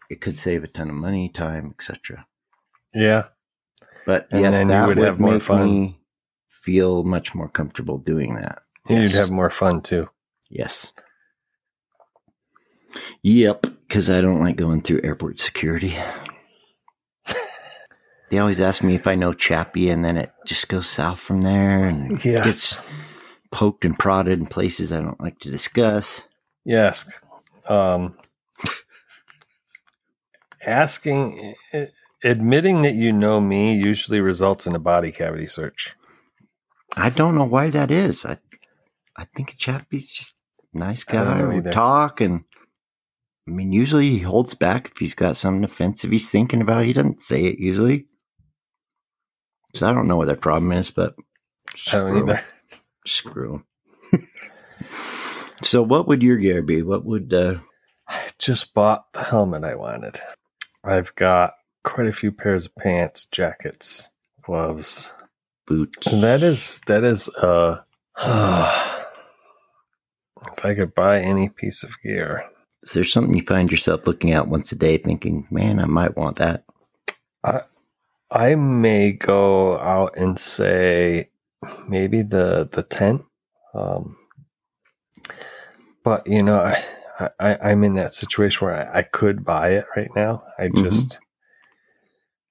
it 0.09 0.21
could 0.21 0.37
save 0.37 0.63
a 0.63 0.67
ton 0.67 0.89
of 0.89 0.95
money, 0.95 1.29
time, 1.29 1.73
etc. 1.77 2.25
Yeah. 2.93 3.25
But 4.05 4.27
And 4.31 4.41
yeah, 4.41 4.51
then 4.51 4.67
you 4.67 4.73
that 4.73 4.87
would 4.87 4.97
have 4.97 5.19
more 5.19 5.39
fun. 5.39 5.69
me 5.69 5.99
feel 6.49 7.03
much 7.03 7.35
more 7.35 7.49
comfortable 7.49 7.97
doing 7.97 8.35
that. 8.35 8.59
You'd 8.89 9.11
have 9.11 9.29
more 9.31 9.49
fun 9.49 9.81
too. 9.81 10.09
Yes. 10.49 10.91
Yep, 13.21 13.61
because 13.87 14.09
I 14.09 14.21
don't 14.21 14.39
like 14.39 14.55
going 14.55 14.81
through 14.81 15.01
airport 15.03 15.39
security. 15.39 15.95
they 18.29 18.39
always 18.39 18.59
ask 18.61 18.81
me 18.83 18.95
if 18.95 19.07
I 19.07 19.15
know 19.15 19.33
Chappie, 19.33 19.89
and 19.89 20.03
then 20.03 20.17
it 20.17 20.31
just 20.45 20.69
goes 20.69 20.87
south 20.87 21.19
from 21.19 21.41
there 21.41 21.85
and 21.85 22.23
Yes. 22.23 22.45
gets 22.45 22.83
poked 23.51 23.85
and 23.85 23.97
prodded 23.97 24.39
in 24.39 24.45
places 24.45 24.91
I 24.91 25.01
don't 25.01 25.19
like 25.19 25.39
to 25.39 25.51
discuss. 25.51 26.27
Yes. 26.65 27.21
Um, 27.67 28.17
asking, 30.65 31.55
eh, 31.73 31.85
admitting 32.23 32.81
that 32.83 32.93
you 32.93 33.11
know 33.11 33.39
me 33.39 33.75
usually 33.75 34.21
results 34.21 34.67
in 34.67 34.75
a 34.75 34.79
body 34.79 35.11
cavity 35.11 35.47
search. 35.47 35.95
I 36.95 37.09
don't 37.09 37.35
know 37.35 37.45
why 37.45 37.69
that 37.69 37.91
is. 37.91 38.25
I, 38.25 38.37
I 39.15 39.25
think 39.35 39.57
Chappie's 39.57 40.11
just 40.11 40.33
nice 40.73 41.03
guy. 41.03 41.43
We 41.45 41.61
talk, 41.61 42.21
and 42.21 42.43
I 43.47 43.51
mean, 43.51 43.71
usually 43.71 44.09
he 44.09 44.19
holds 44.19 44.53
back 44.55 44.91
if 44.91 44.97
he's 44.97 45.13
got 45.13 45.37
something 45.37 45.63
offensive 45.63 46.11
he's 46.11 46.29
thinking 46.29 46.61
about. 46.61 46.85
He 46.85 46.93
doesn't 46.93 47.21
say 47.21 47.45
it 47.45 47.59
usually. 47.59 48.05
So 49.73 49.87
I 49.87 49.93
don't 49.93 50.07
know 50.07 50.17
what 50.17 50.27
their 50.27 50.35
problem 50.35 50.71
is, 50.71 50.89
but 50.89 51.15
I 51.91 51.97
don't 51.97 52.17
either. 52.17 52.43
Screw 53.07 53.63
so, 55.61 55.81
what 55.81 56.07
would 56.07 56.23
your 56.23 56.38
gear 56.38 56.61
be? 56.61 56.81
What 56.81 57.05
would 57.05 57.34
uh, 57.34 57.55
I 58.07 58.27
just 58.39 58.73
bought 58.73 59.11
the 59.13 59.23
helmet 59.23 59.63
I 59.63 59.75
wanted. 59.75 60.19
I've 60.84 61.13
got 61.15 61.53
quite 61.84 62.07
a 62.07 62.13
few 62.13 62.31
pairs 62.31 62.65
of 62.65 62.75
pants, 62.75 63.25
jackets, 63.25 64.09
gloves. 64.43 65.13
boots? 65.65 66.07
And 66.07 66.23
that 66.23 66.43
is 66.43 66.81
that 66.88 67.03
is 67.03 67.29
uh 67.29 67.79
if 68.17 68.25
I 70.65 70.75
could 70.75 70.95
buy 70.95 71.19
any 71.19 71.49
piece 71.49 71.84
of 71.84 72.01
gear. 72.01 72.45
Is 72.84 72.93
there 72.93 73.03
something 73.03 73.35
you 73.35 73.43
find 73.43 73.69
yourself 73.69 74.07
looking 74.07 74.31
at 74.31 74.47
once 74.47 74.71
a 74.71 74.75
day, 74.75 74.97
thinking, 74.97 75.47
"Man, 75.51 75.79
I 75.79 75.85
might 75.85 76.15
want 76.15 76.38
that"? 76.38 76.63
I 77.43 77.61
I 78.31 78.55
may 78.55 79.11
go 79.11 79.77
out 79.79 80.17
and 80.17 80.39
say 80.39 81.29
maybe 81.88 82.22
the 82.22 82.68
the 82.72 82.84
tent. 82.84 83.23
Um, 83.73 84.18
but 86.03 86.27
you 86.27 86.44
know, 86.44 86.60
I, 86.60 87.30
I 87.39 87.57
I'm 87.72 87.84
in 87.84 87.95
that 87.95 88.14
situation 88.14 88.65
where 88.65 88.91
I, 88.94 88.99
I 88.99 89.03
could 89.03 89.44
buy 89.45 89.69
it 89.72 89.85
right 89.95 90.10
now. 90.15 90.44
I 90.57 90.69
Mhm. 90.69 90.84
just 90.84 91.19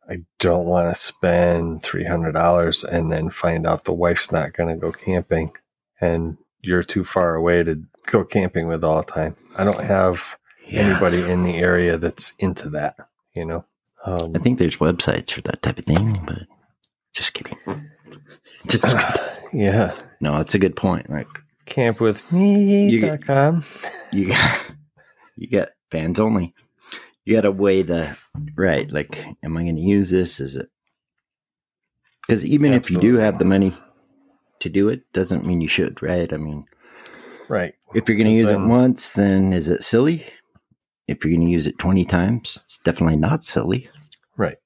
I 0.08 0.18
don't 0.38 0.66
want 0.66 0.88
to 0.88 0.94
spend 1.00 1.82
three 1.82 2.04
hundred 2.04 2.32
dollars 2.32 2.84
and 2.84 3.10
then 3.10 3.30
find 3.30 3.66
out 3.66 3.84
the 3.84 3.92
wife's 3.92 4.30
not 4.30 4.52
going 4.52 4.68
to 4.68 4.80
go 4.80 4.92
camping, 4.92 5.52
and 6.00 6.38
you're 6.62 6.82
too 6.84 7.04
far 7.04 7.34
away 7.34 7.62
to 7.64 7.82
go 8.06 8.24
camping 8.24 8.68
with 8.68 8.84
all 8.84 8.98
the 9.02 9.10
time. 9.12 9.34
I 9.56 9.64
don't 9.64 9.82
have 9.82 10.36
anybody 10.70 11.24
in 11.28 11.42
the 11.42 11.56
area 11.56 11.96
that's 11.98 12.34
into 12.38 12.70
that. 12.70 12.96
You 13.34 13.44
know. 13.46 13.64
Um, 14.04 14.32
I 14.36 14.38
think 14.38 14.58
there's 14.60 14.76
websites 14.76 15.32
for 15.32 15.40
that 15.42 15.62
type 15.62 15.78
of 15.78 15.84
thing, 15.84 16.22
but 16.24 16.42
just 17.12 17.34
kidding. 17.34 17.58
Just 18.68 18.96
yeah. 19.52 19.94
No, 20.20 20.38
it's 20.40 20.54
a 20.54 20.58
good 20.58 20.76
point. 20.76 21.08
Like 21.10 21.28
campwithme.com. 21.66 23.64
you 24.12 24.28
got, 24.28 24.60
you 25.36 25.48
got 25.48 25.68
fans 25.90 26.18
only. 26.20 26.54
You 27.24 27.34
got 27.36 27.42
to 27.42 27.50
weigh 27.50 27.82
the 27.82 28.16
right. 28.54 28.90
Like, 28.90 29.18
am 29.42 29.56
I 29.56 29.62
going 29.64 29.76
to 29.76 29.82
use 29.82 30.10
this? 30.10 30.40
Is 30.40 30.56
it? 30.56 30.68
Because 32.22 32.44
even 32.44 32.72
if 32.72 32.90
you 32.90 32.98
do 32.98 33.16
have 33.16 33.38
the 33.38 33.44
money 33.44 33.72
to 34.60 34.68
do 34.68 34.88
it, 34.88 35.02
doesn't 35.12 35.44
mean 35.46 35.60
you 35.60 35.68
should, 35.68 36.02
right? 36.02 36.32
I 36.32 36.36
mean, 36.36 36.64
Right. 37.48 37.74
if 37.94 38.08
you're 38.08 38.16
going 38.16 38.30
to 38.30 38.34
use 38.36 38.50
it 38.50 38.58
once, 38.60 39.12
then 39.12 39.52
is 39.52 39.68
it 39.68 39.84
silly? 39.84 40.26
If 41.06 41.24
you're 41.24 41.32
going 41.36 41.46
to 41.46 41.52
use 41.52 41.68
it 41.68 41.78
20 41.78 42.04
times, 42.04 42.58
it's 42.64 42.78
definitely 42.78 43.16
not 43.16 43.44
silly. 43.44 43.88
Right. 44.36 44.56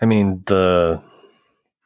I 0.00 0.06
mean 0.06 0.42
the 0.46 1.02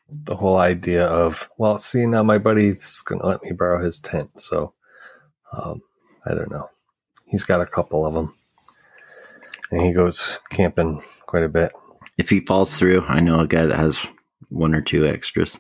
the 0.08 0.36
whole 0.36 0.58
idea 0.58 1.04
of 1.06 1.48
well, 1.58 1.78
see 1.78 2.06
now 2.06 2.22
my 2.22 2.38
buddy's 2.38 3.00
gonna 3.02 3.26
let 3.26 3.42
me 3.42 3.52
borrow 3.52 3.82
his 3.84 4.00
tent, 4.00 4.40
so 4.40 4.72
um, 5.52 5.82
I 6.24 6.34
don't 6.34 6.50
know. 6.50 6.70
He's 7.26 7.44
got 7.44 7.60
a 7.60 7.66
couple 7.66 8.06
of 8.06 8.14
them, 8.14 8.34
and 9.70 9.82
he 9.82 9.92
goes 9.92 10.38
camping 10.50 11.02
quite 11.26 11.42
a 11.42 11.48
bit. 11.48 11.72
If 12.18 12.30
he 12.30 12.40
falls 12.40 12.78
through, 12.78 13.04
I 13.06 13.20
know 13.20 13.40
a 13.40 13.46
guy 13.46 13.66
that 13.66 13.76
has 13.78 14.06
one 14.48 14.74
or 14.74 14.80
two 14.80 15.06
extras. 15.06 15.58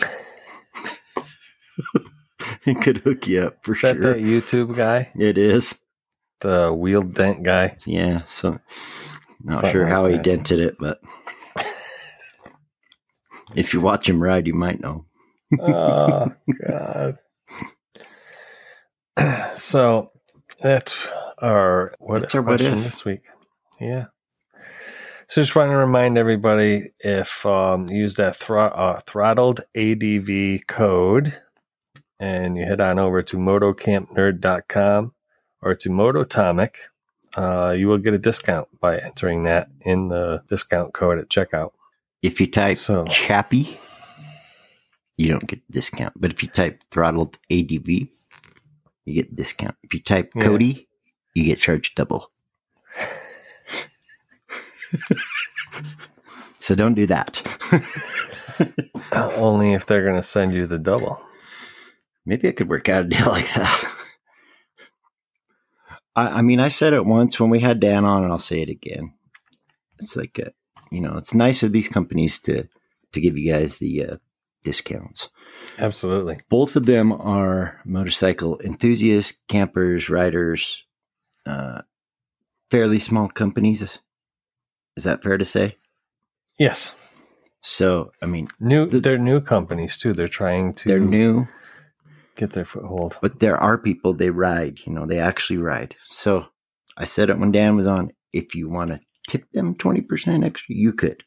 he 2.64 2.74
could 2.74 2.98
hook 2.98 3.26
you 3.26 3.42
up 3.42 3.64
for 3.64 3.72
Is 3.72 3.80
that 3.82 3.96
sure. 3.96 4.14
that 4.14 4.22
YouTube 4.22 4.76
guy, 4.76 5.06
It 5.18 5.36
is. 5.38 5.74
the 6.40 6.72
wheel 6.72 7.02
dent 7.02 7.42
guy? 7.42 7.76
Yeah, 7.84 8.22
so 8.26 8.58
not 9.42 9.54
Something 9.54 9.72
sure 9.72 9.82
like 9.84 9.92
how 9.92 10.06
he 10.06 10.18
dented 10.18 10.60
it, 10.60 10.76
but 10.78 11.00
if 13.54 13.72
you 13.74 13.80
watch 13.80 14.08
him 14.08 14.22
ride, 14.22 14.46
you 14.46 14.54
might 14.54 14.80
know. 14.80 15.06
oh 15.60 16.32
God. 16.66 17.18
So 19.54 20.10
that's 20.60 21.08
our 21.38 21.94
what 22.00 22.22
That's 22.22 22.34
our 22.34 22.42
question 22.42 22.82
this 22.82 23.04
week. 23.04 23.22
Yeah. 23.80 24.06
So 25.28 25.40
just 25.40 25.54
want 25.56 25.70
to 25.70 25.76
remind 25.76 26.18
everybody 26.18 26.90
if 27.00 27.46
um, 27.46 27.88
use 27.88 28.16
that 28.16 28.34
throt 28.34 28.72
uh, 28.76 29.00
throttled 29.06 29.60
ADV 29.76 30.66
code 30.66 31.38
and 32.20 32.56
you 32.56 32.64
head 32.64 32.80
on 32.80 32.98
over 32.98 33.22
to 33.22 33.36
motocampnerd.com 33.36 35.12
or 35.62 35.74
to 35.74 35.88
Mototomic, 35.88 36.74
uh, 37.36 37.74
you 37.76 37.88
will 37.88 37.98
get 37.98 38.14
a 38.14 38.18
discount 38.18 38.68
by 38.80 38.98
entering 38.98 39.44
that 39.44 39.68
in 39.80 40.08
the 40.08 40.42
discount 40.48 40.92
code 40.92 41.18
at 41.18 41.28
checkout. 41.28 41.70
If 42.24 42.40
you 42.40 42.46
type 42.46 42.78
So- 42.78 43.04
Chappie, 43.04 43.78
you 45.18 45.28
don't 45.28 45.46
get 45.46 45.60
discount. 45.70 46.14
But 46.16 46.30
if 46.32 46.42
you 46.42 46.48
type 46.48 46.82
throttled 46.90 47.36
ADV, 47.50 48.08
you 49.04 49.14
get 49.14 49.36
discount. 49.36 49.76
If 49.82 49.92
you 49.92 50.00
type 50.00 50.32
Yeah. 50.34 50.42
Cody, 50.44 50.88
you 51.34 51.44
get 51.44 51.60
charged 51.60 51.94
double. 51.96 52.30
so 56.58 56.74
don't 56.74 56.94
do 56.94 57.04
that. 57.06 57.42
Only 59.12 59.74
if 59.74 59.84
they're 59.86 60.02
going 60.04 60.16
to 60.16 60.22
send 60.22 60.54
you 60.54 60.66
the 60.66 60.78
double. 60.78 61.20
Maybe 62.24 62.48
I 62.48 62.52
could 62.52 62.70
work 62.70 62.88
out 62.88 63.04
a 63.04 63.08
deal 63.08 63.26
like 63.26 63.52
that. 63.54 63.96
I, 66.16 66.26
I 66.28 66.42
mean, 66.42 66.58
I 66.60 66.68
said 66.68 66.94
it 66.94 67.04
once 67.04 67.38
when 67.38 67.50
we 67.50 67.60
had 67.60 67.80
Dan 67.80 68.04
on, 68.06 68.22
and 68.24 68.32
I'll 68.32 68.38
say 68.38 68.62
it 68.62 68.70
again. 68.70 69.12
It's 69.98 70.16
like, 70.16 70.40
uh 70.44 70.50
you 70.94 71.00
know, 71.00 71.16
it's 71.16 71.34
nice 71.34 71.62
of 71.62 71.72
these 71.72 71.88
companies 71.88 72.38
to 72.40 72.64
to 73.12 73.20
give 73.20 73.36
you 73.38 73.52
guys 73.52 73.78
the 73.78 74.04
uh, 74.04 74.16
discounts. 74.62 75.28
Absolutely. 75.78 76.38
Both 76.48 76.76
of 76.76 76.86
them 76.86 77.12
are 77.12 77.80
motorcycle 77.84 78.60
enthusiasts, 78.64 79.38
campers, 79.48 80.08
riders, 80.10 80.84
uh, 81.46 81.82
fairly 82.70 82.98
small 83.00 83.28
companies. 83.28 83.98
Is 84.96 85.04
that 85.04 85.22
fair 85.22 85.38
to 85.38 85.44
say? 85.44 85.76
Yes. 86.58 86.94
So, 87.60 88.12
I 88.22 88.26
mean, 88.26 88.48
New 88.60 88.86
The- 88.86 89.00
they're 89.00 89.18
new 89.18 89.40
companies 89.40 89.96
too. 89.96 90.12
They're 90.12 90.28
trying 90.28 90.74
to 90.74 90.88
they're 90.88 91.00
new, 91.00 91.46
get 92.36 92.52
their 92.52 92.64
foothold. 92.66 93.16
but 93.22 93.40
there 93.40 93.56
are 93.56 93.78
people 93.78 94.12
they 94.12 94.30
ride, 94.30 94.80
you 94.84 94.92
know, 94.92 95.06
they 95.06 95.18
actually 95.18 95.58
ride. 95.58 95.96
So 96.10 96.46
I 96.96 97.04
said 97.06 97.30
it 97.30 97.38
when 97.38 97.52
Dan 97.52 97.74
was 97.76 97.86
on. 97.86 98.10
If 98.32 98.54
you 98.54 98.68
want 98.68 98.90
to 98.90 99.00
tip 99.28 99.50
them 99.52 99.74
20% 99.74 100.44
extra, 100.44 100.74
you 100.74 100.92
could. 100.92 101.24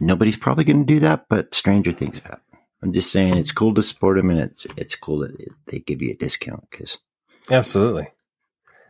Nobody's 0.00 0.36
probably 0.36 0.64
going 0.64 0.86
to 0.86 0.94
do 0.94 1.00
that, 1.00 1.26
but 1.28 1.54
stranger 1.54 1.92
things 1.92 2.18
have 2.18 2.24
happened. 2.24 2.42
I'm 2.82 2.92
just 2.92 3.10
saying 3.10 3.36
it's 3.36 3.52
cool 3.52 3.74
to 3.74 3.82
support 3.82 4.16
them 4.16 4.30
and 4.30 4.38
it's, 4.38 4.66
it's 4.76 4.94
cool 4.94 5.20
that 5.20 5.36
they 5.66 5.78
give 5.78 6.02
you 6.02 6.10
a 6.10 6.16
discount 6.16 6.68
because 6.70 6.98
Absolutely. 7.50 8.08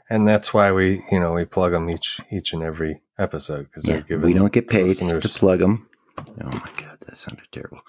And 0.08 0.26
that's 0.26 0.54
why 0.54 0.72
we, 0.72 1.02
you 1.10 1.18
know, 1.18 1.32
we 1.32 1.44
plug 1.44 1.72
them 1.72 1.90
each 1.90 2.20
each 2.30 2.52
and 2.52 2.62
every 2.62 3.02
episode 3.18 3.64
because 3.64 3.86
yeah, 3.86 3.94
they're 3.94 4.02
giving 4.02 4.26
we 4.26 4.34
don't 4.34 4.52
get 4.52 4.68
paid 4.68 4.86
listeners- 4.86 5.32
to 5.32 5.38
plug 5.38 5.58
them. 5.60 5.88
Oh 6.18 6.50
my 6.50 6.70
God, 6.76 6.98
that 7.00 7.18
sounded 7.18 7.46
terrible. 7.52 7.80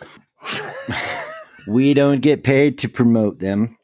we 1.68 1.94
don't 1.94 2.22
get 2.22 2.44
paid 2.44 2.78
to 2.80 2.90
promote 2.90 3.40
them. 3.40 3.78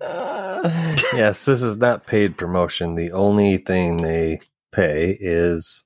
yes, 0.00 1.44
this 1.44 1.62
is 1.62 1.76
not 1.78 2.06
paid 2.06 2.36
promotion. 2.36 2.94
The 2.94 3.12
only 3.12 3.56
thing 3.56 3.98
they 3.98 4.40
pay 4.72 5.16
is 5.18 5.84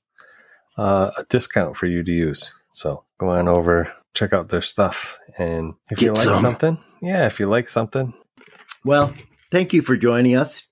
uh, 0.77 1.11
a 1.19 1.25
discount 1.29 1.77
for 1.77 1.87
you 1.87 2.03
to 2.03 2.11
use. 2.13 2.53
So 2.73 3.05
go 3.19 3.29
on 3.31 3.49
over, 3.49 3.93
check 4.15 4.33
out 4.33 4.49
their 4.49 4.63
stuff, 4.63 5.19
and 5.39 5.75
if 5.91 6.03
you 6.03 6.13
like 6.13 6.25
some. 6.25 6.41
something, 6.41 6.79
yeah, 7.01 7.27
if 7.27 7.39
you 7.41 7.47
like 7.49 7.69
something, 7.69 8.13
Well, 8.85 9.13
thank 9.53 9.73
you 9.73 9.83
for 9.83 9.97
joining 9.97 10.37
us. 10.37 10.67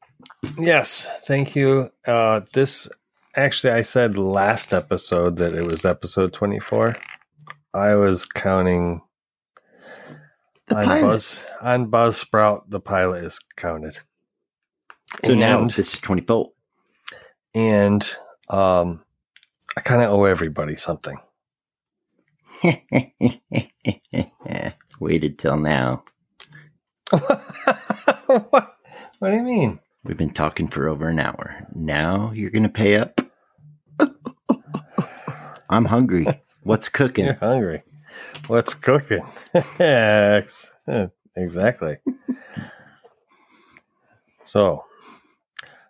yes, 0.59 1.09
thank 1.27 1.55
you. 1.55 1.91
Uh, 2.07 2.41
this 2.53 2.89
actually, 3.37 3.73
I 3.73 3.83
said 3.83 4.16
last 4.16 4.73
episode 4.73 5.37
that 5.37 5.55
it 5.55 5.65
was 5.70 5.85
episode 5.85 6.33
twenty 6.33 6.59
four. 6.59 6.97
I 7.74 7.95
was 7.95 8.24
counting 8.27 9.01
The 10.66 10.77
on 10.79 10.85
pilot. 10.85 11.03
Buzz 11.03 11.47
on 11.61 11.91
Buzzsprout. 11.91 12.62
The 12.69 12.81
pilot 12.81 13.24
is 13.24 13.39
counted. 13.57 13.97
So 15.24 15.35
now 15.35 15.66
this 15.66 15.95
is 15.95 16.01
24. 16.01 16.51
and 17.55 18.16
um, 18.49 19.02
I 19.77 19.81
kind 19.81 20.03
of 20.03 20.11
owe 20.11 20.24
everybody 20.24 20.77
something. 20.77 21.16
Waited 25.01 25.39
till 25.39 25.57
now. 25.57 26.05
what? 27.11 28.77
What 29.19 29.31
do 29.31 29.36
you 29.36 29.43
mean? 29.43 29.78
We've 30.05 30.16
been 30.16 30.31
talking 30.31 30.69
for 30.69 30.89
over 30.89 31.09
an 31.09 31.20
hour. 31.20 31.66
Now 31.74 32.32
you're 32.35 32.51
going 32.51 32.65
to 32.65 32.69
pay 32.69 32.97
up? 32.97 33.20
I'm 35.70 35.85
hungry. 35.85 36.27
What's 36.65 36.89
cooking? 36.89 37.27
You're 37.27 37.35
hungry. 37.35 37.82
What's 38.49 38.74
cooking? 38.74 39.24
Eh, 39.78 40.43
exactly. 41.36 41.97
So, 44.44 44.85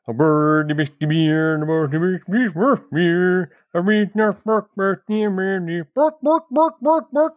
a 0.07 0.13
bird, 0.13 0.69
beer, 1.01 1.55
and 1.55 1.63
a 1.63 1.67
bird, 1.67 1.91
beer, 2.93 3.51
a 3.75 3.83
beat, 3.83 4.15
bark, 4.15 4.45
bark, 4.45 4.69
bark, 4.77 5.03
near, 5.09 5.31
near, 5.31 5.61
near, 5.61 5.89
bark, 5.95 6.17
bark, 6.23 6.45
bark, 6.51 6.75
bark, 6.81 7.35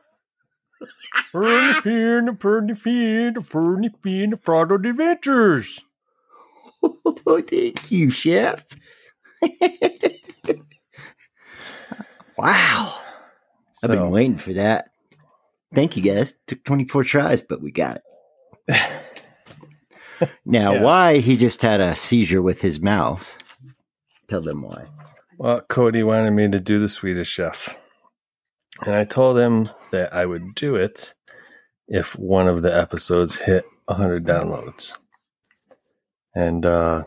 the 1.34 1.80
fear, 1.84 2.18
and 2.20 2.28
the 2.28 2.32
bird, 2.34 2.68
the 2.68 2.76
fear, 2.76 3.32
the 3.32 3.42
bird, 3.42 3.84
the 3.84 3.90
fear, 4.04 4.24
and 4.26 4.34
the 4.34 4.38
Prado 4.38 4.76
Adventures. 4.76 5.84
Oh, 7.28 7.42
thank 7.42 7.90
you, 7.92 8.12
chef. 8.12 8.64
wow. 12.38 13.00
I've 13.84 13.90
been 13.90 14.12
waiting 14.12 14.38
for 14.38 14.54
that. 14.54 14.92
Thank 15.74 15.98
you, 15.98 16.04
guys. 16.04 16.36
Took 16.46 16.64
24 16.64 17.04
tries, 17.06 17.42
but 17.42 17.62
we 17.62 17.72
got 17.72 18.02
it. 18.68 18.84
now, 20.46 20.74
Yeah. 20.74 20.84
why 20.84 21.18
he 21.20 21.38
just 21.38 21.62
had 21.64 21.82
a 21.82 21.96
seizure 21.96 22.42
with 22.42 22.62
his 22.62 22.80
mouth? 22.80 23.36
Tell 24.28 24.42
them 24.42 24.62
why. 24.62 24.86
Well, 25.38 25.62
Cody 25.62 26.04
wanted 26.04 26.32
me 26.32 26.50
to 26.52 26.60
do 26.60 26.80
the 26.80 26.90
Swedish 26.90 27.30
Chef. 27.30 27.78
And 28.86 28.96
I 28.96 29.06
told 29.06 29.38
him 29.38 29.70
that 29.92 30.14
I 30.14 30.26
would 30.26 30.56
do 30.56 30.76
it 30.76 31.14
if 31.88 32.18
one 32.18 32.48
of 32.48 32.62
the 32.62 32.76
episodes 32.78 33.38
hit 33.38 33.66
100 33.86 34.26
downloads. 34.26 34.98
And 36.36 36.66
uh, 36.66 37.04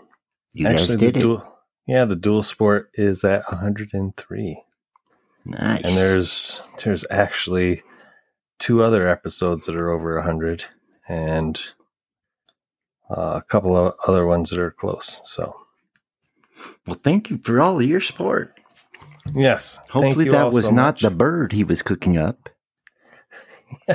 You 0.53 0.67
guys 0.67 0.91
actually, 0.91 0.97
did 0.99 1.15
the 1.15 1.21
it. 1.21 1.23
dual, 1.23 1.59
yeah, 1.87 2.05
the 2.07 2.17
dual 2.17 2.43
sport 2.43 2.91
is 2.95 3.25
at 3.25 3.45
103. 3.51 4.63
nice. 5.45 5.83
And 5.85 5.97
there's 5.97 6.63
there's 6.85 7.05
actually 7.11 7.83
two 8.59 8.83
other 8.83 9.09
episodes 9.09 9.67
that 9.67 9.77
are 9.77 9.91
over 9.91 10.17
100 10.17 10.65
and 11.09 11.61
uh, 13.11 13.35
a 13.39 13.43
couple 13.43 13.77
of 13.77 13.95
other 14.09 14.27
ones 14.27 14.51
that 14.51 14.59
are 14.61 14.71
close. 14.73 15.21
So, 15.25 15.57
well, 16.87 16.97
thank 17.03 17.31
you 17.31 17.39
for 17.39 17.61
all 17.61 17.79
of 17.81 17.87
your 17.87 18.01
support. 18.01 18.59
yes. 19.35 19.79
Hopefully, 19.91 20.29
that 20.31 20.53
was 20.53 20.67
so 20.67 20.75
not 20.75 20.95
much. 20.95 21.03
the 21.03 21.11
bird 21.11 21.53
he 21.53 21.65
was 21.65 21.83
cooking 21.83 22.17
up. 22.17 22.49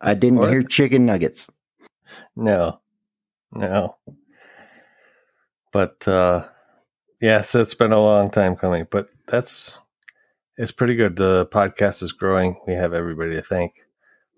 I 0.00 0.14
didn't 0.14 0.38
What? 0.38 0.50
hear 0.50 0.62
chicken 0.62 1.06
nuggets. 1.06 1.50
No, 2.34 2.80
no. 3.52 3.96
But 5.72 6.06
uh, 6.08 6.46
yes, 7.20 7.54
it's 7.54 7.74
been 7.74 7.92
a 7.92 8.00
long 8.00 8.30
time 8.30 8.56
coming. 8.56 8.86
But 8.90 9.08
that's 9.28 9.80
it's 10.56 10.72
pretty 10.72 10.94
good. 10.94 11.16
The 11.16 11.46
podcast 11.46 12.02
is 12.02 12.12
growing. 12.12 12.60
We 12.66 12.74
have 12.74 12.92
everybody 12.94 13.34
to 13.34 13.42
thank. 13.42 13.74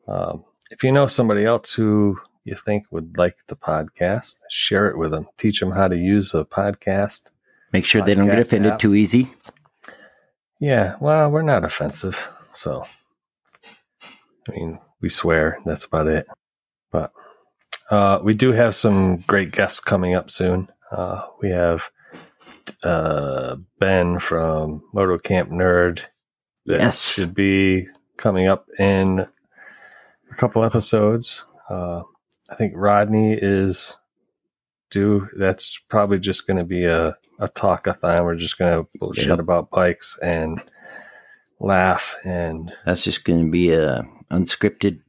Um, 0.07 0.45
if 0.71 0.83
you 0.83 0.93
know 0.93 1.07
somebody 1.07 1.45
else 1.45 1.73
who 1.73 2.19
you 2.49 2.55
think 2.57 2.85
would 2.91 3.17
like 3.17 3.37
the 3.47 3.57
podcast, 3.57 4.37
share 4.51 4.89
it 4.89 4.99
with 4.99 5.11
them. 5.13 5.27
Teach 5.37 5.61
them 5.61 5.71
how 5.73 5.87
to 5.89 5.97
use 5.97 6.35
a 6.35 6.45
podcast. 6.45 7.31
Make 7.73 7.85
sure 7.85 8.03
they 8.03 8.15
don't 8.15 8.27
get 8.27 8.39
offended 8.39 8.73
app. 8.73 8.79
too 8.79 8.95
easy. 8.95 9.31
Yeah, 10.61 10.97
well, 11.01 11.31
we're 11.31 11.43
not 11.43 11.65
offensive, 11.65 12.29
so 12.53 12.85
I 14.49 14.53
mean, 14.53 14.79
we 15.01 15.09
swear. 15.09 15.59
That's 15.65 15.85
about 15.85 16.09
it. 16.09 16.27
But 16.91 17.13
uh, 17.91 18.19
we 18.23 18.35
do 18.35 18.53
have 18.53 18.75
some 18.75 19.19
great 19.29 19.53
guests 19.53 19.79
coming 19.81 20.15
up 20.15 20.31
soon. 20.31 20.69
Uh, 20.91 21.23
we 21.43 21.51
have 21.51 21.91
uh, 22.83 23.57
Ben 23.79 24.19
from 24.19 24.83
Moto 24.93 25.19
Camp 25.19 25.51
Nerd. 25.51 26.01
That 26.67 26.81
Yes. 26.81 27.01
should 27.15 27.35
be 27.35 27.87
coming 28.17 28.47
up 28.49 28.67
in 28.79 29.21
a 29.21 30.35
couple 30.37 30.65
episodes. 30.65 31.45
Uh, 31.71 32.03
I 32.49 32.55
think 32.55 32.73
Rodney 32.77 33.35
is 33.41 33.97
due. 34.91 35.29
That's 35.37 35.79
probably 35.89 36.19
just 36.19 36.47
going 36.47 36.57
to 36.57 36.65
be 36.65 36.85
a, 36.85 37.15
a 37.39 37.49
talkathon. 37.49 38.25
We're 38.25 38.37
just 38.37 38.59
going 38.59 38.85
to 38.85 38.99
bullshit 38.99 39.29
Yep. 39.29 39.39
about 39.39 39.71
bikes 39.71 40.19
and 40.23 40.63
laugh 41.61 42.15
and 42.25 42.73
That's 42.85 43.05
just 43.05 43.25
going 43.25 43.45
to 43.45 43.51
be 43.51 43.73
a 43.73 44.07
unscripted, 44.31 45.01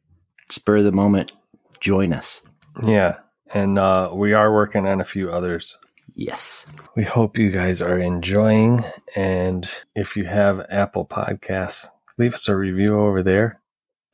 spur 0.49 0.78
of 0.78 0.84
the 0.84 0.91
moment. 0.91 1.32
Join 1.80 2.14
us. 2.14 2.41
yeah. 2.84 3.20
And 3.53 3.80
uh, 3.80 4.11
we 4.14 4.34
are 4.34 4.53
working 4.53 4.86
on 4.88 5.02
a 5.02 5.06
few 5.06 5.32
others. 5.32 5.78
Yes. 6.14 6.68
We 6.95 7.03
hope 7.03 7.38
you 7.38 7.52
guys 7.52 7.82
are 7.82 7.98
enjoying. 7.98 8.84
And 9.16 9.68
if 9.95 10.16
you 10.18 10.26
have 10.26 10.66
Apple 10.70 11.06
Podcasts, 11.06 11.88
leave 12.20 12.34
us 12.36 12.48
a 12.48 12.56
review 12.56 12.99
over 12.99 13.24
there. 13.24 13.60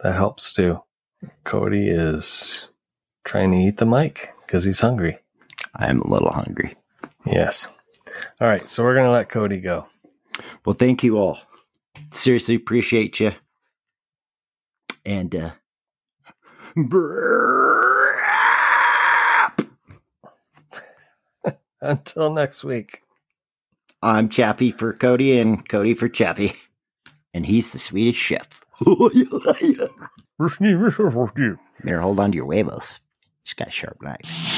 That 0.01 0.13
helps 0.15 0.53
too. 0.53 0.81
Cody 1.43 1.89
is 1.89 2.69
trying 3.25 3.51
to 3.51 3.57
eat 3.57 3.77
the 3.77 3.85
mic 3.85 4.33
because 4.45 4.63
he's 4.63 4.79
hungry. 4.79 5.19
I'm 5.75 6.01
a 6.01 6.07
little 6.07 6.31
hungry. 6.31 6.75
Yes. 7.25 7.71
All 8.39 8.47
right. 8.47 8.69
So 8.69 8.83
we're 8.83 8.93
going 8.93 9.07
to 9.07 9.11
let 9.11 9.29
Cody 9.29 9.59
go. 9.59 9.87
Well, 10.65 10.75
thank 10.75 11.03
you 11.03 11.17
all. 11.17 11.39
Seriously, 12.11 12.55
appreciate 12.55 13.19
you. 13.19 13.33
And, 15.05 15.35
uh, 15.35 15.51
Until 21.81 22.33
next 22.33 22.63
week. 22.63 23.01
I'm 24.01 24.29
Chappie 24.29 24.71
for 24.71 24.93
Cody 24.93 25.37
and 25.39 25.67
Cody 25.67 25.93
for 25.93 26.09
Chappie. 26.09 26.53
And 27.33 27.45
he's 27.45 27.73
the 27.73 27.79
Swedish 27.79 28.17
chef. 28.17 28.63
Here, 31.83 32.01
hold 32.01 32.19
on 32.19 32.31
to 32.31 32.35
your 32.35 32.51
huevos. 32.51 32.99
He's 33.45 33.53
got 33.53 33.71
sharp 33.71 34.01
knife. 34.01 34.54